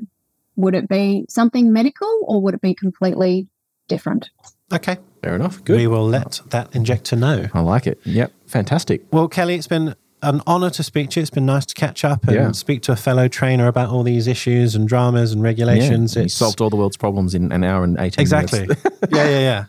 Would 0.57 0.75
it 0.75 0.87
be 0.87 1.25
something 1.29 1.71
medical 1.71 2.23
or 2.23 2.41
would 2.41 2.53
it 2.53 2.61
be 2.61 2.73
completely 2.73 3.47
different? 3.87 4.29
Okay. 4.73 4.97
Fair 5.23 5.35
enough. 5.35 5.63
Good. 5.63 5.77
We 5.77 5.87
will 5.87 6.07
let 6.07 6.41
that 6.47 6.75
injector 6.75 7.15
know. 7.15 7.47
I 7.53 7.59
like 7.61 7.87
it. 7.87 7.99
Yep. 8.03 8.31
Fantastic. 8.47 9.03
Well, 9.11 9.27
Kelly, 9.27 9.55
it's 9.55 9.67
been 9.67 9.95
an 10.23 10.41
honor 10.47 10.69
to 10.71 10.83
speak 10.83 11.11
to 11.11 11.19
you. 11.19 11.21
It's 11.21 11.29
been 11.29 11.45
nice 11.45 11.65
to 11.67 11.75
catch 11.75 12.03
up 12.03 12.27
and 12.27 12.35
yeah. 12.35 12.51
speak 12.51 12.81
to 12.83 12.91
a 12.91 12.95
fellow 12.95 13.27
trainer 13.27 13.67
about 13.67 13.89
all 13.89 14.03
these 14.03 14.27
issues 14.27 14.75
and 14.75 14.87
dramas 14.87 15.31
and 15.31 15.41
regulations. 15.41 16.15
Yeah, 16.15 16.23
you 16.23 16.29
solved 16.29 16.61
all 16.61 16.69
the 16.69 16.75
world's 16.75 16.97
problems 16.97 17.35
in 17.35 17.51
an 17.51 17.63
hour 17.63 17.83
and 17.83 17.97
18 17.99 18.21
exactly. 18.21 18.61
minutes. 18.61 18.85
Exactly. 18.85 19.09
yeah, 19.17 19.29
yeah, 19.29 19.39
yeah. 19.39 19.65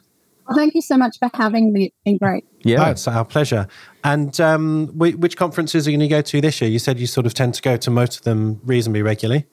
Well, 0.53 0.59
thank 0.59 0.75
you 0.75 0.83
so 0.83 0.97
much 0.97 1.19
for 1.19 1.31
having 1.35 1.73
me. 1.73 1.87
It's 1.87 1.97
been 2.05 2.19
great. 2.19 2.45
Yeah, 2.61 2.87
oh, 2.87 2.91
it's 2.91 3.09
our 3.09 3.25
pleasure. 3.25 3.67
And 4.05 4.39
um, 4.41 4.89
which 4.95 5.37
conferences 5.37 5.87
are 5.87 5.91
you 5.91 5.97
going 5.97 6.09
to 6.09 6.15
go 6.15 6.21
to 6.23 6.41
this 6.41 6.61
year? 6.61 6.71
You 6.71 6.79
said 6.79 7.01
you 7.01 7.07
sort 7.07 7.27
of 7.27 7.35
tend 7.35 7.55
to 7.55 7.63
go 7.63 7.77
to 7.77 7.91
most 7.91 8.19
of 8.19 8.25
them 8.25 8.61
reasonably 8.65 9.03
regularly. 9.03 9.47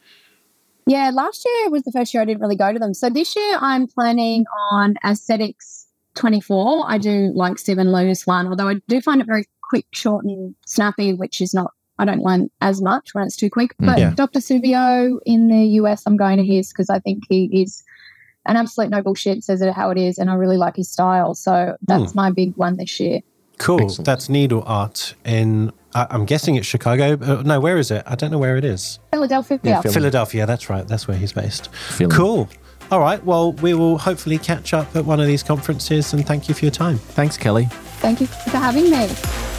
Yeah, 0.85 1.11
last 1.13 1.45
year 1.45 1.69
was 1.69 1.83
the 1.83 1.91
first 1.91 2.13
year 2.13 2.21
I 2.21 2.25
didn't 2.25 2.41
really 2.41 2.55
go 2.55 2.73
to 2.73 2.79
them. 2.79 2.93
So 2.93 3.09
this 3.09 3.35
year 3.35 3.57
I'm 3.61 3.87
planning 3.87 4.45
on 4.71 4.95
Aesthetics 5.05 5.87
24. 6.15 6.85
I 6.87 6.97
do 6.97 7.31
like 7.35 7.59
Steven 7.59 7.91
Liew's 7.91 8.25
one, 8.25 8.47
although 8.47 8.67
I 8.67 8.75
do 8.87 8.99
find 8.99 9.21
it 9.21 9.27
very 9.27 9.45
quick, 9.69 9.85
short, 9.91 10.25
and 10.25 10.55
snappy, 10.65 11.13
which 11.13 11.41
is 11.41 11.53
not, 11.53 11.73
I 11.99 12.05
don't 12.05 12.23
learn 12.23 12.49
as 12.61 12.81
much 12.81 13.13
when 13.13 13.25
it's 13.25 13.35
too 13.35 13.49
quick. 13.49 13.77
Mm, 13.77 13.85
but 13.85 13.99
yeah. 13.99 14.13
Dr. 14.15 14.39
Subio 14.39 15.19
in 15.25 15.47
the 15.47 15.63
US, 15.81 16.03
I'm 16.05 16.17
going 16.17 16.37
to 16.37 16.45
his 16.45 16.69
because 16.69 16.89
I 16.89 16.99
think 16.99 17.23
he 17.29 17.49
is 17.61 17.83
an 18.45 18.57
absolute 18.57 18.89
no 18.89 19.01
bullshit, 19.01 19.43
says 19.43 19.61
it 19.61 19.73
how 19.73 19.89
it 19.89 19.97
is, 19.97 20.17
and 20.17 20.29
I 20.29 20.35
really 20.35 20.57
like 20.57 20.75
his 20.75 20.89
style. 20.89 21.35
So 21.35 21.77
that's 21.87 22.11
mm. 22.11 22.15
my 22.15 22.31
big 22.31 22.55
one 22.55 22.77
this 22.77 22.99
year. 22.99 23.21
Cool. 23.57 23.83
Excellent. 23.83 24.05
That's 24.05 24.29
needle 24.29 24.63
art 24.65 25.15
in. 25.25 25.71
Uh, 25.93 26.05
I'm 26.09 26.25
guessing 26.25 26.55
it's 26.55 26.67
Chicago. 26.67 27.17
Uh, 27.19 27.41
no, 27.43 27.59
where 27.59 27.77
is 27.77 27.91
it? 27.91 28.03
I 28.05 28.15
don't 28.15 28.31
know 28.31 28.37
where 28.37 28.57
it 28.57 28.63
is. 28.63 28.99
Philadelphia. 29.11 29.59
Yeah, 29.63 29.81
Philadelphia. 29.81 30.45
That's 30.45 30.69
right. 30.69 30.87
That's 30.87 31.07
where 31.07 31.17
he's 31.17 31.33
based. 31.33 31.69
Cool. 32.09 32.47
All 32.91 32.99
right. 32.99 33.23
Well, 33.23 33.53
we 33.53 33.73
will 33.73 33.97
hopefully 33.97 34.37
catch 34.37 34.73
up 34.73 34.95
at 34.95 35.05
one 35.05 35.19
of 35.19 35.27
these 35.27 35.43
conferences. 35.43 36.13
And 36.13 36.25
thank 36.25 36.47
you 36.47 36.55
for 36.55 36.65
your 36.65 36.71
time. 36.71 36.97
Thanks, 36.97 37.37
Kelly. 37.37 37.65
Thank 37.99 38.21
you 38.21 38.27
for 38.27 38.57
having 38.57 38.89
me. 38.89 39.58